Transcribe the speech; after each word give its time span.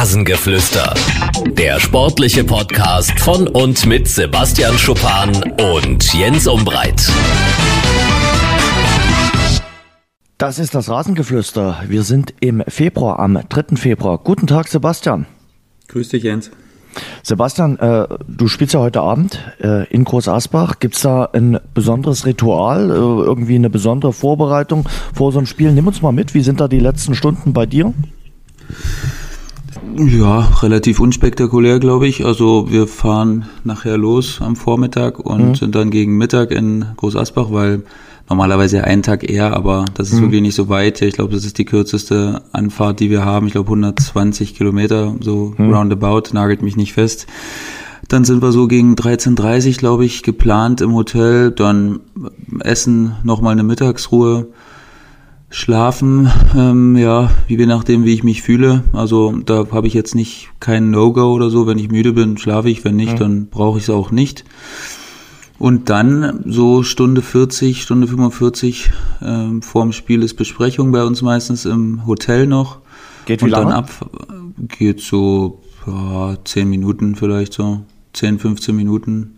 Rasengeflüster. 0.00 0.94
Der 1.54 1.80
sportliche 1.80 2.44
Podcast 2.44 3.18
von 3.18 3.48
und 3.48 3.84
mit 3.84 4.06
Sebastian 4.06 4.78
Schuppan 4.78 5.34
und 5.74 6.14
Jens 6.14 6.46
Umbreit. 6.46 7.10
Das 10.38 10.60
ist 10.60 10.76
das 10.76 10.88
Rasengeflüster. 10.88 11.82
Wir 11.88 12.04
sind 12.04 12.32
im 12.38 12.62
Februar, 12.68 13.18
am 13.18 13.40
3. 13.48 13.74
Februar. 13.74 14.18
Guten 14.18 14.46
Tag, 14.46 14.68
Sebastian. 14.68 15.26
Grüß 15.88 16.10
dich, 16.10 16.22
Jens. 16.22 16.52
Sebastian, 17.24 17.76
äh, 17.80 18.06
du 18.28 18.46
spielst 18.46 18.74
ja 18.74 18.80
heute 18.80 19.00
Abend 19.00 19.40
äh, 19.60 19.84
in 19.88 20.04
Groß 20.04 20.28
Asbach. 20.28 20.78
Gibt 20.78 20.94
es 20.94 21.02
da 21.02 21.24
ein 21.24 21.58
besonderes 21.74 22.24
Ritual, 22.24 22.88
äh, 22.88 22.92
irgendwie 22.92 23.56
eine 23.56 23.68
besondere 23.68 24.12
Vorbereitung 24.12 24.88
vor 25.12 25.32
so 25.32 25.38
einem 25.38 25.46
Spiel? 25.46 25.72
Nimm 25.72 25.88
uns 25.88 26.02
mal 26.02 26.12
mit, 26.12 26.34
wie 26.34 26.42
sind 26.42 26.60
da 26.60 26.68
die 26.68 26.78
letzten 26.78 27.16
Stunden 27.16 27.52
bei 27.52 27.66
dir? 27.66 27.92
Ja, 29.96 30.40
relativ 30.62 31.00
unspektakulär, 31.00 31.78
glaube 31.78 32.06
ich. 32.06 32.24
Also 32.24 32.70
wir 32.70 32.86
fahren 32.86 33.46
nachher 33.64 33.96
los 33.96 34.40
am 34.40 34.56
Vormittag 34.56 35.18
und 35.18 35.48
mhm. 35.48 35.54
sind 35.54 35.74
dann 35.74 35.90
gegen 35.90 36.16
Mittag 36.16 36.50
in 36.50 36.84
Groß 36.96 37.16
Asbach, 37.16 37.50
weil 37.50 37.82
normalerweise 38.28 38.84
einen 38.84 39.02
Tag 39.02 39.28
eher, 39.28 39.56
aber 39.56 39.86
das 39.94 40.10
ist 40.10 40.18
mhm. 40.18 40.22
wirklich 40.22 40.42
nicht 40.42 40.54
so 40.54 40.68
weit. 40.68 41.00
Ich 41.02 41.14
glaube, 41.14 41.32
das 41.32 41.44
ist 41.44 41.58
die 41.58 41.64
kürzeste 41.64 42.42
Anfahrt, 42.52 43.00
die 43.00 43.10
wir 43.10 43.24
haben. 43.24 43.46
Ich 43.46 43.52
glaube 43.52 43.68
120 43.68 44.54
Kilometer, 44.54 45.14
so 45.20 45.54
mhm. 45.56 45.72
roundabout, 45.72 46.32
nagelt 46.32 46.62
mich 46.62 46.76
nicht 46.76 46.92
fest. 46.92 47.26
Dann 48.08 48.24
sind 48.24 48.42
wir 48.42 48.52
so 48.52 48.68
gegen 48.68 48.94
13.30 48.94 49.78
glaube 49.78 50.04
ich, 50.04 50.22
geplant 50.22 50.80
im 50.80 50.94
Hotel. 50.94 51.50
Dann 51.50 52.00
essen, 52.60 53.16
nochmal 53.22 53.52
eine 53.52 53.64
Mittagsruhe 53.64 54.46
Schlafen, 55.50 56.30
ähm, 56.54 56.96
ja, 56.96 57.30
wie 57.46 57.56
je 57.56 57.66
nachdem, 57.66 58.04
wie 58.04 58.12
ich 58.12 58.22
mich 58.22 58.42
fühle. 58.42 58.84
Also 58.92 59.34
da 59.44 59.66
habe 59.72 59.86
ich 59.86 59.94
jetzt 59.94 60.14
nicht 60.14 60.50
kein 60.60 60.90
No-Go 60.90 61.32
oder 61.32 61.48
so. 61.48 61.66
Wenn 61.66 61.78
ich 61.78 61.90
müde 61.90 62.12
bin, 62.12 62.36
schlafe 62.36 62.68
ich. 62.68 62.84
Wenn 62.84 62.96
nicht, 62.96 63.14
mhm. 63.14 63.18
dann 63.18 63.46
brauche 63.46 63.78
ich 63.78 63.84
es 63.84 63.90
auch 63.90 64.10
nicht. 64.10 64.44
Und 65.58 65.88
dann 65.88 66.44
so 66.46 66.82
Stunde 66.82 67.22
40, 67.22 67.82
Stunde 67.82 68.06
45 68.06 68.90
ähm, 69.22 69.62
vorm 69.62 69.92
Spiel 69.92 70.22
ist 70.22 70.34
Besprechung 70.34 70.92
bei 70.92 71.02
uns 71.02 71.22
meistens 71.22 71.64
im 71.64 72.06
Hotel 72.06 72.46
noch. 72.46 72.78
Geht 73.24 73.40
wie 73.40 73.46
Und 73.46 73.50
lange? 73.50 73.70
dann 73.70 73.74
ab 73.74 74.10
geht 74.78 75.00
so 75.00 75.62
ja, 75.86 76.36
10 76.44 76.68
Minuten 76.68 77.16
vielleicht 77.16 77.54
so. 77.54 77.80
10, 78.12 78.38
15 78.38 78.76
Minuten 78.76 79.37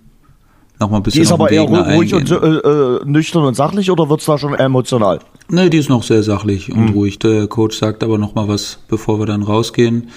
nochmal 0.81 1.01
ein 1.01 1.03
bisschen. 1.03 1.21
Die 1.21 1.23
ist 1.23 1.33
aber 1.33 1.51
eher 1.51 1.63
ruhig 1.63 2.15
eingehen. 2.15 2.19
und 2.19 2.31
äh, 2.31 2.59
äh, 2.59 3.05
nüchtern 3.05 3.45
und 3.45 3.55
sachlich 3.55 3.91
oder 3.91 4.09
wird's 4.09 4.25
da 4.25 4.39
schon 4.39 4.55
emotional? 4.55 5.21
Nee, 5.49 5.69
die 5.69 5.79
ist 5.79 5.89
noch 5.89 6.03
sehr 6.03 6.23
sachlich 6.23 6.73
und 6.73 6.87
mhm. 6.87 6.93
ruhig. 6.93 7.19
Der 7.19 7.47
Coach 7.47 7.79
sagt 7.79 8.03
aber 8.03 8.19
nochmal 8.19 8.49
was, 8.49 8.79
bevor 8.89 9.19
wir 9.19 9.27
dann 9.27 9.43
rausgehen. 9.43 10.09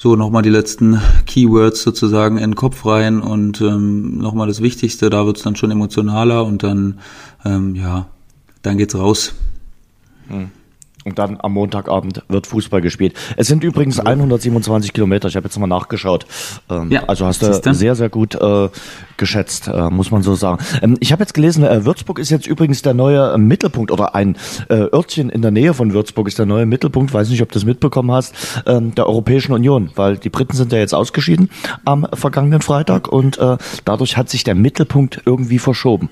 So, 0.00 0.14
nochmal 0.14 0.42
die 0.42 0.50
letzten 0.50 1.00
Keywords 1.26 1.82
sozusagen 1.82 2.36
in 2.38 2.50
den 2.50 2.54
Kopf 2.54 2.86
rein 2.86 3.20
und 3.20 3.60
ähm, 3.60 4.18
nochmal 4.18 4.46
das 4.46 4.62
Wichtigste, 4.62 5.10
da 5.10 5.26
wird's 5.26 5.42
dann 5.42 5.56
schon 5.56 5.72
emotionaler 5.72 6.44
und 6.44 6.62
dann, 6.62 7.00
ähm, 7.44 7.74
ja, 7.74 8.06
dann 8.62 8.78
geht's 8.78 8.94
raus. 8.94 9.34
Mhm. 10.28 10.50
Und 11.08 11.18
dann 11.18 11.38
am 11.40 11.52
Montagabend 11.54 12.22
wird 12.28 12.46
Fußball 12.46 12.82
gespielt. 12.82 13.14
Es 13.36 13.46
sind 13.46 13.64
übrigens 13.64 13.98
127 13.98 14.92
Kilometer. 14.92 15.28
Ich 15.28 15.36
habe 15.36 15.46
jetzt 15.46 15.58
mal 15.58 15.66
nachgeschaut. 15.66 16.26
Ähm, 16.68 16.90
ja, 16.90 17.04
also 17.04 17.24
hast 17.24 17.42
du 17.42 17.74
sehr, 17.74 17.94
sehr 17.94 18.10
gut 18.10 18.34
äh, 18.34 18.68
geschätzt, 19.16 19.68
äh, 19.68 19.88
muss 19.88 20.10
man 20.10 20.22
so 20.22 20.34
sagen. 20.34 20.62
Ähm, 20.82 20.98
ich 21.00 21.12
habe 21.12 21.22
jetzt 21.22 21.32
gelesen, 21.32 21.64
äh, 21.64 21.86
Würzburg 21.86 22.18
ist 22.18 22.28
jetzt 22.28 22.46
übrigens 22.46 22.82
der 22.82 22.92
neue 22.92 23.38
Mittelpunkt 23.38 23.90
oder 23.90 24.14
ein 24.14 24.36
äh, 24.68 24.74
Örtchen 24.74 25.30
in 25.30 25.40
der 25.40 25.50
Nähe 25.50 25.72
von 25.72 25.94
Würzburg 25.94 26.28
ist 26.28 26.38
der 26.38 26.46
neue 26.46 26.66
Mittelpunkt. 26.66 27.14
Weiß 27.14 27.30
nicht, 27.30 27.40
ob 27.40 27.48
du 27.48 27.54
das 27.54 27.64
mitbekommen 27.64 28.12
hast, 28.12 28.34
ähm, 28.66 28.94
der 28.94 29.06
Europäischen 29.06 29.52
Union, 29.52 29.90
weil 29.94 30.18
die 30.18 30.28
Briten 30.28 30.56
sind 30.56 30.72
ja 30.72 30.78
jetzt 30.78 30.94
ausgeschieden 30.94 31.48
am 31.86 32.06
vergangenen 32.12 32.60
Freitag 32.60 33.08
und 33.08 33.38
äh, 33.38 33.56
dadurch 33.86 34.18
hat 34.18 34.28
sich 34.28 34.44
der 34.44 34.54
Mittelpunkt 34.54 35.22
irgendwie 35.24 35.58
verschoben. 35.58 36.10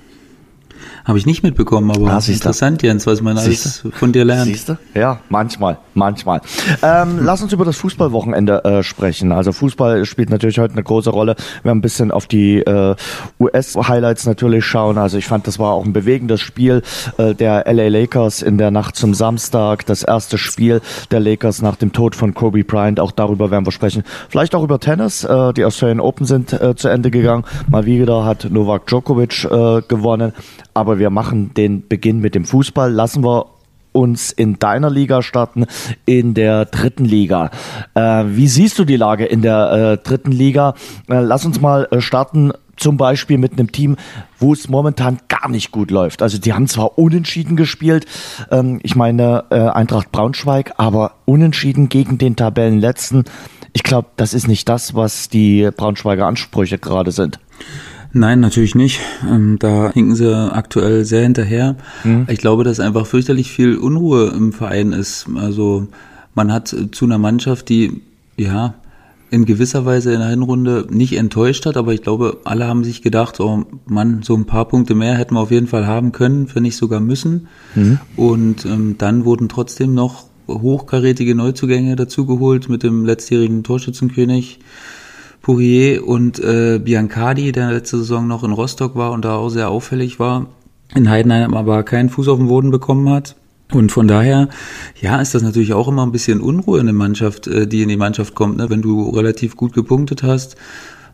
Habe 1.06 1.18
ich 1.18 1.26
nicht 1.26 1.44
mitbekommen, 1.44 1.88
aber 1.92 2.10
Ah, 2.10 2.18
du. 2.18 2.32
interessant, 2.32 2.82
Jens, 2.82 3.06
was 3.06 3.22
man 3.22 3.38
alles 3.38 3.84
von 3.92 4.10
dir 4.10 4.24
lernt. 4.24 4.46
Siehst 4.46 4.68
du? 4.70 4.76
Ja, 4.92 5.20
manchmal, 5.28 5.78
manchmal. 5.94 6.40
Ähm, 6.82 7.20
lass 7.22 7.40
uns 7.42 7.52
über 7.52 7.64
das 7.64 7.76
Fußballwochenende 7.76 8.64
äh, 8.64 8.82
sprechen. 8.82 9.30
Also 9.30 9.52
Fußball 9.52 10.04
spielt 10.04 10.30
natürlich 10.30 10.58
heute 10.58 10.72
eine 10.72 10.82
große 10.82 11.10
Rolle. 11.10 11.36
Wir 11.62 11.70
haben 11.70 11.78
ein 11.78 11.82
bisschen 11.82 12.10
auf 12.10 12.26
die 12.26 12.56
äh, 12.58 12.96
US-Highlights 13.38 14.26
natürlich 14.26 14.64
schauen. 14.64 14.98
Also 14.98 15.16
ich 15.16 15.26
fand, 15.26 15.46
das 15.46 15.60
war 15.60 15.74
auch 15.74 15.84
ein 15.84 15.92
bewegendes 15.92 16.40
Spiel 16.40 16.82
äh, 17.18 17.34
der 17.34 17.72
LA 17.72 17.86
Lakers 17.88 18.42
in 18.42 18.58
der 18.58 18.72
Nacht 18.72 18.96
zum 18.96 19.14
Samstag. 19.14 19.86
Das 19.86 20.02
erste 20.02 20.38
Spiel 20.38 20.80
der 21.12 21.20
Lakers 21.20 21.62
nach 21.62 21.76
dem 21.76 21.92
Tod 21.92 22.16
von 22.16 22.34
Kobe 22.34 22.64
Bryant. 22.64 22.98
Auch 22.98 23.12
darüber 23.12 23.52
werden 23.52 23.64
wir 23.64 23.70
sprechen. 23.72 24.02
Vielleicht 24.28 24.56
auch 24.56 24.64
über 24.64 24.80
Tennis. 24.80 25.22
Äh, 25.22 25.52
die 25.52 25.64
Australian 25.64 26.00
Open 26.00 26.26
sind 26.26 26.52
äh, 26.52 26.74
zu 26.74 26.88
Ende 26.88 27.12
gegangen. 27.12 27.44
Mal 27.70 27.86
wieder 27.86 28.24
hat 28.24 28.48
Novak 28.50 28.86
Djokovic 28.88 29.44
äh, 29.44 29.82
gewonnen. 29.86 30.32
Aber 30.74 30.95
wir 30.98 31.10
machen 31.10 31.54
den 31.54 31.86
Beginn 31.86 32.20
mit 32.20 32.34
dem 32.34 32.44
Fußball. 32.44 32.92
Lassen 32.92 33.24
wir 33.24 33.46
uns 33.92 34.30
in 34.30 34.58
deiner 34.58 34.90
Liga 34.90 35.22
starten, 35.22 35.66
in 36.04 36.34
der 36.34 36.66
dritten 36.66 37.06
Liga. 37.06 37.50
Äh, 37.94 38.24
wie 38.28 38.46
siehst 38.46 38.78
du 38.78 38.84
die 38.84 38.96
Lage 38.96 39.24
in 39.24 39.40
der 39.42 39.72
äh, 39.72 40.06
dritten 40.06 40.32
Liga? 40.32 40.74
Äh, 41.08 41.20
lass 41.20 41.46
uns 41.46 41.60
mal 41.60 41.88
äh, 41.90 42.00
starten 42.00 42.52
zum 42.76 42.98
Beispiel 42.98 43.38
mit 43.38 43.52
einem 43.52 43.72
Team, 43.72 43.96
wo 44.38 44.52
es 44.52 44.68
momentan 44.68 45.18
gar 45.28 45.48
nicht 45.48 45.70
gut 45.70 45.90
läuft. 45.90 46.20
Also 46.22 46.38
die 46.38 46.52
haben 46.52 46.68
zwar 46.68 46.98
unentschieden 46.98 47.56
gespielt, 47.56 48.04
ähm, 48.50 48.80
ich 48.82 48.96
meine 48.96 49.44
äh, 49.50 49.56
Eintracht 49.56 50.12
Braunschweig, 50.12 50.74
aber 50.76 51.12
unentschieden 51.24 51.88
gegen 51.88 52.18
den 52.18 52.36
Tabellenletzten. 52.36 53.24
Ich 53.72 53.82
glaube, 53.82 54.08
das 54.16 54.34
ist 54.34 54.46
nicht 54.46 54.68
das, 54.68 54.94
was 54.94 55.28
die 55.28 55.70
Braunschweiger 55.74 56.26
Ansprüche 56.26 56.78
gerade 56.78 57.12
sind. 57.12 57.40
Nein, 58.12 58.40
natürlich 58.40 58.74
nicht. 58.74 59.00
Ähm, 59.28 59.58
da 59.58 59.90
hinken 59.92 60.14
sie 60.14 60.34
aktuell 60.52 61.04
sehr 61.04 61.22
hinterher. 61.22 61.76
Mhm. 62.04 62.26
Ich 62.28 62.38
glaube, 62.38 62.64
dass 62.64 62.80
einfach 62.80 63.06
fürchterlich 63.06 63.50
viel 63.50 63.76
Unruhe 63.76 64.28
im 64.28 64.52
Verein 64.52 64.92
ist. 64.92 65.26
Also 65.34 65.88
man 66.34 66.52
hat 66.52 66.74
zu 66.92 67.04
einer 67.04 67.18
Mannschaft, 67.18 67.68
die 67.68 68.02
ja 68.36 68.74
in 69.30 69.44
gewisser 69.44 69.84
Weise 69.84 70.12
in 70.12 70.20
der 70.20 70.28
Hinrunde 70.28 70.86
nicht 70.88 71.14
enttäuscht 71.16 71.66
hat, 71.66 71.76
aber 71.76 71.92
ich 71.92 72.02
glaube, 72.02 72.38
alle 72.44 72.66
haben 72.66 72.84
sich 72.84 73.02
gedacht, 73.02 73.40
oh 73.40 73.64
Mann, 73.84 74.22
so 74.22 74.34
ein 74.36 74.46
paar 74.46 74.66
Punkte 74.66 74.94
mehr 74.94 75.14
hätten 75.14 75.34
wir 75.34 75.40
auf 75.40 75.50
jeden 75.50 75.66
Fall 75.66 75.86
haben 75.86 76.12
können, 76.12 76.48
wenn 76.54 76.62
nicht 76.62 76.76
sogar 76.76 77.00
müssen. 77.00 77.48
Mhm. 77.74 77.98
Und 78.16 78.64
ähm, 78.66 78.96
dann 78.98 79.24
wurden 79.24 79.48
trotzdem 79.48 79.94
noch 79.94 80.24
hochkarätige 80.48 81.34
Neuzugänge 81.34 81.96
dazugeholt 81.96 82.68
mit 82.68 82.82
dem 82.82 83.04
letztjährigen 83.04 83.64
Torschützenkönig. 83.64 84.60
Poirier 85.46 86.04
und 86.04 86.40
äh, 86.40 86.80
Biancardi, 86.82 87.52
der 87.52 87.70
letzte 87.70 87.98
Saison 87.98 88.26
noch 88.26 88.42
in 88.42 88.50
Rostock 88.50 88.96
war 88.96 89.12
und 89.12 89.24
da 89.24 89.36
auch 89.36 89.48
sehr 89.48 89.70
auffällig 89.70 90.18
war, 90.18 90.46
in 90.92 91.08
Heidenheim 91.08 91.54
aber 91.54 91.84
keinen 91.84 92.10
Fuß 92.10 92.26
auf 92.26 92.38
den 92.38 92.48
Boden 92.48 92.72
bekommen 92.72 93.08
hat. 93.08 93.36
Und 93.72 93.92
von 93.92 94.08
daher, 94.08 94.48
ja, 95.00 95.20
ist 95.20 95.36
das 95.36 95.42
natürlich 95.42 95.72
auch 95.72 95.86
immer 95.86 96.04
ein 96.04 96.10
bisschen 96.10 96.40
Unruhe 96.40 96.80
in 96.80 96.86
der 96.86 96.96
Mannschaft, 96.96 97.46
äh, 97.46 97.68
die 97.68 97.82
in 97.82 97.88
die 97.88 97.96
Mannschaft 97.96 98.34
kommt, 98.34 98.56
ne? 98.56 98.70
wenn 98.70 98.82
du 98.82 99.08
relativ 99.10 99.54
gut 99.54 99.72
gepunktet 99.72 100.24
hast 100.24 100.56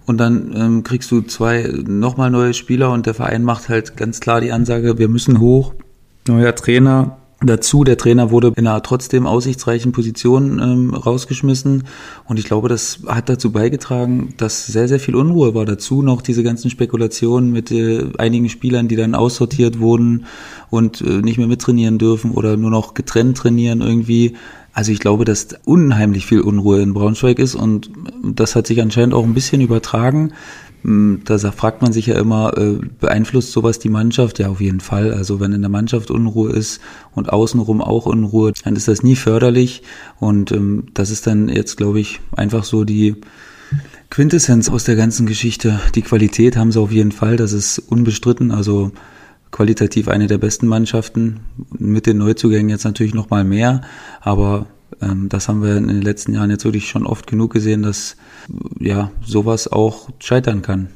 und 0.06 0.16
dann 0.16 0.54
ähm, 0.56 0.82
kriegst 0.82 1.10
du 1.10 1.20
zwei 1.20 1.70
nochmal 1.86 2.30
neue 2.30 2.54
Spieler 2.54 2.90
und 2.90 3.04
der 3.04 3.12
Verein 3.12 3.44
macht 3.44 3.68
halt 3.68 3.98
ganz 3.98 4.20
klar 4.20 4.40
die 4.40 4.52
Ansage, 4.52 4.96
wir 4.96 5.08
müssen 5.08 5.40
hoch, 5.40 5.74
neuer 6.26 6.54
Trainer, 6.54 7.18
Dazu, 7.44 7.82
der 7.82 7.96
Trainer 7.96 8.30
wurde 8.30 8.52
in 8.56 8.66
einer 8.66 8.82
trotzdem 8.82 9.26
aussichtsreichen 9.26 9.90
Position 9.90 10.60
ähm, 10.60 10.94
rausgeschmissen 10.94 11.84
und 12.28 12.38
ich 12.38 12.44
glaube, 12.44 12.68
das 12.68 13.00
hat 13.06 13.28
dazu 13.28 13.50
beigetragen, 13.50 14.34
dass 14.36 14.66
sehr, 14.66 14.86
sehr 14.86 15.00
viel 15.00 15.16
Unruhe 15.16 15.54
war. 15.54 15.64
Dazu 15.64 16.02
noch 16.02 16.22
diese 16.22 16.44
ganzen 16.44 16.70
Spekulationen 16.70 17.50
mit 17.50 17.72
äh, 17.72 18.06
einigen 18.18 18.48
Spielern, 18.48 18.86
die 18.86 18.96
dann 18.96 19.16
aussortiert 19.16 19.80
wurden 19.80 20.26
und 20.70 21.00
äh, 21.00 21.20
nicht 21.20 21.38
mehr 21.38 21.48
mittrainieren 21.48 21.98
dürfen 21.98 22.30
oder 22.30 22.56
nur 22.56 22.70
noch 22.70 22.94
getrennt 22.94 23.38
trainieren 23.38 23.80
irgendwie. 23.80 24.36
Also 24.72 24.92
ich 24.92 25.00
glaube, 25.00 25.24
dass 25.24 25.48
unheimlich 25.64 26.26
viel 26.26 26.40
Unruhe 26.40 26.80
in 26.80 26.94
Braunschweig 26.94 27.38
ist 27.38 27.56
und 27.56 27.90
das 28.22 28.54
hat 28.54 28.66
sich 28.66 28.80
anscheinend 28.80 29.14
auch 29.14 29.24
ein 29.24 29.34
bisschen 29.34 29.60
übertragen. 29.60 30.32
Da 30.84 31.38
fragt 31.52 31.80
man 31.80 31.92
sich 31.92 32.06
ja 32.06 32.18
immer, 32.18 32.58
äh, 32.58 32.78
beeinflusst 32.98 33.52
sowas 33.52 33.78
die 33.78 33.88
Mannschaft? 33.88 34.40
Ja, 34.40 34.48
auf 34.48 34.60
jeden 34.60 34.80
Fall. 34.80 35.14
Also 35.14 35.38
wenn 35.38 35.52
in 35.52 35.60
der 35.60 35.70
Mannschaft 35.70 36.10
Unruhe 36.10 36.50
ist 36.50 36.80
und 37.14 37.32
außenrum 37.32 37.80
auch 37.80 38.06
Unruhe, 38.06 38.52
dann 38.64 38.74
ist 38.74 38.88
das 38.88 39.04
nie 39.04 39.14
förderlich. 39.14 39.82
Und 40.18 40.50
ähm, 40.50 40.86
das 40.94 41.10
ist 41.10 41.28
dann 41.28 41.48
jetzt, 41.48 41.76
glaube 41.76 42.00
ich, 42.00 42.20
einfach 42.36 42.64
so 42.64 42.82
die 42.82 43.14
Quintessenz 44.10 44.68
aus 44.70 44.82
der 44.82 44.96
ganzen 44.96 45.26
Geschichte. 45.26 45.80
Die 45.94 46.02
Qualität 46.02 46.56
haben 46.56 46.72
sie 46.72 46.80
auf 46.80 46.90
jeden 46.90 47.12
Fall, 47.12 47.36
das 47.36 47.52
ist 47.52 47.78
unbestritten. 47.78 48.50
Also 48.50 48.90
qualitativ 49.52 50.08
eine 50.08 50.26
der 50.26 50.38
besten 50.38 50.66
Mannschaften. 50.66 51.40
Mit 51.78 52.06
den 52.06 52.18
Neuzugängen 52.18 52.70
jetzt 52.70 52.84
natürlich 52.84 53.14
noch 53.14 53.30
mal 53.30 53.44
mehr, 53.44 53.82
aber 54.20 54.66
das 55.28 55.48
haben 55.48 55.62
wir 55.62 55.76
in 55.76 55.88
den 55.88 56.02
letzten 56.02 56.34
Jahren 56.34 56.50
jetzt 56.50 56.64
wirklich 56.64 56.88
schon 56.88 57.06
oft 57.06 57.26
genug 57.26 57.52
gesehen, 57.52 57.82
dass 57.82 58.16
ja 58.78 59.10
sowas 59.24 59.68
auch 59.68 60.10
scheitern 60.18 60.62
kann. 60.62 60.88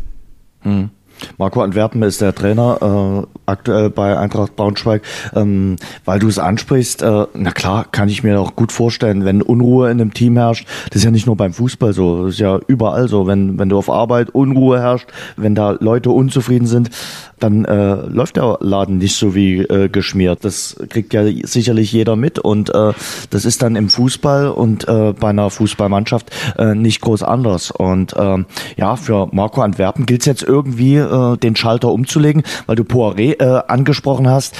Mhm. 0.65 0.91
Marco 1.39 1.63
Antwerpen 1.63 2.03
ist 2.03 2.21
der 2.21 2.35
Trainer 2.35 3.27
äh, 3.27 3.41
aktuell 3.47 3.91
bei 3.91 4.19
Eintracht 4.19 4.57
Braunschweig. 4.57 5.03
Ähm, 5.35 5.77
weil 6.05 6.19
du 6.19 6.29
es 6.29 6.39
ansprichst, 6.39 7.03
äh, 7.03 7.27
na 7.35 7.51
klar, 7.53 7.87
kann 7.91 8.09
ich 8.09 8.23
mir 8.23 8.41
auch 8.41 8.57
gut 8.57 8.73
vorstellen, 8.73 9.25
wenn 9.25 9.43
Unruhe 9.43 9.91
in 9.91 10.01
einem 10.01 10.15
Team 10.15 10.37
herrscht, 10.37 10.67
das 10.91 10.97
ist 10.97 11.05
ja 11.05 11.11
nicht 11.11 11.27
nur 11.27 11.37
beim 11.37 11.53
Fußball 11.53 11.93
so, 11.93 12.25
das 12.25 12.35
ist 12.35 12.41
ja 12.41 12.59
überall 12.67 13.09
so, 13.09 13.27
wenn, 13.27 13.59
wenn 13.59 13.69
du 13.69 13.79
auf 13.79 13.91
Arbeit 13.91 14.31
Unruhe 14.31 14.81
herrscht, 14.81 15.09
wenn 15.37 15.55
da 15.55 15.77
Leute 15.81 16.11
unzufrieden 16.11 16.67
sind, 16.67 16.91
dann 17.39 17.65
äh, 17.65 17.95
läuft 18.07 18.37
der 18.37 18.59
Laden 18.61 18.99
nicht 18.99 19.17
so 19.17 19.35
wie 19.35 19.61
äh, 19.61 19.89
geschmiert. 19.89 20.45
Das 20.45 20.77
kriegt 20.89 21.13
ja 21.13 21.23
sicherlich 21.43 21.93
jeder 21.93 22.17
mit 22.17 22.39
und 22.39 22.75
äh, 22.75 22.93
das 23.31 23.45
ist 23.45 23.63
dann 23.63 23.77
im 23.77 23.89
Fußball 23.89 24.49
und 24.49 24.89
äh, 24.89 25.13
bei 25.13 25.29
einer 25.29 25.51
Fußballmannschaft 25.51 26.31
äh, 26.59 26.75
nicht 26.75 27.01
groß 27.01 27.23
anders. 27.23 27.71
Und 27.71 28.15
äh, 28.15 28.45
ja, 28.77 28.97
für 28.97 29.29
Marco 29.33 29.61
Antwerpen 29.61 30.07
gilt 30.07 30.21
es 30.21 30.27
jetzt 30.27 30.43
irgendwie, 30.43 30.97
äh, 31.07 31.37
den 31.39 31.57
Schalter 31.57 31.91
umzulegen, 31.91 32.43
weil 32.67 32.77
du 32.77 32.83
Poiré 32.83 33.41
äh, 33.41 33.63
angesprochen 33.69 34.29
hast. 34.29 34.57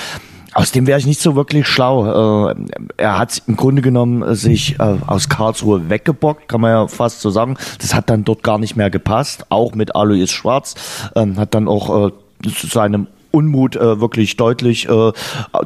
Aus 0.55 0.73
dem 0.73 0.87
wäre 0.87 0.99
ich 0.99 1.07
nicht 1.07 1.21
so 1.21 1.37
wirklich 1.37 1.67
schlau. 1.67 2.49
Äh, 2.49 2.55
er 2.97 3.19
hat 3.19 3.43
im 3.47 3.57
Grunde 3.57 3.83
genommen 3.83 4.35
sich 4.35 4.81
äh, 4.81 4.97
aus 5.07 5.29
Karlsruhe 5.29 5.91
weggebockt, 5.91 6.49
kann 6.49 6.63
man 6.63 6.71
ja 6.71 6.89
fast 6.89 7.21
so 7.21 7.29
sagen. 7.29 7.59
Das 7.79 7.95
hat 7.95 8.09
dann 8.09 8.25
dort 8.25 8.43
gar 8.43 8.59
nicht 8.59 8.75
mehr 8.75 8.89
gepasst, 8.89 9.45
auch 9.51 9.75
mit 9.75 9.95
Alois 9.95 10.29
Schwarz. 10.29 10.75
Ähm, 11.15 11.37
hat 11.39 11.55
dann 11.55 11.69
auch 11.69 12.07
äh, 12.07 12.11
zu 12.51 12.69
seinem 12.69 13.07
Unmut 13.33 13.77
äh, 13.77 14.01
wirklich 14.01 14.39
deutlich 14.39 14.89
äh, 14.89 15.13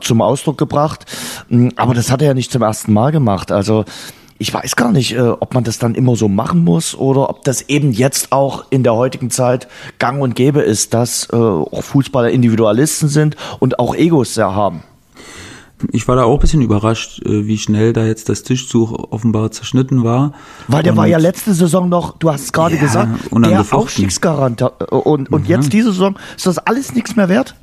zum 0.01 0.23
Ausdruck 0.23 0.59
gebracht. 0.59 1.05
Mm, 1.49 1.69
aber 1.77 1.95
das 1.95 2.11
hat 2.11 2.21
er 2.21 2.29
ja 2.29 2.35
nicht 2.35 2.51
zum 2.51 2.63
ersten 2.63 2.93
Mal 2.93 3.13
gemacht. 3.13 3.53
Also 3.53 3.85
ich 4.41 4.55
weiß 4.55 4.75
gar 4.75 4.91
nicht, 4.91 5.13
äh, 5.13 5.21
ob 5.21 5.53
man 5.53 5.65
das 5.65 5.79
dann 5.79 5.95
immer 5.95 6.17
so 6.17 6.27
machen 6.27 6.65
muss 6.65 6.97
oder 6.97 7.29
ob 7.29 7.45
das 7.45 7.69
eben 7.69 7.93
jetzt 7.93 8.33
auch 8.33 8.65
in 8.71 8.83
der 8.83 8.95
heutigen 8.95 9.31
Zeit 9.31 9.69
gang 9.99 10.23
und 10.23 10.35
gäbe 10.35 10.63
ist, 10.63 10.95
dass 10.95 11.29
äh, 11.31 11.37
auch 11.37 11.83
Fußballer 11.85 12.31
Individualisten 12.31 13.09
sind 13.09 13.37
und 13.59 13.79
auch 13.79 13.95
Egos 13.95 14.35
sehr 14.35 14.55
haben. 14.55 14.83
Ich 15.93 16.09
war 16.09 16.17
da 16.17 16.25
auch 16.25 16.35
ein 16.35 16.41
bisschen 16.41 16.63
überrascht, 16.63 17.21
äh, 17.27 17.47
wie 17.47 17.59
schnell 17.59 17.93
da 17.93 18.07
jetzt 18.07 18.31
das 18.31 18.43
Tischtuch 18.43 19.11
offenbar 19.11 19.51
zerschnitten 19.51 20.05
war. 20.05 20.33
Weil 20.69 20.85
der 20.85 20.93
und 20.93 20.99
war 20.99 21.07
ja 21.07 21.19
letzte 21.19 21.53
Saison 21.53 21.91
noch, 21.91 22.17
du 22.17 22.33
hast 22.33 22.45
es 22.45 22.53
gerade 22.53 22.77
ja, 22.77 22.81
gesagt, 22.81 23.11
der 23.31 23.67
Aufstiegsgarant. 23.71 24.63
Und, 24.63 25.31
und 25.31 25.43
mhm. 25.43 25.47
jetzt 25.47 25.71
diese 25.75 25.93
Saison, 25.93 26.19
ist 26.35 26.47
das 26.47 26.57
alles 26.57 26.95
nichts 26.95 27.15
mehr 27.15 27.29
wert? 27.29 27.55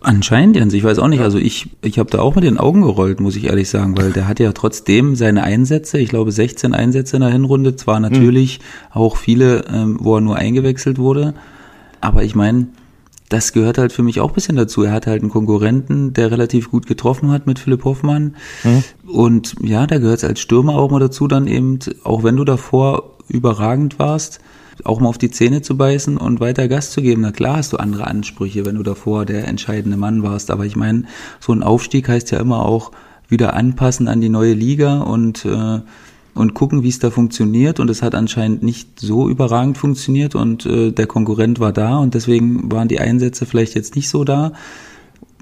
Anscheinend, 0.00 0.56
Jens, 0.56 0.74
ich 0.74 0.84
weiß 0.84 0.98
auch 0.98 1.08
nicht. 1.08 1.20
Also 1.20 1.38
ich, 1.38 1.70
ich 1.82 1.98
habe 1.98 2.10
da 2.10 2.20
auch 2.20 2.34
mit 2.34 2.44
den 2.44 2.58
Augen 2.58 2.82
gerollt, 2.82 3.20
muss 3.20 3.36
ich 3.36 3.44
ehrlich 3.44 3.68
sagen, 3.68 3.96
weil 3.96 4.12
der 4.12 4.28
hat 4.28 4.40
ja 4.40 4.52
trotzdem 4.52 5.16
seine 5.16 5.42
Einsätze, 5.42 5.98
ich 5.98 6.08
glaube 6.08 6.32
16 6.32 6.74
Einsätze 6.74 7.16
in 7.16 7.22
der 7.22 7.30
Hinrunde, 7.30 7.76
zwar 7.76 8.00
natürlich 8.00 8.58
mhm. 8.58 9.00
auch 9.00 9.16
viele, 9.16 9.64
ähm, 9.72 9.98
wo 10.00 10.16
er 10.16 10.20
nur 10.20 10.36
eingewechselt 10.36 10.98
wurde, 10.98 11.34
aber 12.00 12.24
ich 12.24 12.34
meine, 12.34 12.66
das 13.32 13.52
gehört 13.52 13.78
halt 13.78 13.92
für 13.92 14.02
mich 14.02 14.20
auch 14.20 14.28
ein 14.28 14.34
bisschen 14.34 14.56
dazu. 14.56 14.82
Er 14.82 14.92
hat 14.92 15.06
halt 15.06 15.22
einen 15.22 15.30
Konkurrenten, 15.30 16.12
der 16.12 16.30
relativ 16.30 16.70
gut 16.70 16.86
getroffen 16.86 17.30
hat 17.30 17.46
mit 17.46 17.58
Philipp 17.58 17.84
Hoffmann. 17.84 18.36
Mhm. 18.62 18.84
Und 19.08 19.54
ja, 19.62 19.86
da 19.86 19.98
gehört 19.98 20.18
es 20.18 20.24
als 20.24 20.40
Stürmer 20.40 20.74
auch 20.74 20.90
mal 20.90 21.00
dazu, 21.00 21.28
dann 21.28 21.46
eben, 21.46 21.78
auch 22.04 22.24
wenn 22.24 22.36
du 22.36 22.44
davor 22.44 23.16
überragend 23.28 23.98
warst, 23.98 24.40
auch 24.84 25.00
mal 25.00 25.08
auf 25.08 25.18
die 25.18 25.30
Zähne 25.30 25.62
zu 25.62 25.76
beißen 25.76 26.16
und 26.16 26.40
weiter 26.40 26.68
Gas 26.68 26.90
zu 26.90 27.02
geben. 27.02 27.22
Na 27.22 27.32
klar 27.32 27.56
hast 27.56 27.72
du 27.72 27.76
andere 27.76 28.06
Ansprüche, 28.06 28.64
wenn 28.64 28.76
du 28.76 28.82
davor 28.82 29.24
der 29.24 29.48
entscheidende 29.48 29.96
Mann 29.96 30.22
warst. 30.22 30.50
Aber 30.50 30.66
ich 30.66 30.76
meine, 30.76 31.04
so 31.40 31.52
ein 31.52 31.62
Aufstieg 31.62 32.08
heißt 32.08 32.30
ja 32.30 32.40
immer 32.40 32.64
auch 32.64 32.92
wieder 33.28 33.54
anpassen 33.54 34.08
an 34.08 34.20
die 34.20 34.28
neue 34.28 34.54
Liga 34.54 35.00
und 35.00 35.44
äh, 35.44 35.80
und 36.34 36.54
gucken, 36.54 36.82
wie 36.82 36.88
es 36.88 36.98
da 36.98 37.10
funktioniert. 37.10 37.80
Und 37.80 37.90
es 37.90 38.02
hat 38.02 38.14
anscheinend 38.14 38.62
nicht 38.62 39.00
so 39.00 39.28
überragend 39.28 39.78
funktioniert 39.78 40.34
und 40.34 40.66
äh, 40.66 40.90
der 40.92 41.06
Konkurrent 41.06 41.60
war 41.60 41.72
da 41.72 41.98
und 41.98 42.14
deswegen 42.14 42.70
waren 42.72 42.88
die 42.88 43.00
Einsätze 43.00 43.46
vielleicht 43.46 43.74
jetzt 43.74 43.96
nicht 43.96 44.08
so 44.08 44.24
da. 44.24 44.52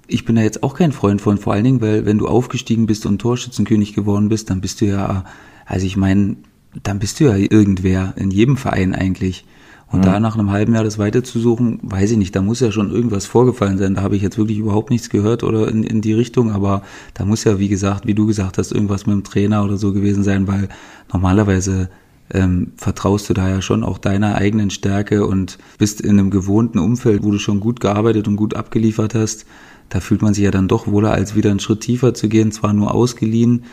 Ich 0.06 0.24
bin 0.24 0.34
da 0.34 0.42
jetzt 0.42 0.64
auch 0.64 0.74
kein 0.74 0.90
Freund 0.90 1.20
von, 1.20 1.38
vor 1.38 1.52
allen 1.52 1.64
Dingen, 1.64 1.80
weil 1.80 2.04
wenn 2.06 2.18
du 2.18 2.26
aufgestiegen 2.26 2.86
bist 2.86 3.06
und 3.06 3.20
Torschützenkönig 3.20 3.94
geworden 3.94 4.28
bist, 4.28 4.50
dann 4.50 4.60
bist 4.60 4.80
du 4.80 4.86
ja, 4.86 5.24
also 5.66 5.86
ich 5.86 5.96
meine, 5.96 6.36
dann 6.82 6.98
bist 6.98 7.20
du 7.20 7.24
ja 7.24 7.36
irgendwer 7.36 8.14
in 8.16 8.30
jedem 8.30 8.56
Verein 8.56 8.94
eigentlich. 8.94 9.44
Und 9.92 10.04
ja. 10.04 10.12
da 10.12 10.20
nach 10.20 10.38
einem 10.38 10.52
halben 10.52 10.74
Jahr 10.74 10.84
das 10.84 10.98
weiterzusuchen, 10.98 11.80
weiß 11.82 12.12
ich 12.12 12.16
nicht, 12.16 12.36
da 12.36 12.42
muss 12.42 12.60
ja 12.60 12.70
schon 12.70 12.92
irgendwas 12.92 13.26
vorgefallen 13.26 13.76
sein. 13.76 13.96
Da 13.96 14.02
habe 14.02 14.14
ich 14.14 14.22
jetzt 14.22 14.38
wirklich 14.38 14.58
überhaupt 14.58 14.90
nichts 14.90 15.10
gehört 15.10 15.42
oder 15.42 15.66
in, 15.68 15.82
in 15.82 16.00
die 16.00 16.12
Richtung, 16.12 16.52
aber 16.52 16.82
da 17.14 17.24
muss 17.24 17.42
ja, 17.42 17.58
wie 17.58 17.68
gesagt, 17.68 18.06
wie 18.06 18.14
du 18.14 18.26
gesagt 18.26 18.58
hast, 18.58 18.70
irgendwas 18.70 19.06
mit 19.06 19.16
dem 19.16 19.24
Trainer 19.24 19.64
oder 19.64 19.76
so 19.76 19.92
gewesen 19.92 20.22
sein, 20.22 20.46
weil 20.46 20.68
normalerweise 21.12 21.90
ähm, 22.32 22.72
vertraust 22.76 23.28
du 23.28 23.34
da 23.34 23.48
ja 23.48 23.60
schon 23.60 23.82
auch 23.82 23.98
deiner 23.98 24.36
eigenen 24.36 24.70
Stärke 24.70 25.26
und 25.26 25.58
bist 25.78 26.00
in 26.00 26.20
einem 26.20 26.30
gewohnten 26.30 26.78
Umfeld, 26.78 27.24
wo 27.24 27.32
du 27.32 27.38
schon 27.38 27.58
gut 27.58 27.80
gearbeitet 27.80 28.28
und 28.28 28.36
gut 28.36 28.54
abgeliefert 28.54 29.16
hast. 29.16 29.44
Da 29.88 29.98
fühlt 29.98 30.22
man 30.22 30.34
sich 30.34 30.44
ja 30.44 30.52
dann 30.52 30.68
doch 30.68 30.86
wohler, 30.86 31.10
als 31.10 31.34
wieder 31.34 31.50
einen 31.50 31.58
Schritt 31.58 31.80
tiefer 31.80 32.14
zu 32.14 32.28
gehen, 32.28 32.52
zwar 32.52 32.72
nur 32.72 32.94
ausgeliehen, 32.94 33.64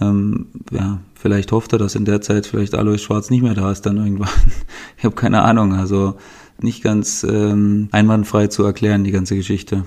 ähm, 0.00 0.46
ja, 0.70 0.98
vielleicht 1.14 1.52
hofft 1.52 1.72
er, 1.72 1.78
dass 1.78 1.94
in 1.94 2.04
der 2.04 2.20
Zeit 2.20 2.46
vielleicht 2.46 2.74
Alois 2.74 2.98
Schwarz 2.98 3.30
nicht 3.30 3.42
mehr 3.42 3.54
da 3.54 3.70
ist 3.70 3.86
dann 3.86 3.96
irgendwann. 3.96 4.28
ich 4.98 5.04
habe 5.04 5.14
keine 5.14 5.42
Ahnung, 5.42 5.74
also 5.74 6.14
nicht 6.60 6.82
ganz 6.82 7.24
ähm, 7.24 7.88
einwandfrei 7.92 8.46
zu 8.46 8.64
erklären, 8.64 9.04
die 9.04 9.10
ganze 9.10 9.36
Geschichte. 9.36 9.84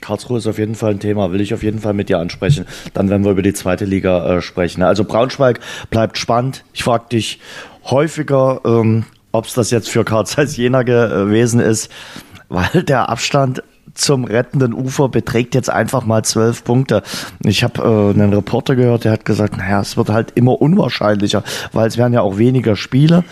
Karlsruhe 0.00 0.38
ist 0.38 0.46
auf 0.46 0.58
jeden 0.58 0.74
Fall 0.74 0.92
ein 0.92 1.00
Thema, 1.00 1.32
will 1.32 1.40
ich 1.40 1.52
auf 1.52 1.62
jeden 1.62 1.78
Fall 1.78 1.92
mit 1.92 2.08
dir 2.08 2.18
ansprechen. 2.18 2.64
Dann 2.94 3.10
werden 3.10 3.24
wir 3.24 3.32
über 3.32 3.42
die 3.42 3.52
zweite 3.52 3.84
Liga 3.84 4.36
äh, 4.36 4.42
sprechen. 4.42 4.82
Also 4.82 5.04
Braunschweig 5.04 5.60
bleibt 5.90 6.16
spannend. 6.18 6.64
Ich 6.72 6.84
frage 6.84 7.08
dich 7.12 7.40
häufiger, 7.84 8.60
ähm, 8.64 9.04
ob 9.32 9.44
es 9.44 9.54
das 9.54 9.70
jetzt 9.70 9.90
für 9.90 10.04
Karl 10.04 10.24
Jena 10.46 10.82
gewesen 10.82 11.60
ist, 11.60 11.90
weil 12.48 12.82
der 12.82 13.08
Abstand 13.08 13.62
zum 13.94 14.24
rettenden 14.24 14.74
Ufer 14.74 15.08
beträgt 15.08 15.54
jetzt 15.54 15.70
einfach 15.70 16.04
mal 16.04 16.24
zwölf 16.24 16.64
Punkte. 16.64 17.02
Ich 17.44 17.64
habe 17.64 17.82
äh, 17.82 18.14
einen 18.14 18.32
Reporter 18.32 18.76
gehört, 18.76 19.04
der 19.04 19.12
hat 19.12 19.24
gesagt, 19.24 19.56
naja, 19.56 19.80
es 19.80 19.96
wird 19.96 20.08
halt 20.10 20.32
immer 20.34 20.60
unwahrscheinlicher, 20.60 21.42
weil 21.72 21.88
es 21.88 21.98
werden 21.98 22.12
ja 22.12 22.20
auch 22.22 22.38
weniger 22.38 22.76
Spiele. 22.76 23.24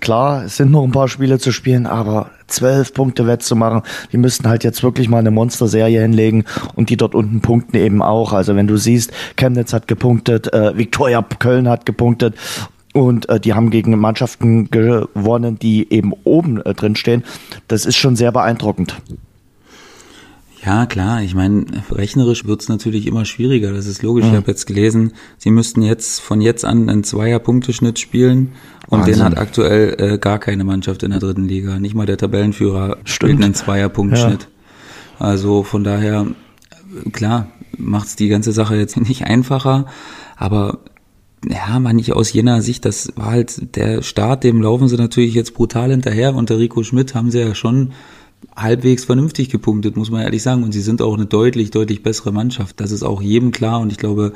Klar, 0.00 0.44
es 0.44 0.56
sind 0.56 0.70
noch 0.70 0.82
ein 0.82 0.92
paar 0.92 1.08
Spiele 1.08 1.38
zu 1.38 1.52
spielen, 1.52 1.86
aber 1.86 2.30
zwölf 2.46 2.94
Punkte 2.94 3.26
wettzumachen, 3.26 3.82
die 4.12 4.16
müssten 4.16 4.48
halt 4.48 4.64
jetzt 4.64 4.82
wirklich 4.82 5.10
mal 5.10 5.18
eine 5.18 5.30
Monsterserie 5.30 6.00
hinlegen 6.00 6.44
und 6.74 6.88
die 6.88 6.96
dort 6.96 7.14
unten 7.14 7.42
punkten 7.42 7.76
eben 7.76 8.00
auch. 8.00 8.32
Also 8.32 8.56
wenn 8.56 8.66
du 8.66 8.78
siehst, 8.78 9.12
Chemnitz 9.36 9.74
hat 9.74 9.88
gepunktet, 9.88 10.52
äh, 10.54 10.76
Viktoria 10.76 11.22
Köln 11.38 11.68
hat 11.68 11.84
gepunktet 11.84 12.34
und 12.94 13.28
äh, 13.28 13.38
die 13.38 13.52
haben 13.52 13.70
gegen 13.70 13.96
Mannschaften 13.98 14.70
gewonnen, 14.70 15.58
die 15.58 15.92
eben 15.92 16.12
oben 16.24 16.60
äh, 16.62 16.72
drin 16.74 16.96
stehen. 16.96 17.22
Das 17.68 17.84
ist 17.84 17.96
schon 17.96 18.16
sehr 18.16 18.32
beeindruckend. 18.32 18.96
Ja, 20.64 20.84
klar. 20.84 21.22
Ich 21.22 21.34
meine, 21.34 21.64
rechnerisch 21.90 22.44
wird's 22.44 22.68
natürlich 22.68 23.06
immer 23.06 23.24
schwieriger. 23.24 23.72
Das 23.72 23.86
ist 23.86 24.02
logisch. 24.02 24.24
Mhm. 24.26 24.30
Ich 24.32 24.36
habe 24.36 24.50
jetzt 24.50 24.66
gelesen, 24.66 25.12
sie 25.38 25.50
müssten 25.50 25.82
jetzt 25.82 26.20
von 26.20 26.40
jetzt 26.40 26.64
an 26.64 26.88
einen 26.88 27.02
Zweier-Punkteschnitt 27.02 27.98
spielen. 27.98 28.52
Und 28.88 29.00
Wahnsinn. 29.00 29.14
den 29.14 29.24
hat 29.24 29.38
aktuell 29.38 29.96
äh, 29.98 30.18
gar 30.18 30.38
keine 30.38 30.64
Mannschaft 30.64 31.02
in 31.02 31.12
der 31.12 31.20
dritten 31.20 31.46
Liga. 31.46 31.78
Nicht 31.78 31.94
mal 31.94 32.06
der 32.06 32.18
Tabellenführer 32.18 32.98
Stimmt. 33.04 33.08
spielt 33.08 33.44
einen 33.44 33.54
Zweier-Punktschnitt. 33.54 34.42
Ja. 34.42 35.26
Also 35.26 35.62
von 35.62 35.82
daher, 35.84 36.26
klar, 37.12 37.48
macht's 37.78 38.16
die 38.16 38.28
ganze 38.28 38.52
Sache 38.52 38.76
jetzt 38.76 38.96
nicht 39.00 39.24
einfacher. 39.24 39.86
Aber 40.36 40.80
ja, 41.48 41.78
man 41.78 41.96
nicht 41.96 42.12
aus 42.12 42.32
jener 42.32 42.60
Sicht, 42.60 42.84
das 42.84 43.12
war 43.16 43.30
halt 43.30 43.76
der 43.76 44.02
Start, 44.02 44.44
dem 44.44 44.60
laufen 44.60 44.88
sie 44.88 44.96
natürlich 44.96 45.34
jetzt 45.34 45.54
brutal 45.54 45.90
hinterher. 45.90 46.34
Unter 46.34 46.58
Rico 46.58 46.82
Schmidt 46.82 47.14
haben 47.14 47.30
sie 47.30 47.40
ja 47.40 47.54
schon 47.54 47.92
halbwegs 48.56 49.04
vernünftig 49.04 49.48
gepunktet, 49.48 49.96
muss 49.96 50.10
man 50.10 50.22
ehrlich 50.22 50.42
sagen. 50.42 50.62
Und 50.62 50.72
sie 50.72 50.80
sind 50.80 51.02
auch 51.02 51.14
eine 51.14 51.26
deutlich, 51.26 51.70
deutlich 51.70 52.02
bessere 52.02 52.32
Mannschaft. 52.32 52.80
Das 52.80 52.92
ist 52.92 53.02
auch 53.02 53.22
jedem 53.22 53.50
klar. 53.52 53.80
Und 53.80 53.92
ich 53.92 53.98
glaube, 53.98 54.32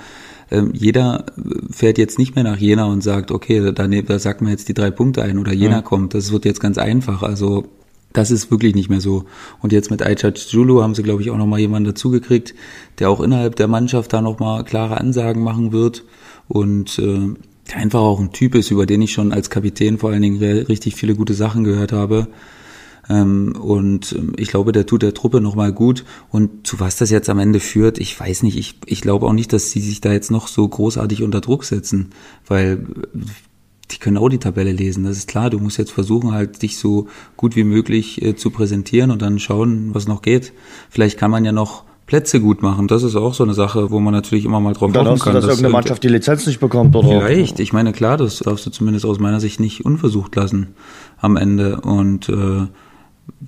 ähm, 0.51 0.71
jeder 0.75 1.27
fährt 1.71 1.99
jetzt 1.99 2.19
nicht 2.19 2.35
mehr 2.35 2.45
nach 2.45 2.59
Jena 2.59 2.85
und 2.85 3.03
sagt, 3.03 3.31
okay, 3.31 3.73
da, 3.73 3.87
da 3.87 4.19
sagt 4.19 4.41
man 4.41 4.51
jetzt 4.51 4.69
die 4.69 4.75
drei 4.75 4.91
Punkte 4.91 5.23
ein 5.23 5.39
oder 5.39 5.53
Jena 5.53 5.77
ja. 5.77 5.83
kommt. 5.83 6.15
Das 6.15 6.33
wird 6.33 6.45
jetzt 6.45 6.61
ganz 6.61 6.79
einfach. 6.79 7.23
Also 7.23 7.65
das 8.13 8.31
ist 8.31 8.51
wirklich 8.51 8.75
nicht 8.75 8.89
mehr 8.89 9.01
so. 9.01 9.25
Und 9.61 9.73
jetzt 9.73 9.91
mit 9.91 10.03
Aichat 10.03 10.39
Julu 10.39 10.83
haben 10.83 10.95
sie, 10.95 11.03
glaube 11.03 11.23
ich, 11.23 11.31
auch 11.31 11.37
nochmal 11.37 11.59
jemanden 11.59 11.89
dazugekriegt, 11.89 12.55
der 13.01 13.11
auch 13.11 13.21
innerhalb 13.21 13.57
der 13.57 13.69
Mannschaft 13.69 14.13
da 14.13 14.23
nochmal 14.23 14.65
klare 14.65 14.99
Ansagen 14.99 15.43
machen 15.43 15.73
wird. 15.73 16.05
Und 16.47 16.99
äh, 17.01 17.35
einfach 17.75 18.01
auch 18.01 18.21
ein 18.21 18.33
Typ 18.33 18.55
ist, 18.55 18.71
über 18.71 18.87
den 18.87 19.03
ich 19.03 19.13
schon 19.13 19.33
als 19.33 19.51
Kapitän 19.51 19.99
vor 19.99 20.11
allen 20.11 20.23
Dingen 20.23 20.39
richtig 20.41 20.95
viele 20.95 21.17
gute 21.17 21.35
Sachen 21.35 21.65
gehört 21.65 21.93
habe. 21.93 22.29
Ähm, 23.09 23.55
und 23.61 24.13
ähm, 24.13 24.33
ich 24.37 24.49
glaube, 24.49 24.73
der 24.73 24.87
tut 24.87 25.03
der 25.03 25.15
Truppe 25.15 25.41
nochmal 25.41 25.73
gut. 25.73 26.05
Und 26.31 26.67
zu 26.67 26.81
was 26.81 26.97
das 26.97 27.11
jetzt 27.11 27.29
am 27.29 27.39
Ende 27.39 27.61
führt, 27.61 27.99
ich 27.99 28.19
weiß 28.19 28.43
nicht. 28.43 28.57
Ich, 28.57 28.77
ich 28.87 29.01
glaube 29.01 29.27
auch 29.27 29.33
nicht, 29.33 29.53
dass 29.53 29.71
sie 29.71 29.81
sich 29.81 30.01
da 30.01 30.13
jetzt 30.13 30.31
noch 30.31 30.49
so 30.49 30.67
großartig 30.67 31.23
unter 31.23 31.41
Druck 31.41 31.65
setzen, 31.65 32.11
weil 32.47 32.87
die 33.91 33.99
können 33.99 34.17
auch 34.17 34.29
die 34.29 34.39
Tabelle 34.39 34.73
lesen. 34.73 35.05
Das 35.05 35.19
ist 35.19 35.29
klar. 35.29 35.51
Du 35.51 35.59
musst 35.59 35.79
jetzt 35.79 35.93
versuchen, 35.93 36.33
halt 36.33 36.63
dich 36.63 36.79
so 36.79 37.09
gut 37.37 37.57
wie 37.57 37.65
möglich 37.65 38.23
äh, 38.23 38.35
zu 38.37 38.51
präsentieren 38.51 39.11
und 39.11 39.23
dann 39.23 39.39
schauen, 39.39 39.95
was 39.95 40.09
noch 40.09 40.23
geht. 40.23 40.53
Vielleicht 40.91 41.19
kann 41.19 41.31
man 41.31 41.45
ja 41.45 41.53
noch 41.53 41.85
Plätze 42.07 42.41
gut 42.41 42.63
machen. 42.63 42.87
Das 42.87 43.03
ist 43.03 43.17
auch 43.17 43.33
so 43.33 43.45
eine 43.45 43.55
Sache, 43.55 43.91
wo 43.91 43.99
man 43.99 44.13
natürlich 44.13 44.45
immer 44.45 44.61
mal 44.61 44.75
drauf 44.75 44.93
dann 44.93 45.07
hoffen 45.07 45.21
kann. 45.21 45.33
Du, 45.33 45.39
dass, 45.39 45.47
dass 45.47 45.57
irgendeine 45.57 45.73
Mannschaft 45.73 46.03
die 46.03 46.09
Lizenz 46.09 46.47
nicht 46.47 46.61
bekommt, 46.61 46.95
oder? 46.95 47.09
Vielleicht. 47.09 47.61
Ich 47.61 47.73
meine, 47.73 47.93
klar, 47.93 48.17
das 48.17 48.41
darfst 48.41 48.67
du 48.67 48.71
zumindest 48.71 49.07
aus 49.07 49.19
meiner 49.19 49.41
Sicht 49.41 49.59
nicht 49.59 49.85
unversucht 49.85 50.37
lassen 50.37 50.75
am 51.19 51.37
Ende. 51.37 51.81
Und 51.81 52.29
äh, 52.29 52.67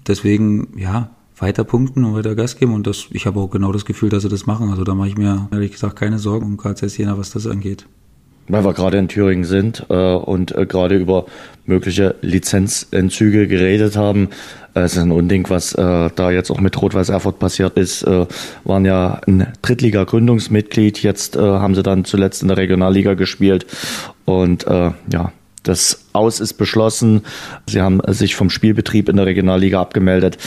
deswegen, 0.06 0.78
ja, 0.78 1.10
weiter 1.38 1.64
punkten 1.64 2.04
und 2.04 2.14
weiter 2.14 2.34
Gas 2.34 2.56
geben. 2.56 2.74
Und 2.74 2.86
das, 2.86 3.06
ich 3.10 3.26
habe 3.26 3.40
auch 3.40 3.50
genau 3.50 3.72
das 3.72 3.84
Gefühl, 3.84 4.08
dass 4.08 4.22
sie 4.22 4.28
das 4.28 4.46
machen. 4.46 4.70
Also 4.70 4.84
da 4.84 4.94
mache 4.94 5.08
ich 5.08 5.16
mir 5.16 5.48
ehrlich 5.52 5.72
gesagt 5.72 5.96
keine 5.96 6.18
Sorgen 6.18 6.46
um 6.46 6.56
KCS 6.56 6.96
Jena, 6.96 7.18
was 7.18 7.30
das 7.30 7.46
angeht. 7.46 7.86
Weil 8.48 8.64
wir 8.64 8.74
gerade 8.74 8.98
in 8.98 9.08
Thüringen 9.08 9.44
sind 9.44 9.86
äh, 9.88 10.14
und 10.14 10.56
äh, 10.56 10.66
gerade 10.66 10.96
über 10.96 11.26
mögliche 11.64 12.14
Lizenzentzüge 12.20 13.48
geredet 13.48 13.96
haben. 13.96 14.28
Äh, 14.74 14.82
es 14.82 14.96
ist 14.96 15.02
ein 15.02 15.10
Unding, 15.10 15.46
was 15.48 15.74
äh, 15.74 16.10
da 16.14 16.30
jetzt 16.30 16.50
auch 16.50 16.60
mit 16.60 16.80
Rot-Weiß 16.80 17.08
Erfurt 17.08 17.40
passiert 17.40 17.76
ist. 17.76 18.04
Äh, 18.04 18.26
waren 18.62 18.84
ja 18.84 19.20
ein 19.26 19.48
Drittliga-Gründungsmitglied. 19.62 21.02
Jetzt 21.02 21.34
äh, 21.34 21.40
haben 21.40 21.74
sie 21.74 21.82
dann 21.82 22.04
zuletzt 22.04 22.42
in 22.42 22.48
der 22.48 22.56
Regionalliga 22.56 23.14
gespielt. 23.14 23.66
Und 24.24 24.66
ja, 24.66 25.32
das 25.66 26.06
Aus 26.12 26.40
ist 26.40 26.54
beschlossen. 26.54 27.22
Sie 27.66 27.80
haben 27.80 28.00
sich 28.08 28.36
vom 28.36 28.50
Spielbetrieb 28.50 29.08
in 29.08 29.16
der 29.16 29.26
Regionalliga 29.26 29.80
abgemeldet. 29.80 30.38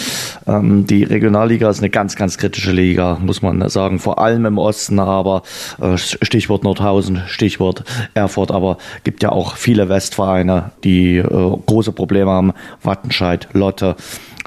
Ähm, 0.48 0.88
die 0.88 1.04
Regionalliga 1.04 1.70
ist 1.70 1.80
eine 1.80 1.90
ganz, 1.90 2.16
ganz 2.16 2.38
kritische 2.38 2.72
Liga, 2.72 3.20
muss 3.22 3.42
man 3.42 3.68
sagen. 3.70 4.00
Vor 4.00 4.20
allem 4.20 4.46
im 4.46 4.58
Osten, 4.58 5.00
aber 5.00 5.44
äh, 5.82 5.98
Stichwort 5.98 6.64
Nordhausen, 6.64 7.24
Stichwort 7.28 7.84
Erfurt, 8.14 8.52
aber 8.52 8.78
gibt 9.04 9.22
ja 9.24 9.32
auch 9.32 9.56
viele 9.56 9.90
Westvereine, 9.90 10.72
die 10.84 11.18
äh, 11.18 11.24
große 11.66 11.92
Probleme 11.92 12.32
haben. 12.32 12.54
Wattenscheid, 12.82 13.50
Lotte. 13.54 13.96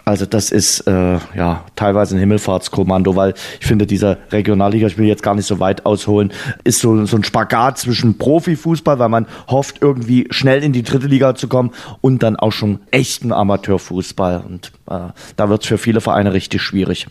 Also 0.04 0.26
das 0.26 0.50
ist 0.50 0.80
äh, 0.88 1.18
ja 1.36 1.64
teilweise 1.76 2.16
ein 2.16 2.18
Himmelfahrtskommando, 2.18 3.14
weil 3.14 3.34
ich 3.60 3.66
finde, 3.66 3.86
dieser 3.86 4.18
Regionalliga, 4.32 4.86
ich 4.88 4.98
will 4.98 5.06
jetzt 5.06 5.22
gar 5.22 5.34
nicht 5.34 5.46
so 5.46 5.60
weit 5.60 5.86
ausholen, 5.86 6.32
ist 6.64 6.80
so, 6.80 7.06
so 7.06 7.16
ein 7.16 7.24
Spagat 7.24 7.78
zwischen 7.78 8.18
Profifußball, 8.18 8.98
weil 8.98 9.08
man 9.08 9.26
hofft, 9.48 9.80
irgendwie 9.80 10.26
schnell 10.30 10.64
in 10.64 10.72
die 10.72 10.82
dritte 10.82 11.06
Liga 11.06 11.34
zu 11.36 11.46
kommen 11.46 11.70
und 12.00 12.22
dann 12.22 12.36
auch 12.36 12.52
schon 12.52 12.80
echten 12.90 13.32
Amateurfußball. 13.32 14.44
Und 14.46 14.72
äh, 14.90 15.12
da 15.36 15.48
wird 15.48 15.62
es 15.62 15.68
für 15.68 15.78
viele 15.78 16.00
Vereine 16.00 16.32
richtig 16.32 16.62
schwierig. 16.62 17.06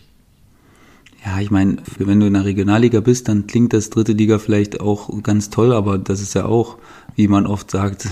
Ja, 1.24 1.40
ich 1.40 1.50
meine, 1.50 1.76
wenn 1.98 2.20
du 2.20 2.26
in 2.26 2.34
der 2.34 2.44
Regionalliga 2.44 3.00
bist, 3.00 3.28
dann 3.28 3.46
klingt 3.46 3.72
das 3.72 3.90
dritte 3.90 4.12
Liga 4.12 4.38
vielleicht 4.38 4.80
auch 4.80 5.08
ganz 5.22 5.50
toll, 5.50 5.72
aber 5.72 5.96
das 5.96 6.20
ist 6.20 6.34
ja 6.34 6.46
auch, 6.46 6.78
wie 7.14 7.28
man 7.28 7.46
oft 7.46 7.70
sagt, 7.70 8.08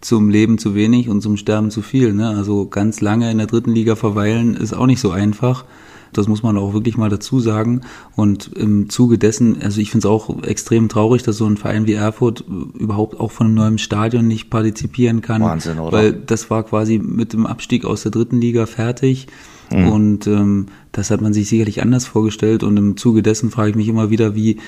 zum 0.00 0.28
Leben 0.30 0.58
zu 0.58 0.74
wenig 0.74 1.08
und 1.08 1.20
zum 1.20 1.36
Sterben 1.36 1.70
zu 1.70 1.82
viel. 1.82 2.12
Ne? 2.12 2.28
Also 2.28 2.66
ganz 2.66 3.00
lange 3.00 3.30
in 3.30 3.38
der 3.38 3.46
dritten 3.46 3.72
Liga 3.72 3.96
verweilen 3.96 4.54
ist 4.54 4.72
auch 4.72 4.86
nicht 4.86 5.00
so 5.00 5.10
einfach. 5.10 5.64
Das 6.12 6.28
muss 6.28 6.42
man 6.42 6.56
auch 6.56 6.72
wirklich 6.72 6.96
mal 6.96 7.10
dazu 7.10 7.40
sagen. 7.40 7.82
Und 8.16 8.50
im 8.56 8.88
Zuge 8.88 9.18
dessen, 9.18 9.60
also 9.60 9.80
ich 9.80 9.90
finde 9.90 10.06
es 10.06 10.10
auch 10.10 10.42
extrem 10.42 10.88
traurig, 10.88 11.22
dass 11.22 11.36
so 11.36 11.46
ein 11.46 11.56
Verein 11.56 11.86
wie 11.86 11.92
Erfurt 11.92 12.44
überhaupt 12.78 13.20
auch 13.20 13.30
von 13.30 13.46
einem 13.46 13.56
neuen 13.56 13.78
Stadion 13.78 14.26
nicht 14.26 14.50
partizipieren 14.50 15.20
kann. 15.20 15.42
Wahnsinn, 15.42 15.78
oder? 15.78 15.92
Weil 15.96 16.12
das 16.12 16.50
war 16.50 16.62
quasi 16.62 16.98
mit 16.98 17.32
dem 17.32 17.46
Abstieg 17.46 17.84
aus 17.84 18.02
der 18.02 18.12
dritten 18.12 18.40
Liga 18.40 18.66
fertig. 18.66 19.26
Mhm. 19.70 19.88
Und 19.88 20.26
ähm, 20.26 20.66
das 20.92 21.10
hat 21.10 21.20
man 21.20 21.34
sich 21.34 21.48
sicherlich 21.48 21.82
anders 21.82 22.06
vorgestellt. 22.06 22.62
Und 22.62 22.76
im 22.76 22.96
Zuge 22.96 23.22
dessen 23.22 23.50
frage 23.50 23.70
ich 23.70 23.76
mich 23.76 23.88
immer 23.88 24.10
wieder, 24.10 24.34
wie, 24.34 24.58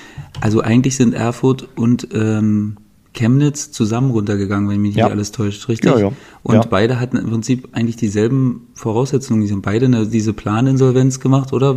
also 0.41 0.61
eigentlich 0.61 0.95
sind 0.95 1.13
Erfurt 1.13 1.67
und 1.75 2.09
ähm, 2.13 2.77
Chemnitz 3.13 3.71
zusammen 3.71 4.11
runtergegangen, 4.11 4.69
wenn 4.69 4.81
mich 4.81 4.95
ja. 4.95 5.05
nicht 5.05 5.13
alles 5.13 5.31
täuscht, 5.31 5.67
richtig? 5.67 5.91
Ja, 5.91 5.99
ja. 5.99 6.11
Und 6.43 6.55
ja. 6.55 6.61
beide 6.61 6.99
hatten 6.99 7.17
im 7.17 7.29
Prinzip 7.29 7.69
eigentlich 7.73 7.97
dieselben 7.97 8.67
Voraussetzungen. 8.73 9.45
Die 9.45 9.51
haben 9.51 9.61
beide 9.61 9.85
eine, 9.87 10.07
diese 10.07 10.33
Planinsolvenz 10.33 11.19
gemacht, 11.19 11.51
oder? 11.51 11.75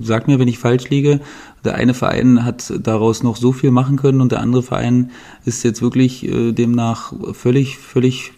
Sag 0.00 0.28
mir, 0.28 0.38
wenn 0.38 0.48
ich 0.48 0.58
falsch 0.58 0.88
liege. 0.88 1.20
Der 1.64 1.74
eine 1.74 1.92
Verein 1.92 2.44
hat 2.44 2.72
daraus 2.80 3.24
noch 3.24 3.36
so 3.36 3.52
viel 3.52 3.72
machen 3.72 3.96
können 3.96 4.20
und 4.20 4.30
der 4.30 4.40
andere 4.40 4.62
Verein 4.62 5.10
ist 5.44 5.64
jetzt 5.64 5.82
wirklich 5.82 6.26
äh, 6.26 6.52
demnach 6.52 7.12
völlig, 7.32 7.78
völlig 7.78 8.32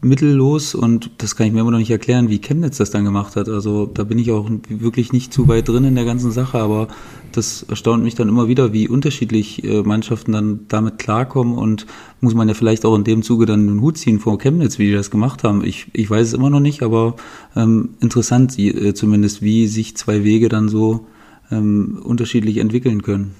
mittellos 0.00 0.76
und 0.76 1.10
das 1.18 1.34
kann 1.34 1.48
ich 1.48 1.52
mir 1.52 1.60
immer 1.60 1.72
noch 1.72 1.78
nicht 1.78 1.90
erklären, 1.90 2.28
wie 2.28 2.38
Chemnitz 2.38 2.76
das 2.76 2.90
dann 2.90 3.04
gemacht 3.04 3.34
hat. 3.34 3.48
Also 3.48 3.86
da 3.86 4.04
bin 4.04 4.18
ich 4.18 4.30
auch 4.30 4.48
wirklich 4.68 5.12
nicht 5.12 5.32
zu 5.32 5.48
weit 5.48 5.68
drin 5.68 5.84
in 5.84 5.96
der 5.96 6.04
ganzen 6.04 6.30
Sache, 6.30 6.58
aber 6.58 6.86
das 7.32 7.64
erstaunt 7.64 8.04
mich 8.04 8.14
dann 8.14 8.28
immer 8.28 8.46
wieder, 8.46 8.72
wie 8.72 8.88
unterschiedlich 8.88 9.64
äh, 9.64 9.82
Mannschaften 9.82 10.32
dann 10.32 10.60
damit 10.68 10.98
klarkommen 10.98 11.54
und 11.54 11.86
muss 12.20 12.34
man 12.34 12.46
ja 12.46 12.54
vielleicht 12.54 12.84
auch 12.84 12.94
in 12.94 13.02
dem 13.02 13.22
Zuge 13.22 13.46
dann 13.46 13.66
den 13.66 13.80
Hut 13.80 13.98
ziehen 13.98 14.20
vor 14.20 14.38
Chemnitz, 14.38 14.78
wie 14.78 14.86
die 14.86 14.94
das 14.94 15.10
gemacht 15.10 15.42
haben. 15.42 15.64
Ich, 15.64 15.88
ich 15.92 16.08
weiß 16.08 16.28
es 16.28 16.32
immer 16.32 16.50
noch 16.50 16.60
nicht, 16.60 16.82
aber 16.82 17.16
ähm, 17.56 17.90
interessant 18.00 18.56
äh, 18.58 18.94
zumindest, 18.94 19.42
wie 19.42 19.66
sich 19.66 19.96
zwei 19.96 20.22
Wege 20.22 20.48
dann 20.48 20.68
so 20.68 21.06
ähm, 21.50 22.00
unterschiedlich 22.04 22.58
entwickeln 22.58 23.02
können. 23.02 23.34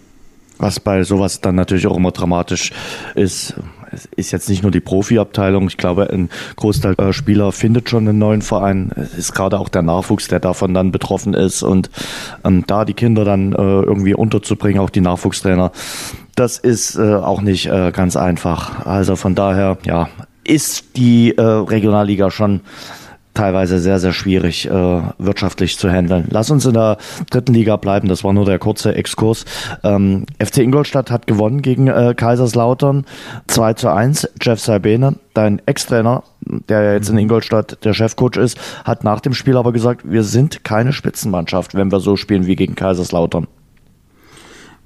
Was 0.58 0.80
bei 0.80 1.04
sowas 1.04 1.40
dann 1.40 1.54
natürlich 1.54 1.86
auch 1.86 1.96
immer 1.96 2.10
dramatisch 2.10 2.72
ist, 3.14 3.54
es 3.92 4.08
ist 4.16 4.30
jetzt 4.30 4.48
nicht 4.48 4.62
nur 4.62 4.72
die 4.72 4.80
Profiabteilung. 4.80 5.68
Ich 5.68 5.76
glaube, 5.76 6.10
ein 6.10 6.30
Großteil 6.56 6.94
der 6.94 7.12
Spieler 7.12 7.52
findet 7.52 7.88
schon 7.88 8.08
einen 8.08 8.18
neuen 8.18 8.42
Verein. 8.42 8.90
Es 8.96 9.16
ist 9.16 9.34
gerade 9.34 9.58
auch 9.58 9.68
der 9.68 9.82
Nachwuchs, 9.82 10.28
der 10.28 10.40
davon 10.40 10.74
dann 10.74 10.92
betroffen 10.92 11.34
ist. 11.34 11.62
Und 11.62 11.90
ähm, 12.44 12.64
da 12.66 12.84
die 12.84 12.94
Kinder 12.94 13.24
dann 13.24 13.52
äh, 13.52 13.56
irgendwie 13.56 14.14
unterzubringen, 14.14 14.80
auch 14.80 14.90
die 14.90 15.00
Nachwuchstrainer, 15.00 15.72
das 16.34 16.58
ist 16.58 16.96
äh, 16.96 17.14
auch 17.14 17.40
nicht 17.40 17.66
äh, 17.66 17.90
ganz 17.92 18.16
einfach. 18.16 18.86
Also 18.86 19.16
von 19.16 19.34
daher, 19.34 19.78
ja, 19.84 20.08
ist 20.44 20.96
die 20.96 21.36
äh, 21.36 21.42
Regionalliga 21.42 22.30
schon 22.30 22.60
teilweise 23.38 23.78
sehr, 23.78 24.00
sehr 24.00 24.12
schwierig 24.12 24.68
äh, 24.68 25.02
wirtschaftlich 25.18 25.78
zu 25.78 25.88
handeln. 25.88 26.26
Lass 26.28 26.50
uns 26.50 26.66
in 26.66 26.74
der 26.74 26.98
dritten 27.30 27.54
Liga 27.54 27.76
bleiben, 27.76 28.08
das 28.08 28.24
war 28.24 28.32
nur 28.32 28.44
der 28.44 28.58
kurze 28.58 28.96
Exkurs. 28.96 29.44
Ähm, 29.84 30.26
FC 30.40 30.58
Ingolstadt 30.58 31.12
hat 31.12 31.28
gewonnen 31.28 31.62
gegen 31.62 31.86
äh, 31.86 32.14
Kaiserslautern 32.16 33.06
2 33.46 33.74
zu 33.74 33.92
1. 33.92 34.28
Jeff 34.42 34.58
Sabene, 34.58 35.14
dein 35.34 35.62
Ex-Trainer, 35.66 36.24
der 36.40 36.82
ja 36.82 36.92
jetzt 36.94 37.10
in 37.10 37.18
Ingolstadt 37.18 37.84
der 37.84 37.94
Chefcoach 37.94 38.36
ist, 38.36 38.58
hat 38.84 39.04
nach 39.04 39.20
dem 39.20 39.34
Spiel 39.34 39.56
aber 39.56 39.72
gesagt, 39.72 40.02
wir 40.04 40.24
sind 40.24 40.64
keine 40.64 40.92
Spitzenmannschaft, 40.92 41.76
wenn 41.76 41.92
wir 41.92 42.00
so 42.00 42.16
spielen 42.16 42.46
wie 42.46 42.56
gegen 42.56 42.74
Kaiserslautern. 42.74 43.46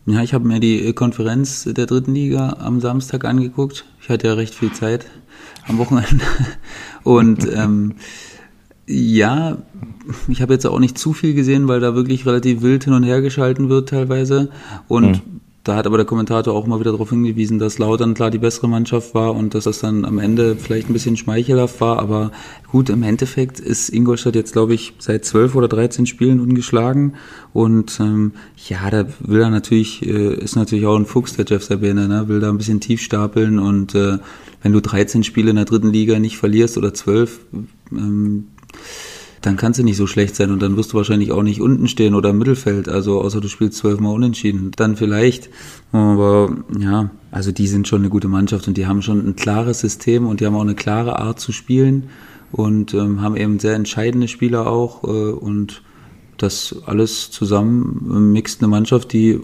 Ja, 0.04 0.20
ich 0.20 0.34
habe 0.34 0.46
mir 0.46 0.60
die 0.60 0.92
Konferenz 0.92 1.64
der 1.64 1.86
dritten 1.86 2.14
Liga 2.14 2.58
am 2.58 2.80
Samstag 2.80 3.24
angeguckt. 3.24 3.86
Ich 4.02 4.10
hatte 4.10 4.26
ja 4.26 4.34
recht 4.34 4.54
viel 4.54 4.72
Zeit 4.72 5.06
am 5.68 5.78
Wochenende. 5.78 6.24
Und 7.02 7.48
ähm, 7.50 7.94
ja, 8.92 9.58
ich 10.28 10.42
habe 10.42 10.52
jetzt 10.52 10.66
auch 10.66 10.78
nicht 10.78 10.98
zu 10.98 11.12
viel 11.12 11.34
gesehen, 11.34 11.68
weil 11.68 11.80
da 11.80 11.94
wirklich 11.94 12.26
relativ 12.26 12.62
wild 12.62 12.84
hin 12.84 12.92
und 12.92 13.02
her 13.02 13.22
geschalten 13.22 13.68
wird 13.68 13.88
teilweise. 13.88 14.50
Und 14.88 15.10
mhm. 15.12 15.40
da 15.64 15.76
hat 15.76 15.86
aber 15.86 15.96
der 15.96 16.06
Kommentator 16.06 16.54
auch 16.54 16.66
mal 16.66 16.80
wieder 16.80 16.92
darauf 16.92 17.10
hingewiesen, 17.10 17.58
dass 17.58 17.78
Lautern 17.78 18.14
klar 18.14 18.30
die 18.30 18.38
bessere 18.38 18.68
Mannschaft 18.68 19.14
war 19.14 19.34
und 19.34 19.54
dass 19.54 19.64
das 19.64 19.78
dann 19.78 20.04
am 20.04 20.18
Ende 20.18 20.56
vielleicht 20.56 20.90
ein 20.90 20.92
bisschen 20.92 21.16
schmeichelhaft 21.16 21.80
war. 21.80 22.00
Aber 22.00 22.32
gut, 22.70 22.90
im 22.90 23.02
Endeffekt 23.02 23.60
ist 23.60 23.88
Ingolstadt 23.88 24.34
jetzt, 24.34 24.52
glaube 24.52 24.74
ich, 24.74 24.92
seit 24.98 25.24
zwölf 25.24 25.54
oder 25.54 25.68
dreizehn 25.68 26.06
Spielen 26.06 26.40
ungeschlagen. 26.40 27.14
Und 27.52 27.98
ähm, 28.00 28.32
ja, 28.68 28.90
da 28.90 29.06
will 29.20 29.40
er 29.40 29.50
natürlich, 29.50 30.04
äh, 30.06 30.34
ist 30.34 30.56
natürlich 30.56 30.86
auch 30.86 30.96
ein 30.96 31.06
Fuchs, 31.06 31.34
der 31.34 31.46
Jeff 31.46 31.64
Sabine, 31.64 32.08
ne? 32.08 32.28
will 32.28 32.40
da 32.40 32.50
ein 32.50 32.58
bisschen 32.58 32.80
tief 32.80 33.00
stapeln 33.00 33.58
und 33.58 33.94
äh, 33.94 34.18
wenn 34.62 34.72
du 34.72 34.80
13 34.80 35.24
Spiele 35.24 35.50
in 35.50 35.56
der 35.56 35.64
dritten 35.64 35.92
Liga 35.92 36.18
nicht 36.18 36.38
verlierst 36.38 36.78
oder 36.78 36.94
zwölf, 36.94 37.40
ähm, 37.90 38.46
dann 39.42 39.56
kannst 39.56 39.80
du 39.80 39.84
nicht 39.84 39.96
so 39.96 40.06
schlecht 40.06 40.36
sein 40.36 40.50
und 40.50 40.62
dann 40.62 40.76
wirst 40.76 40.92
du 40.92 40.96
wahrscheinlich 40.96 41.32
auch 41.32 41.42
nicht 41.42 41.60
unten 41.60 41.88
stehen 41.88 42.14
oder 42.14 42.30
im 42.30 42.38
Mittelfeld, 42.38 42.88
also 42.88 43.20
außer 43.20 43.40
du 43.40 43.48
spielst 43.48 43.78
zwölfmal 43.78 44.14
unentschieden. 44.14 44.70
Dann 44.76 44.96
vielleicht, 44.96 45.50
aber 45.90 46.56
ja, 46.78 47.10
also 47.30 47.50
die 47.50 47.66
sind 47.66 47.88
schon 47.88 48.02
eine 48.02 48.08
gute 48.08 48.28
Mannschaft 48.28 48.68
und 48.68 48.76
die 48.76 48.86
haben 48.86 49.02
schon 49.02 49.26
ein 49.26 49.36
klares 49.36 49.80
System 49.80 50.26
und 50.26 50.40
die 50.40 50.46
haben 50.46 50.54
auch 50.54 50.62
eine 50.62 50.76
klare 50.76 51.18
Art 51.18 51.40
zu 51.40 51.50
spielen 51.50 52.08
und 52.52 52.94
ähm, 52.94 53.20
haben 53.20 53.36
eben 53.36 53.58
sehr 53.58 53.74
entscheidende 53.74 54.28
Spieler 54.28 54.68
auch 54.68 55.02
äh, 55.04 55.06
und 55.06 55.82
das 56.42 56.74
alles 56.86 57.30
zusammen 57.30 58.32
mixt 58.32 58.60
eine 58.60 58.68
Mannschaft, 58.68 59.12
die 59.12 59.40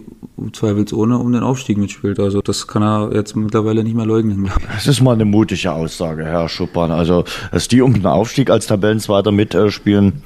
zweifelsohne 0.53 1.17
um 1.17 1.31
den 1.31 1.43
Aufstieg 1.43 1.77
mitspielt. 1.77 2.19
Also 2.19 2.41
das 2.41 2.67
kann 2.67 2.83
er 2.83 3.11
jetzt 3.13 3.35
mittlerweile 3.35 3.83
nicht 3.83 3.95
mehr 3.95 4.05
leugnen. 4.05 4.49
Das 4.73 4.87
ist 4.87 5.01
mal 5.01 5.13
eine 5.13 5.25
mutige 5.25 5.71
Aussage, 5.71 6.25
Herr 6.25 6.49
Schuppan. 6.49 6.91
Also, 6.91 7.23
dass 7.51 7.67
die 7.67 7.81
um 7.81 7.93
den 7.93 8.05
Aufstieg 8.05 8.49
als 8.49 8.67
Tabellenzweiter 8.67 9.31
mitspielen, 9.31 10.21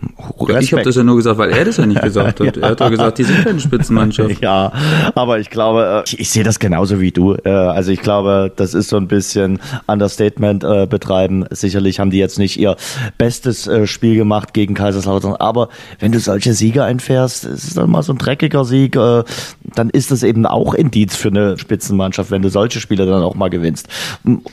Respekt. 0.00 0.62
Ich 0.62 0.72
habe 0.72 0.82
das 0.82 0.94
ja 0.94 1.02
nur 1.02 1.16
gesagt, 1.16 1.38
weil 1.38 1.50
er 1.50 1.64
das 1.64 1.76
ja 1.76 1.86
nicht 1.86 2.00
gesagt 2.00 2.40
hat. 2.40 2.56
Er 2.56 2.70
hat 2.70 2.80
ja 2.80 2.88
gesagt, 2.88 3.18
die 3.18 3.24
sind 3.24 3.44
keine 3.44 3.58
Spitzenmannschaft. 3.60 4.28
Ja, 4.40 4.72
aber 5.14 5.40
ich 5.40 5.50
glaube, 5.50 6.04
ich, 6.06 6.18
äh, 6.18 6.22
ich 6.22 6.30
sehe 6.30 6.44
das 6.44 6.58
genauso 6.58 7.00
wie 7.00 7.10
du. 7.10 7.34
Äh, 7.34 7.50
also 7.50 7.90
ich 7.90 8.00
glaube, 8.00 8.52
das 8.54 8.72
ist 8.72 8.88
so 8.88 8.96
ein 8.96 9.08
bisschen 9.08 9.58
Understatement 9.86 10.62
äh, 10.62 10.86
betreiben. 10.86 11.44
Sicherlich 11.50 11.98
haben 11.98 12.10
die 12.10 12.18
jetzt 12.18 12.38
nicht 12.38 12.58
ihr 12.58 12.76
bestes 13.16 13.68
Spiel 13.84 14.14
gemacht 14.14 14.54
gegen 14.54 14.74
Kaiserslautern, 14.74 15.34
aber 15.34 15.68
wenn 15.98 16.12
du 16.12 16.20
solche 16.20 16.52
Siege 16.52 16.84
einfährst, 16.84 17.44
es 17.44 17.64
ist 17.64 17.76
dann 17.76 17.90
mal 17.90 18.02
so 18.02 18.12
ein 18.12 18.18
dreckiger 18.18 18.64
Sieg, 18.64 18.92
dann 18.92 19.90
ist 19.90 20.10
das 20.10 20.22
eben 20.22 20.46
auch 20.46 20.74
Indiz 20.74 21.16
für 21.16 21.28
eine 21.28 21.58
Spitzenmannschaft, 21.58 22.30
wenn 22.30 22.42
du 22.42 22.50
solche 22.50 22.80
Spiele 22.80 23.06
dann 23.06 23.22
auch 23.22 23.34
mal 23.34 23.50
gewinnst. 23.50 23.88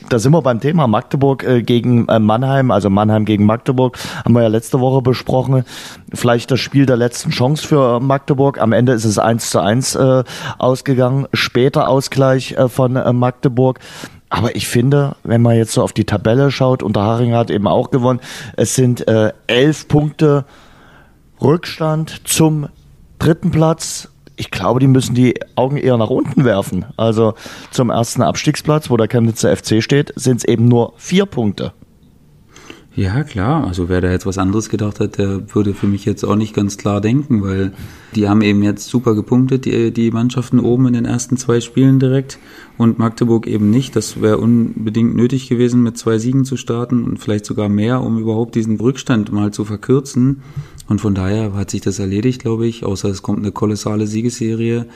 Da 0.08 0.18
sind 0.18 0.32
wir 0.32 0.42
beim 0.42 0.60
Thema 0.60 0.86
Magdeburg 0.86 1.46
gegen 1.64 2.06
Mannheim, 2.06 2.70
also 2.70 2.90
Mannheim 2.90 3.24
gegen 3.24 3.44
Magdeburg, 3.44 3.98
haben 4.24 4.34
wir 4.34 4.42
ja 4.42 4.48
letzte 4.48 4.80
Woche 4.80 5.02
besprochen 5.02 5.35
angesprochen. 5.36 5.64
Vielleicht 6.14 6.50
das 6.50 6.60
Spiel 6.60 6.86
der 6.86 6.96
letzten 6.96 7.30
Chance 7.30 7.66
für 7.66 8.00
Magdeburg. 8.00 8.60
Am 8.60 8.72
Ende 8.72 8.92
ist 8.92 9.04
es 9.04 9.18
eins 9.18 9.50
zu 9.50 9.60
eins 9.60 9.94
äh, 9.94 10.24
ausgegangen. 10.58 11.26
Später 11.32 11.88
Ausgleich 11.88 12.52
äh, 12.52 12.68
von 12.68 12.96
äh, 12.96 13.12
Magdeburg. 13.12 13.80
Aber 14.28 14.56
ich 14.56 14.66
finde, 14.66 15.16
wenn 15.22 15.42
man 15.42 15.56
jetzt 15.56 15.72
so 15.72 15.82
auf 15.82 15.92
die 15.92 16.04
Tabelle 16.04 16.50
schaut, 16.50 16.82
und 16.82 16.96
der 16.96 17.04
Haring 17.04 17.34
hat 17.34 17.50
eben 17.50 17.68
auch 17.68 17.90
gewonnen, 17.90 18.20
es 18.56 18.74
sind 18.74 19.06
äh, 19.06 19.32
elf 19.46 19.86
Punkte 19.88 20.44
Rückstand 21.40 22.22
zum 22.24 22.68
dritten 23.18 23.50
Platz. 23.50 24.08
Ich 24.36 24.50
glaube, 24.50 24.80
die 24.80 24.88
müssen 24.88 25.14
die 25.14 25.40
Augen 25.54 25.76
eher 25.76 25.96
nach 25.96 26.10
unten 26.10 26.44
werfen. 26.44 26.86
Also 26.96 27.34
zum 27.70 27.90
ersten 27.90 28.22
Abstiegsplatz, 28.22 28.90
wo 28.90 28.96
der 28.96 29.08
Chemnitzer 29.08 29.56
FC 29.56 29.82
steht, 29.82 30.12
sind 30.16 30.38
es 30.38 30.44
eben 30.44 30.66
nur 30.68 30.92
vier 30.96 31.24
Punkte. 31.24 31.72
Ja, 32.96 33.24
klar. 33.24 33.66
Also 33.66 33.90
wer 33.90 34.00
da 34.00 34.10
jetzt 34.10 34.24
was 34.24 34.38
anderes 34.38 34.70
gedacht 34.70 35.00
hat, 35.00 35.18
der 35.18 35.54
würde 35.54 35.74
für 35.74 35.86
mich 35.86 36.06
jetzt 36.06 36.24
auch 36.24 36.34
nicht 36.34 36.54
ganz 36.54 36.78
klar 36.78 37.02
denken, 37.02 37.42
weil 37.42 37.74
die 38.14 38.26
haben 38.26 38.40
eben 38.40 38.62
jetzt 38.62 38.88
super 38.88 39.14
gepunktet, 39.14 39.66
die, 39.66 39.92
die 39.92 40.10
Mannschaften 40.10 40.58
oben 40.58 40.86
in 40.86 40.94
den 40.94 41.04
ersten 41.04 41.36
zwei 41.36 41.60
Spielen 41.60 42.00
direkt 42.00 42.38
und 42.78 42.98
Magdeburg 42.98 43.46
eben 43.46 43.68
nicht. 43.68 43.96
Das 43.96 44.22
wäre 44.22 44.38
unbedingt 44.38 45.14
nötig 45.14 45.50
gewesen, 45.50 45.82
mit 45.82 45.98
zwei 45.98 46.16
Siegen 46.16 46.46
zu 46.46 46.56
starten 46.56 47.04
und 47.04 47.18
vielleicht 47.18 47.44
sogar 47.44 47.68
mehr, 47.68 48.00
um 48.00 48.18
überhaupt 48.18 48.54
diesen 48.54 48.80
Rückstand 48.80 49.30
mal 49.30 49.52
zu 49.52 49.66
verkürzen. 49.66 50.40
Und 50.88 51.02
von 51.02 51.14
daher 51.14 51.52
hat 51.52 51.70
sich 51.70 51.82
das 51.82 51.98
erledigt, 51.98 52.40
glaube 52.40 52.66
ich, 52.66 52.82
außer 52.82 53.10
es 53.10 53.20
kommt 53.20 53.40
eine 53.40 53.52
kolossale 53.52 54.06
Siegesserie 54.06 54.86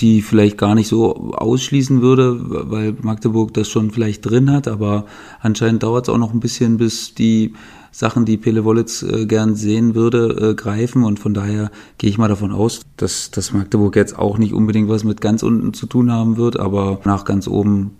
die 0.00 0.22
vielleicht 0.22 0.58
gar 0.58 0.74
nicht 0.74 0.88
so 0.88 1.32
ausschließen 1.32 2.02
würde, 2.02 2.38
weil 2.70 2.96
Magdeburg 3.02 3.54
das 3.54 3.68
schon 3.68 3.90
vielleicht 3.90 4.26
drin 4.26 4.50
hat, 4.50 4.68
aber 4.68 5.06
anscheinend 5.40 5.82
dauert 5.82 6.08
es 6.08 6.14
auch 6.14 6.18
noch 6.18 6.32
ein 6.32 6.40
bisschen, 6.40 6.78
bis 6.78 7.14
die 7.14 7.54
Sachen, 7.94 8.24
die 8.24 8.36
Pele 8.36 8.64
Wollitz 8.64 9.02
äh, 9.02 9.24
gern 9.26 9.54
sehen 9.54 9.94
würde, 9.94 10.50
äh, 10.50 10.54
greifen 10.54 11.04
und 11.04 11.20
von 11.20 11.32
daher 11.32 11.70
gehe 11.98 12.10
ich 12.10 12.18
mal 12.18 12.28
davon 12.28 12.50
aus, 12.50 12.80
dass, 12.96 13.30
dass 13.30 13.52
Magdeburg 13.52 13.94
jetzt 13.94 14.18
auch 14.18 14.36
nicht 14.36 14.52
unbedingt 14.52 14.88
was 14.88 15.04
mit 15.04 15.20
ganz 15.20 15.44
unten 15.44 15.72
zu 15.74 15.86
tun 15.86 16.10
haben 16.10 16.36
wird, 16.36 16.58
aber 16.58 17.00
nach 17.04 17.24
ganz 17.24 17.46
oben 17.46 17.92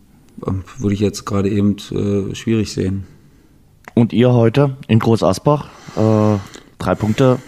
äh, 0.44 0.50
würde 0.78 0.94
ich 0.94 1.00
jetzt 1.00 1.24
gerade 1.26 1.48
eben 1.48 1.76
äh, 1.92 2.34
schwierig 2.34 2.72
sehen. 2.72 3.04
Und 3.94 4.12
ihr 4.12 4.32
heute 4.32 4.76
in 4.88 4.98
Groß 4.98 5.22
Asbach, 5.22 5.68
äh, 5.96 6.38
drei 6.78 6.96
Punkte 6.96 7.38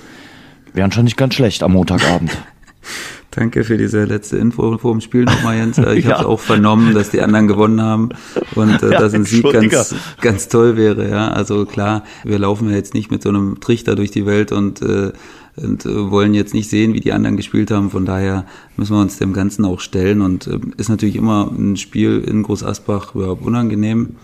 wären 0.72 0.92
schon 0.92 1.04
nicht 1.04 1.16
ganz 1.16 1.34
schlecht 1.34 1.64
am 1.64 1.72
Montagabend. 1.72 2.30
Danke 3.36 3.64
für 3.64 3.76
diese 3.76 4.04
letzte 4.04 4.38
Info 4.38 4.78
vor 4.78 4.92
dem 4.92 5.02
Spiel 5.02 5.24
nochmal, 5.24 5.58
Jens. 5.58 5.76
Ich 5.76 6.04
ja. 6.06 6.18
habe 6.18 6.28
auch 6.28 6.40
vernommen, 6.40 6.94
dass 6.94 7.10
die 7.10 7.20
anderen 7.20 7.46
gewonnen 7.46 7.82
haben 7.82 8.08
und 8.54 8.82
äh, 8.82 8.90
ja, 8.92 8.98
dass 8.98 9.12
ein 9.12 9.26
Sieg 9.26 9.44
ganz, 9.52 9.94
ganz 10.22 10.48
toll 10.48 10.78
wäre. 10.78 11.06
Ja, 11.10 11.28
also 11.28 11.66
klar, 11.66 12.04
wir 12.24 12.38
laufen 12.38 12.70
ja 12.70 12.76
jetzt 12.76 12.94
nicht 12.94 13.10
mit 13.10 13.22
so 13.22 13.28
einem 13.28 13.60
Trichter 13.60 13.94
durch 13.94 14.10
die 14.10 14.24
Welt 14.24 14.52
und 14.52 14.80
äh, 14.80 15.12
und 15.56 15.84
äh, 15.84 16.10
wollen 16.10 16.34
jetzt 16.34 16.54
nicht 16.54 16.70
sehen, 16.70 16.94
wie 16.94 17.00
die 17.00 17.12
anderen 17.12 17.36
gespielt 17.36 17.70
haben. 17.70 17.90
Von 17.90 18.06
daher 18.06 18.46
müssen 18.76 18.94
wir 18.94 19.00
uns 19.00 19.18
dem 19.18 19.32
Ganzen 19.32 19.64
auch 19.64 19.80
stellen 19.80 20.22
und 20.22 20.46
äh, 20.46 20.58
ist 20.78 20.88
natürlich 20.88 21.16
immer 21.16 21.50
ein 21.50 21.76
Spiel 21.76 22.20
in 22.26 22.42
Groß 22.42 22.62
Asbach 22.62 23.14
überhaupt 23.14 23.44
unangenehm. 23.44 24.16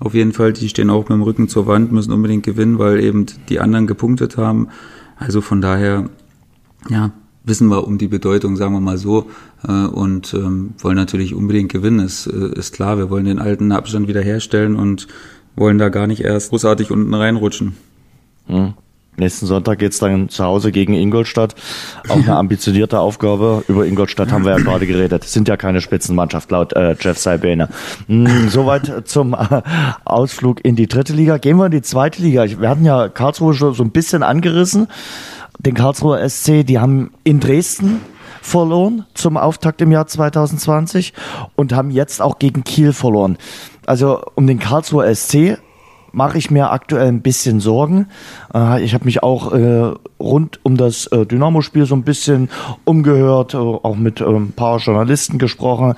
Auf 0.00 0.14
jeden 0.14 0.32
Fall, 0.32 0.52
die 0.52 0.68
stehen 0.68 0.90
auch 0.90 1.08
mit 1.08 1.16
dem 1.16 1.22
Rücken 1.22 1.48
zur 1.48 1.66
Wand, 1.66 1.92
müssen 1.92 2.12
unbedingt 2.12 2.44
gewinnen, 2.44 2.78
weil 2.78 3.02
eben 3.02 3.26
die 3.48 3.60
anderen 3.60 3.86
gepunktet 3.86 4.36
haben. 4.36 4.68
Also 5.16 5.40
von 5.40 5.60
daher, 5.60 6.08
ja, 6.88 7.12
wissen 7.48 7.68
wir 7.68 7.86
um 7.86 7.98
die 7.98 8.08
Bedeutung, 8.08 8.56
sagen 8.56 8.74
wir 8.74 8.80
mal 8.80 8.98
so, 8.98 9.26
äh, 9.66 9.72
und 9.72 10.34
ähm, 10.34 10.74
wollen 10.78 10.96
natürlich 10.96 11.34
unbedingt 11.34 11.72
gewinnen, 11.72 12.00
ist, 12.00 12.26
äh, 12.26 12.52
ist 12.54 12.74
klar. 12.74 12.98
Wir 12.98 13.10
wollen 13.10 13.24
den 13.24 13.38
alten 13.38 13.72
Abstand 13.72 14.08
wiederherstellen 14.08 14.76
und 14.76 15.08
wollen 15.56 15.78
da 15.78 15.88
gar 15.88 16.06
nicht 16.06 16.20
erst 16.20 16.50
großartig 16.50 16.90
unten 16.90 17.12
reinrutschen. 17.14 17.76
Mhm. 18.46 18.74
Nächsten 19.18 19.46
Sonntag 19.46 19.80
geht's 19.80 19.98
dann 19.98 20.28
zu 20.28 20.44
Hause 20.44 20.70
gegen 20.70 20.94
Ingolstadt. 20.94 21.56
Auch 22.08 22.16
eine 22.16 22.36
ambitionierte 22.36 23.00
Aufgabe. 23.00 23.64
Über 23.66 23.84
Ingolstadt 23.84 24.30
haben 24.30 24.44
wir 24.44 24.52
ja 24.52 24.58
gerade 24.58 24.86
geredet. 24.86 25.24
Sind 25.24 25.48
ja 25.48 25.56
keine 25.56 25.80
Spitzenmannschaft 25.80 26.50
laut 26.52 26.72
äh, 26.74 26.94
Jeff 27.00 27.18
Saibene. 27.18 27.68
Hm, 28.06 28.48
soweit 28.48 29.08
zum 29.08 29.34
äh, 29.34 29.62
Ausflug 30.04 30.64
in 30.64 30.76
die 30.76 30.86
dritte 30.86 31.14
Liga. 31.14 31.38
Gehen 31.38 31.56
wir 31.56 31.66
in 31.66 31.72
die 31.72 31.82
zweite 31.82 32.22
Liga. 32.22 32.44
Wir 32.44 32.68
hatten 32.68 32.84
ja 32.84 33.08
Karlsruhe 33.08 33.54
schon 33.54 33.74
so 33.74 33.82
ein 33.82 33.90
bisschen 33.90 34.22
angerissen 34.22 34.86
den 35.58 35.74
Karlsruher 35.74 36.28
SC, 36.28 36.64
die 36.64 36.78
haben 36.78 37.10
in 37.24 37.40
Dresden 37.40 38.00
verloren 38.42 39.04
zum 39.14 39.36
Auftakt 39.36 39.80
im 39.80 39.92
Jahr 39.92 40.06
2020 40.06 41.12
und 41.56 41.72
haben 41.72 41.90
jetzt 41.90 42.22
auch 42.22 42.38
gegen 42.38 42.64
Kiel 42.64 42.92
verloren. 42.92 43.36
Also 43.86 44.22
um 44.34 44.46
den 44.46 44.58
Karlsruher 44.58 45.14
SC 45.14 45.58
mache 46.12 46.38
ich 46.38 46.50
mir 46.50 46.70
aktuell 46.70 47.08
ein 47.08 47.22
bisschen 47.22 47.60
Sorgen. 47.60 48.08
Äh, 48.54 48.82
ich 48.82 48.94
habe 48.94 49.04
mich 49.04 49.22
auch 49.22 49.52
äh, 49.52 49.92
rund 50.18 50.60
um 50.62 50.76
das 50.76 51.06
äh, 51.08 51.26
Dynamo-Spiel 51.26 51.86
so 51.86 51.94
ein 51.94 52.02
bisschen 52.02 52.48
umgehört, 52.84 53.54
auch 53.54 53.96
mit 53.96 54.20
ein 54.20 54.52
paar 54.52 54.78
Journalisten 54.78 55.38
gesprochen. 55.38 55.94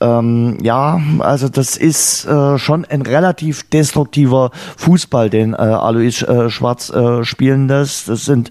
Ähm, 0.00 0.58
ja, 0.62 1.00
also 1.20 1.48
das 1.48 1.76
ist 1.76 2.28
schon 2.56 2.84
ein 2.84 3.02
relativ 3.02 3.68
destruktiver 3.70 4.50
Fußball, 4.76 5.30
den 5.30 5.54
Alois 5.54 6.24
Schwarz 6.48 6.92
spielen 7.22 7.68
lässt. 7.68 8.08
Das 8.08 8.24
sind 8.24 8.50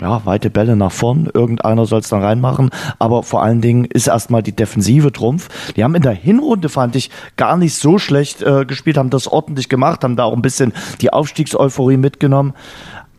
ja, 0.00 0.24
weite 0.24 0.48
Bälle 0.48 0.74
nach 0.74 0.92
vorn, 0.92 1.28
irgendeiner 1.32 1.84
soll 1.84 2.00
es 2.00 2.08
dann 2.08 2.22
reinmachen, 2.22 2.70
aber 2.98 3.22
vor 3.22 3.42
allen 3.42 3.60
Dingen 3.60 3.84
ist 3.84 4.06
erstmal 4.06 4.42
die 4.42 4.56
Defensive 4.56 5.12
Trumpf. 5.12 5.48
Die 5.74 5.84
haben 5.84 5.94
in 5.94 6.02
der 6.02 6.12
Hinrunde, 6.12 6.68
fand 6.68 6.96
ich, 6.96 7.10
gar 7.36 7.56
nicht 7.56 7.74
so 7.74 7.98
schlecht 7.98 8.42
äh, 8.42 8.64
gespielt, 8.64 8.96
haben 8.96 9.10
das 9.10 9.28
ordentlich 9.28 9.68
gemacht, 9.68 10.02
haben 10.02 10.16
da 10.16 10.24
auch 10.24 10.32
ein 10.32 10.42
bisschen 10.42 10.72
die 11.00 11.12
Aufstiegseuphorie 11.12 11.98
mitgenommen. 11.98 12.54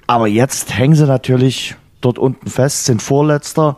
Aber 0.07 0.27
jetzt 0.27 0.75
hängen 0.75 0.95
sie 0.95 1.05
natürlich 1.05 1.75
dort 2.01 2.17
unten 2.17 2.49
fest, 2.49 2.85
sind 2.85 3.01
Vorletzter. 3.01 3.77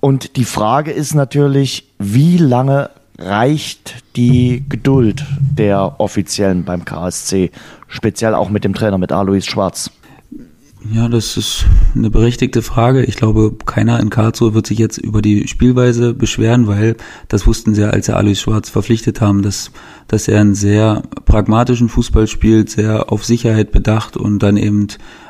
Und 0.00 0.36
die 0.36 0.44
Frage 0.44 0.90
ist 0.90 1.14
natürlich, 1.14 1.92
wie 1.98 2.38
lange 2.38 2.90
reicht 3.18 4.04
die 4.16 4.64
Geduld 4.68 5.24
der 5.38 6.00
Offiziellen 6.00 6.64
beim 6.64 6.84
KSC, 6.84 7.50
speziell 7.88 8.34
auch 8.34 8.48
mit 8.48 8.64
dem 8.64 8.74
Trainer, 8.74 8.98
mit 8.98 9.12
Alois 9.12 9.42
Schwarz? 9.42 9.90
Ja, 10.92 11.08
das 11.08 11.38
ist 11.38 11.64
eine 11.94 12.10
berechtigte 12.10 12.60
Frage. 12.60 13.04
Ich 13.04 13.16
glaube, 13.16 13.56
keiner 13.64 14.00
in 14.00 14.10
Karlsruhe 14.10 14.52
wird 14.52 14.66
sich 14.66 14.78
jetzt 14.78 14.98
über 14.98 15.22
die 15.22 15.48
Spielweise 15.48 16.12
beschweren, 16.12 16.66
weil 16.66 16.96
das 17.28 17.46
wussten 17.46 17.74
sie 17.74 17.80
ja, 17.80 17.90
als 17.90 18.06
sie 18.06 18.14
Alois 18.14 18.34
Schwarz 18.34 18.68
verpflichtet 18.68 19.22
haben, 19.22 19.40
dass, 19.40 19.70
dass 20.08 20.28
er 20.28 20.42
einen 20.42 20.54
sehr 20.54 21.02
pragmatischen 21.24 21.88
Fußball 21.88 22.26
spielt, 22.26 22.68
sehr 22.68 23.10
auf 23.10 23.24
Sicherheit 23.24 23.72
bedacht 23.72 24.18
und 24.18 24.40
dann 24.40 24.58
eben 24.58 24.88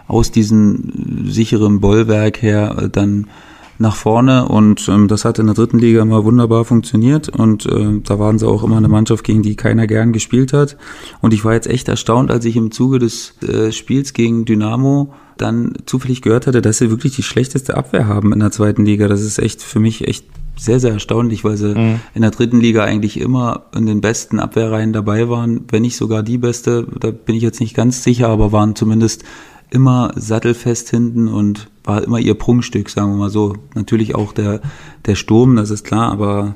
aus 0.08 0.32
diesem 0.32 1.24
sicheren 1.26 1.80
Bollwerk 1.80 2.42
her 2.42 2.88
dann 2.90 3.28
nach 3.78 3.96
vorne 3.96 4.46
und 4.48 4.88
ähm, 4.88 5.08
das 5.08 5.24
hat 5.24 5.38
in 5.38 5.46
der 5.46 5.54
dritten 5.54 5.78
Liga 5.78 6.02
immer 6.02 6.24
wunderbar 6.24 6.64
funktioniert 6.64 7.28
und 7.28 7.66
äh, 7.66 8.00
da 8.02 8.18
waren 8.18 8.38
sie 8.38 8.46
auch 8.46 8.62
immer 8.62 8.76
eine 8.76 8.88
Mannschaft, 8.88 9.24
gegen 9.24 9.42
die 9.42 9.56
keiner 9.56 9.86
gern 9.86 10.12
gespielt 10.12 10.52
hat 10.52 10.76
und 11.20 11.34
ich 11.34 11.44
war 11.44 11.54
jetzt 11.54 11.66
echt 11.66 11.88
erstaunt, 11.88 12.30
als 12.30 12.44
ich 12.44 12.56
im 12.56 12.70
Zuge 12.70 12.98
des 12.98 13.34
äh, 13.42 13.72
Spiels 13.72 14.12
gegen 14.12 14.44
Dynamo 14.44 15.12
dann 15.36 15.74
zufällig 15.86 16.22
gehört 16.22 16.46
hatte, 16.46 16.62
dass 16.62 16.78
sie 16.78 16.90
wirklich 16.90 17.16
die 17.16 17.22
schlechteste 17.22 17.76
Abwehr 17.76 18.06
haben 18.06 18.32
in 18.32 18.40
der 18.40 18.52
zweiten 18.52 18.84
Liga. 18.84 19.08
Das 19.08 19.22
ist 19.22 19.38
echt 19.38 19.62
für 19.62 19.80
mich 19.80 20.06
echt 20.06 20.26
sehr, 20.56 20.78
sehr 20.78 20.92
erstaunlich, 20.92 21.44
weil 21.44 21.56
sie 21.56 21.74
mhm. 21.74 22.00
in 22.14 22.22
der 22.22 22.30
dritten 22.30 22.60
Liga 22.60 22.84
eigentlich 22.84 23.20
immer 23.20 23.64
in 23.74 23.86
den 23.86 24.00
besten 24.00 24.38
Abwehrreihen 24.38 24.92
dabei 24.92 25.28
waren, 25.28 25.64
wenn 25.70 25.82
nicht 25.82 25.96
sogar 25.96 26.22
die 26.22 26.38
beste, 26.38 26.86
da 27.00 27.10
bin 27.10 27.34
ich 27.34 27.42
jetzt 27.42 27.60
nicht 27.60 27.74
ganz 27.74 28.04
sicher, 28.04 28.28
aber 28.28 28.52
waren 28.52 28.76
zumindest 28.76 29.24
immer 29.70 30.12
sattelfest 30.16 30.90
hinten 30.90 31.28
und 31.28 31.68
war 31.84 32.02
immer 32.02 32.18
ihr 32.18 32.34
Prunkstück, 32.34 32.88
sagen 32.88 33.12
wir 33.12 33.18
mal 33.18 33.30
so. 33.30 33.54
Natürlich 33.74 34.14
auch 34.14 34.32
der, 34.32 34.60
der 35.06 35.14
Sturm, 35.14 35.56
das 35.56 35.70
ist 35.70 35.84
klar, 35.84 36.10
aber 36.12 36.54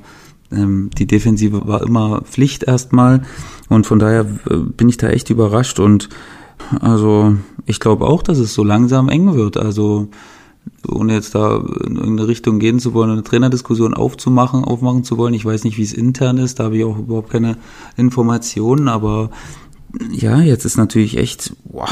ähm, 0.51 0.90
die 0.97 1.07
Defensive 1.07 1.66
war 1.66 1.83
immer 1.83 2.23
Pflicht 2.23 2.62
erstmal 2.62 3.23
und 3.68 3.87
von 3.87 3.99
daher 3.99 4.27
äh, 4.49 4.57
bin 4.57 4.88
ich 4.88 4.97
da 4.97 5.09
echt 5.09 5.31
überrascht 5.31 5.79
und 5.79 6.09
also 6.81 7.37
ich 7.66 7.81
glaube 7.81 8.07
auch, 8.07 8.23
dass 8.23 8.38
es 8.38 8.55
so 8.55 8.64
langsam 8.64 9.09
eng 9.09 9.35
wird. 9.35 9.57
Also 9.57 10.09
ohne 10.87 11.14
jetzt 11.14 11.35
da 11.35 11.57
in 11.57 11.97
irgendeine 11.97 12.29
Richtung 12.29 12.59
gehen 12.59 12.79
zu 12.79 12.94
wollen, 12.94 13.11
eine 13.11 13.23
Trainerdiskussion 13.23 13.94
aufzumachen, 13.94 14.64
aufmachen 14.64 15.05
zu 15.05 15.16
wollen. 15.18 15.35
Ich 15.35 15.44
weiß 15.44 15.64
nicht, 15.64 15.79
wie 15.79 15.83
es 15.83 15.92
intern 15.92 16.38
ist, 16.38 16.59
da 16.59 16.64
habe 16.64 16.77
ich 16.77 16.85
auch 16.85 16.99
überhaupt 16.99 17.31
keine 17.31 17.57
Informationen, 17.97 18.88
aber 18.88 19.31
ja, 20.11 20.40
jetzt 20.40 20.64
ist 20.64 20.77
natürlich 20.77 21.16
echt, 21.16 21.53
boah, 21.64 21.88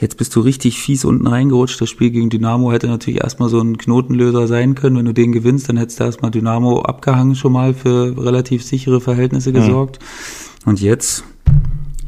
jetzt 0.00 0.16
bist 0.16 0.34
du 0.34 0.40
richtig 0.40 0.80
fies 0.80 1.04
unten 1.04 1.26
reingerutscht. 1.26 1.80
Das 1.80 1.88
Spiel 1.88 2.10
gegen 2.10 2.30
Dynamo 2.30 2.72
hätte 2.72 2.88
natürlich 2.88 3.22
erstmal 3.22 3.48
so 3.48 3.60
ein 3.60 3.78
Knotenlöser 3.78 4.48
sein 4.48 4.74
können. 4.74 4.96
Wenn 4.96 5.04
du 5.04 5.14
den 5.14 5.32
gewinnst, 5.32 5.68
dann 5.68 5.76
hättest 5.76 6.00
du 6.00 6.04
erstmal 6.04 6.30
Dynamo 6.30 6.82
abgehangen 6.82 7.34
schon 7.34 7.52
mal 7.52 7.74
für 7.74 8.16
relativ 8.16 8.64
sichere 8.64 9.00
Verhältnisse 9.00 9.52
gesorgt. 9.52 9.98
Mhm. 10.00 10.70
Und 10.70 10.80
jetzt, 10.80 11.24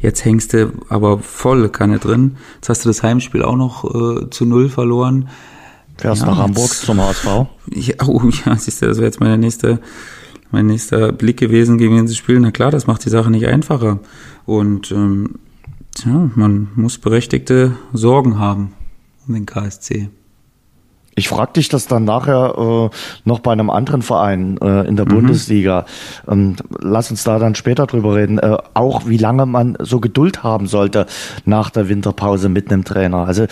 Jetzt 0.03 0.25
hängst 0.25 0.51
du 0.51 0.73
aber 0.89 1.19
volle 1.19 1.69
Kanne 1.69 1.97
drin. 1.97 2.35
Jetzt 2.55 2.67
hast 2.67 2.83
du 2.83 2.89
das 2.89 3.03
Heimspiel 3.03 3.41
auch 3.41 3.55
noch 3.55 3.85
äh, 3.85 4.29
zu 4.29 4.45
null 4.45 4.67
verloren. 4.67 5.29
Fährst 5.97 6.23
ja, 6.23 6.27
nach 6.27 6.39
Hamburg 6.39 6.65
jetzt, 6.65 6.81
zum 6.81 6.99
HSV? 6.99 7.25
Ja, 7.73 7.95
oh, 8.07 8.21
ja, 8.45 8.57
siehst 8.57 8.81
du, 8.81 8.87
das 8.87 8.97
wäre 8.97 9.05
jetzt 9.05 9.21
meine 9.21 9.37
nächste, 9.37 9.79
mein 10.51 10.65
nächster 10.65 11.13
Blick 11.13 11.37
gewesen 11.37 11.77
gegen 11.77 12.01
dieses 12.01 12.17
Spiel. 12.17 12.37
Na 12.41 12.51
klar, 12.51 12.69
das 12.69 12.85
macht 12.85 13.05
die 13.05 13.09
Sache 13.09 13.31
nicht 13.31 13.47
einfacher. 13.47 13.99
Und 14.45 14.91
ähm, 14.91 15.35
tja, 15.95 16.29
man 16.35 16.69
muss 16.75 16.97
berechtigte 16.97 17.77
Sorgen 17.93 18.39
haben 18.39 18.73
um 19.27 19.33
den 19.33 19.45
KSC. 19.45 20.09
Ich 21.15 21.27
frag 21.27 21.53
dich 21.53 21.69
das 21.69 21.85
dann 21.85 22.05
nachher 22.05 22.55
äh, 22.57 22.89
noch 23.23 23.39
bei 23.39 23.51
einem 23.51 23.69
anderen 23.69 24.01
Verein 24.01 24.57
äh, 24.61 24.87
in 24.87 24.95
der 24.95 25.05
mhm. 25.05 25.15
Bundesliga. 25.15 25.85
Ähm, 26.27 26.55
lass 26.79 27.11
uns 27.11 27.23
da 27.23 27.37
dann 27.37 27.53
später 27.53 27.85
drüber 27.85 28.15
reden. 28.15 28.39
Äh, 28.39 28.57
auch 28.73 29.05
wie 29.05 29.17
lange 29.17 29.45
man 29.45 29.77
so 29.79 29.99
Geduld 29.99 30.43
haben 30.43 30.65
sollte 30.65 31.05
nach 31.45 31.69
der 31.69 31.87
Winterpause 31.87 32.49
mit 32.49 32.71
einem 32.71 32.83
Trainer. 32.83 33.27
Also 33.27 33.45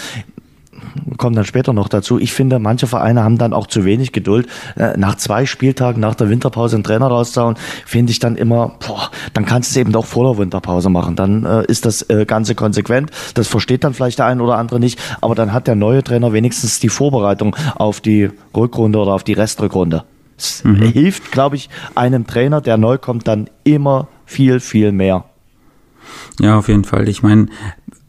kommen 1.18 1.36
dann 1.36 1.46
später 1.46 1.74
noch 1.74 1.88
dazu. 1.88 2.20
Ich 2.20 2.34
finde, 2.34 2.60
manche 2.60 2.88
Vereine 2.88 3.24
haben 3.24 3.38
dann 3.38 3.54
auch 3.54 3.68
zu 3.68 3.86
wenig 3.86 4.12
Geduld. 4.12 4.48
Äh, 4.76 4.98
nach 4.98 5.16
zwei 5.16 5.46
Spieltagen 5.46 6.00
nach 6.00 6.16
der 6.16 6.30
Winterpause 6.30 6.76
einen 6.76 6.84
Trainer 6.84 7.08
rauszuhauen, 7.08 7.56
finde 7.86 8.12
ich 8.12 8.20
dann 8.20 8.36
immer, 8.36 8.76
boah, 8.86 9.10
dann 9.34 9.46
kannst 9.46 9.72
du 9.72 9.74
es 9.74 9.78
eben 9.78 9.92
doch 9.92 10.06
vor 10.06 10.32
der 10.32 10.42
Winterpause 10.42 10.90
machen. 10.90 11.16
Dann 11.16 11.46
äh, 11.46 11.66
ist 11.66 11.86
das 11.86 12.10
äh, 12.10 12.26
Ganze 12.26 12.56
konsequent. 12.56 13.12
Das 13.34 13.48
versteht 13.48 13.84
dann 13.84 13.94
vielleicht 13.94 14.20
der 14.20 14.26
ein 14.26 14.42
oder 14.42 14.58
andere 14.58 14.80
nicht, 14.80 15.00
aber 15.22 15.36
dann 15.36 15.54
hat 15.54 15.68
der 15.68 15.76
neue 15.76 16.04
Trainer 16.04 16.34
wenigstens 16.34 16.80
die 16.80 16.90
Vorbereitung 16.90 17.56
auf 17.76 18.02
die 18.02 18.30
Rückrunde 18.56 19.00
oder 19.00 19.14
auf 19.14 19.24
die 19.24 19.34
Restrückrunde. 19.34 20.04
Es 20.38 20.64
mhm. 20.64 20.78
hilft, 20.78 21.32
glaube 21.32 21.56
ich, 21.56 21.70
einem 21.94 22.26
Trainer, 22.26 22.62
der 22.62 22.78
neu 22.78 22.98
kommt, 22.98 23.28
dann 23.28 23.50
immer 23.64 24.08
viel, 24.26 24.60
viel 24.60 24.92
mehr. 24.92 25.26
Ja, 26.40 26.58
auf 26.58 26.68
jeden 26.68 26.84
Fall. 26.84 27.08
Ich 27.08 27.22
meine, 27.22 27.48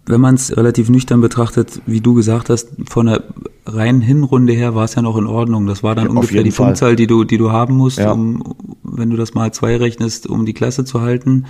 wenn 0.06 0.20
man 0.20 0.34
es 0.34 0.56
relativ 0.56 0.88
nüchtern 0.88 1.20
betrachtet, 1.20 1.80
wie 1.86 2.00
du 2.00 2.14
gesagt 2.14 2.50
hast, 2.50 2.70
von 2.88 3.06
der 3.06 3.22
reinen 3.66 4.00
Hinrunde 4.00 4.52
her 4.52 4.74
war 4.74 4.84
es 4.84 4.94
ja 4.94 5.02
noch 5.02 5.16
in 5.16 5.26
Ordnung. 5.26 5.66
Das 5.66 5.82
war 5.82 5.94
dann 5.94 6.06
ja, 6.06 6.10
ungefähr 6.10 6.42
die 6.42 6.50
Fall. 6.50 6.66
Punktzahl, 6.66 6.96
die 6.96 7.06
du, 7.06 7.24
die 7.24 7.38
du 7.38 7.52
haben 7.52 7.76
musst, 7.76 7.98
ja. 7.98 8.10
um, 8.10 8.54
wenn 8.82 9.10
du 9.10 9.16
das 9.16 9.34
mal 9.34 9.52
zwei 9.52 9.76
rechnest, 9.76 10.26
um 10.26 10.44
die 10.44 10.54
Klasse 10.54 10.84
zu 10.84 11.00
halten. 11.00 11.46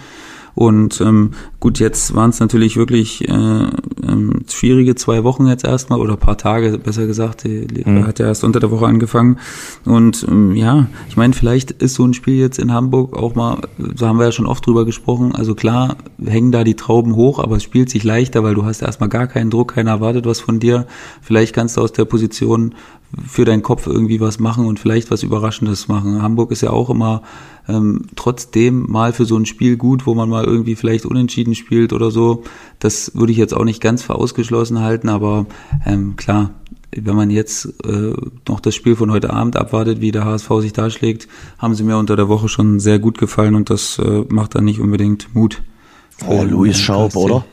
Und 0.54 1.00
ähm, 1.00 1.30
gut, 1.60 1.78
jetzt 1.78 2.14
waren 2.14 2.30
es 2.30 2.40
natürlich 2.40 2.76
wirklich 2.76 3.26
äh, 3.26 3.70
ähm, 4.12 4.44
schwierige 4.48 4.94
zwei 4.94 5.25
Wochen 5.25 5.46
jetzt 5.46 5.64
erstmal 5.64 6.01
oder 6.01 6.16
paar 6.16 6.37
Tage, 6.37 6.79
besser 6.79 7.07
gesagt. 7.07 7.44
Die 7.44 7.83
mhm. 7.85 8.07
hat 8.07 8.18
ja 8.18 8.27
erst 8.27 8.44
unter 8.44 8.61
der 8.61 8.70
Woche 8.70 8.87
angefangen. 8.87 9.38
Und 9.85 10.27
ähm, 10.29 10.55
ja, 10.55 10.87
ich 11.09 11.16
meine, 11.16 11.33
vielleicht 11.33 11.70
ist 11.70 11.94
so 11.94 12.05
ein 12.05 12.14
Spiel 12.14 12.37
jetzt 12.37 12.59
in 12.59 12.72
Hamburg 12.72 13.16
auch 13.16 13.35
mal, 13.35 13.59
so 13.94 14.07
haben 14.07 14.18
wir 14.18 14.27
ja 14.27 14.33
schon 14.33 14.46
oft 14.46 14.66
drüber 14.66 14.85
gesprochen. 14.85 15.35
Also 15.35 15.55
klar, 15.55 15.96
hängen 16.25 16.53
da 16.53 16.64
die 16.64 16.77
Trauben 16.77 17.16
hoch, 17.16 17.38
aber 17.38 17.57
es 17.57 17.62
spielt 17.62 17.90
sich 17.90 18.05
leichter, 18.05 18.42
weil 18.44 18.55
du 18.55 18.64
hast 18.64 18.83
erstmal 18.83 19.09
gar 19.09 19.27
keinen 19.27 19.51
Druck, 19.51 19.75
keiner 19.75 19.92
erwartet 19.92 20.27
was 20.27 20.40
von 20.40 20.61
dir. 20.61 20.87
Vielleicht 21.20 21.55
kannst 21.55 21.77
du 21.77 21.81
aus 21.81 21.92
der 21.92 22.05
Position 22.05 22.75
für 23.27 23.44
deinen 23.44 23.62
Kopf 23.62 23.87
irgendwie 23.87 24.20
was 24.20 24.38
machen 24.38 24.66
und 24.66 24.81
vielleicht 24.81 25.11
was 25.11 25.22
Überraschendes 25.22 25.88
machen. 25.88 26.22
Hamburg 26.22 26.51
ist 26.51 26.62
ja 26.62 26.70
auch 26.70 26.88
immer 26.88 27.22
ähm, 27.68 28.07
trotzdem 28.16 28.90
mal 28.90 29.12
für 29.12 29.25
so 29.25 29.37
ein 29.37 29.46
Spiel 29.46 29.77
gut, 29.77 30.07
wo 30.07 30.14
man 30.14 30.29
mal 30.29 30.44
irgendwie 30.44 30.75
vielleicht 30.75 31.07
unentschieden 31.07 31.55
spielt 31.55 31.92
oder 31.92 32.11
so. 32.11 32.42
Das 32.79 33.12
würde 33.14 33.33
ich 33.33 33.38
jetzt 33.38 33.55
auch 33.55 33.64
nicht 33.64 33.81
ganz 33.81 34.01
für 34.02 34.14
ausgeschlossen 34.14 34.80
halten, 34.80 35.08
aber 35.08 35.46
ähm, 35.86 36.16
klar, 36.16 36.50
wenn 36.94 37.16
man 37.16 37.30
jetzt 37.30 37.66
äh, 37.86 38.12
noch 38.48 38.60
das 38.60 38.74
Spiel 38.74 38.96
von 38.96 39.10
heute 39.10 39.30
Abend 39.30 39.56
abwartet, 39.56 40.00
wie 40.00 40.12
der 40.12 40.24
HSV 40.24 40.50
sich 40.60 40.72
darschlägt, 40.72 41.26
haben 41.58 41.74
sie 41.74 41.84
mir 41.84 41.96
unter 41.96 42.16
der 42.16 42.28
Woche 42.28 42.48
schon 42.48 42.80
sehr 42.80 42.98
gut 42.98 43.18
gefallen 43.18 43.54
und 43.54 43.70
das 43.70 43.98
äh, 43.98 44.24
macht 44.28 44.54
dann 44.54 44.64
nicht 44.64 44.80
unbedingt 44.80 45.34
Mut. 45.34 45.62
Oh, 46.26 46.42
Luis 46.42 46.78
Schaub, 46.78 47.16
oder? 47.16 47.44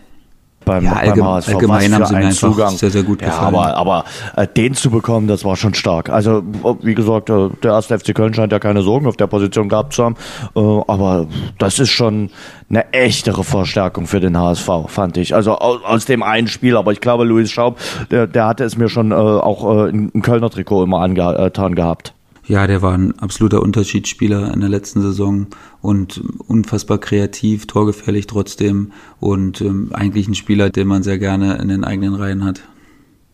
Beim, 0.66 0.84
ja, 0.84 0.94
allgemein, 0.94 1.18
beim 1.18 1.26
HSV. 1.26 1.50
Allgemein 1.50 1.94
haben 1.94 2.06
sie 2.06 2.14
mir 2.14 2.20
einfach 2.20 2.52
Zugang. 2.52 2.70
sehr, 2.78 2.90
sehr 2.90 3.04
gut 3.04 3.20
gefallen. 3.20 3.54
Ja, 3.54 3.74
aber 3.74 3.78
aber 3.78 4.06
äh, 4.36 4.48
den 4.48 4.74
zu 4.74 4.90
bekommen, 4.90 5.28
das 5.28 5.44
war 5.44 5.56
schon 5.56 5.74
stark. 5.74 6.10
Also, 6.10 6.44
wie 6.82 6.96
gesagt, 6.96 7.30
äh, 7.30 7.50
der 7.64 7.72
erste 7.72 7.98
FC 7.98 8.14
Köln 8.14 8.34
scheint 8.34 8.52
ja 8.52 8.60
keine 8.60 8.82
Sorgen 8.82 9.08
auf 9.08 9.18
der 9.18 9.28
Position 9.28 9.70
gehabt 9.70 9.94
zu 9.94 10.04
haben. 10.04 10.16
Äh, 10.56 10.60
aber 10.60 11.28
das 11.58 11.80
ist 11.80 11.92
schon 11.92 12.30
eine 12.70 12.94
echtere 12.94 13.44
Verstärkung 13.44 14.06
für 14.06 14.20
den 14.20 14.38
HSV, 14.38 14.70
fand 14.88 15.18
ich. 15.18 15.34
Also 15.34 15.58
aus, 15.58 15.80
aus 15.84 16.06
dem 16.06 16.24
einen 16.24 16.48
Spiel. 16.48 16.78
Aber 16.78 16.92
ich 16.92 17.02
glaube, 17.02 17.24
Luis 17.24 17.52
Schaub, 17.52 17.78
der, 18.12 18.28
der 18.28 18.48
hatte 18.48 18.64
es 18.64 18.78
mir 18.78 18.90
schon 18.90 19.12
äh, 19.12 19.16
auch 19.16 19.86
äh, 19.86 19.90
im 19.90 20.22
Kölner 20.22 20.50
Trikot 20.50 20.84
immer 20.84 21.00
angetan 21.00 21.76
gehabt. 21.76 22.14
Ja, 22.50 22.66
der 22.66 22.82
war 22.82 22.96
ein 22.96 23.18
absoluter 23.20 23.62
Unterschiedsspieler 23.62 24.52
in 24.52 24.60
der 24.60 24.70
letzten 24.70 25.04
Saison 25.04 25.46
und 25.84 26.20
unfassbar 26.48 26.98
kreativ, 26.98 27.68
torgefährlich 27.68 28.26
trotzdem 28.26 28.92
und 29.20 29.62
ähm, 29.62 29.92
eigentlich 29.94 30.28
ein 30.28 30.34
Spieler, 30.34 30.72
den 30.72 30.88
man 30.88 31.04
sehr 31.04 31.20
gerne 31.20 31.60
in 31.62 31.68
den 31.68 31.84
eigenen 31.84 32.16
Reihen 32.16 32.44
hat. 32.44 32.62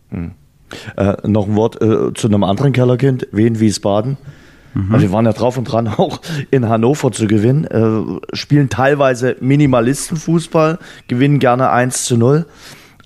Hm. 0.10 0.32
Äh, 0.98 1.16
noch 1.30 1.48
ein 1.48 1.56
Wort 1.56 1.82
äh, 1.82 2.14
zu 2.14 2.28
einem 2.28 2.44
anderen 2.44 2.74
Kellerkind, 2.74 3.26
Wien 3.32 3.62
Wiesbaden. 3.62 4.18
Mhm. 4.74 4.94
Also 4.94 5.08
wir 5.08 5.14
waren 5.14 5.26
ja 5.26 5.32
drauf 5.32 5.58
und 5.58 5.64
dran, 5.64 5.88
auch 5.98 6.20
in 6.52 6.68
Hannover 6.68 7.14
zu 7.14 7.28
gewinnen. 7.28 7.64
Äh, 7.64 8.36
spielen 8.36 8.68
teilweise 8.68 9.38
Minimalistenfußball, 9.40 10.78
gewinnen 11.08 11.40
gerne 11.40 11.70
1 11.70 12.04
zu 12.04 12.18
0. 12.18 12.46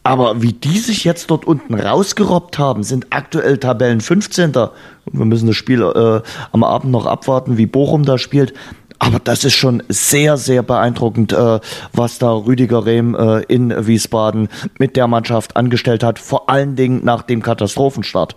Aber 0.10 0.42
wie 0.42 0.54
die 0.54 0.80
sich 0.80 1.04
jetzt 1.04 1.30
dort 1.30 1.46
unten 1.46 1.76
rausgerobbt 1.76 2.58
haben, 2.58 2.82
sind 2.82 3.06
aktuell 3.12 3.60
Tabellen 3.60 4.02
15. 4.02 4.54
Wir 4.54 5.26
müssen 5.26 5.46
das 5.46 5.56
Spiel 5.56 5.84
äh, 5.84 6.28
am 6.52 6.64
Abend 6.64 6.92
noch 6.92 7.06
abwarten, 7.06 7.60
wie 7.60 7.68
Bochum 7.68 8.06
da 8.06 8.18
spielt. 8.18 8.56
Aber 8.98 9.20
das 9.20 9.44
ist 9.44 9.54
schon 9.54 9.84
sehr, 9.88 10.38
sehr 10.38 10.64
beeindruckend, 10.64 11.32
äh, 11.32 11.60
was 11.94 12.18
da 12.18 12.32
Rüdiger 12.32 12.88
Rehm 12.88 13.14
äh, 13.14 13.42
in 13.44 13.86
Wiesbaden 13.86 14.50
mit 14.80 14.96
der 14.96 15.06
Mannschaft 15.06 15.56
angestellt 15.56 16.02
hat, 16.02 16.18
vor 16.18 16.50
allen 16.50 16.76
Dingen 16.76 17.06
nach 17.06 17.22
dem 17.22 17.44
Katastrophenstart. 17.44 18.36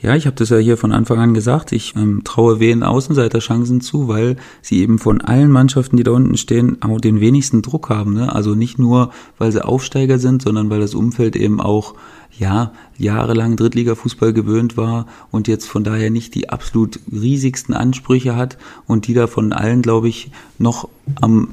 Ja, 0.00 0.14
ich 0.14 0.26
habe 0.26 0.36
das 0.36 0.50
ja 0.50 0.58
hier 0.58 0.76
von 0.76 0.92
Anfang 0.92 1.18
an 1.18 1.34
gesagt. 1.34 1.72
Ich 1.72 1.94
ähm, 1.96 2.22
traue 2.24 2.60
Wien 2.60 2.82
Außenseiterchancen 2.82 3.80
zu, 3.80 4.08
weil 4.08 4.36
sie 4.62 4.80
eben 4.80 4.98
von 4.98 5.20
allen 5.20 5.50
Mannschaften, 5.50 5.96
die 5.96 6.02
da 6.02 6.12
unten 6.12 6.36
stehen, 6.36 6.82
auch 6.82 7.00
den 7.00 7.20
wenigsten 7.20 7.62
Druck 7.62 7.88
haben. 7.88 8.14
Ne? 8.14 8.32
Also 8.32 8.54
nicht 8.54 8.78
nur, 8.78 9.10
weil 9.38 9.52
sie 9.52 9.64
Aufsteiger 9.64 10.18
sind, 10.18 10.42
sondern 10.42 10.70
weil 10.70 10.80
das 10.80 10.94
Umfeld 10.94 11.36
eben 11.36 11.60
auch 11.60 11.94
ja 12.38 12.72
jahrelang 12.96 13.56
Drittliga-Fußball 13.56 14.32
gewöhnt 14.32 14.76
war 14.76 15.06
und 15.30 15.48
jetzt 15.48 15.66
von 15.66 15.84
daher 15.84 16.10
nicht 16.10 16.34
die 16.34 16.50
absolut 16.50 17.00
riesigsten 17.10 17.74
Ansprüche 17.74 18.36
hat 18.36 18.58
und 18.86 19.06
die 19.06 19.14
da 19.14 19.26
von 19.26 19.52
allen, 19.52 19.82
glaube 19.82 20.08
ich, 20.08 20.30
noch 20.58 20.88
am 21.20 21.48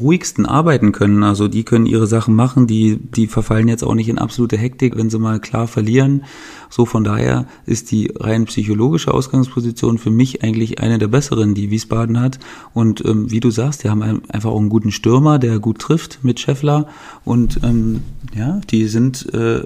ruhigsten 0.00 0.46
arbeiten 0.46 0.92
können. 0.92 1.22
Also 1.22 1.48
die 1.48 1.64
können 1.64 1.86
ihre 1.86 2.06
Sachen 2.06 2.34
machen, 2.34 2.66
die, 2.66 2.96
die 2.96 3.26
verfallen 3.26 3.68
jetzt 3.68 3.82
auch 3.82 3.94
nicht 3.94 4.08
in 4.08 4.18
absolute 4.18 4.56
Hektik, 4.56 4.96
wenn 4.96 5.10
sie 5.10 5.18
mal 5.18 5.40
klar 5.40 5.68
verlieren. 5.68 6.24
So 6.70 6.86
von 6.86 7.04
daher 7.04 7.46
ist 7.66 7.90
die 7.90 8.12
rein 8.18 8.46
psychologische 8.46 9.12
Ausgangsposition 9.12 9.98
für 9.98 10.10
mich 10.10 10.42
eigentlich 10.42 10.80
eine 10.80 10.98
der 10.98 11.08
besseren, 11.08 11.54
die 11.54 11.70
Wiesbaden 11.70 12.20
hat. 12.20 12.38
Und 12.72 13.04
ähm, 13.04 13.30
wie 13.30 13.40
du 13.40 13.50
sagst, 13.50 13.84
die 13.84 13.90
haben 13.90 14.02
einfach 14.02 14.50
auch 14.50 14.60
einen 14.60 14.70
guten 14.70 14.92
Stürmer, 14.92 15.38
der 15.38 15.58
gut 15.58 15.78
trifft 15.78 16.20
mit 16.22 16.40
Scheffler. 16.40 16.86
Und 17.24 17.60
ähm, 17.62 18.00
ja, 18.34 18.60
die 18.70 18.86
sind 18.86 19.32
äh, 19.34 19.64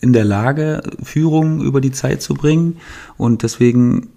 in 0.00 0.12
der 0.12 0.24
Lage, 0.24 0.82
Führung 1.02 1.62
über 1.62 1.80
die 1.80 1.92
Zeit 1.92 2.22
zu 2.22 2.34
bringen. 2.34 2.76
Und 3.16 3.42
deswegen 3.42 4.08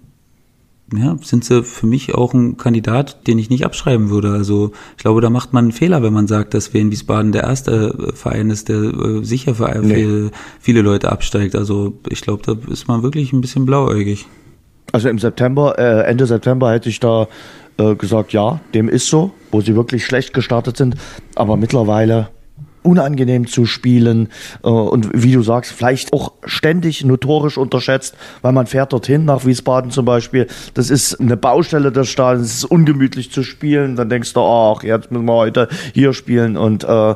ja, 0.96 1.16
sind 1.22 1.44
sie 1.44 1.62
für 1.62 1.86
mich 1.86 2.14
auch 2.14 2.34
ein 2.34 2.56
Kandidat, 2.56 3.26
den 3.26 3.38
ich 3.38 3.50
nicht 3.50 3.64
abschreiben 3.64 4.10
würde. 4.10 4.32
Also 4.32 4.72
ich 4.96 5.02
glaube, 5.02 5.20
da 5.20 5.30
macht 5.30 5.52
man 5.52 5.66
einen 5.66 5.72
Fehler, 5.72 6.02
wenn 6.02 6.12
man 6.12 6.26
sagt, 6.26 6.54
dass 6.54 6.74
wir 6.74 6.80
in 6.80 6.90
Wiesbaden 6.90 7.32
der 7.32 7.44
erste 7.44 8.10
äh, 8.10 8.16
Verein 8.16 8.50
ist, 8.50 8.68
der 8.68 8.76
äh, 8.76 9.24
sicher 9.24 9.54
für 9.54 9.78
nee. 9.80 10.30
viele 10.58 10.82
Leute 10.82 11.12
absteigt. 11.12 11.54
Also 11.54 11.94
ich 12.08 12.20
glaube, 12.22 12.42
da 12.44 12.56
ist 12.70 12.88
man 12.88 13.02
wirklich 13.02 13.32
ein 13.32 13.40
bisschen 13.40 13.66
blauäugig. 13.66 14.26
Also 14.92 15.08
im 15.08 15.18
September, 15.18 15.78
äh, 15.78 16.02
Ende 16.02 16.26
September 16.26 16.72
hätte 16.72 16.88
ich 16.88 16.98
da 16.98 17.28
äh, 17.76 17.94
gesagt, 17.94 18.32
ja, 18.32 18.60
dem 18.74 18.88
ist 18.88 19.06
so, 19.06 19.30
wo 19.52 19.60
sie 19.60 19.76
wirklich 19.76 20.04
schlecht 20.04 20.34
gestartet 20.34 20.76
sind. 20.76 20.96
Aber 21.36 21.56
mittlerweile 21.56 22.28
unangenehm 22.82 23.46
zu 23.46 23.66
spielen 23.66 24.28
äh, 24.62 24.68
und 24.68 25.10
wie 25.12 25.32
du 25.32 25.42
sagst, 25.42 25.72
vielleicht 25.72 26.12
auch 26.12 26.32
ständig 26.44 27.04
notorisch 27.04 27.58
unterschätzt, 27.58 28.16
weil 28.42 28.52
man 28.52 28.66
fährt 28.66 28.92
dorthin 28.92 29.24
nach 29.24 29.44
Wiesbaden 29.44 29.90
zum 29.90 30.04
Beispiel. 30.04 30.46
Das 30.74 30.90
ist 30.90 31.20
eine 31.20 31.36
Baustelle 31.36 31.92
des 31.92 32.08
Stadions, 32.08 32.46
es 32.46 32.54
ist 32.58 32.64
ungemütlich 32.64 33.30
zu 33.30 33.42
spielen. 33.42 33.96
Dann 33.96 34.08
denkst 34.08 34.32
du, 34.32 34.40
ach, 34.40 34.82
jetzt 34.82 35.10
müssen 35.10 35.26
wir 35.26 35.34
heute 35.34 35.68
hier 35.92 36.12
spielen 36.12 36.56
und 36.56 36.84
äh, 36.84 37.14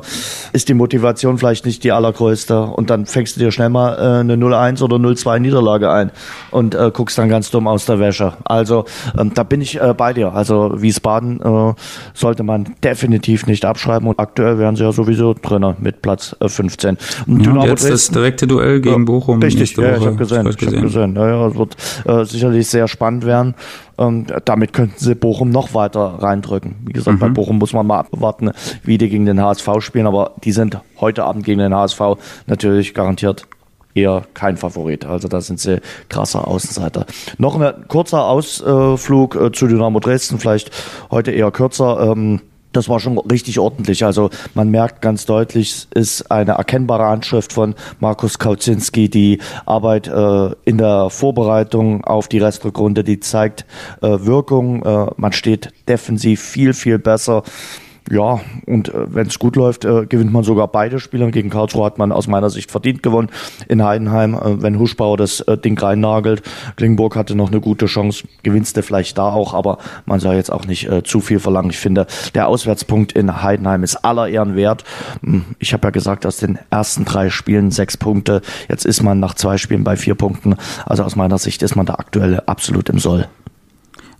ist 0.53 0.69
die 0.69 0.73
Motivation 0.73 1.37
vielleicht 1.37 1.65
nicht 1.65 1.83
die 1.83 1.91
allergrößte 1.91 2.61
und 2.61 2.89
dann 2.89 3.05
fängst 3.05 3.35
du 3.35 3.39
dir 3.39 3.51
schnell 3.51 3.69
mal 3.69 3.95
äh, 3.95 4.19
eine 4.19 4.35
0-1 4.35 4.83
oder 4.83 4.97
0-2 4.97 5.39
Niederlage 5.39 5.91
ein 5.91 6.11
und 6.51 6.75
äh, 6.75 6.91
guckst 6.93 7.17
dann 7.17 7.29
ganz 7.29 7.51
dumm 7.51 7.67
aus 7.67 7.85
der 7.85 7.99
Wäsche. 7.99 8.33
Also 8.43 8.85
ähm, 9.17 9.33
da 9.33 9.43
bin 9.43 9.61
ich 9.61 9.81
äh, 9.81 9.93
bei 9.95 10.13
dir. 10.13 10.33
Also 10.33 10.81
Wiesbaden 10.81 11.41
äh, 11.41 11.73
sollte 12.13 12.43
man 12.43 12.75
definitiv 12.83 13.47
nicht 13.47 13.65
abschreiben 13.65 14.07
und 14.07 14.19
aktuell 14.19 14.59
wären 14.59 14.75
sie 14.75 14.83
ja 14.83 14.91
sowieso 14.91 15.33
drin 15.33 15.54
drin 15.59 15.75
mit 15.79 16.01
Platz 16.01 16.35
15. 16.45 16.97
Und 17.27 17.39
ja, 17.39 17.43
Dynamo 17.43 17.65
jetzt 17.65 17.83
Dresden, 17.83 17.91
das 17.91 18.07
direkte 18.09 18.47
Duell 18.47 18.81
gegen 18.81 18.99
ja, 18.99 19.05
Bochum. 19.05 19.41
Richtig, 19.41 19.75
ja, 19.77 19.97
ich 19.97 20.05
habe 20.05 20.15
gesehen. 20.15 20.47
Ich 20.47 20.57
gesehen. 20.57 20.77
Hab 20.77 20.83
gesehen. 20.83 21.15
Ja, 21.15 21.27
ja, 21.27 21.47
es 21.47 21.55
wird 21.55 21.75
äh, 22.05 22.25
sicherlich 22.25 22.67
sehr 22.67 22.87
spannend 22.87 23.25
werden. 23.25 23.55
Ähm, 23.97 24.25
damit 24.43 24.73
könnten 24.73 24.97
sie 24.97 25.15
Bochum 25.15 25.49
noch 25.49 25.73
weiter 25.73 26.17
reindrücken. 26.19 26.75
Wie 26.85 26.93
gesagt, 26.93 27.17
mhm. 27.17 27.19
bei 27.19 27.29
Bochum 27.29 27.57
muss 27.57 27.73
man 27.73 27.87
mal 27.87 27.99
abwarten, 27.99 28.51
wie 28.83 28.97
die 28.97 29.09
gegen 29.09 29.25
den 29.25 29.41
HSV 29.41 29.69
spielen, 29.79 30.07
aber 30.07 30.33
die 30.43 30.51
sind 30.51 30.77
heute 30.99 31.23
Abend 31.23 31.45
gegen 31.45 31.59
den 31.59 31.73
HSV 31.73 32.01
natürlich 32.47 32.93
garantiert 32.93 33.47
eher 33.93 34.23
kein 34.33 34.57
Favorit. 34.57 35.05
Also 35.05 35.27
da 35.27 35.41
sind 35.41 35.59
sie 35.59 35.79
krasser 36.09 36.47
Außenseiter. 36.47 37.05
Noch 37.37 37.59
ein 37.59 37.87
kurzer 37.87 38.25
Ausflug 38.25 39.35
äh, 39.35 39.51
zu 39.51 39.67
Dynamo 39.67 39.99
Dresden, 39.99 40.37
vielleicht 40.37 40.71
heute 41.09 41.31
eher 41.31 41.51
kürzer. 41.51 42.11
Ähm, 42.11 42.41
das 42.75 42.89
war 42.89 42.99
schon 42.99 43.17
richtig 43.17 43.59
ordentlich. 43.59 44.03
Also 44.03 44.29
man 44.53 44.69
merkt 44.69 45.01
ganz 45.01 45.25
deutlich, 45.25 45.87
es 45.91 46.19
ist 46.19 46.31
eine 46.31 46.53
erkennbare 46.53 47.05
Anschrift 47.05 47.53
von 47.53 47.75
Markus 47.99 48.39
Kauzinski, 48.39 49.09
die 49.09 49.39
Arbeit 49.65 50.07
äh, 50.07 50.51
in 50.65 50.77
der 50.77 51.09
Vorbereitung 51.09 52.03
auf 52.03 52.27
die 52.27 52.39
Restrückrunde, 52.39 53.03
die 53.03 53.19
zeigt 53.19 53.65
äh, 54.01 54.07
Wirkung. 54.07 54.83
Äh, 54.83 55.07
man 55.17 55.33
steht 55.33 55.71
defensiv 55.87 56.41
viel, 56.41 56.73
viel 56.73 56.99
besser. 56.99 57.43
Ja, 58.11 58.39
und 58.67 58.89
äh, 58.89 59.15
wenn 59.15 59.27
es 59.27 59.39
gut 59.39 59.55
läuft, 59.55 59.83
äh, 59.83 60.05
gewinnt 60.05 60.31
man 60.31 60.43
sogar 60.43 60.67
beide 60.67 60.99
Spiele. 60.99 61.31
Gegen 61.31 61.49
Karlsruhe 61.49 61.85
hat 61.85 61.97
man 61.97 62.11
aus 62.11 62.27
meiner 62.27 62.51
Sicht 62.51 62.69
verdient 62.69 63.01
gewonnen. 63.01 63.29
In 63.67 63.83
Heidenheim, 63.83 64.35
äh, 64.35 64.61
wenn 64.61 64.77
Huschbauer 64.77 65.17
das 65.17 65.39
äh, 65.41 65.57
Ding 65.57 65.77
reinnagelt. 65.77 66.43
Klingenburg 66.75 67.15
hatte 67.15 67.33
noch 67.35 67.51
eine 67.51 67.61
gute 67.61 67.87
Chance, 67.87 68.27
gewinnst 68.43 68.77
du 68.77 68.83
vielleicht 68.83 69.17
da 69.17 69.29
auch, 69.29 69.55
aber 69.55 69.79
man 70.05 70.19
soll 70.19 70.35
jetzt 70.35 70.51
auch 70.51 70.67
nicht 70.67 70.87
äh, 70.87 71.01
zu 71.03 71.19
viel 71.19 71.39
verlangen. 71.39 71.71
Ich 71.71 71.79
finde, 71.79 72.05
der 72.35 72.47
Auswärtspunkt 72.47 73.13
in 73.13 73.41
Heidenheim 73.41 73.81
ist 73.81 73.97
aller 74.05 74.27
Ehren 74.27 74.55
wert. 74.55 74.83
Hm, 75.23 75.43
ich 75.57 75.73
habe 75.73 75.87
ja 75.87 75.91
gesagt, 75.91 76.27
aus 76.27 76.37
den 76.37 76.59
ersten 76.69 77.05
drei 77.05 77.31
Spielen 77.31 77.71
sechs 77.71 77.97
Punkte. 77.97 78.41
Jetzt 78.69 78.85
ist 78.85 79.01
man 79.01 79.19
nach 79.19 79.33
zwei 79.33 79.57
Spielen 79.57 79.83
bei 79.83 79.97
vier 79.97 80.15
Punkten. 80.15 80.55
Also 80.85 81.03
aus 81.03 81.15
meiner 81.15 81.39
Sicht 81.39 81.63
ist 81.63 81.75
man 81.75 81.87
da 81.87 81.95
aktuell 81.95 82.39
absolut 82.45 82.89
im 82.89 82.99
Soll. 82.99 83.27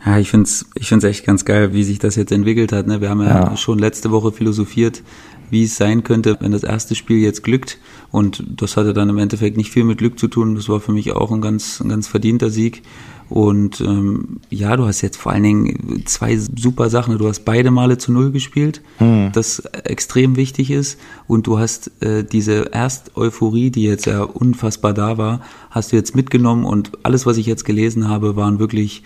Ja, 0.05 0.19
ich 0.19 0.29
find's, 0.29 0.67
ich 0.75 0.87
find's 0.87 1.03
echt 1.03 1.25
ganz 1.25 1.45
geil, 1.45 1.73
wie 1.73 1.83
sich 1.83 1.97
das 1.97 2.15
jetzt 2.15 2.31
entwickelt 2.31 2.71
hat. 2.71 2.85
Ne? 2.85 3.01
Wir 3.01 3.09
haben 3.09 3.21
ja, 3.21 3.49
ja, 3.49 3.57
schon 3.57 3.79
letzte 3.79 4.11
Woche 4.11 4.31
philosophiert, 4.31 5.01
wie 5.49 5.63
es 5.63 5.77
sein 5.77 6.03
könnte, 6.03 6.37
wenn 6.39 6.51
das 6.51 6.63
erste 6.63 6.93
Spiel 6.93 7.17
jetzt 7.17 7.43
glückt. 7.43 7.79
Und 8.11 8.43
das 8.47 8.77
hatte 8.77 8.93
dann 8.93 9.09
im 9.09 9.17
Endeffekt 9.17 9.57
nicht 9.57 9.71
viel 9.71 9.83
mit 9.83 9.97
Glück 9.97 10.19
zu 10.19 10.27
tun. 10.27 10.55
Das 10.55 10.69
war 10.69 10.79
für 10.79 10.91
mich 10.91 11.11
auch 11.13 11.31
ein 11.31 11.41
ganz, 11.41 11.79
ein 11.79 11.89
ganz 11.89 12.07
verdienter 12.07 12.51
Sieg. 12.51 12.83
Und 13.27 13.81
ähm, 13.81 14.39
ja, 14.51 14.77
du 14.77 14.85
hast 14.85 15.01
jetzt 15.01 15.17
vor 15.17 15.31
allen 15.31 15.41
Dingen 15.41 16.03
zwei 16.05 16.37
super 16.37 16.91
Sachen. 16.91 17.17
Du 17.17 17.27
hast 17.27 17.43
beide 17.43 17.71
Male 17.71 17.97
zu 17.97 18.11
Null 18.11 18.31
gespielt, 18.31 18.81
hm. 18.99 19.31
das 19.33 19.59
extrem 19.83 20.35
wichtig 20.35 20.69
ist. 20.69 20.99
Und 21.25 21.47
du 21.47 21.57
hast 21.57 21.91
äh, 22.03 22.23
diese 22.23 22.69
Erst-Euphorie, 22.71 23.71
die 23.71 23.83
jetzt 23.83 24.05
ja 24.05 24.21
unfassbar 24.21 24.93
da 24.93 25.17
war, 25.17 25.41
hast 25.71 25.91
du 25.91 25.95
jetzt 25.95 26.15
mitgenommen. 26.15 26.65
Und 26.65 26.91
alles, 27.01 27.25
was 27.25 27.37
ich 27.37 27.47
jetzt 27.47 27.65
gelesen 27.65 28.07
habe, 28.07 28.35
waren 28.35 28.59
wirklich 28.59 29.01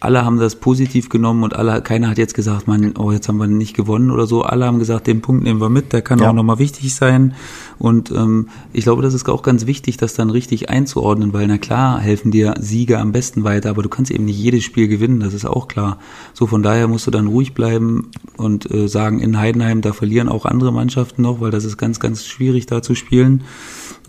alle 0.00 0.24
haben 0.24 0.38
das 0.38 0.56
positiv 0.56 1.08
genommen 1.08 1.44
und 1.44 1.54
alle, 1.54 1.80
keiner 1.80 2.10
hat 2.10 2.18
jetzt 2.18 2.34
gesagt, 2.34 2.66
man, 2.66 2.94
oh, 2.98 3.12
jetzt 3.12 3.28
haben 3.28 3.36
wir 3.36 3.46
nicht 3.46 3.76
gewonnen 3.76 4.10
oder 4.10 4.26
so. 4.26 4.42
Alle 4.42 4.66
haben 4.66 4.80
gesagt, 4.80 5.06
den 5.06 5.20
Punkt 5.20 5.44
nehmen 5.44 5.60
wir 5.60 5.68
mit, 5.68 5.92
der 5.92 6.02
kann 6.02 6.18
ja. 6.18 6.28
auch 6.28 6.32
nochmal 6.32 6.58
wichtig 6.58 6.92
sein. 6.92 7.34
Und 7.78 8.10
ähm, 8.10 8.48
ich 8.72 8.82
glaube, 8.82 9.02
das 9.02 9.14
ist 9.14 9.28
auch 9.28 9.42
ganz 9.42 9.66
wichtig, 9.66 9.96
das 9.96 10.14
dann 10.14 10.30
richtig 10.30 10.70
einzuordnen, 10.70 11.32
weil 11.32 11.46
na 11.46 11.58
klar 11.58 12.00
helfen 12.00 12.32
dir 12.32 12.54
Sieger 12.58 13.00
am 13.00 13.12
besten 13.12 13.44
weiter, 13.44 13.70
aber 13.70 13.82
du 13.84 13.88
kannst 13.88 14.10
eben 14.10 14.24
nicht 14.24 14.38
jedes 14.38 14.64
Spiel 14.64 14.88
gewinnen, 14.88 15.20
das 15.20 15.34
ist 15.34 15.44
auch 15.44 15.68
klar. 15.68 15.98
So 16.32 16.48
von 16.48 16.64
daher 16.64 16.88
musst 16.88 17.06
du 17.06 17.12
dann 17.12 17.28
ruhig 17.28 17.54
bleiben 17.54 18.10
und 18.36 18.68
äh, 18.72 18.88
sagen, 18.88 19.20
in 19.20 19.38
Heidenheim, 19.38 19.82
da 19.82 19.92
verlieren 19.92 20.28
auch 20.28 20.46
andere 20.46 20.72
Mannschaften 20.72 21.22
noch, 21.22 21.40
weil 21.40 21.52
das 21.52 21.64
ist 21.64 21.76
ganz, 21.76 22.00
ganz 22.00 22.24
schwierig 22.24 22.66
da 22.66 22.82
zu 22.82 22.96
spielen. 22.96 23.44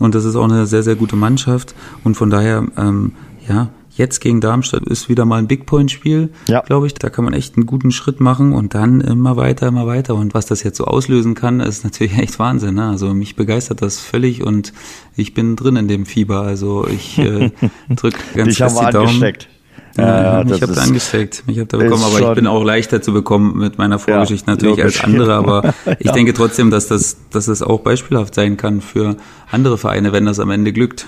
Und 0.00 0.16
das 0.16 0.24
ist 0.24 0.34
auch 0.34 0.44
eine 0.44 0.66
sehr, 0.66 0.82
sehr 0.82 0.96
gute 0.96 1.14
Mannschaft. 1.14 1.74
Und 2.02 2.16
von 2.16 2.30
daher, 2.30 2.66
ähm, 2.76 3.12
ja, 3.48 3.68
Jetzt 3.96 4.20
gegen 4.20 4.42
Darmstadt 4.42 4.84
ist 4.84 5.08
wieder 5.08 5.24
mal 5.24 5.38
ein 5.38 5.48
Big 5.48 5.64
Point 5.64 5.90
Spiel, 5.90 6.28
ja. 6.48 6.60
glaube 6.60 6.86
ich. 6.86 6.94
Da 6.94 7.08
kann 7.08 7.24
man 7.24 7.32
echt 7.32 7.56
einen 7.56 7.64
guten 7.64 7.92
Schritt 7.92 8.20
machen 8.20 8.52
und 8.52 8.74
dann 8.74 9.00
immer 9.00 9.38
weiter, 9.38 9.68
immer 9.68 9.86
weiter. 9.86 10.14
Und 10.14 10.34
was 10.34 10.44
das 10.44 10.62
jetzt 10.62 10.76
so 10.76 10.84
auslösen 10.84 11.34
kann, 11.34 11.60
ist 11.60 11.82
natürlich 11.82 12.18
echt 12.18 12.38
Wahnsinn. 12.38 12.74
Ne? 12.74 12.90
Also 12.90 13.14
mich 13.14 13.36
begeistert 13.36 13.80
das 13.80 13.98
völlig 13.98 14.42
und 14.44 14.74
ich 15.16 15.32
bin 15.32 15.56
drin 15.56 15.76
in 15.76 15.88
dem 15.88 16.04
Fieber. 16.04 16.42
Also 16.42 16.86
ich 16.86 17.18
äh, 17.18 17.50
drücke 17.88 18.18
ganz 18.34 18.48
Dich 18.48 18.58
fest 18.58 18.78
die 18.78 18.92
Daumen. 18.92 19.08
Angesteckt. 19.08 19.48
Ja, 19.96 20.40
ja, 20.40 20.44
mich 20.44 20.60
habt 20.60 20.76
angesteckt, 20.76 21.44
mich 21.46 21.58
habt 21.58 21.72
ihr 21.72 21.78
bekommen, 21.78 22.04
aber 22.04 22.20
ich 22.20 22.34
bin 22.34 22.46
auch 22.46 22.62
leichter 22.62 23.00
zu 23.00 23.14
bekommen 23.14 23.56
mit 23.56 23.78
meiner 23.78 23.98
Vorgeschichte 23.98 24.46
ja, 24.46 24.52
natürlich 24.52 24.76
logisch. 24.76 24.96
als 24.96 25.04
andere, 25.04 25.34
aber 25.34 25.74
ich 25.98 26.10
denke 26.10 26.34
trotzdem, 26.34 26.70
dass 26.70 26.86
das, 26.86 27.16
dass 27.30 27.46
das 27.46 27.62
auch 27.62 27.80
beispielhaft 27.80 28.34
sein 28.34 28.58
kann 28.58 28.82
für 28.82 29.16
andere 29.50 29.78
Vereine, 29.78 30.12
wenn 30.12 30.26
das 30.26 30.38
am 30.38 30.50
Ende 30.50 30.74
glückt. 30.74 31.06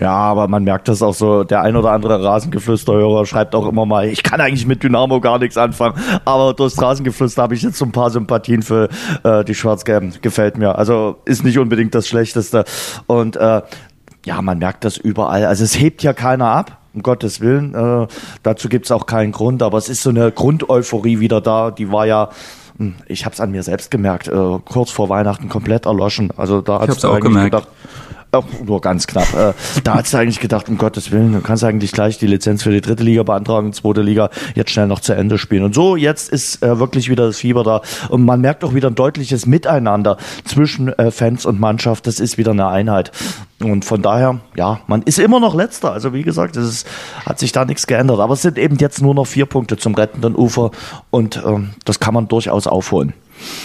Ja, 0.00 0.12
aber 0.12 0.48
man 0.48 0.64
merkt 0.64 0.88
das 0.88 1.02
auch 1.02 1.12
so, 1.12 1.44
der 1.44 1.60
ein 1.60 1.76
oder 1.76 1.92
andere 1.92 2.24
Rasengeflüsterhörer 2.24 3.26
schreibt 3.26 3.54
auch 3.54 3.68
immer 3.68 3.84
mal, 3.84 4.08
ich 4.08 4.22
kann 4.22 4.40
eigentlich 4.40 4.66
mit 4.66 4.82
Dynamo 4.82 5.20
gar 5.20 5.38
nichts 5.38 5.58
anfangen, 5.58 5.94
aber 6.24 6.54
durchs 6.54 6.80
Rasengeflüster 6.80 7.42
habe 7.42 7.54
ich 7.54 7.60
jetzt 7.60 7.76
so 7.76 7.84
ein 7.84 7.92
paar 7.92 8.08
Sympathien 8.08 8.62
für 8.62 8.88
äh, 9.24 9.44
die 9.44 9.54
Schwarz-Gelben. 9.54 10.14
Gefällt 10.22 10.56
mir. 10.56 10.78
Also 10.78 11.16
ist 11.26 11.44
nicht 11.44 11.58
unbedingt 11.58 11.94
das 11.94 12.08
Schlechteste. 12.08 12.64
Und 13.06 13.36
äh, 13.36 13.60
ja, 14.24 14.40
man 14.40 14.58
merkt 14.58 14.84
das 14.84 14.96
überall. 14.96 15.44
Also 15.44 15.64
es 15.64 15.78
hebt 15.78 16.02
ja 16.02 16.14
keiner 16.14 16.46
ab 16.46 16.78
um 16.94 17.02
Gottes 17.02 17.40
Willen. 17.40 17.74
Äh, 17.74 18.06
dazu 18.42 18.68
gibt's 18.68 18.90
auch 18.90 19.04
keinen 19.06 19.32
Grund, 19.32 19.62
aber 19.62 19.76
es 19.76 19.88
ist 19.90 20.02
so 20.02 20.10
eine 20.10 20.32
Grundeuphorie 20.32 21.20
wieder 21.20 21.42
da. 21.42 21.70
Die 21.70 21.92
war 21.92 22.06
ja, 22.06 22.30
hm, 22.78 22.94
ich 23.06 23.26
habe 23.26 23.34
es 23.34 23.40
an 23.40 23.50
mir 23.50 23.62
selbst 23.62 23.90
gemerkt, 23.90 24.28
äh, 24.28 24.58
kurz 24.64 24.90
vor 24.90 25.08
Weihnachten 25.10 25.48
komplett 25.48 25.86
erloschen. 25.86 26.30
Also 26.36 26.62
da 26.62 26.80
hat 26.80 27.04
auch 27.04 27.20
gemerkt. 27.20 27.52
gedacht, 27.52 27.68
auch 28.32 28.46
nur 28.64 28.80
ganz 28.80 29.06
knapp. 29.06 29.32
Äh, 29.34 29.52
da 29.84 29.94
hat's 29.94 30.14
eigentlich 30.14 30.40
gedacht, 30.40 30.68
um 30.68 30.78
Gottes 30.78 31.10
Willen, 31.10 31.32
du 31.32 31.40
kannst 31.40 31.64
eigentlich 31.64 31.92
gleich 31.92 32.18
die 32.18 32.26
Lizenz 32.26 32.62
für 32.62 32.70
die 32.70 32.80
dritte 32.80 33.02
Liga 33.02 33.22
beantragen, 33.22 33.72
zweite 33.72 34.02
Liga 34.02 34.30
jetzt 34.54 34.70
schnell 34.70 34.86
noch 34.86 35.00
zu 35.00 35.14
Ende 35.14 35.38
spielen. 35.38 35.64
Und 35.64 35.74
so, 35.74 35.96
jetzt 35.96 36.30
ist 36.30 36.62
äh, 36.62 36.78
wirklich 36.78 37.08
wieder 37.08 37.26
das 37.26 37.38
Fieber 37.38 37.64
da. 37.64 37.82
Und 38.08 38.24
man 38.24 38.40
merkt 38.40 38.64
auch 38.64 38.74
wieder 38.74 38.88
ein 38.88 38.94
deutliches 38.94 39.46
Miteinander 39.46 40.16
zwischen 40.44 40.88
äh, 40.98 41.10
Fans 41.10 41.46
und 41.46 41.60
Mannschaft. 41.60 42.06
Das 42.06 42.20
ist 42.20 42.38
wieder 42.38 42.52
eine 42.52 42.68
Einheit. 42.68 43.12
Und 43.62 43.84
von 43.84 44.00
daher, 44.00 44.40
ja, 44.56 44.80
man 44.86 45.02
ist 45.02 45.18
immer 45.18 45.40
noch 45.40 45.54
letzter. 45.54 45.92
Also 45.92 46.14
wie 46.14 46.22
gesagt, 46.22 46.56
es 46.56 46.66
ist, 46.66 46.86
hat 47.26 47.38
sich 47.38 47.52
da 47.52 47.64
nichts 47.64 47.86
geändert. 47.86 48.20
Aber 48.20 48.34
es 48.34 48.42
sind 48.42 48.58
eben 48.58 48.76
jetzt 48.76 49.02
nur 49.02 49.14
noch 49.14 49.26
vier 49.26 49.46
Punkte 49.46 49.76
zum 49.76 49.94
rettenden 49.94 50.34
Ufer 50.34 50.70
und 51.10 51.42
ähm, 51.44 51.70
das 51.84 52.00
kann 52.00 52.14
man 52.14 52.28
durchaus 52.28 52.66
aufholen. 52.66 53.12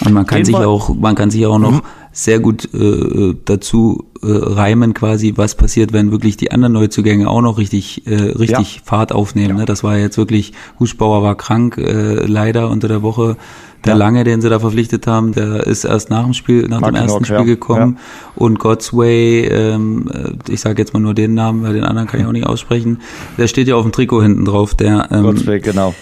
Und 0.04 0.13
man 0.13 0.25
kann 0.25 0.43
sich 0.45 0.56
auch, 0.56 0.93
man 0.95 1.15
kann 1.15 1.30
sich 1.30 1.45
auch 1.45 1.60
noch 1.60 1.71
mhm. 1.71 1.82
Sehr 2.15 2.39
gut 2.39 2.73
äh, 2.73 3.36
dazu 3.43 4.06
äh, 4.23 4.28
reimen, 4.28 4.93
quasi, 4.93 5.34
was 5.36 5.56
passiert, 5.56 5.91
wenn 5.91 6.12
wirklich 6.12 6.38
die 6.38 6.49
anderen 6.49 6.71
Neuzugänge 6.71 7.30
auch 7.30 7.41
noch 7.41 7.58
richtig, 7.58 8.08
äh, 8.08 8.15
richtig 8.15 8.75
ja. 8.78 8.82
Fahrt 8.86 9.12
aufnehmen. 9.12 9.49
Ja. 9.49 9.56
Ne? 9.56 9.65
Das 9.65 9.84
war 9.84 9.97
jetzt 9.97 10.17
wirklich, 10.17 10.54
Huschbauer 10.80 11.21
war 11.23 11.36
krank, 11.36 11.78
äh, 11.78 12.25
leider 12.25 12.69
unter 12.69 12.88
der 12.88 13.01
Woche. 13.01 13.36
Der 13.84 13.93
ja. 13.93 13.99
Lange, 13.99 14.23
den 14.23 14.39
sie 14.41 14.49
da 14.49 14.60
verpflichtet 14.60 15.06
haben, 15.08 15.34
der 15.34 15.67
ist 15.67 15.84
erst 15.84 16.10
nach 16.10 16.23
dem 16.23 16.34
Spiel, 16.34 16.67
nach 16.69 16.80
Mark 16.80 16.93
dem 16.93 17.04
ersten 17.04 17.25
Spiel 17.25 17.43
gekommen. 17.43 17.99
Und 18.36 18.60
Godsway, 18.60 19.45
ähm, 19.47 20.10
äh, 20.12 20.51
ich 20.51 20.62
sage 20.62 20.82
jetzt 20.82 20.93
mal 20.93 21.01
nur 21.01 21.13
den 21.13 21.34
Namen, 21.34 21.63
weil 21.63 21.73
den 21.73 21.84
anderen 21.84 22.08
kann 22.08 22.21
ich 22.21 22.25
auch 22.25 22.32
nicht 22.32 22.47
aussprechen. 22.47 23.01
Der 23.38 23.47
steht 23.47 23.67
ja 23.67 23.75
auf 23.75 23.84
dem 23.84 23.91
Trikot 23.91 24.23
hinten 24.23 24.45
drauf. 24.45 24.73
Der 24.73 25.10
ähm, 25.12 25.23
Godsway, 25.23 25.60
genau 25.60 25.93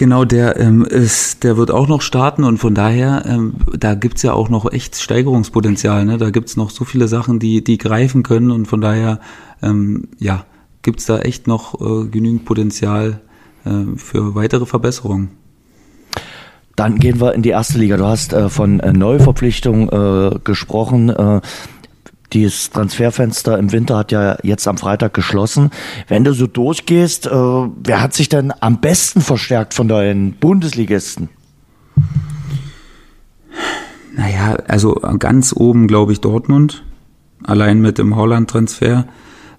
Genau, 0.00 0.24
der 0.24 0.58
ähm, 0.58 0.82
ist, 0.86 1.44
der 1.44 1.58
wird 1.58 1.70
auch 1.70 1.86
noch 1.86 2.00
starten 2.00 2.44
und 2.44 2.56
von 2.56 2.74
daher, 2.74 3.22
ähm, 3.26 3.56
da 3.78 3.94
gibt's 3.94 4.22
ja 4.22 4.32
auch 4.32 4.48
noch 4.48 4.72
echt 4.72 4.96
Steigerungspotenzial. 4.96 6.06
Ne? 6.06 6.16
Da 6.16 6.30
gibt's 6.30 6.56
noch 6.56 6.70
so 6.70 6.86
viele 6.86 7.06
Sachen, 7.06 7.38
die, 7.38 7.62
die 7.62 7.76
greifen 7.76 8.22
können 8.22 8.50
und 8.50 8.64
von 8.64 8.80
daher, 8.80 9.20
ähm, 9.60 10.08
ja, 10.18 10.46
gibt's 10.80 11.04
da 11.04 11.18
echt 11.18 11.46
noch 11.46 11.78
äh, 11.82 12.08
genügend 12.08 12.46
Potenzial 12.46 13.20
äh, 13.66 13.94
für 13.96 14.34
weitere 14.34 14.64
Verbesserungen. 14.64 15.32
Dann 16.76 16.98
gehen 16.98 17.20
wir 17.20 17.34
in 17.34 17.42
die 17.42 17.50
erste 17.50 17.76
Liga. 17.76 17.98
Du 17.98 18.06
hast 18.06 18.32
äh, 18.32 18.48
von 18.48 18.80
äh, 18.80 18.94
Neuverpflichtung 18.94 19.90
äh, 19.90 20.38
gesprochen. 20.42 21.10
Äh, 21.10 21.42
dieses 22.32 22.70
Transferfenster 22.70 23.58
im 23.58 23.72
Winter 23.72 23.96
hat 23.96 24.12
ja 24.12 24.38
jetzt 24.42 24.66
am 24.68 24.78
Freitag 24.78 25.14
geschlossen. 25.14 25.70
Wenn 26.08 26.24
du 26.24 26.32
so 26.32 26.46
durchgehst, 26.46 27.26
äh, 27.26 27.30
wer 27.30 28.00
hat 28.00 28.14
sich 28.14 28.28
denn 28.28 28.52
am 28.60 28.80
besten 28.80 29.20
verstärkt 29.20 29.74
von 29.74 29.88
deinen 29.88 30.32
Bundesligisten? 30.32 31.28
Naja, 34.14 34.56
also 34.68 34.94
ganz 34.94 35.54
oben 35.56 35.86
glaube 35.86 36.12
ich 36.12 36.20
Dortmund. 36.20 36.84
Allein 37.44 37.80
mit 37.80 37.98
dem 37.98 38.16
Holland-Transfer. 38.16 39.06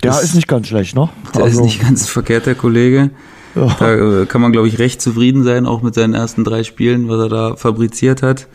Der 0.04 0.12
ist, 0.12 0.24
ist, 0.24 0.36
nicht 0.36 0.48
ganz 0.48 0.68
schlecht, 0.68 0.96
ne? 0.96 1.10
Der 1.36 1.44
also. 1.44 1.60
ist 1.60 1.66
nicht 1.66 1.82
ganz 1.82 2.08
verkehrt, 2.08 2.46
der 2.46 2.56
Kollege. 2.56 3.12
Ja. 3.56 3.76
Da 3.80 4.22
äh, 4.22 4.26
kann 4.26 4.42
man, 4.42 4.52
glaube 4.52 4.68
ich, 4.68 4.80
recht 4.80 5.02
zufrieden 5.02 5.44
sein, 5.44 5.66
auch 5.66 5.82
mit 5.82 5.96
seinen 5.96 6.14
ersten 6.14 6.44
drei 6.44 6.64
Spielen, 6.64 7.10
was 7.10 7.20
er 7.20 7.30
da 7.30 7.56
fabriziert 7.56 8.22
hat. 8.22 8.48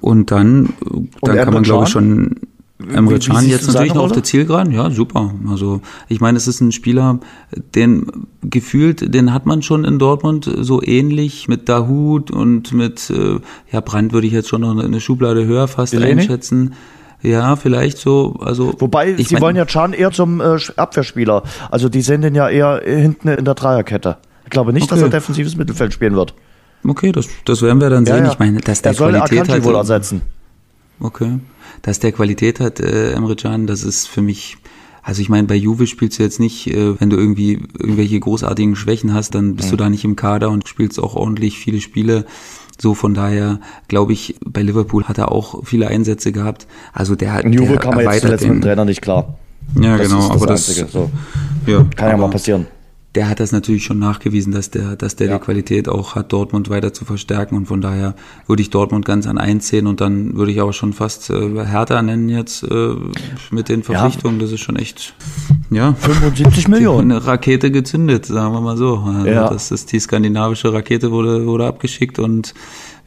Und 0.00 0.30
dann, 0.30 0.74
dann 1.22 1.36
kann 1.36 1.52
man, 1.52 1.64
glaube 1.64 1.84
ich, 1.84 1.90
schon 1.90 2.36
Emre 2.78 3.18
Can 3.18 3.48
jetzt 3.48 3.66
natürlich 3.66 3.94
noch 3.94 4.04
auf 4.04 4.12
der 4.12 4.22
Zielgeraden, 4.22 4.72
ja, 4.72 4.90
super. 4.90 5.34
Also 5.48 5.80
ich 6.08 6.20
meine, 6.20 6.38
es 6.38 6.46
ist 6.46 6.60
ein 6.60 6.70
Spieler, 6.70 7.18
den 7.74 8.06
gefühlt, 8.42 9.12
den 9.12 9.32
hat 9.34 9.46
man 9.46 9.62
schon 9.62 9.84
in 9.84 9.98
Dortmund 9.98 10.48
so 10.60 10.80
ähnlich 10.80 11.48
mit 11.48 11.68
Dahut 11.68 12.30
und 12.30 12.72
mit, 12.72 13.10
äh, 13.10 13.40
ja, 13.72 13.80
Brandt 13.80 14.12
würde 14.12 14.28
ich 14.28 14.32
jetzt 14.32 14.48
schon 14.48 14.60
noch 14.60 14.78
eine 14.78 15.00
Schublade 15.00 15.44
höher 15.44 15.66
fast 15.66 15.92
Eleni? 15.92 16.20
einschätzen. 16.20 16.74
Ja, 17.20 17.56
vielleicht 17.56 17.98
so, 17.98 18.36
also. 18.38 18.72
Wobei, 18.78 19.16
sie 19.16 19.34
mein, 19.34 19.42
wollen 19.42 19.56
ja 19.56 19.64
Can 19.64 19.92
eher 19.92 20.12
zum 20.12 20.40
äh, 20.40 20.56
Abwehrspieler. 20.76 21.42
Also 21.72 21.88
die 21.88 22.00
sehen 22.00 22.20
den 22.20 22.36
ja 22.36 22.48
eher 22.48 22.80
hinten 22.84 23.26
in 23.26 23.44
der 23.44 23.54
Dreierkette. 23.54 24.18
Ich 24.44 24.50
glaube 24.50 24.72
nicht, 24.72 24.84
okay. 24.84 24.94
dass 24.94 25.02
er 25.02 25.08
defensives 25.08 25.56
Mittelfeld 25.56 25.92
spielen 25.92 26.14
wird. 26.14 26.32
Okay, 26.86 27.10
das, 27.10 27.26
das 27.44 27.60
werden 27.60 27.80
wir 27.80 27.90
dann 27.90 28.06
sehen. 28.06 28.24
Ja. 28.24 28.30
Ich 28.30 28.38
meine, 28.38 28.60
dass 28.60 28.82
der 28.82 28.92
er 28.92 28.94
soll 28.94 29.10
Qualität 29.10 29.40
Akanji 29.40 29.60
hat. 29.62 29.64
wohl 29.64 29.74
ersetzen. 29.74 30.22
Okay 31.00 31.40
dass 31.82 31.98
der 31.98 32.12
Qualität 32.12 32.60
hat, 32.60 32.80
äh, 32.80 33.12
Emre 33.12 33.36
Can, 33.36 33.66
das 33.66 33.82
ist 33.82 34.08
für 34.08 34.22
mich 34.22 34.56
also 35.00 35.22
ich 35.22 35.30
meine, 35.30 35.46
bei 35.46 35.54
Juve 35.54 35.86
spielst 35.86 36.18
du 36.18 36.22
jetzt 36.22 36.38
nicht, 36.38 36.66
äh, 36.66 37.00
wenn 37.00 37.08
du 37.08 37.16
irgendwie 37.16 37.62
irgendwelche 37.78 38.20
großartigen 38.20 38.76
Schwächen 38.76 39.14
hast, 39.14 39.34
dann 39.34 39.56
bist 39.56 39.68
mhm. 39.68 39.70
du 39.70 39.76
da 39.78 39.88
nicht 39.88 40.04
im 40.04 40.16
Kader 40.16 40.50
und 40.50 40.68
spielst 40.68 41.00
auch 41.00 41.14
ordentlich 41.14 41.58
viele 41.58 41.80
Spiele. 41.80 42.26
So 42.78 42.92
von 42.92 43.14
daher 43.14 43.58
glaube 43.88 44.12
ich, 44.12 44.36
bei 44.44 44.60
Liverpool 44.60 45.04
hat 45.04 45.16
er 45.16 45.32
auch 45.32 45.64
viele 45.64 45.88
Einsätze 45.88 46.30
gehabt. 46.30 46.66
Also 46.92 47.16
der 47.16 47.32
hat. 47.32 47.44
In 47.44 47.54
Juve 47.54 47.76
kam 47.76 47.98
er 47.98 48.12
jetzt 48.12 48.20
zuletzt 48.20 48.44
mit 48.44 48.52
dem 48.52 48.60
Trainer 48.60 48.84
nicht 48.84 49.00
klar. 49.00 49.38
Ja, 49.80 49.96
das 49.96 50.08
genau, 50.08 50.28
das 50.28 50.30
aber 50.30 50.46
das, 50.46 50.66
so. 50.66 51.10
ja, 51.66 51.86
kann 51.96 52.10
ja 52.10 52.16
mal 52.18 52.28
passieren 52.28 52.66
der 53.14 53.28
hat 53.28 53.40
das 53.40 53.52
natürlich 53.52 53.84
schon 53.84 53.98
nachgewiesen, 53.98 54.52
dass 54.52 54.70
der, 54.70 54.94
dass 54.94 55.16
der 55.16 55.28
ja. 55.28 55.38
die 55.38 55.44
Qualität 55.44 55.88
auch 55.88 56.14
hat, 56.14 56.32
Dortmund 56.32 56.68
weiter 56.68 56.92
zu 56.92 57.04
verstärken. 57.04 57.56
Und 57.56 57.66
von 57.66 57.80
daher 57.80 58.14
würde 58.46 58.60
ich 58.60 58.70
Dortmund 58.70 59.06
ganz 59.06 59.26
an 59.26 59.38
eins 59.38 59.68
sehen 59.68 59.86
und 59.86 60.00
dann 60.00 60.36
würde 60.36 60.52
ich 60.52 60.60
aber 60.60 60.74
schon 60.74 60.92
fast 60.92 61.30
äh, 61.30 61.64
Hertha 61.64 62.02
nennen 62.02 62.28
jetzt 62.28 62.64
äh, 62.64 62.94
mit 63.50 63.70
den 63.70 63.82
Verpflichtungen. 63.82 64.38
Ja. 64.38 64.42
Das 64.42 64.52
ist 64.52 64.60
schon 64.60 64.76
echt, 64.76 65.14
ja. 65.70 65.94
75 65.94 66.68
Millionen. 66.68 67.10
Eine 67.10 67.26
Rakete 67.26 67.70
gezündet, 67.70 68.26
sagen 68.26 68.52
wir 68.52 68.60
mal 68.60 68.76
so. 68.76 68.98
Also 68.98 69.26
ja. 69.26 69.48
Das 69.48 69.70
ist 69.70 69.90
die 69.92 70.00
skandinavische 70.00 70.72
Rakete 70.72 71.10
wurde, 71.10 71.46
wurde 71.46 71.66
abgeschickt 71.66 72.18
und 72.18 72.54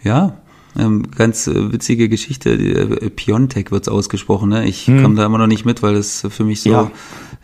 ja, 0.03 0.35
ähm, 0.77 1.11
ganz 1.15 1.47
äh, 1.47 1.71
witzige 1.71 2.09
Geschichte. 2.09 2.51
Äh, 2.51 3.09
Piontek 3.09 3.71
wird's 3.71 3.89
ausgesprochen. 3.89 4.49
Ne? 4.49 4.67
Ich 4.67 4.87
hm. 4.87 5.01
komme 5.01 5.15
da 5.15 5.25
immer 5.25 5.37
noch 5.37 5.47
nicht 5.47 5.65
mit, 5.65 5.83
weil 5.83 5.95
es 5.95 6.25
für 6.29 6.43
mich 6.43 6.61
so. 6.61 6.71
Ja, 6.71 6.91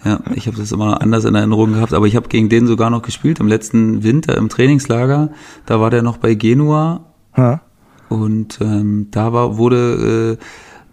ja 0.04 0.20
ich 0.36 0.48
habe 0.48 0.58
das 0.58 0.72
immer 0.72 1.02
anders 1.02 1.26
in 1.26 1.36
Erinnerung 1.36 1.74
gehabt. 1.74 1.94
Aber 1.94 2.08
ich 2.08 2.16
habe 2.16 2.30
gegen 2.30 2.50
den 2.50 2.68
sogar 2.68 2.90
noch 2.90 3.02
gespielt 3.02 3.40
im 3.40 3.48
letzten 3.48 4.04
Winter 4.04 4.38
im 4.38 4.50
Trainingslager. 4.50 5.30
Da 5.66 5.80
war 5.80 5.90
der 5.90 6.04
noch 6.04 6.18
bei 6.18 6.34
Genua. 6.34 7.06
Ha. 7.36 7.62
Und 8.10 8.60
ähm, 8.62 9.08
da 9.12 9.34
war 9.34 9.58
wurde 9.58 10.38
äh, 10.40 10.44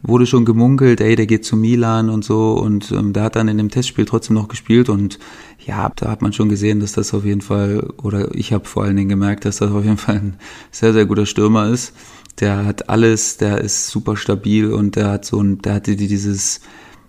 wurde 0.06 0.26
schon 0.26 0.44
gemunkelt, 0.44 1.00
ey, 1.00 1.16
der 1.16 1.26
geht 1.26 1.46
zu 1.46 1.56
Milan 1.56 2.10
und 2.10 2.24
so 2.24 2.52
und 2.52 2.92
ähm, 2.92 3.14
der 3.14 3.22
hat 3.22 3.36
dann 3.36 3.48
in 3.48 3.56
dem 3.56 3.70
Testspiel 3.70 4.04
trotzdem 4.04 4.34
noch 4.34 4.48
gespielt 4.48 4.90
und 4.90 5.18
ja, 5.64 5.90
da 5.96 6.10
hat 6.10 6.20
man 6.20 6.34
schon 6.34 6.50
gesehen, 6.50 6.80
dass 6.80 6.92
das 6.92 7.14
auf 7.14 7.24
jeden 7.24 7.40
Fall, 7.40 7.88
oder 8.02 8.34
ich 8.34 8.52
habe 8.52 8.66
vor 8.66 8.84
allen 8.84 8.96
Dingen 8.96 9.08
gemerkt, 9.08 9.46
dass 9.46 9.58
das 9.58 9.72
auf 9.72 9.82
jeden 9.82 9.96
Fall 9.96 10.16
ein 10.16 10.36
sehr, 10.70 10.92
sehr 10.92 11.06
guter 11.06 11.24
Stürmer 11.24 11.68
ist 11.68 11.94
der 12.40 12.64
hat 12.64 12.88
alles, 12.88 13.36
der 13.36 13.58
ist 13.58 13.88
super 13.88 14.16
stabil 14.16 14.72
und 14.72 14.96
der 14.96 15.10
hat 15.10 15.24
so 15.24 15.40
ein, 15.40 15.58
der 15.58 15.74
hatte 15.74 15.96
dieses, 15.96 16.60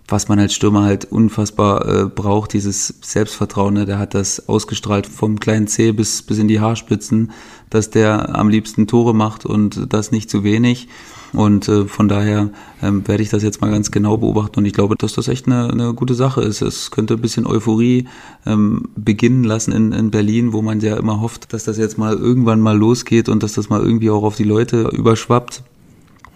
was 0.08 0.28
man 0.28 0.38
als 0.38 0.54
Stürmer 0.54 0.84
halt 0.84 1.04
unfassbar 1.06 1.86
äh, 1.88 2.04
braucht, 2.06 2.52
dieses 2.52 2.94
Selbstvertrauen, 3.00 3.74
ne? 3.74 3.86
der 3.86 3.98
hat 3.98 4.14
das 4.14 4.48
ausgestrahlt 4.48 5.06
vom 5.06 5.40
kleinen 5.40 5.66
C 5.66 5.92
bis, 5.92 6.22
bis 6.22 6.38
in 6.38 6.48
die 6.48 6.60
Haarspitzen, 6.60 7.32
dass 7.70 7.90
der 7.90 8.36
am 8.36 8.48
liebsten 8.48 8.86
Tore 8.86 9.14
macht 9.14 9.44
und 9.44 9.92
das 9.92 10.12
nicht 10.12 10.30
zu 10.30 10.44
wenig. 10.44 10.88
Und 11.32 11.68
äh, 11.68 11.86
von 11.86 12.08
daher 12.08 12.50
ähm, 12.82 13.06
werde 13.08 13.22
ich 13.22 13.30
das 13.30 13.42
jetzt 13.42 13.60
mal 13.60 13.70
ganz 13.70 13.90
genau 13.90 14.16
beobachten 14.16 14.60
und 14.60 14.64
ich 14.64 14.72
glaube, 14.72 14.94
dass 14.96 15.14
das 15.14 15.28
echt 15.28 15.46
eine, 15.46 15.70
eine 15.70 15.92
gute 15.92 16.14
Sache 16.14 16.40
ist. 16.40 16.62
Es 16.62 16.92
könnte 16.92 17.14
ein 17.14 17.20
bisschen 17.20 17.46
Euphorie 17.46 18.06
ähm, 18.46 18.88
beginnen 18.94 19.42
lassen 19.42 19.72
in, 19.72 19.92
in 19.92 20.10
Berlin, 20.10 20.52
wo 20.52 20.62
man 20.62 20.80
ja 20.80 20.96
immer 20.96 21.20
hofft, 21.20 21.52
dass 21.52 21.64
das 21.64 21.78
jetzt 21.78 21.98
mal 21.98 22.14
irgendwann 22.14 22.60
mal 22.60 22.78
losgeht 22.78 23.28
und 23.28 23.42
dass 23.42 23.54
das 23.54 23.68
mal 23.68 23.82
irgendwie 23.82 24.10
auch 24.10 24.22
auf 24.22 24.36
die 24.36 24.44
Leute 24.44 24.88
überschwappt. 24.92 25.62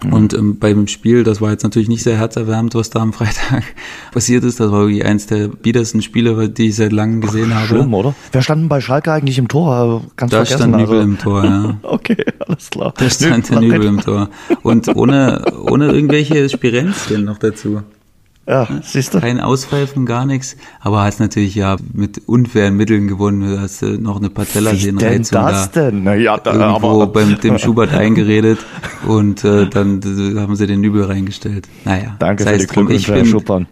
Mhm. 0.04 0.12
Und 0.12 0.34
ähm, 0.34 0.58
beim 0.58 0.86
Spiel, 0.86 1.24
das 1.24 1.40
war 1.40 1.50
jetzt 1.50 1.62
natürlich 1.62 1.88
nicht 1.88 2.02
sehr 2.02 2.16
herzerwärmend, 2.16 2.74
was 2.74 2.90
da 2.90 3.00
am 3.00 3.12
Freitag 3.14 3.64
passiert 4.12 4.44
ist. 4.44 4.60
Das 4.60 4.70
war 4.70 4.86
wirklich 4.86 5.04
eins 5.04 5.26
der 5.26 5.48
biedersten 5.48 6.02
Spiele, 6.02 6.48
die 6.48 6.68
ich 6.68 6.76
seit 6.76 6.92
langem 6.92 7.20
gesehen 7.20 7.50
Ach, 7.52 7.56
habe. 7.56 7.66
Schlimm, 7.66 7.94
oder? 7.94 8.14
Wer 8.32 8.42
stand 8.42 8.62
denn 8.62 8.68
bei 8.68 8.80
Schalke 8.80 9.12
eigentlich 9.12 9.38
im 9.38 9.48
Tor? 9.48 10.02
Ganz 10.16 10.30
da 10.30 10.38
vergessen. 10.38 10.56
stand 10.58 10.76
Nübel 10.76 10.98
also. 10.98 11.08
im 11.08 11.18
Tor, 11.18 11.44
ja. 11.44 11.78
okay, 11.82 12.24
alles 12.46 12.70
klar. 12.70 12.94
Da 12.96 13.10
stand 13.10 13.50
der 13.50 13.60
Nübel 13.60 13.84
im 13.84 14.00
Tor. 14.00 14.30
Und 14.62 14.88
ohne, 14.96 15.44
ohne 15.60 15.88
irgendwelche 15.92 16.48
Spirenzchen 16.48 17.24
noch 17.24 17.38
dazu. 17.38 17.82
Ja, 18.46 18.66
siehst 18.82 19.14
du. 19.14 19.20
Kein 19.20 19.38
Auspfeifen, 19.38 20.06
gar 20.06 20.24
nichts. 20.24 20.56
Aber 20.80 21.02
hast 21.02 21.20
natürlich 21.20 21.54
ja 21.54 21.76
mit 21.92 22.26
unfairen 22.26 22.76
Mitteln 22.76 23.06
gewonnen. 23.06 23.42
Du 23.42 23.60
hast 23.60 23.82
äh, 23.82 23.98
noch 23.98 24.16
eine 24.16 24.30
Patellasehnenreizung 24.30 25.38
da. 25.38 25.50
das 25.50 25.70
denn? 25.70 26.02
Na 26.04 26.14
ja, 26.14 26.36
da, 26.38 26.52
irgendwo 26.52 27.02
aber, 27.02 27.06
beim 27.06 27.38
dem 27.38 27.58
Schubert 27.58 27.92
eingeredet 27.92 28.58
und 29.06 29.44
äh, 29.44 29.68
dann 29.68 30.00
äh, 30.00 30.40
haben 30.40 30.56
sie 30.56 30.66
den 30.66 30.82
Übel 30.82 31.04
reingestellt. 31.04 31.68
Naja. 31.84 32.16
Danke 32.18 32.44
das 32.44 32.54
heißt, 32.54 32.74
für 32.74 32.86
die 32.86 32.94
ich 32.94 33.06
bin, 33.06 33.26
Schuppern. 33.26 33.68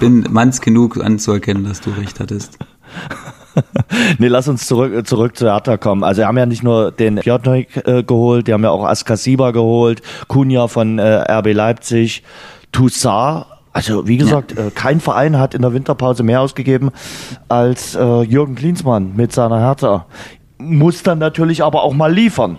bin 0.00 0.26
manns 0.30 0.60
genug 0.60 1.02
anzuerkennen, 1.02 1.64
dass 1.64 1.80
du 1.80 1.90
recht 1.90 2.20
hattest. 2.20 2.58
nee, 4.18 4.28
lass 4.28 4.48
uns 4.48 4.66
zurück, 4.66 5.06
zurück 5.06 5.36
zu 5.36 5.46
Hertha 5.46 5.76
kommen. 5.76 6.02
Also, 6.04 6.20
wir 6.20 6.26
haben 6.26 6.38
ja 6.38 6.46
nicht 6.46 6.62
nur 6.62 6.90
den 6.90 7.16
Pjotnik 7.16 7.86
äh, 7.86 8.02
geholt, 8.02 8.48
die 8.48 8.52
haben 8.52 8.64
ja 8.64 8.70
auch 8.70 8.84
Askasiba 8.84 9.52
geholt, 9.52 10.02
Kunja 10.26 10.68
von 10.68 10.98
äh, 10.98 11.32
RB 11.32 11.54
Leipzig, 11.54 12.24
Toussaint 12.72 13.46
also 13.72 14.06
wie 14.06 14.16
gesagt, 14.16 14.56
ja. 14.56 14.66
äh, 14.66 14.70
kein 14.70 15.00
Verein 15.00 15.38
hat 15.38 15.54
in 15.54 15.62
der 15.62 15.72
Winterpause 15.72 16.22
mehr 16.22 16.40
ausgegeben 16.40 16.90
als 17.48 17.94
äh, 17.94 18.22
Jürgen 18.22 18.54
Klinsmann 18.54 19.14
mit 19.16 19.32
seiner 19.32 19.60
Hertha. 19.60 20.06
Muss 20.58 21.02
dann 21.02 21.18
natürlich 21.18 21.62
aber 21.62 21.82
auch 21.82 21.94
mal 21.94 22.12
liefern. 22.12 22.58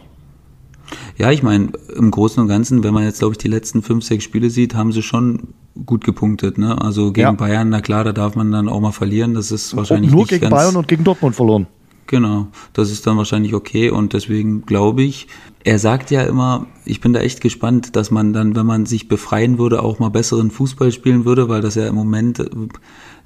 Ja, 1.18 1.32
ich 1.32 1.44
meine, 1.44 1.70
im 1.96 2.12
Großen 2.12 2.42
und 2.42 2.48
Ganzen, 2.48 2.84
wenn 2.84 2.94
man 2.94 3.04
jetzt, 3.04 3.20
glaube 3.20 3.34
ich, 3.34 3.38
die 3.38 3.50
letzten 3.50 3.82
fünf, 3.82 4.06
sechs 4.06 4.24
Spiele 4.24 4.50
sieht, 4.50 4.74
haben 4.74 4.92
sie 4.92 5.02
schon 5.02 5.50
gut 5.86 6.04
gepunktet. 6.04 6.58
Ne? 6.58 6.80
Also 6.82 7.12
gegen 7.12 7.28
ja. 7.28 7.32
Bayern, 7.32 7.70
na 7.70 7.82
klar, 7.82 8.04
da 8.04 8.14
darf 8.14 8.36
man 8.36 8.52
dann 8.52 8.70
auch 8.70 8.80
mal 8.80 8.92
verlieren. 8.92 9.34
Das 9.34 9.52
ist 9.52 9.76
wahrscheinlich 9.76 10.12
und 10.12 10.18
nur 10.18 10.28
gegen 10.28 10.50
Bayern 10.50 10.76
und 10.76 10.88
gegen 10.88 11.04
Dortmund 11.04 11.36
verloren. 11.36 11.68
Genau, 12.10 12.48
das 12.74 12.90
ist 12.90 13.06
dann 13.06 13.18
wahrscheinlich 13.18 13.54
okay 13.54 13.92
und 13.92 14.14
deswegen 14.14 14.66
glaube 14.66 15.04
ich, 15.04 15.28
er 15.64 15.78
sagt 15.78 16.10
ja 16.10 16.24
immer, 16.24 16.66
ich 16.84 17.02
bin 17.02 17.14
da 17.14 17.20
echt 17.20 17.40
gespannt, 17.40 17.96
dass 17.96 18.10
man 18.10 18.34
dann, 18.34 18.56
wenn 18.56 18.66
man 18.66 18.88
sich 18.88 19.08
befreien 19.08 19.60
würde, 19.60 19.84
auch 19.84 20.00
mal 20.00 20.10
besseren 20.10 20.50
Fußball 20.50 20.92
spielen 20.92 21.26
würde, 21.26 21.50
weil 21.50 21.62
das 21.62 21.76
ja 21.76 21.86
im 21.86 21.94
Moment 21.94 22.40
äh, 22.40 22.48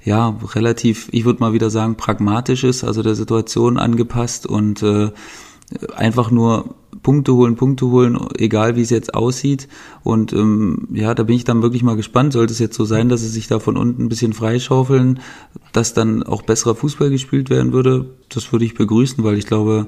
ja 0.04 0.38
relativ, 0.52 1.08
ich 1.12 1.24
würde 1.24 1.40
mal 1.40 1.54
wieder 1.54 1.70
sagen, 1.70 1.96
pragmatisch 1.96 2.62
ist, 2.62 2.84
also 2.84 3.02
der 3.02 3.14
Situation 3.14 3.78
angepasst 3.78 4.46
und 4.46 4.82
äh, 4.82 5.12
einfach 5.96 6.30
nur 6.30 6.74
Punkte 7.04 7.34
holen, 7.34 7.54
Punkte 7.54 7.86
holen, 7.86 8.18
egal 8.36 8.74
wie 8.74 8.80
es 8.80 8.90
jetzt 8.90 9.14
aussieht. 9.14 9.68
Und 10.02 10.32
ähm, 10.32 10.88
ja, 10.92 11.14
da 11.14 11.22
bin 11.22 11.36
ich 11.36 11.44
dann 11.44 11.62
wirklich 11.62 11.84
mal 11.84 11.94
gespannt. 11.94 12.32
Sollte 12.32 12.52
es 12.52 12.58
jetzt 12.58 12.76
so 12.76 12.84
sein, 12.84 13.08
dass 13.08 13.20
sie 13.20 13.28
sich 13.28 13.46
da 13.46 13.60
von 13.60 13.76
unten 13.76 14.02
ein 14.02 14.08
bisschen 14.08 14.32
freischaufeln, 14.32 15.20
dass 15.72 15.94
dann 15.94 16.24
auch 16.24 16.42
besserer 16.42 16.74
Fußball 16.74 17.10
gespielt 17.10 17.50
werden 17.50 17.72
würde, 17.72 18.06
das 18.30 18.50
würde 18.50 18.64
ich 18.64 18.74
begrüßen, 18.74 19.22
weil 19.22 19.38
ich 19.38 19.46
glaube, 19.46 19.86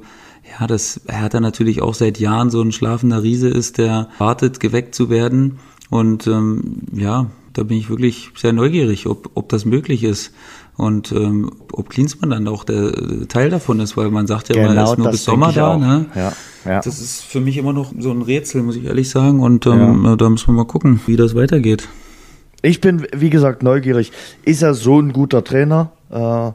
ja, 0.60 0.66
dass 0.66 1.00
Hertha 1.08 1.40
natürlich 1.40 1.82
auch 1.82 1.94
seit 1.94 2.20
Jahren 2.20 2.50
so 2.50 2.60
ein 2.60 2.70
schlafender 2.70 3.22
Riese 3.22 3.48
ist, 3.48 3.78
der 3.78 4.10
wartet, 4.18 4.60
geweckt 4.60 4.94
zu 4.94 5.10
werden. 5.10 5.58
Und 5.90 6.26
ähm, 6.26 6.82
ja, 6.92 7.30
da 7.54 7.62
bin 7.62 7.78
ich 7.78 7.88
wirklich 7.88 8.30
sehr 8.36 8.52
neugierig, 8.52 9.06
ob, 9.06 9.30
ob 9.34 9.48
das 9.48 9.64
möglich 9.64 10.04
ist. 10.04 10.32
Und 10.76 11.10
ähm, 11.12 11.50
ob 11.72 11.88
Klinsmann 11.88 12.30
dann 12.30 12.48
auch 12.48 12.64
der 12.64 12.92
Teil 13.28 13.48
davon 13.48 13.80
ist, 13.80 13.96
weil 13.96 14.10
man 14.10 14.26
sagt 14.26 14.50
ja 14.50 14.56
genau, 14.56 14.72
immer, 14.72 14.80
er 14.80 14.92
ist 14.92 14.98
nur 14.98 15.10
bis 15.10 15.24
Sommer 15.24 15.52
da. 15.52 15.76
Ne? 15.78 16.06
Ja, 16.14 16.32
ja. 16.66 16.80
Das 16.80 17.00
ist 17.00 17.22
für 17.22 17.40
mich 17.40 17.56
immer 17.56 17.72
noch 17.72 17.92
so 17.98 18.10
ein 18.10 18.22
Rätsel, 18.22 18.62
muss 18.62 18.76
ich 18.76 18.84
ehrlich 18.84 19.08
sagen. 19.08 19.40
Und 19.40 19.66
ähm, 19.66 20.04
ja. 20.04 20.16
da 20.16 20.28
müssen 20.28 20.48
wir 20.48 20.52
mal 20.52 20.66
gucken, 20.66 21.00
wie 21.06 21.16
das 21.16 21.34
weitergeht. 21.34 21.88
Ich 22.62 22.80
bin, 22.80 23.06
wie 23.14 23.30
gesagt, 23.30 23.62
neugierig. 23.62 24.12
Ist 24.44 24.62
er 24.62 24.74
so 24.74 25.00
ein 25.00 25.12
guter 25.12 25.44
Trainer? 25.44 25.92
Äh, 26.10 26.52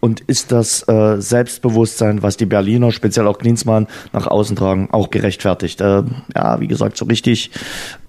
und 0.00 0.20
ist 0.20 0.52
das 0.52 0.86
äh, 0.86 1.20
Selbstbewusstsein, 1.20 2.22
was 2.22 2.36
die 2.36 2.44
Berliner, 2.44 2.92
speziell 2.92 3.26
auch 3.26 3.38
Klinsmann, 3.38 3.86
nach 4.12 4.26
außen 4.26 4.54
tragen, 4.56 4.88
auch 4.92 5.10
gerechtfertigt? 5.10 5.80
Äh, 5.80 6.02
ja, 6.34 6.60
wie 6.60 6.68
gesagt, 6.68 6.96
so 6.98 7.06
richtig 7.06 7.50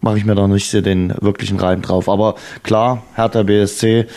mache 0.02 0.18
ich 0.18 0.26
mir 0.26 0.36
da 0.36 0.48
nicht 0.48 0.70
so 0.70 0.82
den 0.82 1.14
wirklichen 1.22 1.58
Reim 1.58 1.82
drauf. 1.82 2.10
Aber 2.10 2.36
klar, 2.64 3.04
Hertha 3.16 3.44
BSC, 3.44 4.08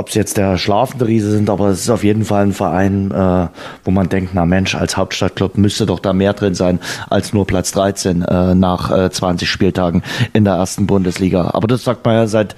ob 0.00 0.08
es 0.08 0.14
jetzt 0.14 0.38
der 0.38 0.56
schlafende 0.56 1.06
Riese 1.06 1.30
sind, 1.30 1.50
aber 1.50 1.68
es 1.68 1.82
ist 1.82 1.90
auf 1.90 2.02
jeden 2.02 2.24
Fall 2.24 2.44
ein 2.44 2.52
Verein, 2.52 3.10
äh, 3.10 3.48
wo 3.84 3.90
man 3.90 4.08
denkt, 4.08 4.30
na 4.32 4.46
Mensch, 4.46 4.74
als 4.74 4.96
Hauptstadtclub 4.96 5.58
müsste 5.58 5.84
doch 5.84 6.00
da 6.00 6.14
mehr 6.14 6.32
drin 6.32 6.54
sein 6.54 6.80
als 7.10 7.34
nur 7.34 7.46
Platz 7.46 7.70
13 7.72 8.22
äh, 8.22 8.54
nach 8.54 8.90
äh, 8.90 9.10
20 9.10 9.48
Spieltagen 9.48 10.02
in 10.32 10.44
der 10.44 10.54
ersten 10.54 10.86
Bundesliga. 10.86 11.50
Aber 11.52 11.68
das 11.68 11.84
sagt 11.84 12.06
man 12.06 12.14
ja 12.14 12.26
seit 12.26 12.56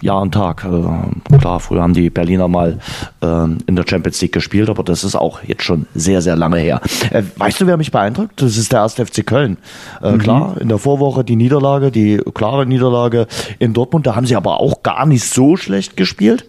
Jahr 0.00 0.22
und 0.22 0.34
Tag. 0.34 0.64
Äh, 0.64 1.38
klar, 1.38 1.60
früher 1.60 1.82
haben 1.82 1.94
die 1.94 2.10
Berliner 2.10 2.48
mal 2.48 2.78
äh, 3.20 3.44
in 3.66 3.76
der 3.76 3.84
Champions 3.88 4.20
League 4.20 4.32
gespielt, 4.32 4.68
aber 4.68 4.82
das 4.82 5.04
ist 5.04 5.14
auch 5.14 5.42
jetzt 5.44 5.62
schon 5.62 5.86
sehr, 5.94 6.20
sehr 6.20 6.36
lange 6.36 6.58
her. 6.58 6.80
Äh, 7.10 7.22
weißt 7.36 7.60
du, 7.60 7.66
wer 7.66 7.76
mich 7.76 7.92
beeindruckt? 7.92 8.42
Das 8.42 8.56
ist 8.56 8.72
der 8.72 8.80
erste 8.80 9.06
FC 9.06 9.24
Köln. 9.24 9.58
Äh, 10.02 10.12
mhm. 10.12 10.18
Klar, 10.18 10.60
in 10.60 10.68
der 10.68 10.78
Vorwoche 10.78 11.22
die 11.22 11.36
Niederlage, 11.36 11.92
die 11.92 12.20
klare 12.34 12.66
Niederlage 12.66 13.26
in 13.60 13.72
Dortmund, 13.72 14.06
da 14.06 14.16
haben 14.16 14.26
sie 14.26 14.36
aber 14.36 14.60
auch 14.60 14.82
gar 14.82 15.06
nicht 15.06 15.24
so 15.24 15.56
schlecht 15.56 15.96
gespielt. 15.96 16.48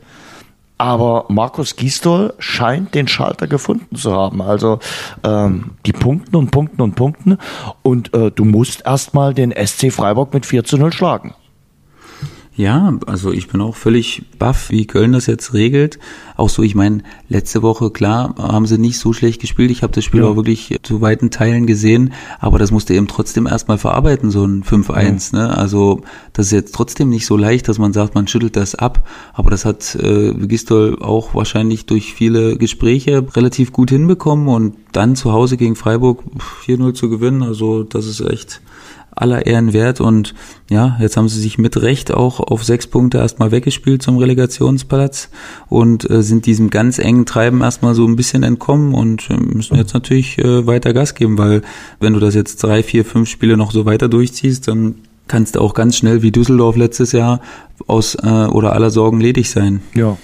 Aber 0.79 1.25
Markus 1.29 1.75
Gisdol 1.75 2.33
scheint 2.39 2.95
den 2.95 3.07
Schalter 3.07 3.47
gefunden 3.47 3.95
zu 3.95 4.11
haben. 4.11 4.41
Also 4.41 4.79
ähm, 5.23 5.71
die 5.85 5.93
Punkten 5.93 6.35
und 6.35 6.49
Punkten 6.49 6.81
und 6.81 6.95
Punkten. 6.95 7.37
Und 7.83 8.13
äh, 8.13 8.31
du 8.31 8.43
musst 8.43 8.85
erstmal 8.85 9.35
den 9.35 9.51
SC 9.51 9.93
Freiburg 9.93 10.33
mit 10.33 10.47
4 10.47 10.63
zu 10.63 10.77
0 10.77 10.91
schlagen. 10.91 11.35
Ja, 12.55 12.99
also 13.07 13.31
ich 13.31 13.47
bin 13.47 13.61
auch 13.61 13.75
völlig 13.75 14.23
baff, 14.37 14.69
wie 14.69 14.85
Köln 14.85 15.11
das 15.11 15.25
jetzt 15.25 15.55
regelt. 15.55 15.97
Auch 16.37 16.49
so, 16.49 16.61
ich 16.61 16.75
meine, 16.75 17.01
letzte 17.27 17.63
Woche, 17.63 17.89
klar, 17.89 18.35
haben 18.37 18.67
sie 18.67 18.77
nicht 18.77 18.99
so 18.99 19.11
schlecht 19.11 19.41
gespielt. 19.41 19.71
Ich 19.71 19.81
habe 19.81 19.91
das 19.91 20.03
Spiel 20.03 20.21
ja. 20.21 20.27
auch 20.27 20.35
wirklich 20.35 20.77
zu 20.83 21.01
weiten 21.01 21.31
Teilen 21.31 21.65
gesehen, 21.65 22.13
aber 22.39 22.59
das 22.59 22.69
musste 22.69 22.93
eben 22.93 23.07
trotzdem 23.07 23.47
erstmal 23.47 23.79
verarbeiten, 23.79 24.29
so 24.29 24.45
ein 24.45 24.63
5-1. 24.63 25.33
Ja. 25.33 25.47
Ne? 25.47 25.57
Also 25.57 26.01
das 26.33 26.47
ist 26.47 26.51
jetzt 26.51 26.75
trotzdem 26.75 27.09
nicht 27.09 27.25
so 27.25 27.37
leicht, 27.37 27.67
dass 27.67 27.79
man 27.79 27.91
sagt, 27.91 28.13
man 28.13 28.27
schüttelt 28.27 28.55
das 28.55 28.75
ab. 28.75 29.07
Aber 29.33 29.49
das 29.49 29.65
hat 29.65 29.95
äh, 29.95 30.33
Gistol 30.33 30.99
auch 31.01 31.33
wahrscheinlich 31.33 31.87
durch 31.87 32.13
viele 32.13 32.57
Gespräche 32.57 33.25
relativ 33.35 33.71
gut 33.71 33.89
hinbekommen 33.89 34.47
und 34.47 34.75
dann 34.91 35.15
zu 35.15 35.33
Hause 35.33 35.57
gegen 35.57 35.75
Freiburg 35.75 36.23
4-0 36.67 36.93
zu 36.93 37.09
gewinnen. 37.09 37.41
Also 37.41 37.81
das 37.81 38.05
ist 38.05 38.21
echt 38.21 38.61
aller 39.15 39.45
Ehren 39.45 39.73
wert 39.73 40.01
und 40.01 40.33
ja, 40.69 40.97
jetzt 40.99 41.17
haben 41.17 41.29
sie 41.29 41.39
sich 41.39 41.57
mit 41.57 41.81
Recht 41.81 42.13
auch 42.13 42.39
auf 42.39 42.63
sechs 42.63 42.87
Punkte 42.87 43.17
erstmal 43.19 43.51
weggespielt 43.51 44.01
zum 44.01 44.17
Relegationsplatz 44.17 45.29
und 45.69 46.09
äh, 46.09 46.23
sind 46.23 46.45
diesem 46.45 46.69
ganz 46.69 46.99
engen 46.99 47.25
Treiben 47.25 47.61
erstmal 47.61 47.95
so 47.95 48.07
ein 48.07 48.15
bisschen 48.15 48.43
entkommen 48.43 48.93
und 48.93 49.29
äh, 49.29 49.37
müssen 49.37 49.75
jetzt 49.75 49.93
natürlich 49.93 50.37
äh, 50.39 50.65
weiter 50.65 50.93
Gas 50.93 51.15
geben, 51.15 51.37
weil 51.37 51.61
wenn 51.99 52.13
du 52.13 52.19
das 52.19 52.35
jetzt 52.35 52.63
drei, 52.63 52.83
vier, 52.83 53.05
fünf 53.05 53.29
Spiele 53.29 53.57
noch 53.57 53.71
so 53.71 53.85
weiter 53.85 54.09
durchziehst, 54.09 54.67
dann 54.67 54.95
kannst 55.27 55.55
du 55.55 55.61
auch 55.61 55.73
ganz 55.73 55.95
schnell 55.95 56.21
wie 56.21 56.31
Düsseldorf 56.31 56.75
letztes 56.75 57.11
Jahr 57.11 57.39
aus 57.87 58.15
äh, 58.15 58.27
oder 58.27 58.73
aller 58.73 58.89
Sorgen 58.89 59.19
ledig 59.19 59.49
sein. 59.49 59.81
Ja, 59.93 60.17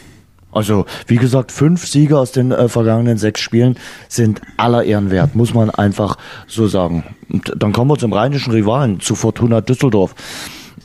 also, 0.51 0.85
wie 1.07 1.17
gesagt, 1.17 1.51
fünf 1.51 1.85
Siege 1.85 2.17
aus 2.17 2.31
den 2.31 2.51
äh, 2.51 2.69
vergangenen 2.69 3.17
sechs 3.17 3.39
Spielen 3.41 3.77
sind 4.07 4.41
aller 4.57 4.83
Ehren 4.83 5.11
wert, 5.11 5.35
muss 5.35 5.53
man 5.53 5.69
einfach 5.69 6.17
so 6.47 6.67
sagen. 6.67 7.03
Und 7.29 7.53
dann 7.55 7.71
kommen 7.71 7.91
wir 7.91 7.97
zum 7.97 8.13
rheinischen 8.13 8.51
Rivalen, 8.51 8.99
zu 8.99 9.15
Fortuna 9.15 9.61
Düsseldorf. 9.61 10.15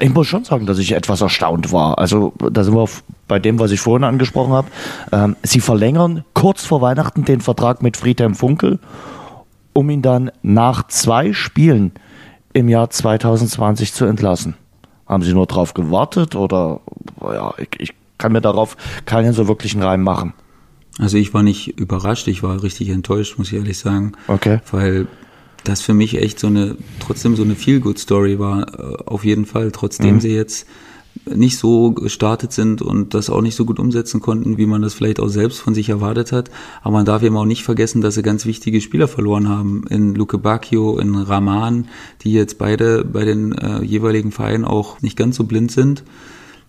Ich 0.01 0.13
muss 0.13 0.27
schon 0.27 0.45
sagen, 0.45 0.67
dass 0.67 0.79
ich 0.79 0.93
etwas 0.93 1.21
erstaunt 1.21 1.73
war. 1.73 1.99
Also, 1.99 2.35
da 2.53 2.63
sind 2.63 2.75
wir 2.75 2.89
bei 3.27 3.39
dem, 3.39 3.59
was 3.59 3.71
ich 3.71 3.81
vorhin 3.81 4.05
angesprochen 4.05 4.53
habe. 4.53 4.69
Ähm, 5.13 5.37
sie 5.43 5.61
verlängern 5.61 6.25
kurz 6.35 6.65
vor 6.67 6.83
Weihnachten 6.83 7.25
den 7.25 7.41
Vertrag 7.41 7.83
mit 7.83 7.97
Friedhelm 7.97 8.35
Funkel, 8.35 8.81
um 9.73 9.89
ihn 9.89 10.03
dann 10.03 10.31
nach 10.43 10.89
zwei 10.89 11.33
Spielen 11.33 11.93
im 12.53 12.69
Jahr 12.69 12.91
2020 12.91 13.95
zu 13.95 14.05
entlassen. 14.05 14.55
Haben 15.07 15.23
Sie 15.23 15.33
nur 15.33 15.47
drauf 15.47 15.75
gewartet 15.75 16.35
oder 16.35 16.81
ja, 17.21 17.53
ich, 17.59 17.69
ich 17.79 17.95
kann 18.19 18.33
mir 18.33 18.41
darauf 18.41 18.77
keinen 19.07 19.33
so 19.33 19.49
wirklichen 19.49 19.83
Reim 19.83 20.03
machen. 20.03 20.35
Also 20.99 21.17
ich 21.17 21.35
war 21.35 21.43
nicht 21.43 21.79
überrascht, 21.79 22.29
ich 22.29 22.43
war 22.43 22.63
richtig 22.63 22.89
enttäuscht, 22.91 23.37
muss 23.39 23.49
ich 23.49 23.55
ehrlich 23.55 23.79
sagen. 23.79 24.13
Okay. 24.29 24.61
Weil 24.71 25.09
das 25.65 25.81
für 25.81 25.95
mich 25.95 26.17
echt 26.21 26.39
so 26.39 26.47
eine, 26.47 26.77
trotzdem 27.01 27.37
so 27.37 27.43
eine 27.43 27.57
Feel-Good-Story 27.57 28.39
war, 28.39 28.79
äh, 28.79 28.97
auf 29.07 29.25
jeden 29.25 29.47
Fall, 29.47 29.73
trotzdem 29.73 30.17
mhm. 30.17 30.21
sie 30.21 30.35
jetzt 30.35 30.67
nicht 31.27 31.59
so 31.59 31.93
gestartet 31.93 32.53
sind 32.53 32.83
und 32.83 33.15
das 33.15 33.31
auch 33.31 33.41
nicht 33.41 33.55
so 33.55 33.65
gut 33.65 33.79
umsetzen 33.79 34.21
konnten, 34.21 34.59
wie 34.59 34.67
man 34.67 34.83
das 34.83 34.95
vielleicht 34.95 35.21
auch 35.21 35.29
selbst 35.29 35.61
von 35.61 35.75
sich 35.75 35.89
erwartet 35.89 36.33
hat. 36.33 36.51
Aber 36.83 36.93
man 36.93 37.07
darf 37.07 37.23
eben 37.23 37.37
auch 37.37 37.45
nicht 37.45 37.63
vergessen, 37.63 38.01
dass 38.01 38.15
sie 38.15 38.23
ganz 38.23 38.47
wichtige 38.47 38.81
Spieler 38.81 39.09
verloren 39.09 39.49
haben. 39.49 39.85
In 39.89 40.15
Luke 40.15 40.39
Bacchio, 40.39 40.99
in 40.99 41.15
Raman, 41.15 41.89
die 42.23 42.33
jetzt 42.33 42.59
beide 42.59 43.05
bei 43.05 43.25
den 43.25 43.53
äh, 43.53 43.83
jeweiligen 43.83 44.33
Vereinen 44.33 44.65
auch 44.65 45.01
nicht 45.03 45.17
ganz 45.17 45.37
so 45.37 45.45
blind 45.45 45.71
sind. 45.71 46.03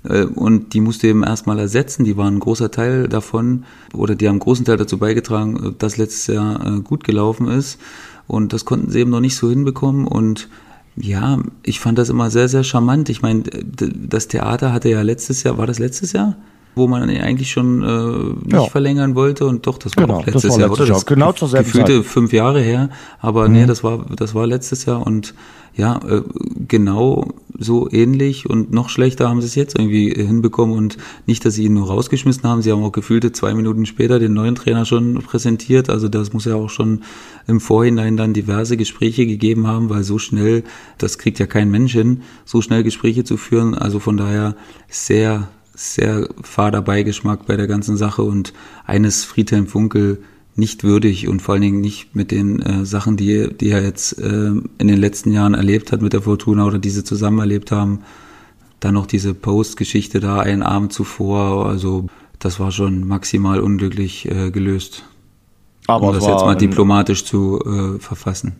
Äh, 0.09 0.25
und 0.25 0.73
die 0.73 0.81
musste 0.81 1.07
eben 1.07 1.23
erstmal 1.23 1.59
ersetzen. 1.59 2.03
Die 2.03 2.17
waren 2.17 2.35
ein 2.35 2.39
großer 2.39 2.71
Teil 2.71 3.07
davon 3.07 3.63
oder 3.93 4.15
die 4.15 4.27
haben 4.27 4.33
einen 4.33 4.39
großen 4.39 4.65
Teil 4.65 4.77
dazu 4.77 4.97
beigetragen, 4.97 5.55
äh, 5.55 5.71
dass 5.77 5.97
letztes 5.97 6.27
Jahr 6.27 6.65
äh, 6.65 6.79
gut 6.81 7.03
gelaufen 7.03 7.47
ist. 7.47 7.79
Und 8.27 8.53
das 8.53 8.65
konnten 8.65 8.91
sie 8.91 8.99
eben 8.99 9.11
noch 9.11 9.19
nicht 9.19 9.35
so 9.35 9.49
hinbekommen. 9.49 10.07
Und 10.07 10.49
ja, 10.95 11.39
ich 11.63 11.79
fand 11.79 11.97
das 11.97 12.09
immer 12.09 12.31
sehr, 12.31 12.47
sehr 12.47 12.63
charmant. 12.63 13.09
Ich 13.09 13.21
meine, 13.21 13.43
das 13.43 14.27
Theater 14.27 14.71
hatte 14.73 14.89
ja 14.89 15.01
letztes 15.01 15.43
Jahr, 15.43 15.57
war 15.57 15.67
das 15.67 15.79
letztes 15.79 16.13
Jahr? 16.13 16.37
Wo 16.75 16.87
man 16.87 17.09
eigentlich 17.09 17.51
schon 17.51 17.81
äh, 17.81 18.45
nicht 18.45 18.53
ja. 18.53 18.65
verlängern 18.65 19.15
wollte 19.15 19.45
und 19.45 19.65
doch, 19.65 19.77
das 19.77 19.95
war 19.97 20.05
genau, 20.05 20.21
letztes 20.25 20.51
war 20.51 20.59
Jahr, 20.59 20.69
letztes 20.69 20.85
oder? 20.87 20.93
Das 20.95 21.05
genau 21.05 21.31
zur 21.31 21.47
selben 21.47 21.65
gefühlte 21.65 22.01
Zeit. 22.01 22.05
fünf 22.05 22.33
Jahre 22.33 22.61
her, 22.61 22.89
aber 23.19 23.47
mhm. 23.47 23.53
nee, 23.53 23.65
das 23.65 23.83
war 23.83 24.05
das 24.15 24.35
war 24.35 24.45
letztes 24.45 24.85
Jahr 24.85 25.05
und 25.05 25.33
ja, 25.75 25.99
äh, 26.07 26.21
genau 26.67 27.33
so 27.57 27.89
ähnlich 27.91 28.49
und 28.49 28.71
noch 28.71 28.89
schlechter 28.89 29.29
haben 29.29 29.41
sie 29.41 29.47
es 29.47 29.55
jetzt 29.55 29.77
irgendwie 29.77 30.09
hinbekommen 30.09 30.75
und 30.75 30.97
nicht, 31.25 31.45
dass 31.45 31.55
sie 31.55 31.65
ihn 31.65 31.73
nur 31.73 31.87
rausgeschmissen 31.87 32.43
haben, 32.43 32.61
sie 32.61 32.71
haben 32.71 32.83
auch 32.83 32.91
gefühlte 32.91 33.31
zwei 33.31 33.53
Minuten 33.53 33.85
später 33.85 34.19
den 34.19 34.33
neuen 34.33 34.55
Trainer 34.55 34.85
schon 34.85 35.15
präsentiert, 35.15 35.89
also 35.89 36.07
das 36.07 36.33
muss 36.33 36.45
ja 36.45 36.55
auch 36.55 36.69
schon 36.69 37.03
im 37.47 37.59
Vorhinein 37.59 38.17
dann 38.17 38.33
diverse 38.33 38.77
Gespräche 38.77 39.25
gegeben 39.25 39.67
haben, 39.67 39.89
weil 39.89 40.03
so 40.03 40.17
schnell, 40.17 40.63
das 40.97 41.17
kriegt 41.17 41.39
ja 41.39 41.45
kein 41.45 41.69
Mensch 41.69 41.93
hin, 41.93 42.21
so 42.45 42.61
schnell 42.61 42.83
Gespräche 42.83 43.23
zu 43.23 43.37
führen, 43.37 43.73
also 43.73 43.99
von 43.99 44.17
daher 44.17 44.55
sehr, 44.89 45.49
sehr 45.75 46.29
fader 46.41 46.81
Beigeschmack 46.81 47.45
bei 47.45 47.57
der 47.57 47.67
ganzen 47.67 47.97
Sache 47.97 48.23
und 48.23 48.53
eines 48.85 49.25
Friedhelm 49.25 49.67
Funkel 49.67 50.23
nicht 50.55 50.83
würdig 50.83 51.27
und 51.27 51.41
vor 51.41 51.53
allen 51.53 51.61
Dingen 51.61 51.81
nicht 51.81 52.15
mit 52.15 52.31
den 52.31 52.61
äh, 52.61 52.85
Sachen, 52.85 53.17
die, 53.17 53.53
die 53.53 53.69
er 53.69 53.83
jetzt 53.83 54.17
äh, 54.19 54.51
in 54.51 54.87
den 54.87 54.97
letzten 54.97 55.31
Jahren 55.31 55.53
erlebt 55.53 55.91
hat 55.91 56.01
mit 56.01 56.13
der 56.13 56.21
Fortuna 56.21 56.65
oder 56.65 56.79
diese 56.79 57.03
zusammen 57.03 57.39
erlebt 57.39 57.71
haben. 57.71 58.01
Dann 58.79 58.93
noch 58.93 59.05
diese 59.05 59.33
Post-Geschichte 59.33 60.19
da 60.19 60.39
einen 60.39 60.63
Abend 60.63 60.93
zuvor, 60.93 61.65
also 61.65 62.07
das 62.39 62.59
war 62.59 62.71
schon 62.71 63.05
maximal 63.07 63.59
unglücklich 63.59 64.29
äh, 64.29 64.51
gelöst. 64.51 65.03
Aber 65.87 66.07
um 66.07 66.13
das 66.13 66.25
jetzt 66.25 66.41
mal 66.45 66.55
diplomatisch 66.55 67.25
zu 67.25 67.59
äh, 67.59 67.99
verfassen 67.99 68.55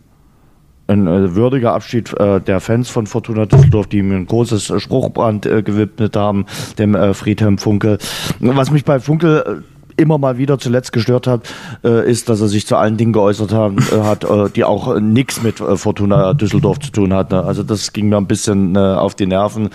ein 0.86 1.06
äh, 1.06 1.34
würdiger 1.34 1.72
Abschied 1.72 2.12
äh, 2.18 2.40
der 2.40 2.60
Fans 2.60 2.88
von 2.88 3.06
Fortuna 3.06 3.46
Düsseldorf, 3.46 3.86
die 3.88 3.98
ihm 3.98 4.12
ein 4.12 4.26
großes 4.26 4.70
äh, 4.70 4.80
Spruchbrand 4.80 5.46
äh, 5.46 5.62
gewidmet 5.62 6.16
haben, 6.16 6.46
dem 6.78 6.94
äh, 6.94 7.14
Friedhelm 7.14 7.58
Funkel. 7.58 7.98
Was 8.40 8.70
mich 8.70 8.84
bei 8.84 9.00
Funkel 9.00 9.62
äh, 9.62 9.75
immer 9.96 10.18
mal 10.18 10.38
wieder 10.38 10.58
zuletzt 10.58 10.92
gestört 10.92 11.26
hat, 11.26 11.48
äh, 11.84 12.08
ist, 12.08 12.28
dass 12.28 12.40
er 12.40 12.48
sich 12.48 12.66
zu 12.66 12.76
allen 12.76 12.96
Dingen 12.96 13.12
geäußert 13.12 13.52
hat, 13.52 13.72
äh, 13.92 14.02
hat 14.02 14.24
äh, 14.24 14.50
die 14.50 14.64
auch 14.64 14.94
äh, 14.94 15.00
nichts 15.00 15.42
mit 15.42 15.60
äh, 15.60 15.76
Fortuna 15.76 16.34
Düsseldorf 16.34 16.80
zu 16.80 16.92
tun 16.92 17.14
hatten. 17.14 17.34
Also 17.34 17.62
das 17.62 17.92
ging 17.92 18.08
mir 18.08 18.16
ein 18.16 18.26
bisschen 18.26 18.76
äh, 18.76 18.78
auf 18.78 19.14
die 19.14 19.26
Nerven. 19.26 19.70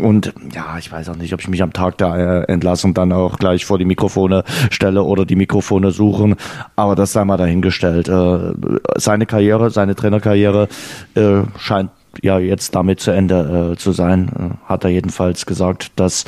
Und 0.00 0.32
ja, 0.54 0.76
ich 0.78 0.92
weiß 0.92 1.08
auch 1.08 1.16
nicht, 1.16 1.34
ob 1.34 1.40
ich 1.40 1.48
mich 1.48 1.62
am 1.62 1.72
Tag 1.72 1.98
der 1.98 2.48
Entlassung 2.48 2.94
dann 2.94 3.12
auch 3.12 3.38
gleich 3.38 3.64
vor 3.64 3.78
die 3.78 3.84
Mikrofone 3.84 4.44
stelle 4.70 5.02
oder 5.02 5.24
die 5.24 5.34
Mikrofone 5.34 5.90
suchen. 5.90 6.36
Aber 6.76 6.94
das 6.94 7.12
sei 7.12 7.24
mal 7.24 7.36
dahingestellt. 7.36 8.08
Seine 8.96 9.26
Karriere, 9.26 9.70
seine 9.70 9.96
Trainerkarriere 9.96 10.68
scheint 11.56 11.90
ja 12.22 12.38
jetzt 12.38 12.76
damit 12.76 13.00
zu 13.00 13.10
Ende 13.10 13.74
zu 13.76 13.90
sein. 13.90 14.58
Hat 14.66 14.84
er 14.84 14.90
jedenfalls 14.90 15.46
gesagt, 15.46 15.90
dass 15.96 16.24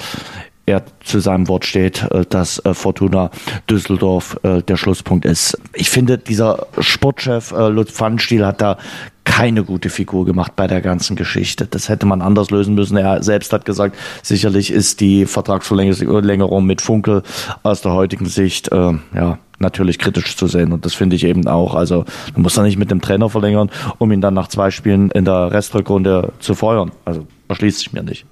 er 0.66 0.82
zu 1.00 1.20
seinem 1.20 1.48
Wort 1.48 1.64
steht, 1.64 2.02
äh, 2.10 2.24
dass 2.28 2.58
äh, 2.64 2.74
Fortuna 2.74 3.30
Düsseldorf 3.68 4.38
äh, 4.42 4.62
der 4.62 4.76
Schlusspunkt 4.76 5.24
ist. 5.24 5.58
Ich 5.74 5.90
finde, 5.90 6.18
dieser 6.18 6.66
Sportchef 6.78 7.52
Lutz 7.52 7.92
Pfannenstiel 7.92 8.46
hat 8.46 8.60
da 8.60 8.78
keine 9.24 9.64
gute 9.64 9.90
Figur 9.90 10.24
gemacht 10.24 10.56
bei 10.56 10.66
der 10.66 10.80
ganzen 10.80 11.14
Geschichte. 11.16 11.66
Das 11.66 11.88
hätte 11.88 12.06
man 12.06 12.22
anders 12.22 12.50
lösen 12.50 12.74
müssen. 12.74 12.96
Er 12.96 13.22
selbst 13.22 13.52
hat 13.52 13.64
gesagt, 13.64 13.96
sicherlich 14.22 14.70
ist 14.70 15.00
die 15.00 15.26
Vertragsverlängerung 15.26 16.64
mit 16.64 16.80
Funkel 16.80 17.22
aus 17.62 17.82
der 17.82 17.92
heutigen 17.92 18.26
Sicht 18.26 18.72
äh, 18.72 18.92
ja 19.14 19.38
natürlich 19.58 19.98
kritisch 19.98 20.36
zu 20.36 20.46
sehen. 20.46 20.72
Und 20.72 20.84
das 20.84 20.94
finde 20.94 21.16
ich 21.16 21.24
eben 21.24 21.46
auch. 21.46 21.74
Also 21.74 22.04
man 22.32 22.42
muss 22.42 22.54
da 22.54 22.62
nicht 22.62 22.78
mit 22.78 22.90
dem 22.90 23.00
Trainer 23.00 23.28
verlängern, 23.28 23.70
um 23.98 24.10
ihn 24.10 24.20
dann 24.20 24.34
nach 24.34 24.48
zwei 24.48 24.70
Spielen 24.70 25.10
in 25.10 25.24
der 25.24 25.52
Restrückrunde 25.52 26.32
zu 26.40 26.54
feuern. 26.54 26.90
Also 27.04 27.26
erschließt 27.48 27.78
sich 27.78 27.92
mir 27.92 28.02
nicht. 28.02 28.24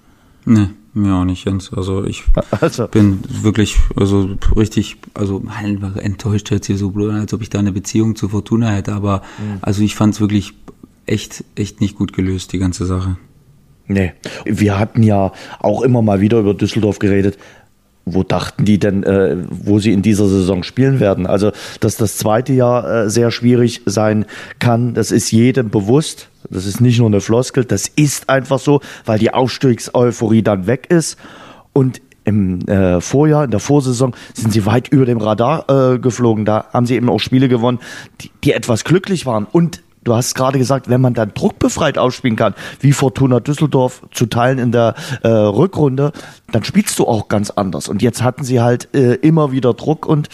Nee. 0.46 0.68
Mir 0.98 1.14
auch 1.14 1.24
nicht, 1.24 1.44
Jens. 1.44 1.72
Also 1.72 2.04
ich 2.04 2.24
also. 2.60 2.88
bin 2.88 3.20
wirklich, 3.42 3.76
also 3.96 4.30
richtig, 4.56 4.96
also 5.14 5.42
enttäuscht 5.96 6.50
jetzt 6.50 6.66
hier 6.66 6.76
so 6.76 6.90
blöd, 6.90 7.12
als 7.12 7.32
ob 7.32 7.42
ich 7.42 7.50
da 7.50 7.58
eine 7.58 7.72
Beziehung 7.72 8.16
zu 8.16 8.28
Fortuna 8.28 8.70
hätte. 8.70 8.92
Aber 8.92 9.22
mhm. 9.38 9.58
also 9.62 9.82
ich 9.82 9.94
fand 9.94 10.14
es 10.14 10.20
wirklich 10.20 10.54
echt, 11.06 11.44
echt 11.54 11.80
nicht 11.80 11.96
gut 11.96 12.12
gelöst, 12.12 12.52
die 12.52 12.58
ganze 12.58 12.84
Sache. 12.84 13.16
Nee. 13.86 14.12
Wir 14.44 14.78
hatten 14.78 15.02
ja 15.02 15.32
auch 15.60 15.82
immer 15.82 16.02
mal 16.02 16.20
wieder 16.20 16.38
über 16.38 16.52
Düsseldorf 16.52 16.98
geredet. 16.98 17.38
Wo 18.04 18.22
dachten 18.22 18.64
die 18.64 18.78
denn, 18.78 19.02
äh, 19.02 19.36
wo 19.50 19.78
sie 19.78 19.92
in 19.92 20.02
dieser 20.02 20.28
Saison 20.28 20.62
spielen 20.62 20.98
werden? 20.98 21.26
Also, 21.26 21.52
dass 21.80 21.96
das 21.96 22.16
zweite 22.16 22.54
Jahr 22.54 23.04
äh, 23.04 23.10
sehr 23.10 23.30
schwierig 23.30 23.82
sein 23.84 24.24
kann, 24.58 24.94
das 24.94 25.10
ist 25.10 25.30
jedem 25.30 25.68
bewusst. 25.70 26.28
Das 26.50 26.66
ist 26.66 26.80
nicht 26.80 26.98
nur 26.98 27.08
eine 27.08 27.20
Floskel, 27.20 27.64
das 27.64 27.88
ist 27.88 28.28
einfach 28.28 28.58
so, 28.58 28.80
weil 29.04 29.18
die 29.18 29.32
Aufstiegseuphorie 29.32 30.42
dann 30.42 30.66
weg 30.66 30.86
ist. 30.90 31.18
Und 31.72 32.00
im 32.24 32.60
äh, 32.68 33.00
Vorjahr, 33.00 33.44
in 33.44 33.50
der 33.50 33.60
Vorsaison, 33.60 34.14
sind 34.34 34.52
sie 34.52 34.66
weit 34.66 34.88
über 34.88 35.06
dem 35.06 35.18
Radar 35.18 35.94
äh, 35.94 35.98
geflogen. 35.98 36.44
Da 36.44 36.66
haben 36.72 36.86
sie 36.86 36.94
eben 36.94 37.08
auch 37.08 37.20
Spiele 37.20 37.48
gewonnen, 37.48 37.78
die, 38.20 38.30
die 38.44 38.52
etwas 38.52 38.84
glücklich 38.84 39.24
waren. 39.24 39.46
Und 39.50 39.82
du 40.04 40.14
hast 40.14 40.34
gerade 40.34 40.58
gesagt, 40.58 40.90
wenn 40.90 41.00
man 41.00 41.14
dann 41.14 41.32
druckbefreit 41.34 41.96
ausspielen 41.96 42.36
kann, 42.36 42.54
wie 42.80 42.92
Fortuna 42.92 43.40
Düsseldorf 43.40 44.02
zu 44.10 44.26
Teilen 44.26 44.58
in 44.58 44.72
der 44.72 44.94
äh, 45.22 45.28
Rückrunde, 45.28 46.12
dann 46.52 46.64
spielst 46.64 46.98
du 46.98 47.06
auch 47.06 47.28
ganz 47.28 47.50
anders. 47.50 47.88
Und 47.88 48.02
jetzt 48.02 48.22
hatten 48.22 48.44
sie 48.44 48.60
halt 48.60 48.94
äh, 48.94 49.14
immer 49.14 49.52
wieder 49.52 49.72
Druck 49.72 50.06
und 50.06 50.28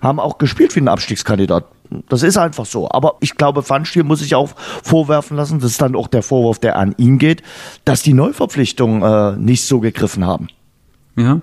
haben 0.00 0.20
auch 0.20 0.38
gespielt 0.38 0.76
wie 0.76 0.80
ein 0.80 0.88
Abstiegskandidat. 0.88 1.64
Das 2.08 2.22
ist 2.22 2.36
einfach 2.36 2.66
so. 2.66 2.90
Aber 2.90 3.16
ich 3.20 3.36
glaube, 3.36 3.62
Pfannstiel 3.62 4.04
muss 4.04 4.20
sich 4.20 4.34
auch 4.34 4.50
vorwerfen 4.82 5.36
lassen, 5.36 5.60
das 5.60 5.72
ist 5.72 5.82
dann 5.82 5.96
auch 5.96 6.08
der 6.08 6.22
Vorwurf, 6.22 6.58
der 6.58 6.76
an 6.76 6.94
ihn 6.98 7.18
geht, 7.18 7.42
dass 7.84 8.02
die 8.02 8.14
Neuverpflichtungen 8.14 9.02
äh, 9.02 9.36
nicht 9.36 9.64
so 9.64 9.80
gegriffen 9.80 10.24
haben. 10.24 10.48
Ja. 11.16 11.40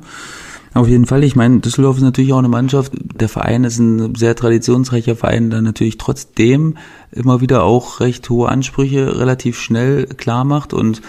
Auf 0.74 0.88
jeden 0.88 1.08
Fall. 1.08 1.24
Ich 1.24 1.36
meine, 1.36 1.60
Düsseldorf 1.60 1.98
ist 1.98 2.04
natürlich 2.04 2.34
auch 2.34 2.38
eine 2.38 2.50
Mannschaft. 2.50 2.94
Der 2.94 3.30
Verein 3.30 3.64
ist 3.64 3.80
ein 3.80 4.14
sehr 4.14 4.36
traditionsreicher 4.36 5.16
Verein, 5.16 5.50
der 5.50 5.64
natürlich 5.64 5.98
trotzdem 5.98 6.78
immer 7.12 7.42
wieder 7.42 7.64
auch 7.64 8.00
recht 8.00 8.30
hohe 8.30 8.50
Ansprüche 8.50 9.20
relativ 9.20 9.60
schnell 9.60 10.06
klar 10.06 10.44
macht 10.44 10.74
und 10.74 11.02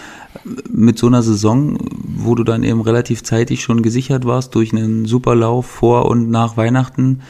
mit 0.67 0.97
so 0.97 1.05
einer 1.05 1.21
Saison, 1.21 1.77
wo 2.03 2.33
du 2.33 2.43
dann 2.43 2.63
eben 2.63 2.81
relativ 2.81 3.21
zeitig 3.21 3.61
schon 3.61 3.83
gesichert 3.83 4.25
warst 4.25 4.55
durch 4.55 4.73
einen 4.73 5.05
Superlauf 5.05 5.67
vor 5.67 6.05
und 6.05 6.31
nach 6.31 6.57
Weihnachten, 6.57 7.21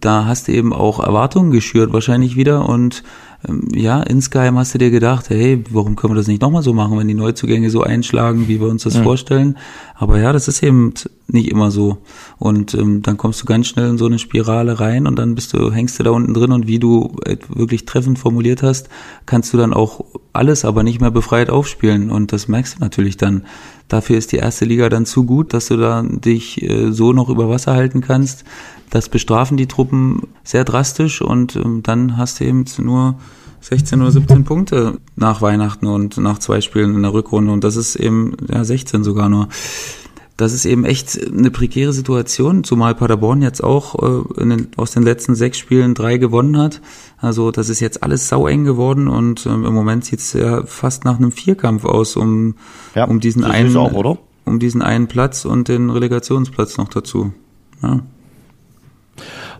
da 0.00 0.24
hast 0.24 0.48
du 0.48 0.52
eben 0.52 0.72
auch 0.72 1.00
Erwartungen 1.00 1.50
geschürt 1.50 1.92
wahrscheinlich 1.92 2.36
wieder 2.36 2.68
und 2.68 3.02
ähm, 3.48 3.68
ja, 3.74 4.02
insgeheim 4.02 4.58
hast 4.58 4.74
du 4.74 4.78
dir 4.78 4.90
gedacht, 4.90 5.30
hey, 5.30 5.64
warum 5.70 5.96
können 5.96 6.12
wir 6.12 6.16
das 6.18 6.26
nicht 6.26 6.42
nochmal 6.42 6.62
so 6.62 6.74
machen, 6.74 6.98
wenn 6.98 7.08
die 7.08 7.14
Neuzugänge 7.14 7.70
so 7.70 7.82
einschlagen, 7.82 8.48
wie 8.48 8.60
wir 8.60 8.68
uns 8.68 8.82
das 8.82 8.96
ja. 8.96 9.02
vorstellen. 9.02 9.56
Aber 9.94 10.18
ja, 10.18 10.32
das 10.32 10.48
ist 10.48 10.62
eben 10.62 10.92
nicht 11.26 11.50
immer 11.50 11.70
so. 11.70 11.98
Und 12.38 12.74
ähm, 12.74 13.02
dann 13.02 13.16
kommst 13.16 13.40
du 13.40 13.46
ganz 13.46 13.68
schnell 13.68 13.88
in 13.88 13.98
so 13.98 14.06
eine 14.06 14.18
Spirale 14.18 14.80
rein 14.80 15.06
und 15.06 15.18
dann 15.18 15.34
bist 15.34 15.54
du, 15.54 15.72
hängst 15.72 15.98
du 15.98 16.02
da 16.02 16.10
unten 16.10 16.34
drin 16.34 16.52
und 16.52 16.66
wie 16.66 16.78
du 16.78 17.16
wirklich 17.48 17.86
treffend 17.86 18.18
formuliert 18.18 18.62
hast, 18.62 18.88
kannst 19.26 19.52
du 19.52 19.56
dann 19.56 19.72
auch 19.72 20.04
alles 20.32 20.64
aber 20.64 20.82
nicht 20.82 21.00
mehr 21.00 21.10
befreit 21.10 21.48
aufspielen. 21.48 22.10
Und 22.10 22.32
das 22.32 22.48
merkst 22.48 22.76
du 22.76 22.80
natürlich 22.80 23.16
dann. 23.16 23.44
Dafür 23.90 24.16
ist 24.16 24.30
die 24.30 24.36
erste 24.36 24.64
Liga 24.64 24.88
dann 24.88 25.04
zu 25.04 25.24
gut, 25.24 25.52
dass 25.52 25.66
du 25.66 25.76
da 25.76 26.02
dich 26.02 26.62
äh, 26.62 26.92
so 26.92 27.12
noch 27.12 27.28
über 27.28 27.48
Wasser 27.50 27.74
halten 27.74 28.00
kannst. 28.00 28.44
Das 28.88 29.08
bestrafen 29.08 29.56
die 29.56 29.66
Truppen 29.66 30.28
sehr 30.44 30.64
drastisch 30.64 31.20
und 31.20 31.56
ähm, 31.56 31.82
dann 31.82 32.16
hast 32.16 32.38
du 32.38 32.44
eben 32.44 32.64
nur 32.78 33.16
16 33.62 34.00
oder 34.00 34.12
17 34.12 34.44
Punkte 34.44 34.98
nach 35.16 35.42
Weihnachten 35.42 35.86
und 35.86 36.18
nach 36.18 36.38
zwei 36.38 36.60
Spielen 36.60 36.94
in 36.94 37.02
der 37.02 37.12
Rückrunde 37.12 37.52
und 37.52 37.64
das 37.64 37.74
ist 37.74 37.96
eben 37.96 38.36
ja 38.48 38.62
16 38.64 39.02
sogar 39.02 39.28
nur. 39.28 39.48
Das 40.40 40.54
ist 40.54 40.64
eben 40.64 40.84
echt 40.84 41.20
eine 41.26 41.50
prekäre 41.50 41.92
Situation, 41.92 42.64
zumal 42.64 42.94
Paderborn 42.94 43.42
jetzt 43.42 43.62
auch 43.62 43.94
äh, 44.02 44.44
den, 44.44 44.68
aus 44.76 44.92
den 44.92 45.02
letzten 45.02 45.34
sechs 45.34 45.58
Spielen 45.58 45.94
drei 45.94 46.16
gewonnen 46.16 46.56
hat. 46.56 46.80
Also 47.18 47.50
das 47.50 47.68
ist 47.68 47.80
jetzt 47.80 48.02
alles 48.02 48.28
saueng 48.28 48.64
geworden 48.64 49.06
und 49.08 49.44
ähm, 49.44 49.66
im 49.66 49.74
Moment 49.74 50.06
sieht 50.06 50.20
es 50.20 50.32
ja 50.32 50.64
fast 50.64 51.04
nach 51.04 51.18
einem 51.18 51.30
Vierkampf 51.30 51.84
aus 51.84 52.16
um, 52.16 52.54
ja, 52.94 53.04
um 53.04 53.20
diesen 53.20 53.44
einen 53.44 53.76
auch, 53.76 54.18
um 54.46 54.58
diesen 54.58 54.80
einen 54.80 55.08
Platz 55.08 55.44
und 55.44 55.68
den 55.68 55.90
Relegationsplatz 55.90 56.78
noch 56.78 56.88
dazu. 56.88 57.34
Ja. 57.82 58.00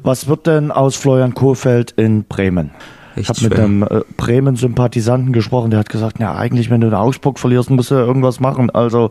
Was 0.03 0.29
wird 0.29 0.47
denn 0.47 0.71
aus 0.71 0.97
Florian 0.97 1.35
Kohfeldt 1.35 1.93
in 1.93 2.25
Bremen? 2.25 2.71
Ich 3.17 3.29
habe 3.29 3.43
mit 3.43 3.59
einem 3.59 3.83
äh, 3.83 4.01
Bremen-Sympathisanten 4.17 5.33
gesprochen, 5.33 5.71
der 5.71 5.81
hat 5.81 5.89
gesagt, 5.89 6.21
ja 6.21 6.35
eigentlich, 6.35 6.71
wenn 6.71 6.81
du 6.81 6.87
in 6.87 6.95
Augsburg 6.95 7.39
verlierst, 7.39 7.71
musst 7.71 7.91
du 7.91 7.97
irgendwas 7.97 8.41
machen. 8.41 8.71
Also 8.71 9.11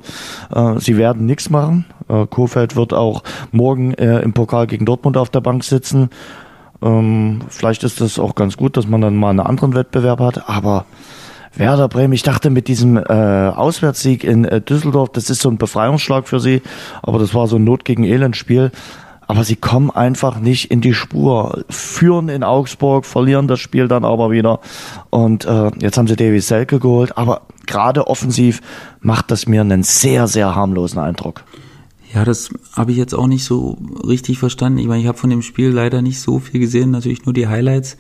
äh, 0.54 0.80
sie 0.80 0.98
werden 0.98 1.26
nichts 1.26 1.50
machen. 1.50 1.86
Äh, 2.08 2.26
Kohfeldt 2.28 2.76
wird 2.76 2.94
auch 2.94 3.24
morgen 3.52 3.94
äh, 3.94 4.20
im 4.22 4.34
Pokal 4.34 4.68
gegen 4.68 4.86
Dortmund 4.86 5.18
auf 5.18 5.30
der 5.30 5.42
Bank 5.42 5.64
sitzen. 5.64 6.10
Ähm, 6.82 7.42
vielleicht 7.50 7.84
ist 7.84 8.02
das 8.02 8.20
auch 8.20 8.36
ganz 8.36 8.58
gut, 8.58 8.78
dass 8.78 8.88
man 8.88 9.02
dann 9.02 9.16
mal 9.16 9.32
einen 9.32 9.42
anderen 9.42 9.76
Wettbewerb 9.76 10.20
hat, 10.20 10.50
aber 10.50 10.86
Werder 11.56 11.90
Bremen, 11.90 12.14
ich 12.14 12.24
dachte 12.24 12.50
mit 12.50 12.68
diesem 12.68 12.96
äh, 12.96 13.02
Auswärtssieg 13.02 14.24
in 14.24 14.46
äh, 14.46 14.62
Düsseldorf, 14.62 15.10
das 15.12 15.30
ist 15.30 15.42
so 15.42 15.50
ein 15.50 15.58
Befreiungsschlag 15.58 16.28
für 16.28 16.40
sie, 16.40 16.62
aber 17.02 17.20
das 17.20 17.34
war 17.34 17.48
so 17.48 17.58
ein 17.58 17.64
Not 17.64 17.86
gegen 17.86 18.04
Elend-Spiel 18.04 18.72
aber 19.30 19.44
sie 19.44 19.56
kommen 19.56 19.92
einfach 19.92 20.40
nicht 20.40 20.72
in 20.72 20.82
die 20.82 20.96
Spur. 20.96 21.64
Führen 21.70 22.30
in 22.30 22.44
Augsburg, 22.44 23.06
verlieren 23.06 23.48
das 23.48 23.60
Spiel 23.60 23.88
dann 23.88 24.04
aber 24.04 24.32
wieder. 24.32 24.60
Und 25.12 25.46
äh, 25.46 25.70
jetzt 25.80 26.00
haben 26.00 26.08
sie 26.08 26.16
Davy 26.16 26.40
Selke 26.40 26.80
geholt, 26.80 27.16
aber 27.16 27.44
gerade 27.68 28.08
offensiv 28.08 28.60
macht 29.02 29.30
das 29.30 29.46
mir 29.46 29.62
einen 29.62 29.84
sehr, 29.84 30.28
sehr 30.28 30.56
harmlosen 30.56 30.98
Eindruck. 30.98 31.44
Ja, 32.12 32.26
das 32.26 32.50
habe 32.76 32.92
ich 32.92 32.98
jetzt 32.98 33.14
auch 33.14 33.28
nicht 33.28 33.44
so 33.44 33.78
richtig 34.04 34.40
verstanden. 34.40 34.80
Ich 34.80 34.88
meine, 34.88 35.02
ich 35.02 35.08
habe 35.08 35.20
von 35.20 35.30
dem 35.30 35.44
Spiel 35.44 35.70
leider 35.70 36.02
nicht 36.02 36.20
so 36.20 36.40
viel 36.40 36.60
gesehen, 36.60 36.90
natürlich 36.90 37.26
nur 37.26 37.34
die 37.34 37.48
Highlights. 37.48 37.98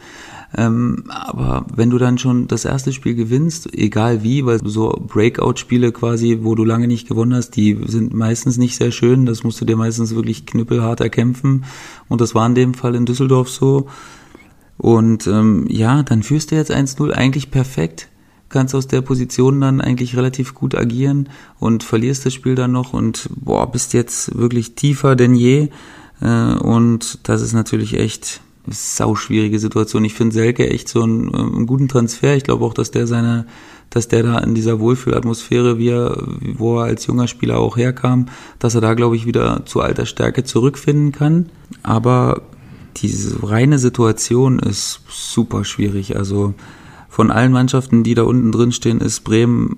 Ähm, 0.57 1.03
aber 1.09 1.65
wenn 1.75 1.89
du 1.89 1.97
dann 1.97 2.17
schon 2.17 2.47
das 2.47 2.65
erste 2.65 2.91
Spiel 2.91 3.13
gewinnst, 3.13 3.71
egal 3.73 4.23
wie, 4.23 4.45
weil 4.45 4.59
so 4.63 4.89
Breakout-Spiele 4.89 5.91
quasi, 5.91 6.39
wo 6.41 6.55
du 6.55 6.65
lange 6.65 6.87
nicht 6.87 7.07
gewonnen 7.07 7.35
hast, 7.35 7.51
die 7.51 7.79
sind 7.85 8.13
meistens 8.13 8.57
nicht 8.57 8.75
sehr 8.75 8.91
schön. 8.91 9.25
Das 9.25 9.43
musst 9.43 9.61
du 9.61 9.65
dir 9.65 9.75
meistens 9.75 10.15
wirklich 10.15 10.45
knüppelhart 10.45 11.01
erkämpfen. 11.01 11.65
Und 12.07 12.21
das 12.21 12.33
war 12.33 12.47
in 12.47 12.55
dem 12.55 12.73
Fall 12.73 12.95
in 12.95 13.05
Düsseldorf 13.05 13.49
so. 13.49 13.87
Und 14.77 15.27
ähm, 15.27 15.67
ja, 15.69 16.03
dann 16.03 16.23
führst 16.23 16.51
du 16.51 16.55
jetzt 16.55 16.71
1-0 16.71 17.11
eigentlich 17.11 17.51
perfekt 17.51 18.09
kannst 18.49 18.75
aus 18.75 18.87
der 18.87 19.01
Position 19.01 19.61
dann 19.61 19.79
eigentlich 19.79 20.17
relativ 20.17 20.55
gut 20.55 20.75
agieren 20.75 21.29
und 21.59 21.83
verlierst 21.83 22.25
das 22.25 22.33
Spiel 22.33 22.55
dann 22.55 22.71
noch 22.71 22.93
und 22.93 23.29
boah, 23.35 23.71
bist 23.71 23.93
jetzt 23.93 24.37
wirklich 24.37 24.75
tiefer 24.75 25.15
denn 25.15 25.35
je. 25.35 25.69
Äh, 26.21 26.53
und 26.55 27.19
das 27.29 27.41
ist 27.41 27.53
natürlich 27.53 27.93
echt 27.93 28.41
sau 28.71 29.15
schwierige 29.15 29.59
Situation. 29.59 30.05
Ich 30.05 30.13
finde 30.13 30.33
Selke 30.33 30.69
echt 30.69 30.87
so 30.87 31.03
einen, 31.03 31.33
einen 31.33 31.65
guten 31.65 31.87
Transfer. 31.87 32.35
Ich 32.35 32.43
glaube 32.43 32.65
auch, 32.65 32.73
dass 32.73 32.91
der 32.91 33.07
seine, 33.07 33.45
dass 33.89 34.07
der 34.07 34.23
da 34.23 34.37
in 34.39 34.55
dieser 34.55 34.79
Wohlfühlatmosphäre, 34.79 35.77
wie 35.77 35.89
er, 35.89 36.23
wo 36.57 36.79
er 36.79 36.85
als 36.85 37.05
junger 37.07 37.27
Spieler 37.27 37.59
auch 37.59 37.77
herkam, 37.77 38.27
dass 38.59 38.75
er 38.75 38.81
da, 38.81 38.93
glaube 38.93 39.15
ich, 39.15 39.25
wieder 39.25 39.65
zu 39.65 39.81
alter 39.81 40.05
Stärke 40.05 40.43
zurückfinden 40.43 41.11
kann. 41.11 41.49
Aber 41.83 42.41
diese 42.97 43.47
reine 43.47 43.79
Situation 43.79 44.59
ist 44.59 45.01
super 45.09 45.63
schwierig. 45.63 46.17
Also 46.17 46.53
von 47.09 47.31
allen 47.31 47.51
Mannschaften, 47.51 48.03
die 48.03 48.15
da 48.15 48.23
unten 48.23 48.51
drin 48.51 48.71
stehen, 48.71 49.01
ist 49.01 49.21
Bremen 49.21 49.77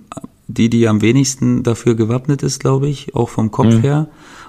die, 0.54 0.70
die 0.70 0.88
am 0.88 1.02
wenigsten 1.02 1.64
dafür 1.64 1.96
gewappnet 1.96 2.44
ist, 2.44 2.60
glaube 2.60 2.88
ich, 2.90 3.16
auch 3.16 3.30
vom 3.30 3.52
Kopf 3.52 3.76
mhm. 3.76 3.82
her. 3.82 4.08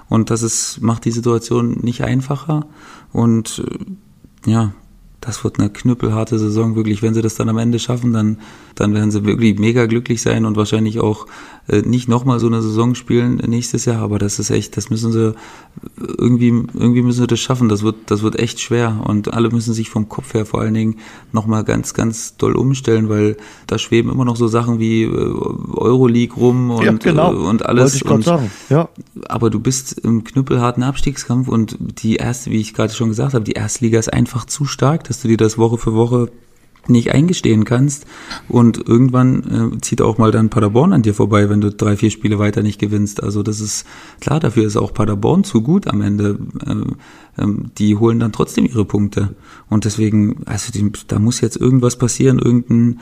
Und 0.09 0.29
das 0.29 0.43
ist, 0.43 0.81
macht 0.81 1.05
die 1.05 1.11
Situation 1.11 1.79
nicht 1.81 2.03
einfacher. 2.03 2.65
Und 3.11 3.63
äh, 3.65 3.85
ja, 4.45 4.71
das 5.25 5.43
wird 5.43 5.57
eine 5.57 5.69
knüppelharte 5.69 6.37
Saison, 6.37 6.75
wirklich. 6.75 7.01
Wenn 7.01 7.13
sie 7.13 7.21
das 7.21 7.35
dann 7.35 7.47
am 7.47 7.57
Ende 7.57 7.79
schaffen, 7.79 8.11
dann, 8.11 8.39
dann 8.75 8.93
werden 8.93 9.09
sie 9.09 9.23
wirklich 9.23 9.57
mega 9.57 9.85
glücklich 9.85 10.21
sein 10.21 10.43
und 10.45 10.57
wahrscheinlich 10.57 10.99
auch 10.99 11.27
äh, 11.69 11.81
nicht 11.81 12.09
nochmal 12.09 12.39
so 12.41 12.47
eine 12.47 12.61
Saison 12.61 12.93
spielen 12.93 13.37
nächstes 13.37 13.85
Jahr. 13.85 14.01
Aber 14.01 14.19
das 14.19 14.37
ist 14.37 14.49
echt, 14.49 14.75
das 14.75 14.89
müssen 14.89 15.13
sie 15.13 15.33
irgendwie, 15.97 16.49
irgendwie 16.49 17.01
müssen 17.01 17.21
sie 17.21 17.27
das 17.27 17.39
schaffen. 17.39 17.69
Das 17.69 17.83
wird, 17.83 17.95
das 18.07 18.21
wird 18.21 18.37
echt 18.37 18.59
schwer 18.59 19.01
und 19.07 19.33
alle 19.33 19.49
müssen 19.49 19.73
sich 19.73 19.89
vom 19.89 20.09
Kopf 20.09 20.33
her 20.33 20.45
vor 20.45 20.59
allen 20.59 20.73
Dingen 20.73 20.95
nochmal 21.31 21.63
ganz, 21.63 21.93
ganz 21.93 22.35
doll 22.35 22.57
umstellen, 22.57 23.07
weil 23.07 23.37
da 23.67 23.77
schweben 23.77 24.11
immer 24.11 24.25
noch 24.25 24.35
so 24.35 24.49
Sachen 24.49 24.79
wie 24.79 25.03
äh, 25.03 25.07
Euroleague 25.07 26.35
rum 26.35 26.69
und, 26.69 26.83
ja, 26.83 26.91
genau. 26.91 27.31
äh, 27.31 27.35
und 27.35 27.65
alles. 27.65 27.93
Wollte 27.93 28.05
ich 28.05 28.11
und, 28.11 28.25
sagen. 28.25 28.51
Ja. 28.69 28.89
Aber 29.29 29.49
du 29.49 29.61
bist 29.61 29.99
im 29.99 30.25
knüppelharten 30.25 30.83
Abstiegskampf 30.83 31.47
und 31.47 31.77
die 31.79 32.17
erste, 32.17 32.51
wie 32.51 32.59
ich 32.59 32.73
gerade 32.73 32.93
schon 32.93 33.07
gesagt 33.07 33.33
habe, 33.33 33.45
die 33.45 33.53
Erstliga 33.53 33.97
ist 33.99 34.11
einfach 34.11 34.45
zu 34.45 34.65
stark 34.65 35.05
dass 35.13 35.21
du 35.21 35.27
dir 35.27 35.37
das 35.37 35.59
Woche 35.59 35.77
für 35.77 35.93
Woche 35.93 36.31
nicht 36.87 37.11
eingestehen 37.13 37.65
kannst. 37.65 38.05
Und 38.49 38.87
irgendwann 38.87 39.73
äh, 39.75 39.81
zieht 39.81 40.01
auch 40.01 40.17
mal 40.17 40.31
dann 40.31 40.49
Paderborn 40.49 40.91
an 40.91 41.03
dir 41.03 41.13
vorbei, 41.13 41.49
wenn 41.49 41.61
du 41.61 41.69
drei, 41.69 41.95
vier 41.95 42.09
Spiele 42.09 42.39
weiter 42.39 42.63
nicht 42.63 42.79
gewinnst. 42.79 43.21
Also 43.21 43.43
das 43.43 43.59
ist 43.59 43.85
klar, 44.19 44.39
dafür 44.39 44.65
ist 44.65 44.75
auch 44.75 44.91
Paderborn 44.91 45.43
zu 45.43 45.61
gut 45.61 45.87
am 45.87 46.01
Ende. 46.01 46.39
Äh, 46.65 47.41
äh, 47.41 47.47
die 47.77 47.95
holen 47.95 48.19
dann 48.19 48.31
trotzdem 48.31 48.65
ihre 48.65 48.85
Punkte. 48.85 49.35
Und 49.69 49.85
deswegen, 49.85 50.41
also 50.45 50.71
die, 50.71 50.91
da 51.07 51.19
muss 51.19 51.41
jetzt 51.41 51.57
irgendwas 51.57 51.95
passieren, 51.95 52.39
irgendein, 52.39 52.99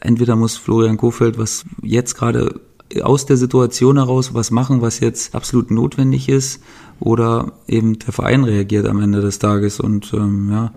entweder 0.00 0.36
muss 0.36 0.58
Florian 0.58 0.98
Kofeld 0.98 1.38
was 1.38 1.64
jetzt 1.82 2.14
gerade 2.16 2.60
aus 3.02 3.24
der 3.24 3.38
Situation 3.38 3.96
heraus 3.96 4.34
was 4.34 4.50
machen, 4.50 4.82
was 4.82 5.00
jetzt 5.00 5.34
absolut 5.34 5.70
notwendig 5.70 6.28
ist, 6.28 6.62
oder 7.00 7.52
eben 7.66 7.98
der 7.98 8.12
Verein 8.12 8.44
reagiert 8.44 8.86
am 8.86 9.00
Ende 9.00 9.22
des 9.22 9.38
Tages 9.38 9.80
und 9.80 10.12
ähm, 10.12 10.50
ja, 10.52 10.72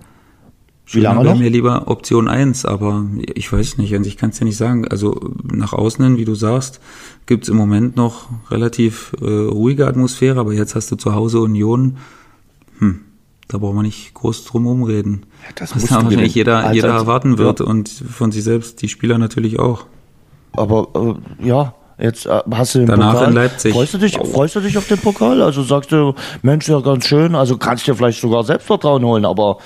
wie 0.89 0.99
lange 1.01 1.23
noch? 1.23 1.37
mir 1.37 1.49
lieber 1.49 1.87
Option 1.87 2.27
1, 2.27 2.65
aber 2.65 3.05
ich 3.35 3.51
weiß 3.51 3.77
nicht, 3.77 3.93
also 3.93 4.07
ich 4.07 4.17
kann 4.17 4.29
es 4.29 4.39
ja 4.39 4.45
nicht 4.45 4.57
sagen. 4.57 4.87
Also 4.87 5.33
nach 5.43 5.73
außen 5.73 6.03
hin, 6.03 6.17
wie 6.17 6.25
du 6.25 6.33
sagst, 6.33 6.79
gibt's 7.25 7.49
im 7.49 7.57
Moment 7.57 7.95
noch 7.95 8.29
relativ 8.49 9.11
äh, 9.21 9.25
ruhige 9.25 9.87
Atmosphäre, 9.87 10.39
aber 10.39 10.53
jetzt 10.53 10.75
hast 10.75 10.91
du 10.91 10.95
zu 10.95 11.13
Hause 11.13 11.41
Union. 11.41 11.97
Hm, 12.79 13.01
da 13.47 13.57
brauchen 13.57 13.75
wir 13.75 13.83
nicht 13.83 14.13
groß 14.13 14.45
drum 14.45 14.65
rumreden. 14.65 15.25
Ja, 15.43 15.53
das 15.55 15.75
was 15.75 15.85
da 15.85 16.03
wahrscheinlich 16.03 16.35
jeder, 16.35 16.65
als, 16.65 16.75
jeder 16.75 16.89
erwarten 16.89 17.37
wird 17.37 17.59
ja. 17.59 17.65
und 17.65 17.89
von 17.89 18.31
sich 18.31 18.43
selbst 18.43 18.81
die 18.81 18.87
Spieler 18.87 19.17
natürlich 19.17 19.59
auch. 19.59 19.85
Aber 20.53 21.17
äh, 21.41 21.47
ja, 21.47 21.73
Jetzt 21.99 22.27
äh, 22.27 22.41
hast 22.51 22.75
du 22.75 22.79
den 22.79 22.87
Danach 22.87 23.13
Pokal. 23.13 23.29
in 23.29 23.33
Leipzig. 23.33 23.73
Freust 23.73 23.93
du, 23.95 23.97
dich, 23.97 24.15
freust 24.17 24.55
du 24.55 24.59
dich 24.59 24.77
auf 24.77 24.87
den 24.87 24.99
Pokal? 24.99 25.41
Also 25.41 25.63
sagst 25.63 25.91
du, 25.91 26.13
Mensch, 26.43 26.69
ja 26.69 26.79
ganz 26.79 27.07
schön. 27.07 27.33
Also 27.33 27.57
kannst 27.57 27.87
dir 27.87 27.95
vielleicht 27.95 28.21
sogar 28.21 28.43
Selbstvertrauen 28.43 29.03
holen, 29.03 29.25
aber 29.25 29.57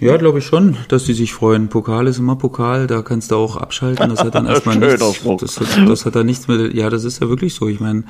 ja, 0.00 0.16
glaube 0.16 0.38
ich 0.38 0.44
schon, 0.44 0.76
dass 0.88 1.04
die 1.04 1.12
sich 1.12 1.32
freuen. 1.32 1.68
Pokal 1.68 2.06
ist 2.06 2.18
immer 2.18 2.36
Pokal, 2.36 2.86
da 2.86 3.02
kannst 3.02 3.30
du 3.30 3.36
auch 3.36 3.56
abschalten. 3.56 4.10
Das 4.10 4.22
hat 4.22 4.34
dann 4.34 4.46
erstmal 4.46 4.76
nichts. 4.76 4.98
Das 4.98 5.60
hat, 5.60 5.88
das 5.88 6.06
hat 6.06 6.14
dann 6.16 6.26
nichts 6.26 6.48
mit. 6.48 6.74
Ja, 6.74 6.90
das 6.90 7.04
ist 7.04 7.20
ja 7.20 7.28
wirklich 7.28 7.54
so. 7.54 7.68
Ich 7.68 7.80
meine, 7.80 8.04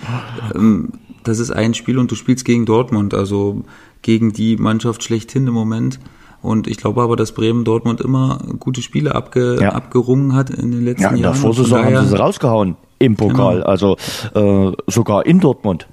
ähm, 0.55 0.93
das 1.25 1.39
ist 1.39 1.51
ein 1.51 1.75
Spiel 1.75 1.99
und 1.99 2.11
du 2.11 2.15
spielst 2.15 2.45
gegen 2.45 2.67
Dortmund, 2.67 3.15
also 3.15 3.63
gegen 4.03 4.33
die 4.33 4.57
Mannschaft 4.57 5.03
schlechthin 5.03 5.47
im 5.47 5.55
Moment. 5.55 5.99
Und 6.41 6.69
ich 6.69 6.77
glaube 6.77 7.03
aber, 7.03 7.17
dass 7.17 7.33
Bremen 7.33 7.65
Dortmund 7.65 8.01
immer 8.01 8.39
gute 8.61 8.81
Spiele 8.81 9.15
abge, 9.15 9.59
ja. 9.61 9.73
abgerungen 9.73 10.35
hat 10.35 10.51
in 10.51 10.71
den 10.71 10.85
letzten 10.85 11.03
Jahren. 11.03 11.17
Ja, 11.17 11.17
in 11.17 11.23
der 11.23 11.35
Vorsaison 11.35 11.85
haben 11.85 12.05
sie 12.05 12.11
sie 12.11 12.19
rausgehauen 12.19 12.77
im 13.01 13.17
Pokal, 13.17 13.57
genau. 13.57 13.67
also 13.67 13.97
äh, 14.35 14.73
sogar 14.87 15.27
in 15.27 15.41
Dortmund. 15.41 15.89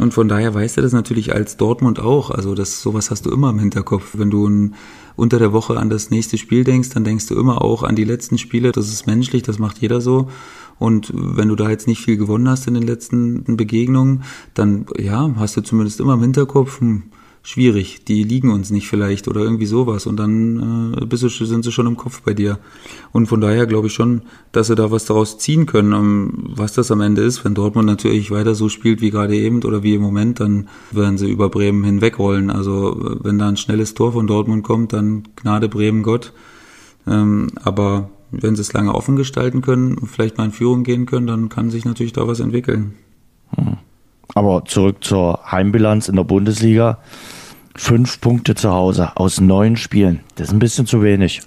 Und 0.00 0.14
von 0.14 0.28
daher 0.28 0.54
weißt 0.54 0.78
du 0.78 0.80
das 0.80 0.92
natürlich 0.92 1.34
als 1.34 1.58
Dortmund 1.58 2.00
auch. 2.00 2.30
Also 2.30 2.54
das 2.54 2.80
sowas 2.80 3.10
hast 3.10 3.26
du 3.26 3.30
immer 3.30 3.50
im 3.50 3.58
Hinterkopf. 3.58 4.12
Wenn 4.14 4.30
du 4.30 4.48
ein, 4.48 4.74
unter 5.14 5.38
der 5.38 5.52
Woche 5.52 5.76
an 5.76 5.90
das 5.90 6.08
nächste 6.08 6.38
Spiel 6.38 6.64
denkst, 6.64 6.88
dann 6.90 7.04
denkst 7.04 7.26
du 7.26 7.38
immer 7.38 7.62
auch 7.62 7.82
an 7.82 7.96
die 7.96 8.04
letzten 8.04 8.38
Spiele. 8.38 8.72
Das 8.72 8.88
ist 8.88 9.06
menschlich, 9.06 9.42
das 9.42 9.58
macht 9.58 9.78
jeder 9.78 10.00
so. 10.00 10.30
Und 10.78 11.12
wenn 11.14 11.48
du 11.48 11.56
da 11.56 11.68
jetzt 11.68 11.86
nicht 11.86 12.00
viel 12.02 12.16
gewonnen 12.16 12.48
hast 12.48 12.66
in 12.66 12.72
den 12.72 12.82
letzten 12.82 13.44
Begegnungen, 13.58 14.22
dann 14.54 14.86
ja, 14.96 15.34
hast 15.36 15.58
du 15.58 15.60
zumindest 15.60 16.00
immer 16.00 16.14
im 16.14 16.22
Hinterkopf, 16.22 16.80
hm, 16.80 17.02
schwierig, 17.42 18.04
die 18.04 18.22
liegen 18.22 18.50
uns 18.50 18.70
nicht 18.70 18.86
vielleicht 18.86 19.26
oder 19.26 19.40
irgendwie 19.40 19.66
sowas 19.66 20.06
und 20.06 20.16
dann 20.18 20.94
äh, 20.94 21.06
bist 21.06 21.22
du, 21.22 21.28
sind 21.28 21.64
sie 21.64 21.72
schon 21.72 21.86
im 21.86 21.96
Kopf 21.96 22.22
bei 22.22 22.34
dir. 22.34 22.58
Und 23.12 23.26
von 23.26 23.40
daher 23.40 23.66
glaube 23.66 23.86
ich 23.86 23.94
schon, 23.94 24.22
dass 24.52 24.66
sie 24.66 24.74
da 24.74 24.90
was 24.90 25.06
daraus 25.06 25.38
ziehen 25.38 25.66
können. 25.66 25.94
Um, 25.94 26.00
ähm, 26.00 26.32
was 26.56 26.74
das 26.74 26.90
am 26.90 27.00
Ende 27.00 27.22
ist, 27.22 27.44
wenn 27.44 27.54
Dortmund 27.54 27.86
natürlich 27.86 28.30
weiter 28.30 28.54
so 28.54 28.68
spielt 28.68 29.00
wie 29.00 29.10
gerade 29.10 29.36
eben 29.36 29.62
oder 29.64 29.82
wie 29.82 29.94
im 29.94 30.02
Moment, 30.02 30.40
dann 30.40 30.68
werden 30.90 31.16
sie 31.16 31.30
über 31.30 31.48
Bremen 31.48 31.82
hinwegrollen. 31.84 32.50
Also 32.50 33.18
wenn 33.22 33.38
da 33.38 33.48
ein 33.48 33.56
schnelles 33.56 33.94
Tor 33.94 34.12
von 34.12 34.26
Dortmund 34.26 34.62
kommt, 34.62 34.92
dann 34.92 35.24
Gnade 35.36 35.68
Bremen 35.68 36.02
Gott. 36.02 36.32
Ähm, 37.06 37.48
aber 37.62 38.10
wenn 38.30 38.54
sie 38.54 38.62
es 38.62 38.72
lange 38.72 38.94
offen 38.94 39.16
gestalten 39.16 39.62
können, 39.62 39.96
vielleicht 40.06 40.36
mal 40.38 40.44
in 40.44 40.52
Führung 40.52 40.84
gehen 40.84 41.06
können, 41.06 41.26
dann 41.26 41.48
kann 41.48 41.70
sich 41.70 41.84
natürlich 41.84 42.12
da 42.12 42.28
was 42.28 42.40
entwickeln. 42.40 42.94
Hm. 43.56 43.78
Aber 44.34 44.64
zurück 44.64 45.02
zur 45.02 45.40
Heimbilanz 45.50 46.08
in 46.08 46.16
der 46.16 46.24
Bundesliga. 46.24 46.98
Fünf 47.74 48.20
Punkte 48.20 48.54
zu 48.54 48.70
Hause 48.70 49.16
aus 49.16 49.40
neun 49.40 49.76
Spielen. 49.76 50.20
Das 50.34 50.48
ist 50.48 50.52
ein 50.52 50.58
bisschen 50.58 50.86
zu 50.86 51.02
wenig. 51.02 51.42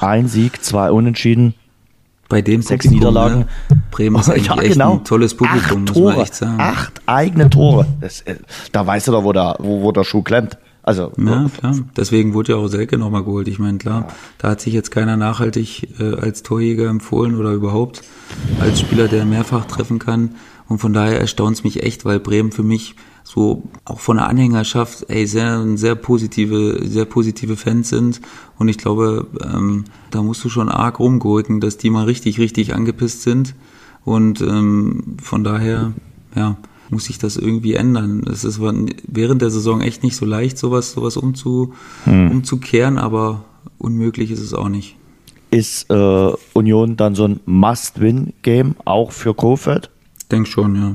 Ein 0.00 0.28
Sieg, 0.28 0.62
zwei 0.62 0.90
Unentschieden. 0.90 1.54
Bei 2.28 2.40
dem 2.40 2.62
sechs 2.62 2.86
Publikum, 2.86 3.08
Niederlagen. 3.08 3.38
Ne? 3.68 3.82
Bremen 3.90 4.20
ist 4.20 4.28
ja, 4.46 4.54
genau. 4.54 4.94
ein 4.94 5.04
tolles 5.04 5.36
Publikum, 5.36 5.84
acht 5.84 5.94
Tore, 5.94 6.26
Acht 6.58 7.02
eigene 7.04 7.50
Tore. 7.50 7.86
Das, 8.00 8.22
äh, 8.22 8.36
da 8.72 8.86
weißt 8.86 9.08
du 9.08 9.12
doch, 9.12 9.24
wo 9.24 9.32
der, 9.32 9.56
wo, 9.58 9.82
wo 9.82 9.92
der 9.92 10.04
Schuh 10.04 10.22
klemmt. 10.22 10.56
Also, 10.82 11.12
ja, 11.16 11.48
klar. 11.56 11.76
Deswegen 11.96 12.34
wurde 12.34 12.52
ja 12.52 12.58
auch 12.58 12.66
Selke 12.66 12.98
nochmal 12.98 13.22
geholt. 13.22 13.46
Ich 13.46 13.58
meine, 13.58 13.78
klar, 13.78 14.06
ja. 14.08 14.14
da 14.38 14.48
hat 14.50 14.60
sich 14.60 14.72
jetzt 14.72 14.90
keiner 14.90 15.16
nachhaltig 15.16 16.00
äh, 16.00 16.14
als 16.16 16.42
Torjäger 16.42 16.88
empfohlen 16.88 17.36
oder 17.36 17.50
überhaupt 17.50 18.02
als 18.60 18.80
Spieler, 18.80 19.06
der 19.06 19.24
mehrfach 19.24 19.66
treffen 19.66 20.00
kann. 20.00 20.34
Und 20.68 20.78
von 20.78 20.92
daher 20.92 21.20
erstaunt 21.20 21.56
es 21.56 21.64
mich 21.64 21.82
echt, 21.82 22.04
weil 22.04 22.20
Bremen 22.20 22.52
für 22.52 22.62
mich 22.62 22.94
so 23.24 23.62
auch 23.84 24.00
von 24.00 24.16
der 24.16 24.28
Anhängerschaft 24.28 25.04
ey, 25.08 25.26
sehr, 25.26 25.64
sehr 25.76 25.94
positive, 25.94 26.80
sehr 26.84 27.04
positive 27.04 27.56
Fans 27.56 27.88
sind. 27.88 28.20
Und 28.58 28.68
ich 28.68 28.78
glaube, 28.78 29.26
ähm, 29.42 29.84
da 30.10 30.22
musst 30.22 30.44
du 30.44 30.48
schon 30.48 30.68
arg 30.68 30.98
rumgurken, 30.98 31.60
dass 31.60 31.78
die 31.78 31.90
mal 31.90 32.04
richtig, 32.04 32.38
richtig 32.38 32.74
angepisst 32.74 33.22
sind. 33.22 33.54
Und 34.04 34.40
ähm, 34.40 35.16
von 35.22 35.44
daher, 35.44 35.92
ja, 36.34 36.56
muss 36.90 37.04
sich 37.04 37.18
das 37.18 37.36
irgendwie 37.36 37.74
ändern. 37.74 38.24
Es 38.30 38.44
ist 38.44 38.60
während 38.60 39.42
der 39.42 39.50
Saison 39.50 39.80
echt 39.80 40.02
nicht 40.02 40.16
so 40.16 40.26
leicht, 40.26 40.58
sowas, 40.58 40.92
sowas 40.92 41.16
umzu, 41.16 41.72
hm. 42.04 42.30
umzukehren, 42.30 42.98
aber 42.98 43.44
unmöglich 43.78 44.30
ist 44.30 44.40
es 44.40 44.52
auch 44.52 44.68
nicht. 44.68 44.96
Ist 45.50 45.90
äh, 45.90 46.32
Union 46.52 46.96
dann 46.96 47.14
so 47.14 47.24
ein 47.24 47.40
Must-Win-Game 47.46 48.76
auch 48.84 49.12
für 49.12 49.34
Kofeld? 49.34 49.90
Denk 50.32 50.48
schon, 50.48 50.74
ja. 50.74 50.94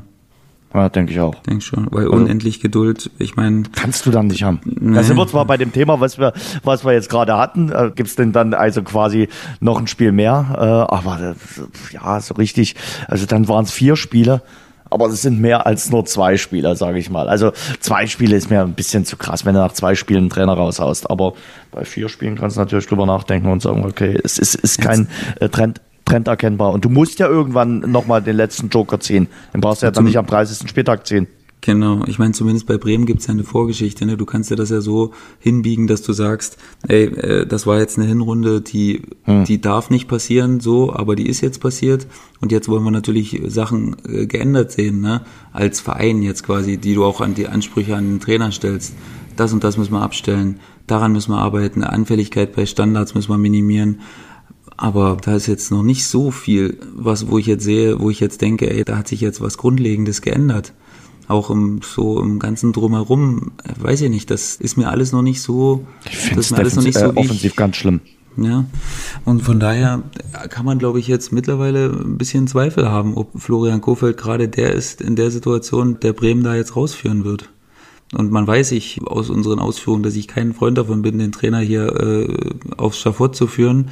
Ja, 0.74 0.90
denke 0.90 1.14
ich 1.14 1.20
auch. 1.20 1.36
Denk 1.44 1.64
schon, 1.64 1.88
weil 1.92 2.06
also, 2.06 2.16
unendlich 2.18 2.60
Geduld, 2.60 3.10
ich 3.20 3.36
meine. 3.36 3.64
Kannst 3.74 4.06
du 4.06 4.12
dann 4.12 4.28
nicht 4.28 4.44
haben. 4.44 4.60
Nee. 4.66 4.96
Da 4.96 5.04
sind 5.04 5.16
wir 5.16 5.28
zwar 5.28 5.46
bei 5.46 5.58
dem 5.58 5.72
Thema, 5.72 6.02
was 6.02 6.20
wir, 6.20 6.34
was 6.64 6.84
wir 6.84 6.92
jetzt 6.92 7.10
gerade 7.10 7.38
hatten, 7.38 7.72
äh, 7.72 7.92
gibt's 7.96 8.16
denn 8.16 8.34
dann 8.34 8.54
also 8.54 8.84
quasi 8.84 9.30
noch 9.62 9.80
ein 9.80 9.88
Spiel 9.88 10.12
mehr, 10.12 10.46
äh, 10.54 10.94
aber 10.94 11.36
äh, 11.36 11.94
ja, 11.94 12.20
so 12.20 12.34
richtig, 12.36 12.76
also 13.08 13.26
dann 13.26 13.48
waren 13.48 13.64
es 13.64 13.72
vier 13.72 13.96
Spiele, 13.96 14.42
aber 14.90 15.08
es 15.08 15.22
sind 15.22 15.40
mehr 15.40 15.66
als 15.66 15.90
nur 15.90 16.06
zwei 16.06 16.38
Spieler, 16.38 16.76
sage 16.76 17.00
ich 17.00 17.10
mal. 17.10 17.30
Also 17.30 17.54
zwei 17.80 18.08
Spiele 18.08 18.36
ist 18.36 18.50
mir 18.50 18.62
ein 18.62 18.74
bisschen 18.74 19.06
zu 19.06 19.18
krass, 19.18 19.46
wenn 19.46 19.54
du 19.54 19.62
nach 19.62 19.74
zwei 19.74 19.96
Spielen 19.96 20.20
einen 20.20 20.30
Trainer 20.30 20.54
raushaust. 20.54 21.10
Aber 21.10 21.34
bei 21.72 21.86
vier 21.86 22.10
Spielen 22.10 22.38
kannst 22.38 22.58
du 22.58 22.62
natürlich 22.62 22.88
drüber 22.88 23.06
nachdenken 23.06 23.52
und 23.52 23.62
sagen, 23.62 23.86
okay, 23.86 24.20
es 24.24 24.38
ist, 24.38 24.56
ist 24.56 24.82
kein 24.82 25.08
äh, 25.40 25.50
Trend, 25.50 25.82
Trend 26.08 26.28
erkennbar. 26.28 26.74
Und 26.74 26.86
du 26.86 26.90
musst 26.90 27.20
ja 27.20 27.28
irgendwann 27.28 27.80
nochmal 27.80 28.22
den 28.22 28.36
letzten 28.36 28.70
Joker 28.70 29.00
ziehen. 29.00 29.28
Den 29.54 29.62
brauchst 29.62 29.82
du 29.82 29.88
ja 29.88 29.92
dann 29.92 30.06
nicht 30.06 30.18
am 30.18 30.26
30. 30.26 30.68
Spieltag 30.70 31.06
ziehen. 31.06 31.28
Genau, 31.62 32.04
ich 32.06 32.20
meine, 32.20 32.34
zumindest 32.34 32.68
bei 32.68 32.78
Bremen 32.78 33.06
gibt's 33.06 33.28
ja 33.28 33.34
eine 33.34 33.44
Vorgeschichte. 33.44 34.06
Ne? 34.06 34.16
Du 34.16 34.26
kannst 34.26 34.50
ja 34.50 34.56
das 34.56 34.70
ja 34.70 34.80
so 34.80 35.12
hinbiegen, 35.40 35.88
dass 35.88 36.02
du 36.02 36.14
sagst, 36.14 36.58
ey, 36.88 37.06
äh, 37.06 37.46
das 37.46 37.66
war 37.66 37.80
jetzt 37.80 37.98
eine 37.98 38.08
Hinrunde, 38.08 38.62
die, 38.62 39.02
hm. 39.24 39.44
die 39.44 39.60
darf 39.60 39.90
nicht 39.90 40.08
passieren, 40.08 40.60
so, 40.60 40.94
aber 40.94 41.16
die 41.16 41.28
ist 41.28 41.42
jetzt 41.42 41.60
passiert. 41.60 42.08
Und 42.40 42.52
jetzt 42.52 42.70
wollen 42.70 42.84
wir 42.84 42.92
natürlich 42.92 43.42
Sachen 43.48 43.98
äh, 44.08 44.28
geändert 44.28 44.72
sehen, 44.72 45.02
ne? 45.02 45.22
als 45.52 45.82
Verein 45.82 46.22
jetzt 46.22 46.44
quasi, 46.44 46.78
die 46.78 46.94
du 46.94 47.04
auch 47.04 47.22
an 47.22 47.34
die 47.34 47.48
Ansprüche 47.48 47.96
an 47.96 48.08
den 48.08 48.20
Trainer 48.20 48.52
stellst. 48.52 48.94
Das 49.36 49.52
und 49.52 49.64
das 49.64 49.78
müssen 49.78 49.94
wir 49.94 50.02
abstellen, 50.02 50.60
daran 50.88 51.12
müssen 51.12 51.32
wir 51.32 51.40
arbeiten, 51.40 51.84
Anfälligkeit 51.84 52.56
bei 52.56 52.66
Standards 52.66 53.14
müssen 53.14 53.30
wir 53.30 53.38
minimieren. 53.38 54.00
Aber 54.76 55.18
da 55.22 55.36
ist 55.36 55.48
jetzt 55.48 55.72
noch 55.72 55.84
nicht 55.84 56.06
so 56.06 56.32
viel, 56.32 56.78
was, 56.96 57.30
wo 57.30 57.38
ich 57.38 57.46
jetzt 57.46 57.64
sehe, 57.64 58.00
wo 58.00 58.10
ich 58.10 58.20
jetzt 58.20 58.42
denke, 58.42 58.70
ey, 58.70 58.84
da 58.84 58.98
hat 58.98 59.08
sich 59.08 59.22
jetzt 59.22 59.42
was 59.42 59.58
Grundlegendes 59.58 60.22
geändert. 60.22 60.74
Auch 61.28 61.50
im, 61.50 61.82
so 61.82 62.22
im 62.22 62.40
ganzen 62.40 62.74
Drumherum, 62.74 63.52
weiß 63.80 64.02
ich 64.02 64.10
nicht, 64.10 64.32
das 64.32 64.56
ist 64.56 64.78
mir 64.78 64.90
alles 64.90 65.12
noch 65.12 65.22
nicht 65.22 65.42
so, 65.42 65.86
ich 66.10 66.18
finde 66.18 66.40
es 66.40 66.54
alles 66.54 66.76
noch 66.76 66.84
nicht 66.84 66.98
so, 66.98 67.06
äh, 67.06 67.16
offensiv 67.16 67.56
ganz 67.56 67.76
schlimm. 67.76 68.02
Ja, 68.38 68.66
und 69.26 69.42
von 69.42 69.60
daher 69.60 70.04
kann 70.50 70.64
man, 70.64 70.78
glaube 70.78 71.00
ich, 71.00 71.08
jetzt 71.08 71.32
mittlerweile 71.32 71.90
ein 71.90 72.20
bisschen 72.20 72.48
Zweifel 72.48 72.88
haben, 72.88 73.16
ob 73.16 73.42
Florian 73.42 73.82
Kofeld 73.82 74.16
gerade 74.16 74.48
der 74.48 74.74
ist 74.74 75.02
in 75.02 75.16
der 75.16 75.32
Situation, 75.32 76.00
der 76.00 76.14
Bremen 76.14 76.44
da 76.44 76.56
jetzt 76.56 76.76
rausführen 76.76 77.26
wird. 77.26 77.50
Und 78.14 78.32
man 78.32 78.46
weiß 78.46 78.72
ich 78.74 79.02
aus 79.06 79.30
unseren 79.30 79.60
Ausführungen, 79.60 80.04
dass 80.04 80.16
ich 80.16 80.28
kein 80.28 80.54
Freund 80.54 80.78
davon 80.78 81.02
bin, 81.02 81.18
den 81.18 81.32
Trainer 81.32 81.60
hier 81.60 81.88
äh, 82.00 82.28
aufs 82.78 83.00
Schafott 83.00 83.36
zu 83.36 83.48
führen 83.48 83.90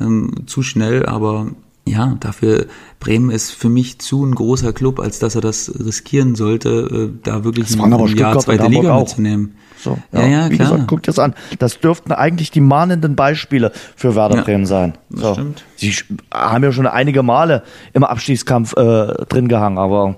ähm, 0.00 0.46
zu 0.46 0.62
schnell, 0.62 1.06
aber 1.06 1.48
ja, 1.86 2.16
dafür 2.20 2.66
Bremen 2.98 3.30
ist 3.30 3.50
für 3.50 3.68
mich 3.68 3.98
zu 3.98 4.24
ein 4.24 4.34
großer 4.34 4.72
Club, 4.72 5.00
als 5.00 5.18
dass 5.18 5.34
er 5.34 5.42
das 5.42 5.70
riskieren 5.78 6.34
sollte, 6.34 7.12
äh, 7.14 7.20
da 7.22 7.44
wirklich 7.44 7.66
das 7.68 7.78
ein, 7.78 7.92
ein 7.92 8.16
Jahr 8.16 8.38
zweite 8.38 8.66
Liga 8.68 8.94
auch. 8.94 9.00
mitzunehmen. 9.00 9.56
So, 9.78 9.98
ja, 10.12 10.20
ja, 10.20 10.26
ja 10.26 10.50
wie 10.50 10.56
klar. 10.56 10.70
gesagt, 10.70 10.88
guckt 10.88 11.08
das 11.08 11.18
an. 11.18 11.34
Das 11.58 11.78
dürften 11.78 12.12
eigentlich 12.12 12.50
die 12.50 12.62
mahnenden 12.62 13.16
Beispiele 13.16 13.70
für 13.96 14.14
Werder 14.14 14.36
ja, 14.36 14.42
Bremen 14.42 14.64
sein. 14.64 14.94
So. 15.10 15.34
stimmt. 15.34 15.64
Sie 15.76 15.92
haben 16.32 16.64
ja 16.64 16.72
schon 16.72 16.86
einige 16.86 17.22
Male 17.22 17.64
im 17.92 18.02
Abstiegskampf 18.02 18.74
äh, 18.78 19.26
drin 19.28 19.48
gehangen, 19.48 19.76
aber 19.76 20.16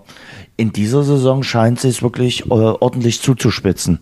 in 0.57 0.73
dieser 0.73 1.03
Saison 1.03 1.43
scheint 1.43 1.85
es 1.85 2.01
wirklich 2.01 2.47
äh, 2.47 2.51
ordentlich 2.51 3.21
zuzuspitzen. 3.21 3.99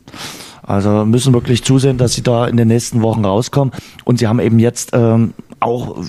Also 0.66 1.04
müssen 1.04 1.34
wirklich 1.34 1.62
zusehen, 1.62 1.98
dass 1.98 2.14
sie 2.14 2.22
da 2.22 2.46
in 2.46 2.56
den 2.56 2.68
nächsten 2.68 3.02
Wochen 3.02 3.24
rauskommen. 3.24 3.72
Und 4.04 4.18
sie 4.18 4.26
haben 4.26 4.40
eben 4.40 4.58
jetzt 4.58 4.90
ähm, 4.94 5.34
auch 5.60 6.04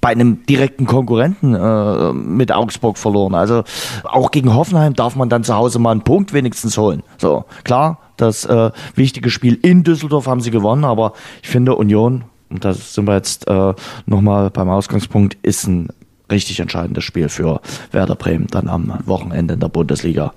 bei 0.00 0.10
einem 0.10 0.46
direkten 0.46 0.86
Konkurrenten 0.86 1.54
äh, 1.54 2.12
mit 2.12 2.52
Augsburg 2.52 2.96
verloren. 2.96 3.34
Also 3.34 3.64
auch 4.04 4.30
gegen 4.30 4.54
Hoffenheim 4.54 4.94
darf 4.94 5.16
man 5.16 5.28
dann 5.28 5.44
zu 5.44 5.54
Hause 5.54 5.78
mal 5.78 5.90
einen 5.90 6.02
Punkt 6.02 6.32
wenigstens 6.32 6.78
holen. 6.78 7.02
So, 7.18 7.44
klar, 7.64 7.98
das 8.16 8.44
äh, 8.46 8.70
wichtige 8.94 9.30
Spiel 9.30 9.58
in 9.60 9.82
Düsseldorf 9.82 10.26
haben 10.26 10.40
sie 10.40 10.50
gewonnen, 10.50 10.84
aber 10.84 11.12
ich 11.42 11.48
finde 11.48 11.74
Union, 11.74 12.24
und 12.48 12.64
da 12.64 12.72
sind 12.72 13.06
wir 13.06 13.14
jetzt 13.14 13.46
äh, 13.48 13.74
nochmal 14.06 14.50
beim 14.50 14.68
Ausgangspunkt, 14.68 15.36
ist 15.42 15.66
ein 15.66 15.88
richtig 16.30 16.60
entscheidendes 16.60 17.04
Spiel 17.04 17.28
für 17.28 17.60
Werder 17.92 18.16
Bremen 18.16 18.46
dann 18.50 18.68
am 18.68 18.92
Wochenende 19.06 19.54
in 19.54 19.60
der 19.60 19.68
Bundesliga. 19.68 20.32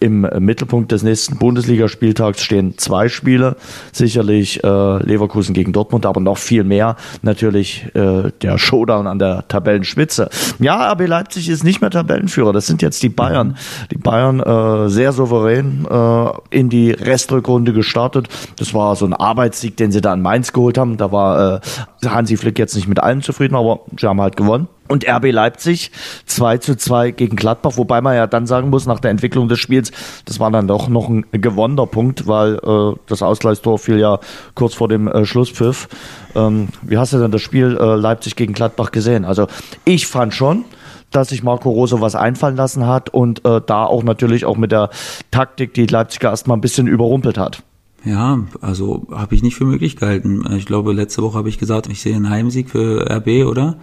Im 0.00 0.28
Mittelpunkt 0.38 0.92
des 0.92 1.02
nächsten 1.02 1.38
Bundesligaspieltags 1.38 2.42
stehen 2.42 2.76
zwei 2.78 3.08
Spiele, 3.08 3.56
sicherlich 3.92 4.62
äh, 4.62 5.02
Leverkusen 5.02 5.54
gegen 5.54 5.72
Dortmund, 5.72 6.04
aber 6.04 6.20
noch 6.20 6.38
viel 6.38 6.64
mehr 6.64 6.96
natürlich 7.22 7.86
äh, 7.94 8.30
der 8.42 8.58
Showdown 8.58 9.06
an 9.06 9.18
der 9.18 9.46
Tabellenspitze. 9.48 10.28
Ja, 10.58 10.92
RB 10.92 11.06
Leipzig 11.06 11.48
ist 11.48 11.64
nicht 11.64 11.80
mehr 11.80 11.90
Tabellenführer, 11.90 12.52
das 12.52 12.66
sind 12.66 12.82
jetzt 12.82 13.02
die 13.02 13.08
Bayern. 13.08 13.56
Die 13.90 13.98
Bayern 13.98 14.40
äh, 14.40 14.88
sehr 14.88 15.12
souverän 15.12 15.86
äh, 15.90 16.30
in 16.50 16.68
die 16.68 16.90
Restrückrunde 16.90 17.72
gestartet. 17.72 18.28
Das 18.56 18.74
war 18.74 18.96
so 18.96 19.06
ein 19.06 19.14
Arbeitssieg, 19.14 19.76
den 19.76 19.92
sie 19.92 20.00
da 20.00 20.12
in 20.12 20.22
Mainz 20.22 20.52
geholt 20.52 20.78
haben. 20.78 20.96
Da 20.96 21.12
war 21.12 21.56
äh, 21.56 21.60
Hansi 22.06 22.36
Flick 22.36 22.58
jetzt 22.58 22.74
nicht 22.74 22.88
mit 22.88 23.00
allem 23.00 23.22
zufrieden, 23.22 23.54
aber 23.54 23.80
sie 23.98 24.06
haben 24.06 24.20
halt 24.20 24.36
gewonnen. 24.36 24.68
Und 24.86 25.08
RB 25.08 25.32
Leipzig 25.32 25.90
2 26.26 26.58
zu 26.58 26.76
2 26.76 27.12
gegen 27.12 27.36
Gladbach, 27.36 27.72
wobei 27.76 28.00
man 28.00 28.16
ja 28.16 28.26
dann 28.26 28.46
sagen 28.46 28.68
muss, 28.68 28.86
nach 28.86 29.00
der 29.00 29.10
Entwicklung 29.10 29.48
des 29.48 29.58
Spiels, 29.58 29.92
das 30.26 30.40
war 30.40 30.50
dann 30.50 30.68
doch 30.68 30.88
noch 30.88 31.08
ein 31.08 31.24
gewonnener 31.32 31.86
Punkt, 31.86 32.26
weil 32.26 32.56
äh, 32.56 32.96
das 33.06 33.22
Ausgleichstor 33.22 33.78
fiel 33.78 33.98
ja 33.98 34.18
kurz 34.54 34.74
vor 34.74 34.88
dem 34.88 35.08
äh, 35.08 35.24
Schlusspfiff. 35.24 35.88
Ähm, 36.34 36.68
wie 36.82 36.98
hast 36.98 37.14
du 37.14 37.18
denn 37.18 37.30
das 37.30 37.40
Spiel 37.40 37.78
äh, 37.80 37.94
Leipzig 37.94 38.36
gegen 38.36 38.52
Gladbach 38.52 38.90
gesehen? 38.90 39.24
Also 39.24 39.46
ich 39.86 40.06
fand 40.06 40.34
schon, 40.34 40.64
dass 41.10 41.28
sich 41.28 41.42
Marco 41.42 41.70
Rose 41.70 42.00
was 42.00 42.14
einfallen 42.14 42.56
lassen 42.56 42.86
hat 42.86 43.08
und 43.08 43.44
äh, 43.44 43.60
da 43.64 43.84
auch 43.84 44.02
natürlich 44.02 44.44
auch 44.44 44.56
mit 44.56 44.72
der 44.72 44.90
Taktik, 45.30 45.72
die 45.74 45.86
Leipziger 45.86 46.30
erstmal 46.30 46.58
ein 46.58 46.60
bisschen 46.60 46.88
überrumpelt 46.88 47.38
hat. 47.38 47.62
Ja, 48.04 48.40
also 48.60 49.06
habe 49.10 49.34
ich 49.34 49.42
nicht 49.42 49.56
für 49.56 49.64
möglich 49.64 49.96
gehalten. 49.96 50.44
Ich 50.56 50.66
glaube, 50.66 50.92
letzte 50.92 51.22
Woche 51.22 51.38
habe 51.38 51.48
ich 51.48 51.58
gesagt, 51.58 51.86
ich 51.86 52.02
sehe 52.02 52.14
einen 52.14 52.28
Heimsieg 52.28 52.68
für 52.68 53.10
RB, 53.10 53.46
oder? 53.46 53.76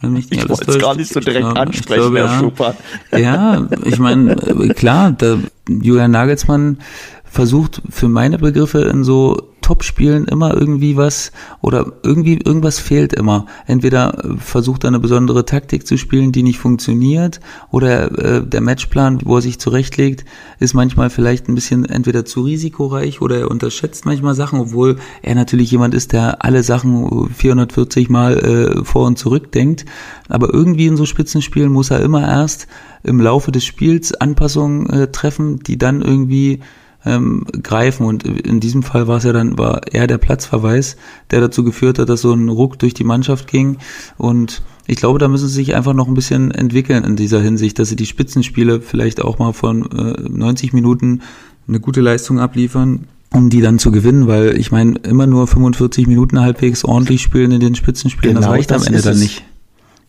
Wenn 0.00 0.14
mich 0.14 0.32
ich 0.32 0.48
wollte 0.48 0.70
es 0.70 0.78
gar 0.78 0.94
nicht 0.94 1.12
so 1.12 1.20
direkt 1.20 1.44
glaube, 1.44 1.60
ansprechen, 1.60 2.00
glaube, 2.00 2.18
Herr 2.18 2.38
Schubert. 2.38 2.76
Ja, 3.12 3.66
ich 3.84 3.98
meine, 3.98 4.34
klar, 4.76 5.12
der 5.12 5.38
Julian 5.68 6.10
Nagelsmann 6.10 6.78
versucht 7.24 7.82
für 7.90 8.08
meine 8.08 8.38
Begriffe 8.38 8.80
in 8.80 9.04
so 9.04 9.49
Top-Spielen 9.70 10.24
immer 10.24 10.52
irgendwie 10.52 10.96
was 10.96 11.30
oder 11.60 11.92
irgendwie 12.02 12.40
irgendwas 12.44 12.80
fehlt 12.80 13.12
immer. 13.12 13.46
Entweder 13.68 14.20
versucht 14.36 14.82
er 14.82 14.88
eine 14.88 14.98
besondere 14.98 15.44
Taktik 15.44 15.86
zu 15.86 15.96
spielen, 15.96 16.32
die 16.32 16.42
nicht 16.42 16.58
funktioniert, 16.58 17.38
oder 17.70 18.10
äh, 18.18 18.44
der 18.44 18.62
Matchplan, 18.62 19.20
wo 19.24 19.36
er 19.36 19.42
sich 19.42 19.60
zurechtlegt, 19.60 20.24
ist 20.58 20.74
manchmal 20.74 21.08
vielleicht 21.08 21.48
ein 21.48 21.54
bisschen 21.54 21.84
entweder 21.84 22.24
zu 22.24 22.40
risikoreich 22.42 23.20
oder 23.20 23.38
er 23.38 23.50
unterschätzt 23.50 24.06
manchmal 24.06 24.34
Sachen, 24.34 24.58
obwohl 24.58 24.96
er 25.22 25.36
natürlich 25.36 25.70
jemand 25.70 25.94
ist, 25.94 26.12
der 26.12 26.44
alle 26.44 26.64
Sachen 26.64 27.28
440 27.32 28.08
Mal 28.08 28.38
äh, 28.38 28.84
vor 28.84 29.06
und 29.06 29.20
zurück 29.20 29.52
denkt. 29.52 29.84
Aber 30.28 30.52
irgendwie 30.52 30.88
in 30.88 30.96
so 30.96 31.06
Spitzenspielen 31.06 31.70
muss 31.70 31.92
er 31.92 32.00
immer 32.00 32.26
erst 32.26 32.66
im 33.04 33.20
Laufe 33.20 33.52
des 33.52 33.64
Spiels 33.64 34.14
Anpassungen 34.14 34.90
äh, 34.90 35.12
treffen, 35.12 35.60
die 35.60 35.78
dann 35.78 36.02
irgendwie 36.02 36.58
ähm, 37.04 37.44
greifen. 37.62 38.06
Und 38.06 38.24
in 38.24 38.60
diesem 38.60 38.82
Fall 38.82 39.08
war 39.08 39.18
es 39.18 39.24
ja 39.24 39.32
dann, 39.32 39.58
war 39.58 39.92
eher 39.92 40.06
der 40.06 40.18
Platzverweis, 40.18 40.96
der 41.30 41.40
dazu 41.40 41.64
geführt 41.64 41.98
hat, 41.98 42.08
dass 42.08 42.22
so 42.22 42.32
ein 42.32 42.48
Ruck 42.48 42.78
durch 42.78 42.94
die 42.94 43.04
Mannschaft 43.04 43.46
ging. 43.46 43.78
Und 44.18 44.62
ich 44.86 44.96
glaube, 44.96 45.18
da 45.18 45.28
müssen 45.28 45.48
sie 45.48 45.54
sich 45.54 45.74
einfach 45.74 45.94
noch 45.94 46.08
ein 46.08 46.14
bisschen 46.14 46.50
entwickeln 46.50 47.04
in 47.04 47.16
dieser 47.16 47.40
Hinsicht, 47.40 47.78
dass 47.78 47.88
sie 47.88 47.96
die 47.96 48.06
Spitzenspiele 48.06 48.80
vielleicht 48.80 49.22
auch 49.22 49.38
mal 49.38 49.52
von 49.52 49.90
äh, 49.92 50.28
90 50.28 50.72
Minuten 50.72 51.22
eine 51.68 51.80
gute 51.80 52.00
Leistung 52.00 52.40
abliefern, 52.40 53.06
um 53.32 53.48
die 53.48 53.60
dann 53.60 53.78
zu 53.78 53.92
gewinnen, 53.92 54.26
weil 54.26 54.58
ich 54.58 54.72
meine, 54.72 54.98
immer 54.98 55.26
nur 55.26 55.46
45 55.46 56.08
Minuten 56.08 56.40
halbwegs 56.40 56.84
ordentlich 56.84 57.22
spielen 57.22 57.52
in 57.52 57.60
den 57.60 57.76
Spitzenspielen, 57.76 58.34
genau, 58.34 58.48
das 58.48 58.56
reicht 58.56 58.72
am 58.72 58.82
Ende 58.82 59.02
dann 59.02 59.18
nicht. 59.18 59.44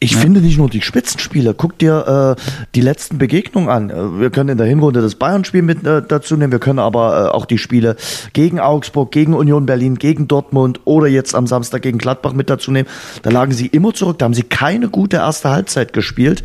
Ich 0.03 0.13
ja. 0.13 0.17
finde 0.17 0.41
nicht 0.41 0.57
nur 0.57 0.67
die 0.67 0.81
Spitzenspiele. 0.81 1.53
Guck 1.53 1.77
dir 1.77 2.35
äh, 2.35 2.41
die 2.73 2.81
letzten 2.81 3.19
Begegnungen 3.19 3.69
an. 3.69 3.91
Äh, 3.91 4.19
wir 4.19 4.31
können 4.31 4.49
in 4.49 4.57
der 4.57 4.65
Hinrunde 4.65 4.99
das 4.99 5.13
Bayern-Spiel 5.13 5.61
mit 5.61 5.85
äh, 5.85 6.01
dazu 6.01 6.35
nehmen. 6.35 6.51
Wir 6.51 6.57
können 6.57 6.79
aber 6.79 7.27
äh, 7.27 7.29
auch 7.29 7.45
die 7.45 7.59
Spiele 7.59 7.95
gegen 8.33 8.59
Augsburg, 8.59 9.11
gegen 9.11 9.35
Union 9.35 9.67
Berlin, 9.67 9.99
gegen 9.99 10.27
Dortmund 10.27 10.79
oder 10.85 11.05
jetzt 11.05 11.35
am 11.35 11.45
Samstag 11.45 11.83
gegen 11.83 11.99
Gladbach 11.99 12.33
mit 12.33 12.49
dazu 12.49 12.71
nehmen. 12.71 12.89
Da 13.21 13.29
lagen 13.29 13.51
sie 13.51 13.67
immer 13.67 13.93
zurück. 13.93 14.17
Da 14.17 14.25
haben 14.25 14.33
sie 14.33 14.41
keine 14.41 14.89
gute 14.89 15.17
erste 15.17 15.51
Halbzeit 15.51 15.93
gespielt 15.93 16.43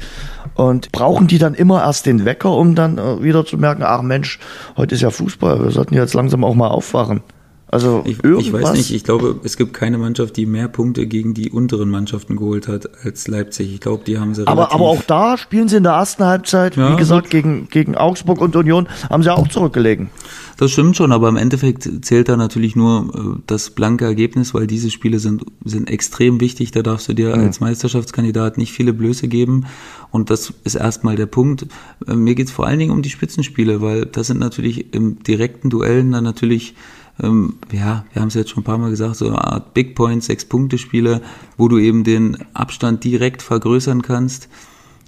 und 0.52 0.92
brauchen 0.92 1.26
die 1.26 1.38
dann 1.38 1.54
immer 1.54 1.82
erst 1.82 2.04
den 2.04 2.26
Wecker, 2.26 2.52
um 2.52 2.74
dann 2.74 2.98
äh, 2.98 3.22
wieder 3.22 3.46
zu 3.46 3.56
merken, 3.56 3.84
ach 3.86 4.02
Mensch, 4.02 4.38
heute 4.76 4.96
ist 4.96 5.00
ja 5.00 5.08
Fußball. 5.08 5.64
Wir 5.64 5.70
sollten 5.70 5.94
jetzt 5.94 6.12
langsam 6.12 6.44
auch 6.44 6.54
mal 6.54 6.68
aufwachen. 6.68 7.22
Also 7.68 8.04
ich, 8.06 8.22
ich, 8.22 8.52
weiß 8.52 8.74
nicht, 8.74 8.94
ich 8.94 9.02
glaube, 9.02 9.40
es 9.42 9.56
gibt 9.56 9.74
keine 9.74 9.98
Mannschaft, 9.98 10.36
die 10.36 10.46
mehr 10.46 10.68
Punkte 10.68 11.08
gegen 11.08 11.34
die 11.34 11.50
unteren 11.50 11.90
Mannschaften 11.90 12.36
geholt 12.36 12.68
hat 12.68 12.88
als 13.04 13.26
Leipzig. 13.26 13.74
Ich 13.74 13.80
glaube, 13.80 14.04
die 14.04 14.18
haben 14.18 14.36
sie 14.36 14.46
aber, 14.46 14.72
aber 14.72 14.84
auch 14.84 15.02
da 15.02 15.36
spielen 15.36 15.68
sie 15.68 15.78
in 15.78 15.82
der 15.82 15.94
ersten 15.94 16.24
Halbzeit, 16.24 16.76
ja, 16.76 16.92
wie 16.92 16.96
gesagt, 16.96 17.28
gegen, 17.28 17.68
gegen 17.68 17.96
Augsburg 17.96 18.40
und 18.40 18.54
Union, 18.54 18.86
haben 19.10 19.24
sie 19.24 19.34
auch 19.34 19.48
zurückgelegen. 19.48 20.10
Das 20.58 20.70
stimmt 20.70 20.96
schon, 20.96 21.10
aber 21.10 21.28
im 21.28 21.36
Endeffekt 21.36 22.04
zählt 22.04 22.28
da 22.28 22.36
natürlich 22.36 22.76
nur 22.76 23.14
äh, 23.14 23.42
das 23.46 23.70
blanke 23.70 24.04
Ergebnis, 24.04 24.54
weil 24.54 24.68
diese 24.68 24.90
Spiele 24.90 25.18
sind, 25.18 25.44
sind 25.64 25.90
extrem 25.90 26.40
wichtig. 26.40 26.70
Da 26.70 26.82
darfst 26.82 27.08
du 27.08 27.14
dir 27.14 27.34
mhm. 27.34 27.42
als 27.42 27.60
Meisterschaftskandidat 27.60 28.58
nicht 28.58 28.72
viele 28.72 28.92
Blöße 28.92 29.26
geben. 29.26 29.66
Und 30.12 30.30
das 30.30 30.54
ist 30.64 30.76
erstmal 30.76 31.16
der 31.16 31.26
Punkt. 31.26 31.66
Äh, 32.06 32.14
mir 32.14 32.36
geht 32.36 32.46
es 32.46 32.52
vor 32.52 32.66
allen 32.66 32.78
Dingen 32.78 32.92
um 32.92 33.02
die 33.02 33.10
Spitzenspiele, 33.10 33.82
weil 33.82 34.06
das 34.06 34.28
sind 34.28 34.38
natürlich 34.38 34.94
im 34.94 35.22
direkten 35.24 35.68
Duellen 35.68 36.12
dann 36.12 36.24
natürlich 36.24 36.74
ähm, 37.22 37.54
ja, 37.72 38.04
wir 38.12 38.22
haben 38.22 38.28
es 38.28 38.34
jetzt 38.34 38.50
schon 38.50 38.62
ein 38.62 38.64
paar 38.64 38.78
Mal 38.78 38.90
gesagt, 38.90 39.16
so 39.16 39.26
eine 39.26 39.42
Art 39.42 39.74
Big 39.74 39.94
Point, 39.94 40.22
Sechs-Punkte-Spiele, 40.22 41.22
wo 41.56 41.68
du 41.68 41.78
eben 41.78 42.04
den 42.04 42.36
Abstand 42.52 43.04
direkt 43.04 43.42
vergrößern 43.42 44.02
kannst. 44.02 44.48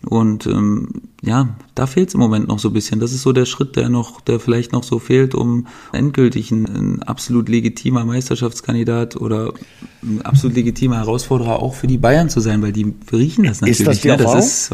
Und 0.05 0.47
ähm, 0.47 0.89
ja, 1.23 1.57
da 1.75 1.87
fehlt 1.87 2.09
es 2.09 2.15
im 2.15 2.21
Moment 2.21 2.47
noch 2.47 2.61
so 2.61 2.69
ein 2.69 2.73
bisschen. 2.73 3.01
Das 3.01 3.13
ist 3.13 3.23
so 3.23 3.33
der 3.33 3.47
Schritt, 3.47 3.75
der 3.75 3.89
noch, 3.89 4.21
der 4.21 4.39
vielleicht 4.39 4.73
noch 4.73 4.85
so 4.85 5.01
fehlt, 5.01 5.35
um 5.35 5.67
endgültig 5.93 6.53
ein, 6.53 6.67
ein 6.67 7.03
absolut 7.03 7.49
legitimer 7.49 8.05
Meisterschaftskandidat 8.05 9.17
oder 9.17 9.53
ein 10.03 10.23
absolut 10.23 10.55
legitimer 10.55 10.99
Herausforderer 10.99 11.61
auch 11.61 11.75
für 11.75 11.89
die 11.89 11.99
Bayern 11.99 12.31
zu 12.31 12.39
sein, 12.39 12.63
weil 12.63 12.73
die 12.73 12.95
riechen 13.13 13.45
das 13.45 13.61
natürlich. 13.61 13.81
Ist 13.81 13.89
das 13.89 14.01
die 14.03 14.09
ja, 14.09 14.17
das 14.17 14.35
ist, 14.35 14.73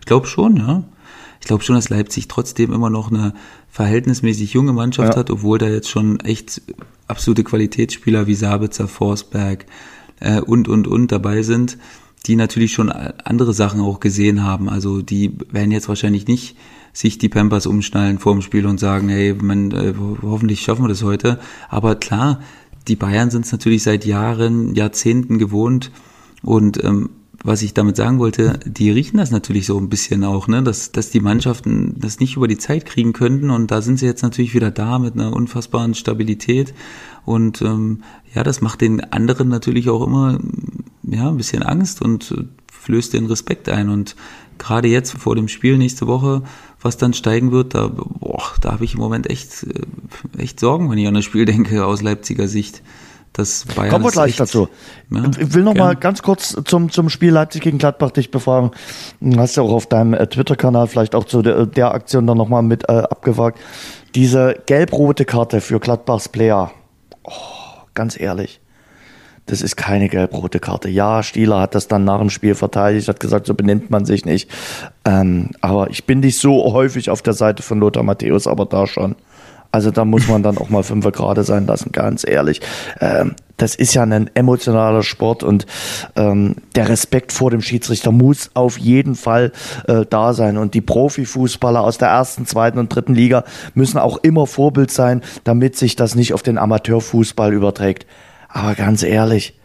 ich 0.00 0.06
glaube 0.06 0.26
schon, 0.26 0.56
ja. 0.56 0.82
Ich 1.44 1.48
glaube 1.48 1.62
schon, 1.62 1.76
dass 1.76 1.90
Leipzig 1.90 2.26
trotzdem 2.26 2.72
immer 2.72 2.88
noch 2.88 3.10
eine 3.10 3.34
verhältnismäßig 3.68 4.54
junge 4.54 4.72
Mannschaft 4.72 5.12
ja. 5.12 5.20
hat, 5.20 5.28
obwohl 5.28 5.58
da 5.58 5.68
jetzt 5.68 5.90
schon 5.90 6.18
echt 6.20 6.62
absolute 7.06 7.44
Qualitätsspieler 7.44 8.26
wie 8.26 8.34
Sabitzer, 8.34 8.88
Forsberg 8.88 9.66
äh, 10.20 10.40
und, 10.40 10.68
und, 10.68 10.88
und 10.88 11.12
dabei 11.12 11.42
sind, 11.42 11.76
die 12.24 12.36
natürlich 12.36 12.72
schon 12.72 12.90
andere 12.90 13.52
Sachen 13.52 13.82
auch 13.82 14.00
gesehen 14.00 14.42
haben. 14.42 14.70
Also 14.70 15.02
die 15.02 15.36
werden 15.50 15.70
jetzt 15.70 15.86
wahrscheinlich 15.86 16.26
nicht 16.26 16.56
sich 16.94 17.18
die 17.18 17.28
Pampers 17.28 17.66
umschnallen 17.66 18.18
vor 18.18 18.32
dem 18.32 18.40
Spiel 18.40 18.64
und 18.64 18.80
sagen, 18.80 19.10
hey, 19.10 19.34
man, 19.34 19.70
äh, 19.72 19.92
hoffentlich 20.22 20.62
schaffen 20.62 20.84
wir 20.84 20.88
das 20.88 21.02
heute. 21.02 21.40
Aber 21.68 21.96
klar, 21.96 22.40
die 22.88 22.96
Bayern 22.96 23.30
sind 23.30 23.44
es 23.44 23.52
natürlich 23.52 23.82
seit 23.82 24.06
Jahren, 24.06 24.74
Jahrzehnten 24.74 25.38
gewohnt 25.38 25.90
und 26.40 26.82
ähm, 26.82 27.10
was 27.44 27.60
ich 27.60 27.74
damit 27.74 27.96
sagen 27.96 28.18
wollte, 28.18 28.58
die 28.64 28.90
riechen 28.90 29.18
das 29.18 29.30
natürlich 29.30 29.66
so 29.66 29.78
ein 29.78 29.90
bisschen 29.90 30.24
auch, 30.24 30.48
ne, 30.48 30.62
dass, 30.62 30.92
dass 30.92 31.10
die 31.10 31.20
Mannschaften 31.20 31.94
das 31.98 32.18
nicht 32.18 32.36
über 32.36 32.48
die 32.48 32.56
Zeit 32.56 32.86
kriegen 32.86 33.12
könnten. 33.12 33.50
Und 33.50 33.70
da 33.70 33.82
sind 33.82 33.98
sie 33.98 34.06
jetzt 34.06 34.22
natürlich 34.22 34.54
wieder 34.54 34.70
da 34.70 34.98
mit 34.98 35.12
einer 35.12 35.34
unfassbaren 35.34 35.94
Stabilität. 35.94 36.72
Und 37.26 37.60
ähm, 37.60 38.02
ja, 38.34 38.44
das 38.44 38.62
macht 38.62 38.80
den 38.80 39.12
anderen 39.12 39.48
natürlich 39.48 39.90
auch 39.90 40.06
immer 40.06 40.38
ja 41.02 41.28
ein 41.28 41.36
bisschen 41.36 41.62
Angst 41.62 42.00
und 42.00 42.34
flößt 42.72 43.12
den 43.12 43.26
Respekt 43.26 43.68
ein. 43.68 43.90
Und 43.90 44.16
gerade 44.56 44.88
jetzt 44.88 45.12
vor 45.12 45.36
dem 45.36 45.48
Spiel 45.48 45.76
nächste 45.76 46.06
Woche, 46.06 46.44
was 46.80 46.96
dann 46.96 47.12
steigen 47.12 47.52
wird, 47.52 47.74
da, 47.74 47.88
boah, 47.88 48.42
da 48.62 48.72
habe 48.72 48.86
ich 48.86 48.94
im 48.94 49.00
Moment 49.00 49.28
echt, 49.28 49.64
äh, 49.64 50.42
echt 50.42 50.60
Sorgen, 50.60 50.90
wenn 50.90 50.96
ich 50.96 51.06
an 51.06 51.14
das 51.14 51.26
Spiel 51.26 51.44
denke 51.44 51.84
aus 51.84 52.00
Leipziger 52.00 52.48
Sicht. 52.48 52.82
Das 53.34 53.64
Bayern 53.74 53.90
Kommen 53.90 54.04
wir 54.04 54.12
gleich 54.12 54.30
echt, 54.30 54.40
dazu. 54.40 54.68
Ja, 55.10 55.24
ich 55.38 55.54
will 55.54 55.64
noch 55.64 55.74
gern. 55.74 55.86
mal 55.86 55.96
ganz 55.96 56.22
kurz 56.22 56.56
zum, 56.64 56.90
zum 56.90 57.10
Spiel 57.10 57.32
Leipzig 57.32 57.62
gegen 57.62 57.78
Gladbach 57.78 58.12
dich 58.12 58.30
befragen. 58.30 58.70
Du 59.20 59.38
hast 59.40 59.56
ja 59.56 59.64
auch 59.64 59.72
auf 59.72 59.86
deinem 59.86 60.14
äh, 60.14 60.28
Twitter-Kanal 60.28 60.86
vielleicht 60.86 61.16
auch 61.16 61.24
zu 61.24 61.42
der, 61.42 61.66
der 61.66 61.92
Aktion 61.92 62.28
dann 62.28 62.38
nochmal 62.38 62.62
mit 62.62 62.88
äh, 62.88 62.92
abgefragt. 62.92 63.58
Diese 64.14 64.54
gelb-rote 64.66 65.24
Karte 65.24 65.60
für 65.60 65.80
Gladbachs 65.80 66.28
Player. 66.28 66.70
Oh, 67.24 67.32
ganz 67.94 68.18
ehrlich. 68.18 68.60
Das 69.46 69.62
ist 69.62 69.76
keine 69.76 70.08
gelb-rote 70.08 70.60
Karte. 70.60 70.88
Ja, 70.88 71.24
Stieler 71.24 71.60
hat 71.60 71.74
das 71.74 71.88
dann 71.88 72.04
nach 72.04 72.20
dem 72.20 72.30
Spiel 72.30 72.54
verteidigt, 72.54 73.08
hat 73.08 73.18
gesagt, 73.18 73.46
so 73.46 73.54
benimmt 73.54 73.90
man 73.90 74.04
sich 74.04 74.24
nicht. 74.24 74.48
Ähm, 75.04 75.50
aber 75.60 75.90
ich 75.90 76.06
bin 76.06 76.20
nicht 76.20 76.38
so 76.38 76.72
häufig 76.72 77.10
auf 77.10 77.20
der 77.20 77.34
Seite 77.34 77.64
von 77.64 77.80
Lothar 77.80 78.04
Matthäus, 78.04 78.46
aber 78.46 78.64
da 78.64 78.86
schon. 78.86 79.16
Also 79.74 79.90
da 79.90 80.04
muss 80.04 80.28
man 80.28 80.44
dann 80.44 80.56
auch 80.56 80.68
mal 80.70 80.84
fünf 80.84 81.04
gerade 81.10 81.42
sein 81.42 81.66
lassen, 81.66 81.90
ganz 81.90 82.24
ehrlich. 82.24 82.60
Ähm, 83.00 83.34
das 83.56 83.74
ist 83.74 83.92
ja 83.92 84.04
ein 84.04 84.30
emotionaler 84.32 85.02
Sport 85.02 85.42
und 85.42 85.66
ähm, 86.14 86.54
der 86.76 86.88
Respekt 86.88 87.32
vor 87.32 87.50
dem 87.50 87.60
Schiedsrichter 87.60 88.12
muss 88.12 88.52
auf 88.54 88.78
jeden 88.78 89.16
Fall 89.16 89.50
äh, 89.88 90.06
da 90.08 90.32
sein. 90.32 90.58
Und 90.58 90.74
die 90.74 90.80
Profifußballer 90.80 91.80
aus 91.80 91.98
der 91.98 92.06
ersten, 92.06 92.46
zweiten 92.46 92.78
und 92.78 92.94
dritten 92.94 93.16
Liga 93.16 93.42
müssen 93.74 93.98
auch 93.98 94.18
immer 94.18 94.46
Vorbild 94.46 94.92
sein, 94.92 95.22
damit 95.42 95.76
sich 95.76 95.96
das 95.96 96.14
nicht 96.14 96.34
auf 96.34 96.44
den 96.44 96.56
Amateurfußball 96.56 97.52
überträgt. 97.52 98.06
Aber 98.48 98.76
ganz 98.76 99.02
ehrlich, 99.02 99.58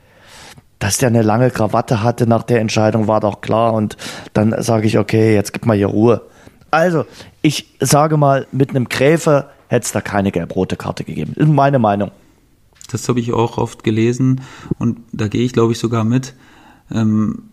dass 0.80 0.98
der 0.98 1.10
eine 1.10 1.22
lange 1.22 1.52
Krawatte 1.52 2.02
hatte 2.02 2.26
nach 2.26 2.42
der 2.42 2.62
Entscheidung, 2.62 3.08
war 3.08 3.20
doch 3.20 3.42
klar. 3.42 3.74
Und 3.74 3.96
dann 4.34 4.56
sage 4.64 4.88
ich, 4.88 4.98
okay, 4.98 5.36
jetzt 5.36 5.54
gib 5.54 5.68
mal 5.68 5.78
hier 5.78 5.86
Ruhe. 5.86 6.24
Also, 6.72 7.06
ich 7.44 7.76
sage 7.80 8.18
mal, 8.18 8.48
mit 8.52 8.72
einem 8.72 8.90
Gräfe 8.90 9.46
hätte 9.70 9.86
es 9.86 9.92
da 9.92 10.02
keine 10.02 10.32
gelb-rote 10.32 10.76
Karte 10.76 11.06
gegeben. 11.06 11.34
Ist 11.36 11.48
meine 11.48 11.80
Meinung. 11.80 12.12
Das 12.92 13.08
habe 13.08 13.20
ich 13.20 13.32
auch 13.32 13.58
oft 13.58 13.84
gelesen 13.84 14.42
und 14.80 14.98
da 15.14 15.28
gehe 15.28 15.44
ich, 15.44 15.54
glaube 15.54 15.72
ich, 15.72 15.80
sogar 15.80 16.04
mit. 16.04 16.34
Ähm, 16.92 17.44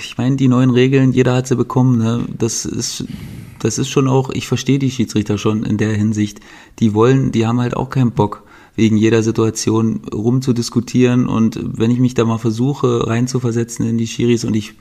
ich 0.00 0.16
meine, 0.16 0.36
die 0.36 0.46
neuen 0.46 0.70
Regeln, 0.70 1.12
jeder 1.12 1.34
hat 1.34 1.48
sie 1.48 1.56
bekommen. 1.56 1.98
Ne? 1.98 2.24
Das 2.38 2.64
ist, 2.64 3.04
das 3.58 3.78
ist 3.78 3.88
schon 3.88 4.06
auch, 4.06 4.30
ich 4.30 4.46
verstehe 4.46 4.78
die 4.78 4.92
Schiedsrichter 4.92 5.38
schon 5.38 5.64
in 5.64 5.76
der 5.76 5.92
Hinsicht. 5.94 6.40
Die 6.78 6.94
wollen, 6.94 7.32
die 7.32 7.46
haben 7.46 7.60
halt 7.60 7.76
auch 7.76 7.90
keinen 7.90 8.12
Bock, 8.12 8.44
wegen 8.76 8.96
jeder 8.96 9.24
Situation 9.24 10.02
rumzudiskutieren. 10.12 11.26
Und 11.26 11.58
wenn 11.78 11.90
ich 11.90 11.98
mich 11.98 12.14
da 12.14 12.24
mal 12.24 12.38
versuche, 12.38 13.08
reinzuversetzen 13.08 13.88
in 13.88 13.98
die 13.98 14.06
Schiris 14.06 14.44
und 14.44 14.54
ich, 14.54 14.74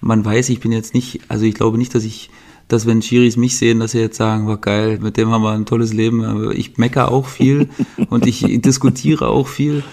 man 0.00 0.24
weiß, 0.24 0.48
ich 0.48 0.58
bin 0.58 0.72
jetzt 0.72 0.92
nicht, 0.92 1.20
also 1.28 1.44
ich 1.44 1.54
glaube 1.54 1.78
nicht, 1.78 1.94
dass 1.94 2.02
ich 2.02 2.30
dass 2.72 2.86
wenn 2.86 3.02
Schiris 3.02 3.36
mich 3.36 3.58
sehen, 3.58 3.80
dass 3.80 3.92
sie 3.92 4.00
jetzt 4.00 4.16
sagen, 4.16 4.46
war 4.46 4.56
geil, 4.56 4.98
mit 5.02 5.18
dem 5.18 5.30
haben 5.30 5.42
wir 5.42 5.52
ein 5.52 5.66
tolles 5.66 5.92
Leben. 5.92 6.50
Ich 6.52 6.78
mecker 6.78 7.10
auch 7.10 7.26
viel 7.26 7.68
und 8.08 8.26
ich 8.26 8.46
diskutiere 8.62 9.28
auch 9.28 9.46
viel. 9.46 9.84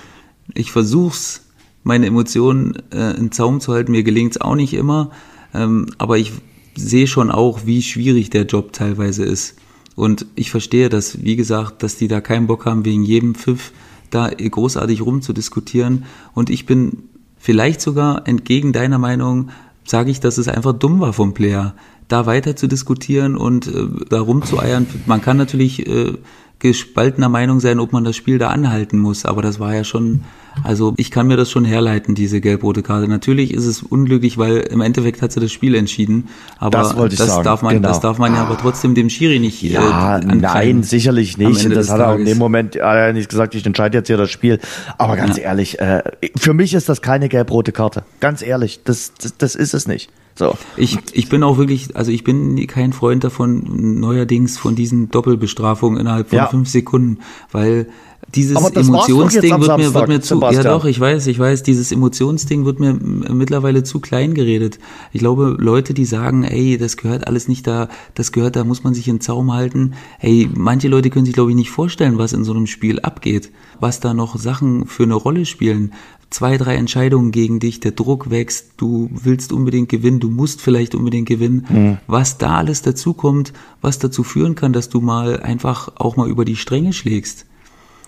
Ich 0.54 0.72
versuch's, 0.72 1.46
meine 1.84 2.06
Emotionen 2.06 2.78
äh, 2.94 3.18
in 3.18 3.34
Zaum 3.34 3.60
zu 3.60 3.74
halten. 3.74 3.92
Mir 3.92 4.04
gelingt's 4.04 4.40
auch 4.40 4.56
nicht 4.56 4.74
immer, 4.74 5.12
ähm, 5.54 5.88
aber 5.98 6.18
ich 6.18 6.32
sehe 6.76 7.08
schon 7.08 7.32
auch, 7.32 7.66
wie 7.66 7.82
schwierig 7.82 8.30
der 8.30 8.46
Job 8.46 8.72
teilweise 8.72 9.26
ist. 9.26 9.58
Und 9.96 10.26
ich 10.36 10.50
verstehe 10.50 10.88
das, 10.88 11.22
wie 11.22 11.36
gesagt, 11.36 11.84
dass 11.84 11.98
die 11.98 12.08
da 12.08 12.22
keinen 12.22 12.48
Bock 12.48 12.66
haben, 12.66 12.86
wegen 12.86 13.04
jedem 13.04 13.36
Pfiff 13.36 13.74
da 14.10 14.30
großartig 14.30 15.02
rumzudiskutieren. 15.02 16.06
Und 16.34 16.50
ich 16.50 16.66
bin 16.66 17.10
vielleicht 17.38 17.82
sogar 17.82 18.26
entgegen 18.26 18.72
deiner 18.72 19.00
Meinung, 19.00 19.50
sage 19.84 20.12
ich, 20.12 20.22
dass 20.22 20.38
es 20.38 20.48
einfach 20.48 20.74
dumm 20.74 21.02
war 21.02 21.12
vom 21.12 21.34
Player, 21.34 21.76
da 22.10 22.26
weiter 22.26 22.58
zu 22.58 22.68
diskutieren 22.68 23.38
und 23.38 23.68
äh, 23.68 23.88
da 24.10 24.20
rumzueiern. 24.20 24.86
Man 25.06 25.22
kann 25.22 25.38
natürlich 25.38 25.88
äh, 25.88 26.16
gespaltener 26.60 27.30
Meinung 27.30 27.62
sein, 27.62 27.80
ob 27.80 27.94
man 27.94 28.04
das 28.04 28.18
Spiel 28.18 28.38
da 28.38 28.50
anhalten 28.50 29.00
muss. 29.00 29.26
Aber 29.26 29.42
das 29.42 29.60
war 29.60 29.74
ja 29.74 29.86
schon, 29.86 30.26
also 30.64 30.94
ich 30.98 31.10
kann 31.10 31.28
mir 31.28 31.38
das 31.38 31.50
schon 31.50 31.64
herleiten, 31.64 32.16
diese 32.16 32.42
gelb-rote 32.42 32.84
Karte. 32.84 33.08
Natürlich 33.08 33.54
ist 33.54 33.66
es 33.66 33.82
unglücklich, 33.82 34.38
weil 34.38 34.58
im 34.58 34.82
Endeffekt 34.82 35.22
hat 35.22 35.32
sie 35.32 35.40
das 35.40 35.54
Spiel 35.54 35.74
entschieden. 35.74 36.28
Aber 36.58 36.80
das, 36.82 37.16
das 37.16 37.42
darf 37.44 37.62
man, 37.62 37.76
genau. 37.76 37.88
das 37.88 38.02
darf 38.02 38.18
man 38.18 38.34
ja 38.34 38.42
aber 38.42 38.58
trotzdem 38.58 38.94
dem 38.94 39.10
Schiri 39.10 39.40
nicht. 39.40 39.62
Ja, 39.62 40.18
äh, 40.18 40.26
nein, 40.26 40.84
sicherlich 40.84 41.38
nicht. 41.38 41.74
Das 41.74 41.90
hat 41.90 42.02
er 42.02 42.10
auch 42.10 42.18
in 42.18 42.26
dem 42.26 42.38
Moment 42.38 42.76
er 42.76 43.14
nicht 43.14 43.30
gesagt, 43.30 43.56
ich 43.56 43.66
entscheide 43.66 43.98
jetzt 43.98 44.08
hier 44.08 44.18
das 44.18 44.30
Spiel. 44.30 44.60
Aber 44.98 45.16
ganz 45.16 45.38
ja. 45.38 45.44
ehrlich, 45.44 45.80
äh, 45.80 46.04
für 46.36 46.54
mich 46.54 46.74
ist 46.74 46.90
das 46.90 47.02
keine 47.02 47.30
gelb-rote 47.30 47.72
Karte. 47.72 48.04
Ganz 48.20 48.42
ehrlich, 48.42 48.82
das, 48.84 49.14
das, 49.22 49.38
das 49.38 49.56
ist 49.56 49.74
es 49.74 49.88
nicht. 49.88 50.10
So. 50.36 50.56
Ich, 50.78 50.98
ich 51.12 51.28
bin 51.28 51.44
auch 51.44 51.58
wirklich, 51.58 51.96
also 51.98 52.12
ich 52.12 52.24
bin 52.24 52.66
kein 52.68 52.94
Freund 52.94 53.24
davon, 53.24 54.00
neuerdings 54.00 54.58
von 54.58 54.76
diesen 54.76 55.10
Doppelbestrafungen 55.10 56.00
innerhalb 56.00 56.30
von 56.30 56.38
ja. 56.38 56.48
fünf 56.48 56.70
Sekunden, 56.70 57.20
weil 57.52 57.88
dieses 58.36 58.58
Emotionsding 58.58 59.60
wird 59.60 59.78
mir, 59.78 59.94
wird 59.94 60.08
mir 60.08 60.22
zu, 60.22 60.36
Sebastian. 60.36 60.64
ja 60.64 60.72
doch, 60.72 60.86
ich 60.86 61.00
weiß, 61.00 61.28
ich 61.28 61.40
weiß, 61.40 61.64
dieses 61.64 61.92
Emotionsding 61.92 62.66
wird 62.66 62.80
mir 62.80 62.94
mittlerweile 62.94 63.84
zu 63.84 64.00
klein 64.00 64.34
geredet. 64.34 64.80
Ich 65.12 65.20
glaube, 65.20 65.56
Leute, 65.60 65.94
die 65.94 66.06
sagen, 66.06 66.44
ey, 66.44 66.78
das 66.78 66.98
gehört 66.98 67.28
alles 67.28 67.48
nicht 67.48 67.66
da, 67.66 67.90
das 68.14 68.32
gehört, 68.32 68.56
da 68.56 68.64
muss 68.64 68.84
man 68.84 68.94
sich 68.94 69.08
in 69.08 69.22
Zaum 69.22 69.54
halten. 69.54 69.94
Ey, 70.20 70.50
manche 70.54 70.88
Leute 70.88 71.10
können 71.10 71.26
sich, 71.26 71.34
glaube 71.34 71.52
ich, 71.52 71.56
nicht 71.56 71.72
vorstellen, 71.72 72.18
was 72.18 72.34
in 72.34 72.44
so 72.44 72.54
einem 72.54 72.68
Spiel 72.68 73.00
abgeht, 73.00 73.52
was 73.80 74.00
da 74.00 74.14
noch 74.14 74.38
Sachen 74.38 74.86
für 74.86 75.04
eine 75.04 75.16
Rolle 75.16 75.46
spielen 75.46 75.94
zwei, 76.30 76.58
drei 76.58 76.76
Entscheidungen 76.76 77.32
gegen 77.32 77.60
dich, 77.60 77.80
der 77.80 77.92
Druck 77.92 78.30
wächst, 78.30 78.74
du 78.78 79.10
willst 79.12 79.52
unbedingt 79.52 79.90
gewinnen, 79.90 80.20
du 80.20 80.30
musst 80.30 80.62
vielleicht 80.62 80.96
unbedingt 80.96 81.28
gewinnen, 81.28 81.66
mhm. 81.70 81.98
was 82.08 82.38
da 82.38 82.58
alles 82.58 82.82
dazu 82.82 83.14
kommt, 83.14 83.54
was 83.82 84.00
dazu 84.00 84.24
führen 84.24 84.56
kann, 84.56 84.74
dass 84.74 84.90
du 84.90 85.02
mal 85.02 85.40
einfach 85.42 85.90
auch 85.96 86.16
mal 86.16 86.30
über 86.30 86.46
die 86.46 86.56
Stränge 86.56 86.94
schlägst. 86.94 87.46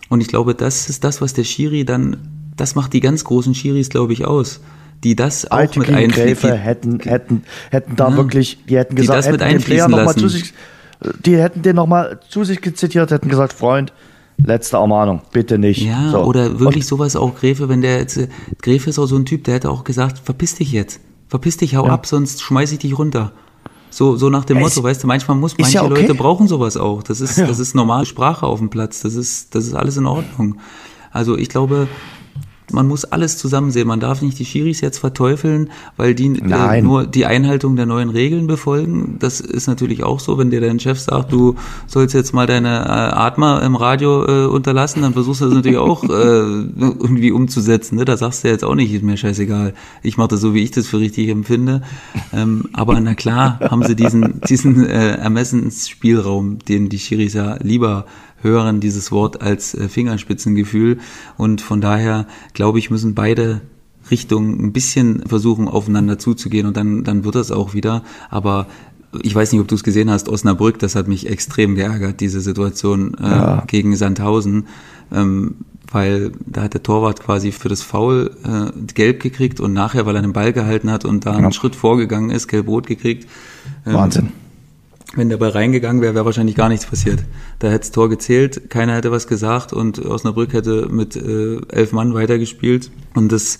Und 0.09 0.21
ich 0.21 0.27
glaube, 0.27 0.55
das 0.55 0.89
ist 0.89 1.03
das, 1.03 1.21
was 1.21 1.33
der 1.33 1.45
Schiri 1.45 1.85
dann, 1.85 2.17
das 2.55 2.75
macht 2.75 2.93
die 2.93 2.99
ganz 2.99 3.23
großen 3.23 3.55
Schiris, 3.55 3.89
glaube 3.89 4.13
ich, 4.13 4.25
aus 4.25 4.61
die 5.03 5.15
das 5.15 5.49
auch 5.49 5.57
Alte 5.57 5.79
mit 5.79 5.89
einfließen. 5.89 6.53
hätten, 6.53 6.99
hätten, 6.99 7.43
hätten 7.71 7.95
da 7.95 8.09
ja, 8.09 8.17
wirklich, 8.17 8.59
die 8.69 8.77
hätten 8.77 8.95
gesagt, 8.95 9.17
die 9.17 9.17
das 9.17 9.25
hätten 9.25 9.43
mit 9.43 9.61
den 9.61 9.65
Player 9.65 9.87
noch 9.87 10.03
mal 10.03 10.15
zu 10.15 10.27
sich, 10.27 10.53
die 11.25 11.37
hätten 11.37 11.61
den 11.61 11.75
nochmal 11.75 12.19
zu 12.29 12.43
sich 12.43 12.61
zitiert, 12.75 13.11
hätten 13.11 13.29
gesagt, 13.29 13.53
Freund, 13.53 13.93
letzte 14.43 14.77
Ermahnung, 14.77 15.21
bitte 15.31 15.57
nicht. 15.57 15.81
Ja, 15.81 16.11
so. 16.11 16.19
oder 16.23 16.59
wirklich 16.59 16.83
und, 16.83 16.89
sowas 16.89 17.15
auch 17.15 17.35
Gräfe, 17.35 17.69
wenn 17.69 17.81
der 17.81 17.99
jetzt, 17.99 18.19
Gräfe 18.61 18.89
ist 18.89 18.99
auch 18.99 19.05
so 19.05 19.15
ein 19.15 19.25
Typ, 19.25 19.43
der 19.43 19.55
hätte 19.55 19.69
auch 19.69 19.83
gesagt, 19.83 20.19
verpiss 20.19 20.55
dich 20.55 20.71
jetzt, 20.71 20.99
verpiss 21.27 21.57
dich, 21.57 21.75
hau 21.75 21.85
ja. 21.85 21.93
ab, 21.93 22.05
sonst 22.05 22.41
schmeiß 22.41 22.71
ich 22.71 22.79
dich 22.79 22.97
runter. 22.97 23.31
So, 23.89 24.15
so 24.15 24.29
nach 24.29 24.45
dem 24.45 24.57
es 24.57 24.63
Motto, 24.63 24.83
weißt 24.83 25.03
du, 25.03 25.07
manchmal 25.07 25.35
muss, 25.35 25.57
manche 25.57 25.75
ja 25.75 25.83
okay. 25.83 26.01
Leute 26.01 26.15
brauchen 26.15 26.47
sowas 26.47 26.77
auch. 26.77 27.03
Das 27.03 27.19
ist, 27.19 27.37
ja. 27.37 27.45
das 27.45 27.59
ist 27.59 27.75
normale 27.75 28.05
Sprache 28.05 28.45
auf 28.45 28.59
dem 28.59 28.69
Platz. 28.69 29.01
Das 29.01 29.15
ist, 29.15 29.53
das 29.53 29.65
ist 29.65 29.73
alles 29.73 29.97
in 29.97 30.05
Ordnung. 30.05 30.57
Also 31.11 31.37
ich 31.37 31.49
glaube, 31.49 31.89
man 32.71 32.87
muss 32.87 33.05
alles 33.05 33.37
zusammen 33.37 33.71
sehen. 33.71 33.87
Man 33.87 33.99
darf 33.99 34.21
nicht 34.21 34.39
die 34.39 34.45
Schiris 34.45 34.81
jetzt 34.81 34.99
verteufeln, 34.99 35.69
weil 35.97 36.15
die 36.15 36.39
äh, 36.39 36.81
nur 36.81 37.05
die 37.05 37.25
Einhaltung 37.25 37.75
der 37.75 37.85
neuen 37.85 38.09
Regeln 38.09 38.47
befolgen. 38.47 39.17
Das 39.19 39.39
ist 39.39 39.67
natürlich 39.67 40.03
auch 40.03 40.19
so, 40.19 40.37
wenn 40.37 40.49
dir 40.49 40.61
dein 40.61 40.79
Chef 40.79 40.99
sagt, 40.99 41.31
du 41.31 41.55
sollst 41.87 42.15
jetzt 42.15 42.33
mal 42.33 42.47
deine 42.47 42.69
äh, 42.69 42.89
Atmer 42.89 43.61
im 43.63 43.75
Radio 43.75 44.25
äh, 44.25 44.45
unterlassen, 44.47 45.01
dann 45.01 45.13
versuchst 45.13 45.41
du 45.41 45.45
das 45.45 45.53
natürlich 45.53 45.77
auch 45.77 46.03
äh, 46.03 46.07
irgendwie 46.07 47.31
umzusetzen. 47.31 47.97
Ne? 47.97 48.05
Da 48.05 48.17
sagst 48.17 48.43
du 48.43 48.47
jetzt 48.47 48.63
auch 48.63 48.75
nicht, 48.75 48.93
ist 48.93 49.03
mir 49.03 49.17
scheißegal. 49.17 49.73
Ich 50.03 50.17
mache 50.17 50.29
das 50.29 50.41
so, 50.41 50.53
wie 50.53 50.63
ich 50.63 50.71
das 50.71 50.87
für 50.87 50.99
richtig 50.99 51.29
empfinde. 51.29 51.81
Ähm, 52.33 52.65
aber 52.73 52.99
na 52.99 53.15
klar 53.15 53.59
haben 53.61 53.83
sie 53.83 53.95
diesen, 53.95 54.41
diesen 54.49 54.85
äh, 54.85 55.15
Ermessensspielraum, 55.17 56.59
den 56.59 56.89
die 56.89 56.99
Schiris 56.99 57.33
ja 57.33 57.57
lieber 57.61 58.05
hören 58.41 58.79
dieses 58.79 59.11
Wort 59.11 59.41
als 59.41 59.73
äh, 59.73 59.87
Fingerspitzengefühl. 59.87 60.99
Und 61.37 61.61
von 61.61 61.81
daher, 61.81 62.27
glaube 62.53 62.79
ich, 62.79 62.89
müssen 62.89 63.15
beide 63.15 63.61
Richtungen 64.09 64.63
ein 64.63 64.73
bisschen 64.73 65.23
versuchen, 65.27 65.67
aufeinander 65.67 66.17
zuzugehen 66.17 66.65
und 66.65 66.75
dann, 66.75 67.03
dann 67.03 67.23
wird 67.23 67.35
das 67.35 67.51
auch 67.51 67.73
wieder. 67.73 68.03
Aber 68.29 68.67
ich 69.21 69.35
weiß 69.35 69.51
nicht, 69.51 69.61
ob 69.61 69.67
du 69.67 69.75
es 69.75 69.83
gesehen 69.83 70.09
hast, 70.09 70.29
Osnabrück, 70.29 70.79
das 70.79 70.95
hat 70.95 71.07
mich 71.07 71.29
extrem 71.29 71.75
geärgert, 71.75 72.19
diese 72.19 72.41
Situation 72.41 73.15
äh, 73.15 73.23
ja. 73.23 73.63
gegen 73.67 73.95
Sandhausen, 73.95 74.67
ähm, 75.11 75.55
weil 75.91 76.31
da 76.45 76.63
hat 76.63 76.73
der 76.73 76.83
Torwart 76.83 77.21
quasi 77.21 77.51
für 77.51 77.67
das 77.67 77.81
Foul 77.81 78.31
äh, 78.43 78.71
gelb 78.93 79.21
gekriegt 79.21 79.59
und 79.59 79.73
nachher, 79.73 80.05
weil 80.05 80.15
er 80.15 80.21
den 80.21 80.33
Ball 80.33 80.53
gehalten 80.53 80.89
hat 80.89 81.03
und 81.03 81.25
da 81.25 81.33
einen 81.33 81.43
ja. 81.43 81.51
Schritt 81.51 81.75
vorgegangen 81.75 82.29
ist, 82.29 82.47
gelb-rot 82.47 82.87
gekriegt. 82.87 83.27
Ähm, 83.85 83.93
Wahnsinn. 83.93 84.31
Wenn 85.13 85.27
der 85.27 85.37
Ball 85.37 85.49
reingegangen 85.49 86.01
wäre, 86.01 86.15
wäre 86.15 86.25
wahrscheinlich 86.25 86.55
gar 86.55 86.69
nichts 86.69 86.85
passiert. 86.85 87.19
Da 87.59 87.67
hätte 87.67 87.79
das 87.79 87.91
Tor 87.91 88.09
gezählt, 88.09 88.69
keiner 88.69 88.95
hätte 88.95 89.11
was 89.11 89.27
gesagt 89.27 89.73
und 89.73 89.99
Osnabrück 89.99 90.53
hätte 90.53 90.87
mit 90.89 91.15
äh, 91.15 91.59
elf 91.67 91.91
Mann 91.91 92.13
weitergespielt. 92.13 92.91
Und 93.13 93.31
das, 93.31 93.59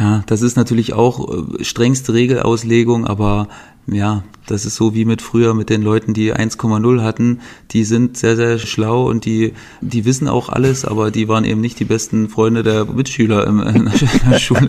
ja, 0.00 0.22
das 0.26 0.40
ist 0.40 0.56
natürlich 0.56 0.94
auch 0.94 1.58
äh, 1.58 1.64
strengste 1.64 2.14
Regelauslegung, 2.14 3.06
aber 3.06 3.48
ja, 3.86 4.22
das 4.46 4.64
ist 4.64 4.76
so 4.76 4.94
wie 4.94 5.04
mit 5.04 5.22
früher 5.22 5.54
mit 5.54 5.70
den 5.70 5.82
Leuten, 5.82 6.14
die 6.14 6.32
1,0 6.32 7.02
hatten. 7.02 7.40
Die 7.72 7.84
sind 7.84 8.16
sehr, 8.16 8.36
sehr 8.36 8.58
schlau 8.58 9.08
und 9.08 9.24
die, 9.24 9.54
die 9.80 10.04
wissen 10.04 10.28
auch 10.28 10.48
alles, 10.48 10.84
aber 10.84 11.10
die 11.10 11.28
waren 11.28 11.44
eben 11.44 11.60
nicht 11.60 11.80
die 11.80 11.84
besten 11.84 12.28
Freunde 12.28 12.62
der 12.62 12.84
Mitschüler 12.84 13.46
in 13.46 13.90
der 14.30 14.38
Schule. 14.38 14.68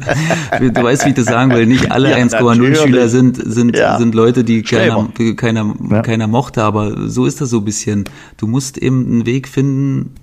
Du 0.60 0.84
weißt, 0.84 1.06
wie 1.06 1.10
ich 1.10 1.16
das 1.16 1.26
sagen 1.26 1.52
will. 1.52 1.66
Nicht 1.68 1.92
alle 1.92 2.12
ja, 2.12 2.18
1,0 2.18 2.76
Schüler 2.76 3.10
sind, 3.10 3.38
sind, 3.44 3.76
ja. 3.76 3.98
sind 3.98 4.16
Leute, 4.16 4.44
die 4.44 4.64
keiner, 4.64 5.08
keiner, 5.36 5.76
ja. 5.90 6.02
keiner 6.02 6.28
mochte, 6.28 6.64
aber 6.64 7.10
so 7.10 7.26
ist 7.26 7.42
das 7.42 7.50
so 7.50 7.60
ein 7.60 7.66
bisschen. 7.66 8.06
Du 8.38 8.48
musst 8.48 8.78
eben 8.78 9.06
einen 9.06 9.26
Weg 9.26 9.48
finden, 9.48 10.16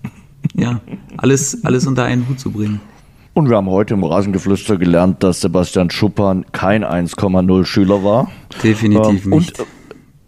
ja, 0.55 0.81
alles, 1.17 1.65
alles 1.65 1.87
unter 1.87 2.05
einen 2.05 2.29
Hut 2.29 2.41
zu 2.41 2.51
bringen. 2.51 2.81
Und 3.33 3.49
wir 3.49 3.57
haben 3.57 3.71
heute 3.71 3.95
im 3.95 4.03
Rasengeflüster 4.03 4.77
gelernt, 4.77 5.23
dass 5.23 5.41
Sebastian 5.41 5.91
Schuppan 5.91 6.45
kein 6.53 6.85
1,0 6.85 7.65
Schüler 7.65 8.03
war. 8.03 8.31
Definitiv 8.63 9.25
ähm, 9.25 9.31
nicht. 9.31 9.61
Und 9.61 9.67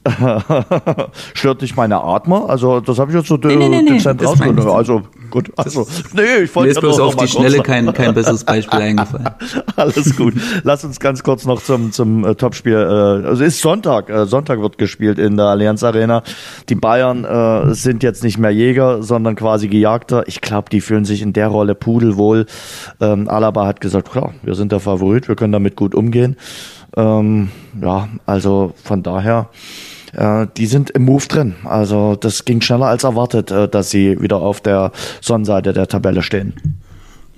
Stört 1.34 1.62
dich 1.62 1.76
meine 1.76 2.02
Atmer? 2.02 2.48
Also 2.48 2.80
das 2.80 2.98
habe 2.98 3.12
ich 3.12 3.16
jetzt 3.16 3.28
so 3.28 3.36
nee, 3.36 3.54
nee, 3.54 3.68
nee, 3.68 3.84
dezent 3.84 4.20
nee, 4.20 4.26
rausgenommen. 4.26 4.68
Also 4.68 5.02
gut, 5.30 5.52
also 5.56 5.86
nee, 6.12 6.42
ich 6.42 6.54
wollte 6.54 6.68
Mir 6.68 6.72
ist 6.72 6.80
bloß 6.80 7.00
auf 7.00 7.16
die 7.16 7.28
Schnelle 7.28 7.62
kein, 7.62 7.92
kein 7.92 8.12
besseres 8.14 8.42
Beispiel 8.42 8.80
eingefallen. 8.80 9.30
Alles 9.76 10.16
gut. 10.16 10.34
Lass 10.64 10.84
uns 10.84 10.98
ganz 10.98 11.22
kurz 11.22 11.44
noch 11.44 11.62
zum 11.62 11.92
zum 11.92 12.24
äh, 12.24 12.34
Topspiel. 12.34 12.74
Äh, 12.74 13.28
also 13.28 13.44
ist 13.44 13.60
Sonntag. 13.60 14.10
Äh, 14.10 14.26
Sonntag 14.26 14.60
wird 14.60 14.76
gespielt 14.76 15.20
in 15.20 15.36
der 15.36 15.46
Allianz 15.46 15.84
Arena. 15.84 16.24
Die 16.68 16.74
Bayern 16.74 17.24
äh, 17.24 17.72
sind 17.74 18.02
jetzt 18.02 18.24
nicht 18.24 18.38
mehr 18.38 18.50
Jäger, 18.50 19.04
sondern 19.04 19.36
quasi 19.36 19.68
Gejagter. 19.68 20.26
Ich 20.26 20.40
glaube, 20.40 20.68
die 20.70 20.80
fühlen 20.80 21.04
sich 21.04 21.22
in 21.22 21.32
der 21.32 21.46
Rolle 21.46 21.76
pudelwohl. 21.76 22.46
Ähm, 23.00 23.28
Alaba 23.28 23.66
hat 23.66 23.80
gesagt, 23.80 24.10
klar, 24.10 24.34
wir 24.42 24.54
sind 24.54 24.72
der 24.72 24.80
Favorit, 24.80 25.28
wir 25.28 25.36
können 25.36 25.52
damit 25.52 25.76
gut 25.76 25.94
umgehen. 25.94 26.36
Ähm, 26.96 27.50
ja, 27.80 28.08
also 28.26 28.74
von 28.82 29.02
daher 29.02 29.48
äh, 30.12 30.46
die 30.56 30.66
sind 30.66 30.90
im 30.90 31.04
Move 31.04 31.26
drin. 31.26 31.54
Also 31.64 32.16
das 32.16 32.44
ging 32.44 32.60
schneller 32.60 32.86
als 32.86 33.04
erwartet, 33.04 33.50
äh, 33.50 33.68
dass 33.68 33.90
sie 33.90 34.20
wieder 34.20 34.36
auf 34.36 34.60
der 34.60 34.92
Sonnenseite 35.20 35.72
der 35.72 35.88
Tabelle 35.88 36.22
stehen. 36.22 36.82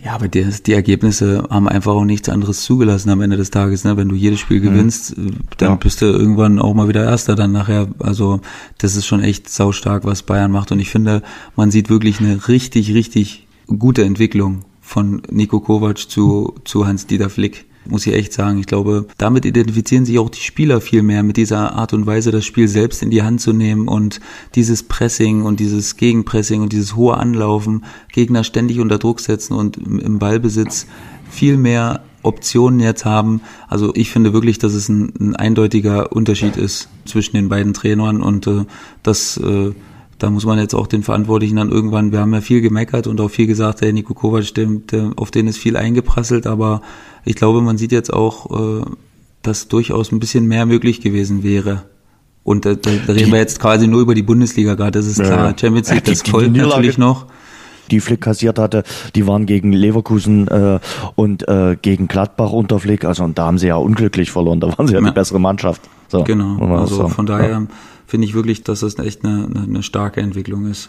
Ja, 0.04 0.14
aber 0.14 0.28
die, 0.28 0.44
die 0.66 0.74
Ergebnisse 0.74 1.46
haben 1.48 1.66
einfach 1.66 1.92
auch 1.92 2.04
nichts 2.04 2.28
anderes 2.28 2.62
zugelassen 2.62 3.08
am 3.08 3.22
Ende 3.22 3.38
des 3.38 3.50
Tages. 3.50 3.84
Ne? 3.84 3.96
Wenn 3.96 4.10
du 4.10 4.14
jedes 4.14 4.38
Spiel 4.38 4.60
mhm. 4.60 4.64
gewinnst, 4.64 5.16
mhm. 5.16 5.36
dann 5.56 5.70
ja. 5.70 5.74
bist 5.76 6.02
du 6.02 6.06
irgendwann 6.06 6.58
auch 6.58 6.74
mal 6.74 6.88
wieder 6.88 7.04
Erster 7.04 7.34
dann 7.34 7.52
nachher. 7.52 7.88
Also 8.00 8.40
das 8.78 8.96
ist 8.96 9.06
schon 9.06 9.22
echt 9.22 9.48
saustark, 9.48 10.04
was 10.04 10.22
Bayern 10.22 10.50
macht. 10.50 10.72
Und 10.72 10.78
ich 10.78 10.90
finde, 10.90 11.22
man 11.56 11.70
sieht 11.70 11.88
wirklich 11.88 12.20
eine 12.20 12.48
richtig, 12.48 12.92
richtig 12.92 13.46
gute 13.78 14.04
Entwicklung 14.04 14.64
von 14.84 15.22
Nico 15.30 15.60
Kovac 15.60 15.98
zu, 15.98 16.54
zu 16.64 16.86
Hans-Dieter 16.86 17.30
Flick 17.30 17.64
muss 17.86 18.06
ich 18.06 18.14
echt 18.14 18.32
sagen. 18.32 18.58
Ich 18.58 18.66
glaube, 18.66 19.06
damit 19.18 19.44
identifizieren 19.44 20.04
sich 20.04 20.18
auch 20.18 20.30
die 20.30 20.40
Spieler 20.40 20.80
viel 20.80 21.02
mehr 21.02 21.22
mit 21.22 21.36
dieser 21.36 21.74
Art 21.74 21.92
und 21.92 22.06
Weise, 22.06 22.30
das 22.30 22.44
Spiel 22.44 22.68
selbst 22.68 23.02
in 23.02 23.10
die 23.10 23.22
Hand 23.22 23.42
zu 23.42 23.52
nehmen 23.52 23.88
und 23.88 24.20
dieses 24.54 24.82
Pressing 24.82 25.42
und 25.42 25.60
dieses 25.60 25.96
Gegenpressing 25.96 26.62
und 26.62 26.72
dieses 26.72 26.96
hohe 26.96 27.16
Anlaufen, 27.16 27.84
Gegner 28.12 28.44
ständig 28.44 28.80
unter 28.80 28.98
Druck 28.98 29.20
setzen 29.20 29.54
und 29.54 29.76
im 29.76 30.18
Ballbesitz 30.18 30.86
viel 31.30 31.58
mehr 31.58 32.02
Optionen 32.22 32.80
jetzt 32.80 33.04
haben. 33.04 33.42
Also 33.68 33.92
ich 33.94 34.10
finde 34.10 34.32
wirklich, 34.32 34.58
dass 34.58 34.72
es 34.72 34.88
ein, 34.88 35.12
ein 35.20 35.36
eindeutiger 35.36 36.12
Unterschied 36.12 36.56
ist 36.56 36.88
zwischen 37.04 37.36
den 37.36 37.50
beiden 37.50 37.74
Trainern 37.74 38.22
und 38.22 38.46
äh, 38.46 38.64
das 39.02 39.36
äh, 39.36 39.72
da 40.18 40.30
muss 40.30 40.46
man 40.46 40.58
jetzt 40.58 40.74
auch 40.74 40.86
den 40.86 41.02
Verantwortlichen 41.02 41.56
dann 41.56 41.70
irgendwann, 41.70 42.12
wir 42.12 42.20
haben 42.20 42.32
ja 42.34 42.40
viel 42.40 42.60
gemeckert 42.60 43.06
und 43.06 43.20
auch 43.20 43.28
viel 43.30 43.46
gesagt, 43.46 43.80
der 43.80 43.92
Nico 43.92 44.14
Kovac, 44.14 44.54
der, 44.54 45.12
auf 45.16 45.30
den 45.30 45.46
ist 45.48 45.58
viel 45.58 45.76
eingeprasselt, 45.76 46.46
aber 46.46 46.82
ich 47.24 47.34
glaube, 47.36 47.60
man 47.62 47.78
sieht 47.78 47.92
jetzt 47.92 48.12
auch, 48.12 48.80
äh, 48.80 48.84
dass 49.42 49.68
durchaus 49.68 50.12
ein 50.12 50.20
bisschen 50.20 50.46
mehr 50.46 50.66
möglich 50.66 51.00
gewesen 51.00 51.42
wäre. 51.42 51.82
Und 52.44 52.66
da, 52.66 52.74
da 52.74 52.90
reden 53.08 53.32
wir 53.32 53.38
jetzt 53.38 53.58
quasi 53.58 53.86
nur 53.86 54.00
über 54.02 54.14
die 54.14 54.22
Bundesliga 54.22 54.74
gerade, 54.74 54.92
das 54.92 55.06
ist 55.06 55.18
Ja, 55.18 55.24
klar. 55.24 55.50
ja. 55.50 55.58
Champions 55.58 55.90
League, 55.90 56.04
Die- 56.04 56.10
das 56.10 56.22
die 56.22 56.30
folgt 56.30 56.50
Niederlage- 56.52 56.68
natürlich 56.76 56.98
noch. 56.98 57.26
die 57.90 58.00
Flick 58.00 58.20
kassiert 58.22 58.58
hatte, 58.58 58.82
die 59.14 59.26
waren 59.26 59.44
gegen 59.46 59.72
Leverkusen 59.72 60.48
äh, 60.48 60.78
und 61.16 61.46
äh, 61.48 61.76
gegen 61.80 62.06
Gladbach 62.08 62.52
unter 62.52 62.78
Flick. 62.80 63.04
Also 63.04 63.24
und 63.24 63.36
da 63.38 63.46
haben 63.46 63.58
sie 63.58 63.66
ja 63.68 63.76
unglücklich 63.76 64.30
verloren. 64.30 64.60
Da 64.60 64.68
waren 64.78 64.86
sie 64.86 64.94
ja, 64.94 65.00
Ja. 65.00 65.08
die 65.08 65.14
bessere 65.14 65.38
Mannschaft. 65.40 65.82
So, 66.08 66.22
Genau, 66.24 66.58
also 66.76 66.96
sagen. 66.96 67.10
von 67.10 67.26
daher 67.26 67.66
finde 68.14 68.28
ich 68.28 68.34
wirklich, 68.34 68.62
dass 68.62 68.78
das 68.78 68.96
echt 69.00 69.24
eine, 69.24 69.48
eine, 69.56 69.82
starke 69.82 70.20
Entwicklung 70.20 70.70
ist. 70.70 70.88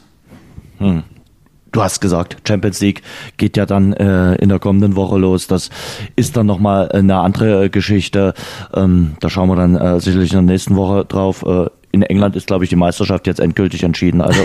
Du 0.77 1.81
hast 1.81 1.99
gesagt, 1.99 2.37
Champions 2.47 2.81
League 2.81 3.01
geht 3.37 3.57
ja 3.57 3.65
dann 3.65 3.93
äh, 3.93 4.35
in 4.35 4.49
der 4.49 4.59
kommenden 4.59 4.95
Woche 4.95 5.17
los. 5.17 5.47
Das 5.47 5.71
ist 6.15 6.37
dann 6.37 6.45
nochmal 6.45 6.91
eine 6.91 7.15
andere 7.17 7.71
Geschichte. 7.71 8.35
Ähm, 8.75 9.15
da 9.21 9.31
schauen 9.31 9.49
wir 9.49 9.55
dann 9.55 9.75
äh, 9.75 9.99
sicherlich 9.99 10.33
in 10.33 10.45
der 10.45 10.53
nächsten 10.53 10.75
Woche 10.75 11.03
drauf. 11.03 11.43
Äh, 11.47 11.65
in 11.89 12.03
England 12.03 12.35
ist, 12.35 12.45
glaube 12.45 12.63
ich, 12.63 12.69
die 12.69 12.75
Meisterschaft 12.75 13.25
jetzt 13.25 13.39
endgültig 13.39 13.81
entschieden. 13.81 14.21
Also 14.21 14.41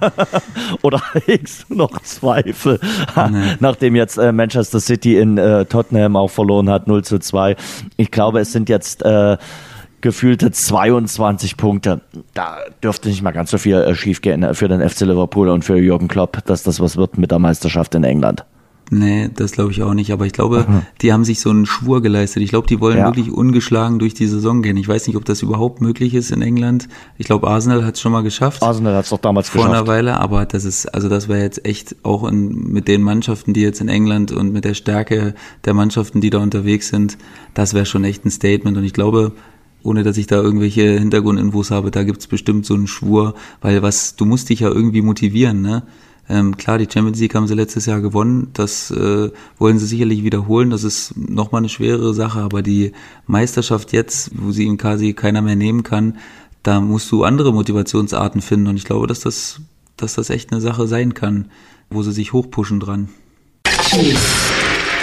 oder 0.82 1.02
hegst 1.24 1.66
du 1.68 1.74
noch 1.74 2.00
Zweifel, 2.02 2.78
Nee. 3.16 3.56
nachdem 3.58 3.96
jetzt 3.96 4.16
äh, 4.16 4.30
Manchester 4.30 4.78
City 4.78 5.18
in 5.18 5.38
äh, 5.38 5.64
Tottenham 5.64 6.14
auch 6.14 6.30
verloren 6.30 6.70
hat, 6.70 6.86
0 6.86 7.02
zu 7.02 7.18
2. 7.18 7.56
Ich 7.96 8.12
glaube, 8.12 8.38
es 8.38 8.52
sind 8.52 8.68
jetzt 8.68 9.04
äh, 9.04 9.36
gefühlte 10.06 10.52
22 10.52 11.56
Punkte. 11.56 12.00
Da 12.32 12.58
dürfte 12.80 13.08
nicht 13.08 13.22
mal 13.22 13.32
ganz 13.32 13.50
so 13.50 13.58
viel 13.58 13.74
äh, 13.74 13.94
schiefgehen 13.96 14.44
äh, 14.44 14.54
für 14.54 14.68
den 14.68 14.80
FC 14.88 15.00
Liverpool 15.00 15.48
und 15.48 15.64
für 15.64 15.76
Jürgen 15.76 16.06
Klopp, 16.06 16.44
dass 16.46 16.62
das 16.62 16.78
was 16.78 16.96
wird 16.96 17.18
mit 17.18 17.32
der 17.32 17.40
Meisterschaft 17.40 17.96
in 17.96 18.04
England. 18.04 18.44
Nee, 18.88 19.30
das 19.34 19.50
glaube 19.50 19.72
ich 19.72 19.82
auch 19.82 19.94
nicht. 19.94 20.12
Aber 20.12 20.26
ich 20.26 20.32
glaube, 20.32 20.64
die 21.02 21.12
haben 21.12 21.24
sich 21.24 21.40
so 21.40 21.50
einen 21.50 21.66
Schwur 21.66 22.02
geleistet. 22.02 22.44
Ich 22.44 22.50
glaube, 22.50 22.68
die 22.68 22.78
wollen 22.80 22.98
Ja. 22.98 23.06
wirklich 23.06 23.32
ungeschlagen 23.32 23.98
durch 23.98 24.14
die 24.14 24.28
Saison 24.28 24.62
gehen. 24.62 24.76
Ich 24.76 24.86
weiß 24.86 25.08
nicht, 25.08 25.16
ob 25.16 25.24
das 25.24 25.42
überhaupt 25.42 25.80
möglich 25.80 26.14
ist 26.14 26.30
in 26.30 26.40
England. 26.40 26.86
Ich 27.18 27.26
glaube, 27.26 27.48
Arsenal 27.48 27.84
hat 27.84 27.96
es 27.96 28.00
schon 28.00 28.12
mal 28.12 28.22
geschafft. 28.22 28.62
Arsenal 28.62 28.94
hat 28.94 29.02
es 29.02 29.10
doch 29.10 29.18
damals 29.18 29.48
vor 29.48 29.62
einer 29.64 29.70
geschafft. 29.72 29.88
Weile, 29.88 30.20
aber 30.20 30.46
das 30.46 30.64
ist, 30.64 30.86
also 30.94 31.08
das 31.08 31.26
wäre 31.28 31.40
jetzt 31.42 31.66
echt 31.66 31.96
auch 32.04 32.28
in, 32.28 32.70
mit 32.72 32.86
den 32.86 33.02
Mannschaften, 33.02 33.54
die 33.54 33.62
jetzt 33.62 33.80
in 33.80 33.88
England 33.88 34.30
und 34.30 34.52
mit 34.52 34.64
der 34.64 34.74
Stärke 34.74 35.34
der 35.64 35.74
Mannschaften, 35.74 36.20
die 36.20 36.30
da 36.30 36.38
unterwegs 36.38 36.86
sind, 36.90 37.18
das 37.54 37.74
wäre 37.74 37.86
schon 37.86 38.04
echt 38.04 38.24
ein 38.24 38.30
Statement. 38.30 38.76
Und 38.78 38.84
ich 38.84 38.92
glaube, 38.92 39.32
ohne 39.86 40.02
dass 40.02 40.16
ich 40.16 40.26
da 40.26 40.36
irgendwelche 40.42 40.98
Hintergrundinfos 40.98 41.70
habe, 41.70 41.90
da 41.90 42.04
gibt's 42.04 42.26
bestimmt 42.26 42.66
so 42.66 42.74
einen 42.74 42.86
Schwur, 42.86 43.34
weil 43.60 43.82
was, 43.82 44.16
du 44.16 44.24
musst 44.24 44.48
dich 44.50 44.60
ja 44.60 44.68
irgendwie 44.68 45.02
motivieren, 45.02 45.62
ne? 45.62 45.84
Ähm, 46.28 46.56
klar, 46.56 46.78
die 46.78 46.88
Champions 46.92 47.20
League 47.20 47.36
haben 47.36 47.46
sie 47.46 47.54
letztes 47.54 47.86
Jahr 47.86 48.00
gewonnen, 48.00 48.50
das 48.52 48.90
äh, 48.90 49.30
wollen 49.58 49.78
sie 49.78 49.86
sicherlich 49.86 50.24
wiederholen, 50.24 50.70
das 50.70 50.82
ist 50.82 51.16
nochmal 51.16 51.60
eine 51.60 51.68
schwere 51.68 52.14
Sache, 52.14 52.40
aber 52.40 52.62
die 52.62 52.92
Meisterschaft 53.28 53.92
jetzt, 53.92 54.32
wo 54.34 54.50
sie 54.50 54.64
ihn 54.64 54.76
quasi 54.76 55.12
keiner 55.12 55.40
mehr 55.40 55.54
nehmen 55.54 55.84
kann, 55.84 56.18
da 56.64 56.80
musst 56.80 57.12
du 57.12 57.22
andere 57.22 57.52
Motivationsarten 57.52 58.42
finden 58.42 58.66
und 58.66 58.76
ich 58.76 58.84
glaube, 58.84 59.06
dass 59.06 59.20
das, 59.20 59.60
dass 59.96 60.14
das 60.14 60.30
echt 60.30 60.50
eine 60.50 60.60
Sache 60.60 60.88
sein 60.88 61.14
kann, 61.14 61.52
wo 61.90 62.02
sie 62.02 62.12
sich 62.12 62.32
hochpushen 62.32 62.80
dran. 62.80 63.08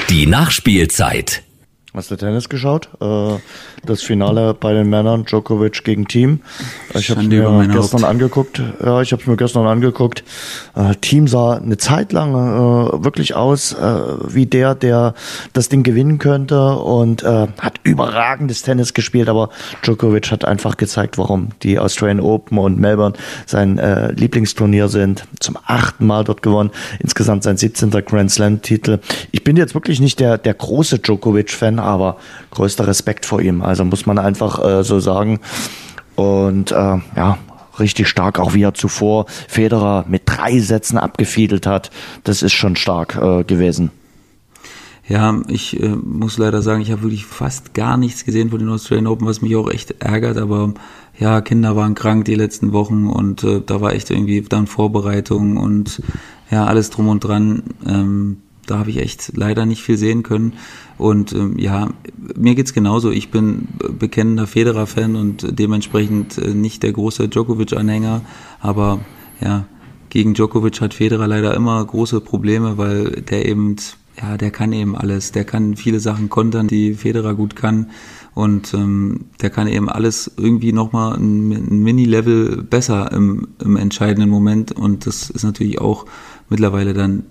Die 0.10 0.26
Nachspielzeit. 0.26 1.44
Hast 1.96 2.10
du 2.10 2.16
Tennis 2.16 2.50
geschaut? 2.50 2.89
Äh, 3.00 3.36
das 3.86 4.02
Finale 4.02 4.56
bei 4.56 4.74
den 4.74 4.89
Männern, 4.89 5.26
Djokovic 5.26 5.84
gegen 5.84 6.08
Team. 6.08 6.39
Ich 6.96 7.12
habe 7.12 7.22
mir 7.22 7.68
gestern 7.68 8.02
Haupt. 8.02 8.10
angeguckt. 8.10 8.62
Ja, 8.84 9.02
ich 9.04 9.12
habe 9.12 9.22
mir 9.30 9.38
gestern 9.38 9.68
angeguckt. 9.68 10.24
Äh, 10.74 10.96
Team 11.02 11.28
sah 11.28 11.58
eine 11.58 11.78
Zeit 11.78 12.12
lang 12.12 12.34
äh, 12.34 13.04
wirklich 13.04 13.36
aus 13.36 13.74
äh, 13.74 14.02
wie 14.26 14.48
der, 14.48 14.74
der 14.74 15.14
das 15.54 15.70
Ding 15.70 15.84
gewinnen 15.84 16.18
könnte 16.18 16.78
und 16.78 17.22
äh, 17.22 17.48
hat 17.60 17.80
überragendes 17.84 18.64
Tennis 18.64 18.96
gespielt. 18.96 19.30
Aber 19.30 19.50
Djokovic 19.84 20.32
hat 20.32 20.46
einfach 20.46 20.78
gezeigt, 20.78 21.20
warum 21.20 21.50
die 21.62 21.78
Australian 21.78 22.22
Open 22.22 22.58
und 22.58 22.80
Melbourne 22.80 23.14
sein 23.46 23.78
äh, 23.78 24.12
Lieblingsturnier 24.14 24.88
sind. 24.88 25.26
Zum 25.39 25.60
achten 25.68 26.08
Mal 26.08 26.24
dort 26.24 26.41
gewonnen. 26.41 26.72
Insgesamt 26.98 27.44
sein 27.44 27.58
17. 27.58 27.91
Grand 28.04 28.32
Slam-Titel. 28.32 28.98
Ich 29.32 29.44
bin 29.44 29.58
jetzt 29.58 29.76
wirklich 29.76 30.02
nicht 30.02 30.20
der, 30.20 30.39
der 30.39 30.56
große 30.56 30.98
Djokovic-Fan, 30.98 31.83
aber 31.84 32.18
größter 32.52 32.88
Respekt 32.88 33.26
vor 33.26 33.42
ihm. 33.42 33.62
Also 33.62 33.86
muss 33.86 34.06
man 34.06 34.20
einfach 34.20 34.64
äh, 34.64 34.84
so 34.84 35.00
sagen. 35.00 35.40
Und 36.16 36.72
äh, 36.72 36.76
ja, 37.16 37.38
richtig 37.80 38.08
stark, 38.08 38.40
auch 38.40 38.54
wie 38.54 38.64
er 38.64 38.74
zuvor 38.74 39.26
Federer 39.48 40.06
mit 40.08 40.24
drei 40.26 40.60
Sätzen 40.60 40.98
abgefiedelt 40.98 41.66
hat. 41.66 41.92
Das 42.24 42.42
ist 42.42 42.54
schon 42.54 42.76
stark 42.76 43.16
äh, 43.16 43.44
gewesen. 43.44 43.92
Ja, 45.08 45.42
ich 45.48 45.82
äh, 45.82 45.90
muss 45.90 46.38
leider 46.38 46.62
sagen, 46.62 46.82
ich 46.82 46.92
habe 46.92 47.04
wirklich 47.04 47.26
fast 47.26 47.74
gar 47.74 47.98
nichts 47.98 48.24
gesehen 48.24 48.52
von 48.52 48.60
den 48.60 48.70
Australian 48.70 49.08
Open, 49.08 49.28
was 49.28 49.42
mich 49.42 49.56
auch 49.56 49.70
echt 49.70 50.02
ärgert, 50.02 50.38
aber 50.38 50.74
ja, 51.20 51.42
Kinder 51.42 51.76
waren 51.76 51.94
krank 51.94 52.26
die 52.26 52.36
letzten 52.36 52.72
Wochen 52.72 53.08
und 53.08 53.44
äh, 53.44 53.62
da 53.66 53.82
war 53.82 53.94
echt 53.94 54.12
irgendwie 54.12 54.42
dann 54.42 54.66
Vorbereitung 54.66 55.58
und 55.58 56.02
ja, 56.50 56.66
alles 56.66 56.90
drum 56.90 57.10
und 57.10 57.24
dran. 57.24 57.64
Ähm, 57.86 58.38
da 58.66 58.80
habe 58.80 58.92
ich 58.92 58.98
echt 58.98 59.34
leider 59.36 59.66
nicht 59.66 59.84
viel 59.84 59.98
sehen 59.98 60.24
können. 60.24 60.54
Und 61.04 61.34
ähm, 61.34 61.60
ja, 61.60 61.89
mir 62.34 62.56
geht's 62.56 62.74
genauso. 62.74 63.12
Ich 63.12 63.30
bin 63.30 63.68
bekennender 63.99 64.47
Federer-Fan 64.47 65.18
und 65.18 65.60
dementsprechend 65.60 66.38
äh, 66.38 66.54
nicht 66.54 66.82
der 66.82 66.93
große 66.93 67.28
Djokovic-Anhänger. 67.28 68.22
Aber 68.62 69.01
ja, 69.41 69.66
gegen 70.08 70.34
Djokovic 70.34 70.80
hat 70.80 70.93
Federer 70.93 71.28
leider 71.28 71.56
immer 71.56 71.84
große 71.84 72.22
Probleme, 72.22 72.78
weil 72.78 73.22
der 73.22 73.45
eben, 73.49 73.76
ja, 74.18 74.38
der 74.38 74.49
kann 74.51 74.72
eben 74.72 74.95
alles. 74.95 75.34
Der 75.34 75.43
kann 75.43 75.76
viele 75.76 75.99
Sachen 75.99 76.30
kontern, 76.30 76.70
die 76.70 76.93
Federer 76.93 77.34
gut 77.36 77.58
kann. 77.58 77.91
Und 78.34 78.74
ähm, 78.74 79.26
der 79.41 79.49
kann 79.49 79.68
eben 79.68 79.89
alles 79.89 80.32
irgendwie 80.38 80.72
nochmal 80.72 81.18
ein, 81.18 81.51
ein 81.51 81.84
Mini-Level 81.84 82.64
besser 82.64 83.12
im, 83.12 83.49
im 83.60 83.76
entscheidenden 83.76 84.30
Moment. 84.30 84.72
Und 84.72 85.06
das 85.06 85.30
ist 85.30 85.43
natürlich 85.43 85.82
auch 85.82 86.06
mittlerweile 86.49 86.93
dann 86.93 87.24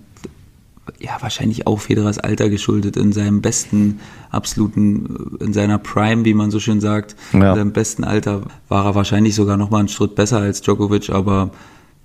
ja, 0.99 1.11
wahrscheinlich 1.21 1.65
auch 1.67 1.79
Federers 1.79 2.17
Alter 2.17 2.49
geschuldet. 2.49 2.97
In 2.97 3.13
seinem 3.13 3.41
besten, 3.41 3.99
absoluten, 4.31 5.37
in 5.39 5.53
seiner 5.53 5.77
Prime, 5.77 6.25
wie 6.25 6.33
man 6.33 6.51
so 6.51 6.59
schön 6.59 6.81
sagt, 6.81 7.15
Ja. 7.31 7.51
in 7.51 7.55
seinem 7.57 7.71
besten 7.73 8.03
Alter 8.03 8.41
war 8.69 8.85
er 8.85 8.95
wahrscheinlich 8.95 9.35
sogar 9.35 9.57
noch 9.57 9.69
mal 9.69 9.79
einen 9.79 9.87
Schritt 9.87 10.15
besser 10.15 10.39
als 10.39 10.61
Djokovic, 10.61 11.09
aber 11.09 11.51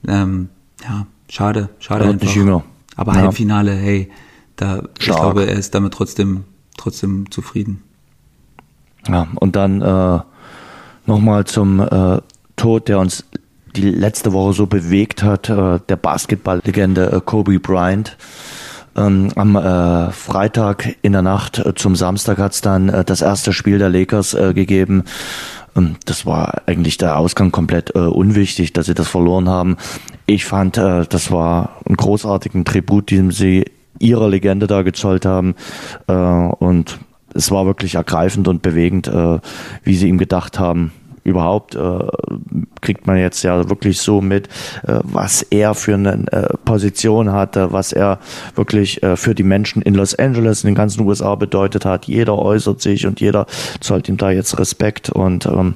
ähm, 0.06 0.48
ja, 0.82 1.06
schade, 1.28 1.70
schade 1.80 2.06
wird 2.06 2.22
einfach. 2.22 2.34
jünger. 2.36 2.62
Aber 2.96 3.14
Ja. 3.14 3.22
Halbfinale, 3.22 3.72
hey, 3.72 4.10
da, 4.56 4.82
ich 4.98 5.06
glaube, 5.06 5.46
er 5.46 5.56
ist 5.56 5.74
damit 5.74 5.92
trotzdem, 5.94 6.44
trotzdem 6.76 7.30
zufrieden. 7.30 7.82
Ja, 9.08 9.28
und 9.36 9.56
dann 9.56 9.80
äh, 9.80 10.18
nochmal 11.06 11.44
zum 11.46 11.80
äh, 11.80 12.20
Tod, 12.56 12.88
der 12.88 12.98
uns 12.98 13.24
die 13.76 13.82
letzte 13.90 14.32
Woche 14.32 14.52
so 14.54 14.66
bewegt 14.66 15.22
hat, 15.22 15.48
äh, 15.48 15.78
der 15.88 15.96
Basketballlegende 15.96 17.12
äh, 17.12 17.20
Kobe 17.24 17.58
Bryant. 17.60 18.16
Ähm, 18.98 19.30
am 19.36 19.54
äh, 19.54 20.10
Freitag 20.10 20.96
in 21.02 21.12
der 21.12 21.22
Nacht 21.22 21.60
äh, 21.60 21.72
zum 21.74 21.94
Samstag 21.94 22.38
hat 22.38 22.52
es 22.52 22.62
dann 22.62 22.88
äh, 22.88 23.04
das 23.04 23.22
erste 23.22 23.52
Spiel 23.52 23.78
der 23.78 23.90
Lakers 23.90 24.34
äh, 24.34 24.52
gegeben. 24.54 25.04
Ähm, 25.76 25.96
das 26.04 26.26
war 26.26 26.62
eigentlich 26.66 26.98
der 26.98 27.16
Ausgang 27.16 27.52
komplett 27.52 27.94
äh, 27.94 28.00
unwichtig, 28.00 28.72
dass 28.72 28.86
sie 28.86 28.94
das 28.94 29.06
verloren 29.06 29.48
haben. 29.48 29.76
Ich 30.26 30.44
fand, 30.44 30.78
äh, 30.78 31.06
das 31.08 31.30
war 31.30 31.76
einen 31.86 31.96
großartigen 31.96 32.64
Tribut, 32.64 33.12
den 33.12 33.30
sie 33.30 33.66
ihrer 34.00 34.28
Legende 34.28 34.66
da 34.66 34.82
gezollt 34.82 35.26
haben. 35.26 35.56
Und 36.06 37.00
es 37.34 37.50
war 37.50 37.66
wirklich 37.66 37.96
ergreifend 37.96 38.46
und 38.46 38.62
bewegend, 38.62 39.10
wie 39.82 39.96
sie 39.96 40.06
ihm 40.08 40.18
gedacht 40.18 40.60
haben. 40.60 40.92
Überhaupt 41.28 41.74
äh, 41.74 41.98
kriegt 42.80 43.06
man 43.06 43.18
jetzt 43.18 43.42
ja 43.42 43.68
wirklich 43.68 44.00
so 44.00 44.20
mit, 44.20 44.48
äh, 44.86 45.00
was 45.02 45.42
er 45.42 45.74
für 45.74 45.94
eine 45.94 46.24
äh, 46.32 46.48
Position 46.64 47.32
hatte, 47.32 47.72
was 47.72 47.92
er 47.92 48.18
wirklich 48.54 49.02
äh, 49.02 49.16
für 49.16 49.34
die 49.34 49.42
Menschen 49.42 49.82
in 49.82 49.94
Los 49.94 50.14
Angeles, 50.14 50.64
in 50.64 50.68
den 50.68 50.74
ganzen 50.74 51.06
USA 51.06 51.34
bedeutet 51.34 51.84
hat. 51.84 52.06
Jeder 52.06 52.38
äußert 52.38 52.80
sich 52.80 53.06
und 53.06 53.20
jeder 53.20 53.46
zollt 53.80 54.08
ihm 54.08 54.16
da 54.16 54.30
jetzt 54.30 54.58
Respekt 54.58 55.10
und 55.10 55.46
ähm, 55.46 55.74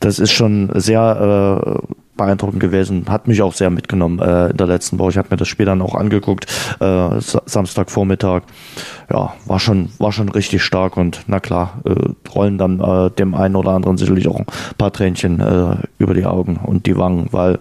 das 0.00 0.18
ist 0.18 0.32
schon 0.32 0.70
sehr 0.74 1.82
äh, 1.82 2.01
beeindruckend 2.16 2.60
gewesen. 2.60 3.06
Hat 3.08 3.26
mich 3.28 3.42
auch 3.42 3.54
sehr 3.54 3.70
mitgenommen 3.70 4.18
äh, 4.18 4.50
in 4.50 4.56
der 4.56 4.66
letzten 4.66 4.98
Woche. 4.98 5.10
Ich 5.10 5.18
habe 5.18 5.28
mir 5.30 5.36
das 5.36 5.48
Spiel 5.48 5.66
dann 5.66 5.82
auch 5.82 5.94
angeguckt, 5.94 6.46
äh, 6.80 7.20
Sa- 7.20 7.42
Samstagvormittag. 7.46 8.42
Ja, 9.10 9.34
war 9.46 9.60
schon, 9.60 9.88
war 9.98 10.12
schon 10.12 10.28
richtig 10.28 10.62
stark 10.62 10.96
und 10.96 11.22
na 11.26 11.40
klar, 11.40 11.80
äh, 11.84 11.94
rollen 12.34 12.58
dann 12.58 12.80
äh, 12.80 13.10
dem 13.10 13.34
einen 13.34 13.56
oder 13.56 13.70
anderen 13.72 13.96
sicherlich 13.96 14.28
auch 14.28 14.40
ein 14.40 14.46
paar 14.78 14.92
Tränchen 14.92 15.40
äh, 15.40 15.76
über 15.98 16.14
die 16.14 16.26
Augen 16.26 16.56
und 16.56 16.86
die 16.86 16.96
Wangen, 16.96 17.28
weil 17.30 17.58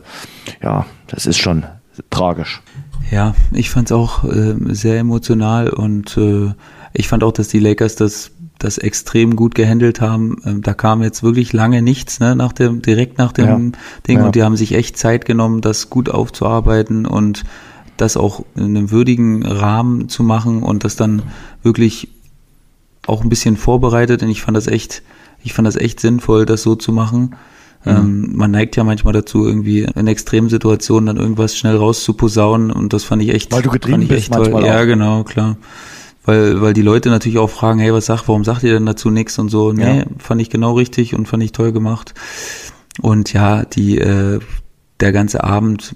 ja, 0.62 0.86
das 1.08 1.26
ist 1.26 1.38
schon 1.38 1.66
tragisch. 2.10 2.62
Ja, 3.10 3.36
ich 3.52 3.70
fand 3.70 3.88
es 3.90 3.92
auch 3.92 4.24
äh, 4.24 4.56
sehr 4.70 5.00
emotional 5.00 5.70
und 5.70 6.18
äh, 6.18 6.54
ich 6.94 7.08
fand 7.08 7.24
auch, 7.24 7.34
dass 7.34 7.50
die 7.50 7.60
Lakers 7.60 7.96
das 7.96 8.32
das 8.64 8.78
extrem 8.78 9.36
gut 9.36 9.56
gehandelt 9.56 10.02
haben. 10.02 10.38
Ähm, 10.46 10.62
da 10.62 10.74
kam 10.74 11.02
jetzt 11.04 11.24
wirklich 11.24 11.54
lange 11.54 11.82
nichts, 11.82 12.20
ne, 12.20 12.36
nach 12.36 12.54
dem 12.54 12.82
direkt 12.82 13.18
nach 13.18 13.32
dem 13.32 13.46
Ja. 13.46 13.80
Ding 14.08 14.18
Ja. 14.20 14.26
und 14.26 14.36
die 14.36 14.44
haben 14.44 14.56
sich 14.58 14.74
echt 14.74 14.98
Zeit 14.98 15.26
genommen, 15.26 15.62
das 15.62 15.90
gut 15.90 16.10
aufzuarbeiten 16.10 17.06
und 17.06 17.44
das 17.98 18.18
auch 18.18 18.46
in 18.56 18.66
einem 18.78 18.90
würdigen 18.92 19.46
Rahmen 19.46 20.10
zu 20.10 20.24
machen 20.24 20.64
und 20.64 20.84
das 20.84 20.96
dann 20.96 21.22
wirklich 21.64 22.08
auch 23.08 23.22
ein 23.22 23.30
bisschen 23.30 23.58
vorbereitet 23.58 24.24
und 24.24 24.30
ich 24.30 24.42
fand 24.42 24.56
das 24.58 24.68
echt, 24.68 25.02
ich 25.44 25.54
fand 25.54 25.68
das 25.68 25.76
echt 25.76 26.00
sinnvoll, 26.00 26.46
das 26.46 26.62
so 26.64 26.76
zu 26.76 26.92
machen. 26.92 27.36
Ähm, 27.84 28.34
man 28.36 28.52
neigt 28.52 28.76
ja 28.76 28.84
manchmal 28.84 29.14
dazu, 29.14 29.44
irgendwie 29.44 29.88
in 29.96 30.06
Extremsituationen 30.06 31.08
dann 31.08 31.18
irgendwas 31.18 31.58
schnell 31.58 31.76
rauszuposaunen 31.78 32.72
und 32.72 32.94
das 32.94 33.04
fand 33.04 33.24
ich 33.24 33.30
echt, 33.30 33.52
Weil 33.52 33.64
du 33.64 33.72
getrieben 33.72 33.94
fand 33.94 34.04
ich 34.04 34.10
bist 34.10 34.20
echt 34.22 34.34
toll. 34.34 34.52
manchmal 34.52 34.66
Ja, 34.66 34.82
auch. 34.82 34.86
genau, 34.86 35.24
klar. 35.24 35.58
Weil, 36.24 36.62
weil 36.62 36.74
die 36.74 36.84
Leute 36.84 37.10
natürlich 37.10 37.40
auch 37.40 37.50
fragen, 37.50 37.80
hey, 37.80 37.92
was 37.94 38.06
sagt, 38.06 38.28
warum 38.28 38.44
sagt 38.44 38.64
ihr 38.64 38.74
denn 38.74 38.86
dazu 38.86 39.10
nichts 39.10 39.40
und 39.40 39.50
so. 39.50 39.74
Nee, 39.74 40.00
Ja. 40.00 40.06
fand 40.20 40.42
ich 40.42 40.50
genau 40.50 40.74
richtig 40.74 41.16
und 41.16 41.28
fand 41.28 41.42
ich 41.44 41.52
toll 41.52 41.72
gemacht. 41.72 42.14
Und 43.02 43.34
ja, 43.34 43.66
die, 43.66 43.98
äh, 43.98 44.40
der 45.00 45.12
ganze 45.12 45.44
Abend 45.44 45.96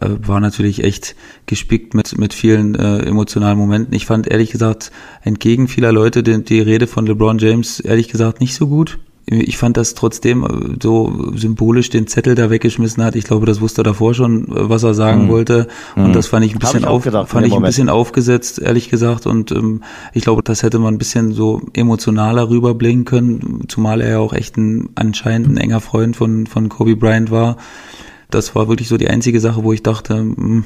äh, 0.00 0.08
war 0.20 0.40
natürlich 0.40 0.82
echt 0.84 1.14
gespickt 1.46 1.92
mit, 1.94 2.16
mit 2.18 2.32
vielen 2.32 2.74
äh, 2.74 3.00
emotionalen 3.00 3.58
Momenten. 3.58 3.94
Ich 3.94 4.06
fand 4.06 4.26
ehrlich 4.28 4.50
gesagt 4.50 4.92
entgegen 5.22 5.68
vieler 5.68 5.92
Leute 5.92 6.22
die, 6.22 6.42
die 6.42 6.60
Rede 6.60 6.86
von 6.86 7.06
LeBron 7.06 7.38
James 7.38 7.80
ehrlich 7.80 8.08
gesagt 8.08 8.40
nicht 8.40 8.54
so 8.54 8.66
gut. 8.68 8.98
Ich 9.30 9.58
fand 9.58 9.76
das 9.76 9.94
trotzdem 9.94 10.44
äh, 10.44 10.76
so 10.82 11.32
symbolisch 11.34 11.90
den 11.90 12.06
Zettel 12.06 12.34
da 12.34 12.48
weggeschmissen 12.48 13.04
hat. 13.04 13.14
Ich 13.14 13.24
glaube, 13.24 13.44
das 13.44 13.60
wusste 13.60 13.82
er 13.82 13.84
davor 13.84 14.14
schon, 14.14 14.44
äh, 14.44 14.68
was 14.68 14.82
er 14.82 14.94
sagen 14.94 15.28
wollte. 15.28 15.68
Und 15.96 16.14
das 16.14 16.26
fand 16.28 16.46
ich 16.46 16.54
ein 16.54 16.58
bisschen 16.58 16.80
ich 16.80 16.86
auf, 16.86 17.04
gedacht 17.04 17.28
fand 17.28 17.46
ich 17.46 17.52
ein 17.52 17.62
bisschen 17.62 17.88
aufgesetzt, 17.88 18.58
ehrlich 18.58 18.88
gesagt. 18.88 19.26
Und 19.26 19.52
ähm, 19.52 19.82
ich 20.14 20.22
glaube, 20.22 20.42
das 20.42 20.62
hätte 20.62 20.78
man 20.78 20.94
ein 20.94 20.98
bisschen 20.98 21.32
so 21.32 21.60
emotionaler 21.74 22.48
rüberbringen 22.48 23.04
können, 23.04 23.64
zumal 23.68 24.00
er 24.00 24.10
ja 24.10 24.18
auch 24.18 24.32
echt 24.32 24.56
ein 24.56 24.88
anscheinend 24.94 25.48
ein 25.48 25.56
enger 25.58 25.80
Freund 25.80 26.16
von, 26.16 26.46
von 26.46 26.68
Kobe 26.68 26.96
Bryant 26.96 27.30
war. 27.30 27.56
Das 28.30 28.54
war 28.54 28.68
wirklich 28.68 28.88
so 28.88 28.96
die 28.96 29.08
einzige 29.08 29.40
Sache, 29.40 29.64
wo 29.64 29.72
ich 29.72 29.82
dachte, 29.82 30.14
hm, 30.16 30.64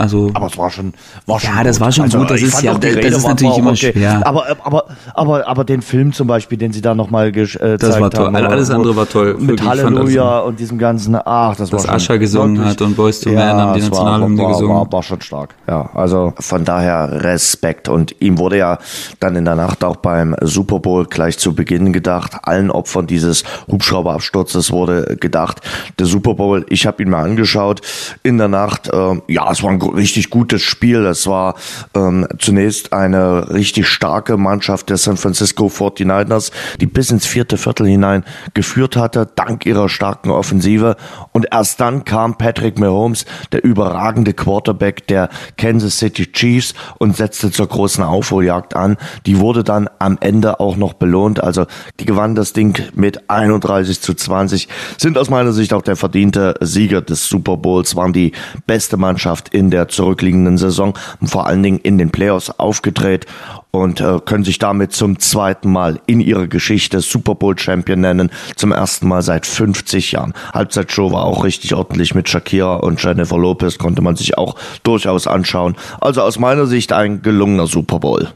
also 0.00 0.30
Aber 0.34 0.46
es 0.46 0.58
war 0.58 0.70
schon, 0.70 0.92
war 1.26 1.36
Ja, 1.36 1.40
schon 1.40 1.56
gut. 1.58 1.66
das 1.66 1.80
war 1.80 1.92
schon 1.92 2.08
gut, 2.08 2.30
das 2.30 2.42
ist 2.42 2.62
ja- 2.62 2.74
das 2.74 2.82
Rede 2.96 3.06
ist 3.08 3.22
war- 3.22 3.30
natürlich 3.30 3.52
war 3.52 3.58
immer 3.58 3.70
okay. 3.70 3.92
schwer. 3.92 4.26
Aber, 4.26 4.44
aber, 4.64 4.84
aber, 5.14 5.46
aber 5.48 5.64
den 5.64 5.82
Film 5.82 6.12
zum 6.12 6.26
Beispiel, 6.26 6.58
den 6.58 6.72
sie 6.72 6.80
da 6.80 6.94
nochmal 6.94 7.28
äh, 7.28 7.32
gezeigt 7.32 7.82
Das 7.82 8.00
war 8.00 8.10
toll. 8.10 8.26
haben. 8.26 8.36
Alles 8.36 8.70
andere 8.70 8.96
war 8.96 9.08
toll. 9.08 9.36
Mit 9.38 9.62
Halleluja 9.64 10.40
und 10.40 10.58
diesem 10.58 10.78
ganzen, 10.78 11.14
ach, 11.16 11.56
das 11.56 11.70
war 11.72 11.78
Dass 11.78 11.86
schon 11.86 11.94
Ascher 11.94 12.18
gesungen 12.18 12.56
wirklich- 12.56 12.72
hat 12.72 12.82
und 12.82 12.96
Boyz 12.96 13.24
II 13.24 13.34
Men 13.34 13.42
haben 13.44 13.74
die 13.74 13.82
war- 13.82 13.88
Nationalhymne 13.90 14.42
war, 14.42 14.48
gesungen. 14.50 14.76
War, 14.76 14.92
war 14.92 15.02
schon 15.02 15.20
stark. 15.20 15.54
Ja, 15.68 15.90
also 15.94 16.32
von 16.38 16.64
daher 16.64 17.22
Respekt. 17.24 17.88
Und 17.88 18.14
ihm 18.20 18.38
wurde 18.38 18.58
ja 18.58 18.78
dann 19.20 19.36
in 19.36 19.44
der 19.44 19.54
Nacht 19.56 19.84
auch 19.84 19.96
beim 19.96 20.34
Super 20.42 20.78
Bowl 20.80 21.06
gleich 21.06 21.38
zu 21.38 21.54
Beginn 21.54 21.92
gedacht, 21.92 22.32
allen 22.42 22.70
Opfern 22.70 23.06
dieses 23.06 23.44
Hubschrauberabsturzes 23.70 24.72
wurde 24.72 25.16
gedacht. 25.20 25.60
Der 25.98 26.06
Super 26.06 26.34
Bowl, 26.34 26.64
ich 26.68 26.86
habe 26.86 27.02
ihn 27.02 27.10
mal 27.10 27.24
angeschaut 27.24 27.80
in 28.22 28.38
der 28.38 28.48
Nacht. 28.48 28.90
ähm, 28.92 29.22
ja, 29.28 29.50
es 29.50 29.62
war 29.62 29.70
ein 29.70 29.78
richtig 29.94 30.30
gutes 30.30 30.62
Spiel. 30.62 31.06
Es 31.06 31.26
war 31.26 31.54
ähm, 31.94 32.26
zunächst 32.38 32.92
eine 32.92 33.50
richtig 33.50 33.88
starke 33.88 34.36
Mannschaft 34.36 34.90
der 34.90 34.96
San 34.96 35.16
Francisco 35.16 35.66
49ers, 35.66 36.52
die 36.80 36.86
bis 36.86 37.10
ins 37.10 37.26
vierte 37.26 37.56
Viertel 37.56 37.86
hinein 37.86 38.24
geführt 38.54 38.96
hatte, 38.96 39.28
dank 39.34 39.66
ihrer 39.66 39.88
starken 39.88 40.30
Offensive. 40.30 40.96
Und 41.32 41.46
erst 41.50 41.80
dann 41.80 42.04
kam 42.04 42.38
Patrick 42.38 42.78
Mahomes, 42.78 43.24
der 43.52 43.64
überragende 43.64 44.32
Quarterback 44.32 45.06
der 45.06 45.28
Kansas 45.56 45.98
City 45.98 46.30
Chiefs 46.32 46.74
und 46.98 47.16
setzte 47.16 47.50
zur 47.50 47.68
großen 47.68 48.02
Aufholjagd 48.04 48.74
an. 48.76 48.96
Die 49.26 49.38
wurde 49.38 49.64
dann 49.64 49.88
am 49.98 50.18
Ende 50.20 50.60
auch 50.60 50.76
noch 50.76 50.94
belohnt. 50.94 51.42
Also 51.42 51.66
die 51.98 52.06
gewannen 52.06 52.34
das 52.34 52.52
Ding 52.52 52.78
mit 52.94 53.30
31 53.30 54.00
zu 54.00 54.14
20, 54.14 54.68
sind 54.96 55.18
aus 55.18 55.30
meiner 55.30 55.52
Sicht 55.52 55.72
auch 55.72 55.82
der 55.82 55.96
verdiente 55.96 56.54
Sieger 56.60 57.02
des 57.02 57.26
Super 57.28 57.56
Bowls, 57.56 57.96
waren 57.96 58.12
die 58.12 58.32
beste 58.66 58.96
Mannschaft 58.96 59.48
in 59.50 59.70
der 59.70 59.79
zurückliegenden 59.88 60.58
Saison 60.58 60.94
vor 61.22 61.46
allen 61.46 61.62
Dingen 61.62 61.78
in 61.78 61.98
den 61.98 62.10
Playoffs 62.10 62.50
aufgedreht 62.50 63.26
und 63.70 64.00
äh, 64.00 64.18
können 64.24 64.44
sich 64.44 64.58
damit 64.58 64.92
zum 64.92 65.18
zweiten 65.18 65.70
Mal 65.70 66.00
in 66.06 66.20
ihrer 66.20 66.46
Geschichte 66.46 67.00
Super 67.00 67.34
Bowl 67.34 67.58
Champion 67.58 68.00
nennen. 68.00 68.30
Zum 68.56 68.72
ersten 68.72 69.08
Mal 69.08 69.22
seit 69.22 69.46
50 69.46 70.12
Jahren. 70.12 70.34
Halbzeitshow 70.52 71.12
war 71.12 71.24
auch 71.24 71.44
richtig 71.44 71.74
ordentlich 71.74 72.14
mit 72.14 72.28
Shakira 72.28 72.76
und 72.76 73.02
Jennifer 73.02 73.38
Lopez, 73.38 73.78
konnte 73.78 74.02
man 74.02 74.16
sich 74.16 74.36
auch 74.36 74.56
durchaus 74.82 75.26
anschauen. 75.26 75.76
Also 76.00 76.22
aus 76.22 76.38
meiner 76.38 76.66
Sicht 76.66 76.92
ein 76.92 77.22
gelungener 77.22 77.66
Super 77.66 78.00
Bowl. 78.00 78.28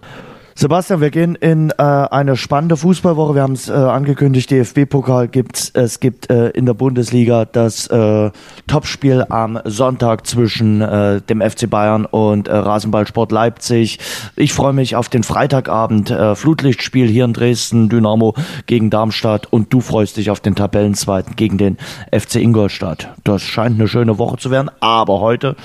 Sebastian, 0.57 1.01
wir 1.01 1.11
gehen 1.11 1.35
in 1.35 1.71
äh, 1.71 1.83
eine 1.83 2.37
spannende 2.37 2.77
Fußballwoche. 2.77 3.35
Wir 3.35 3.43
haben 3.43 3.55
es 3.55 3.69
äh, 3.69 3.73
angekündigt, 3.73 4.53
DFB-Pokal 4.53 5.27
gibt's. 5.27 5.71
Es 5.75 5.99
gibt 5.99 6.31
äh, 6.31 6.51
in 6.51 6.65
der 6.65 6.75
Bundesliga 6.75 7.45
das 7.45 7.89
äh, 7.89 8.31
Topspiel 8.69 9.27
am 9.29 9.59
Sonntag 9.65 10.29
zwischen 10.29 10.81
äh, 10.81 11.21
dem 11.23 11.41
FC 11.41 11.69
Bayern 11.69 12.07
und 12.07 12.47
äh, 12.47 12.55
Rasenballsport 12.55 13.33
Leipzig. 13.33 13.99
Ich 14.37 14.53
freue 14.53 14.73
mich 14.73 14.95
auf 14.95 15.09
den 15.09 15.25
Freitagabend 15.25 16.13
äh, 16.13 16.37
Flutlichtspiel 16.37 17.09
hier 17.09 17.25
in 17.25 17.33
Dresden, 17.33 17.89
Dynamo 17.89 18.35
gegen 18.67 18.91
Darmstadt 18.91 19.53
und 19.53 19.73
du 19.73 19.81
freust 19.81 20.19
dich 20.19 20.31
auf 20.31 20.39
den 20.39 20.55
Tabellenzweiten 20.55 21.35
gegen 21.35 21.59
den 21.59 21.79
FC 22.13 22.37
Ingolstadt. 22.37 23.09
Das 23.25 23.43
scheint 23.43 23.75
eine 23.75 23.89
schöne 23.89 24.19
Woche 24.19 24.37
zu 24.37 24.53
werden, 24.53 24.71
aber 24.79 25.19
heute 25.19 25.57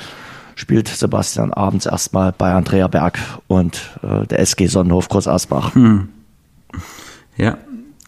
spielt 0.60 0.90
Sebastian 0.90 1.54
abends 1.54 1.86
erstmal 1.86 2.34
bei 2.34 2.52
Andrea 2.52 2.88
Berg 2.88 3.18
und 3.48 3.98
äh, 4.04 4.28
der 4.28 4.40
SG 4.40 4.68
Sonnenhof 4.68 5.08
Groß 5.08 5.28
Asbach. 5.28 5.72
Ja, 7.38 7.58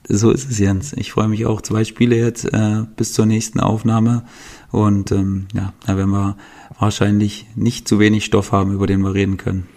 so 0.09 0.31
ist 0.31 0.51
es, 0.51 0.59
Jens. 0.59 0.91
Ich 0.93 1.13
freue 1.13 1.29
mich 1.29 1.45
auch. 1.45 1.61
Zwei 1.61 1.85
Spiele 1.85 2.17
jetzt 2.17 2.45
äh, 2.45 2.83
bis 2.97 3.13
zur 3.13 3.25
nächsten 3.25 3.61
Aufnahme. 3.61 4.23
Und 4.69 5.11
ähm, 5.13 5.47
ja, 5.53 5.71
da 5.85 5.95
werden 5.95 6.11
wir 6.11 6.35
wahrscheinlich 6.77 7.45
nicht 7.55 7.87
zu 7.87 7.99
wenig 7.99 8.25
Stoff 8.25 8.51
haben, 8.51 8.73
über 8.73 8.87
den 8.87 8.99
wir 9.01 9.13
reden 9.13 9.37
können. 9.37 9.67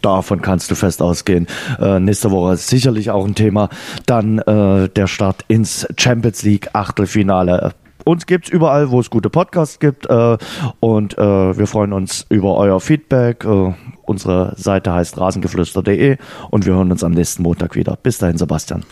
Davon 0.00 0.40
kannst 0.40 0.70
du 0.70 0.74
fest 0.74 1.02
ausgehen. 1.02 1.46
Äh, 1.78 2.00
nächste 2.00 2.30
Woche 2.30 2.54
ist 2.54 2.68
sicherlich 2.68 3.10
auch 3.10 3.26
ein 3.26 3.34
Thema. 3.34 3.68
Dann 4.06 4.38
äh, 4.38 4.88
der 4.88 5.06
Start 5.06 5.44
ins 5.48 5.86
Champions 5.98 6.42
League 6.42 6.70
Achtelfinale. 6.72 7.74
Uns 8.04 8.26
gibt's 8.26 8.50
überall, 8.50 8.90
wo 8.90 9.00
es 9.00 9.10
gute 9.10 9.30
Podcasts 9.30 9.78
gibt. 9.78 10.06
Äh, 10.06 10.36
und 10.80 11.16
äh, 11.18 11.58
wir 11.58 11.66
freuen 11.66 11.92
uns 11.92 12.26
über 12.28 12.56
euer 12.56 12.80
Feedback. 12.80 13.44
Äh, 13.44 13.74
unsere 14.02 14.54
Seite 14.56 14.92
heißt 14.92 15.18
rasengeflüster.de 15.18 16.18
und 16.50 16.66
wir 16.66 16.74
hören 16.74 16.92
uns 16.92 17.02
am 17.02 17.12
nächsten 17.12 17.42
Montag 17.42 17.74
wieder. 17.74 17.96
Bis 18.02 18.18
dahin, 18.18 18.38
Sebastian. 18.38 18.84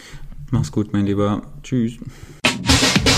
Mach's 0.51 0.73
gut, 0.73 0.93
mein 0.93 1.07
Lieber. 1.07 1.43
Tschüss. 1.63 1.99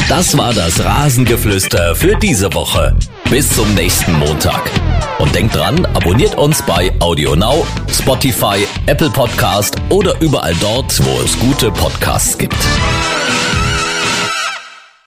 Das 0.09 0.37
war 0.37 0.53
das 0.53 0.85
Rasengeflüster 0.85 1.95
für 1.95 2.15
diese 2.17 2.53
Woche. 2.53 2.95
Bis 3.31 3.49
zum 3.49 3.75
nächsten 3.75 4.13
Montag. 4.19 4.71
Und 5.19 5.35
denkt 5.35 5.55
dran, 5.55 5.87
abonniert 5.87 6.37
uns 6.37 6.61
bei 6.63 6.93
AudioNow, 7.01 7.67
Spotify, 7.89 8.67
Apple 8.87 9.11
Podcast 9.11 9.77
oder 9.89 10.21
überall 10.21 10.55
dort, 10.61 11.03
wo 11.05 11.23
es 11.23 11.39
gute 11.39 11.71
Podcasts 11.71 12.37
gibt. 12.37 12.55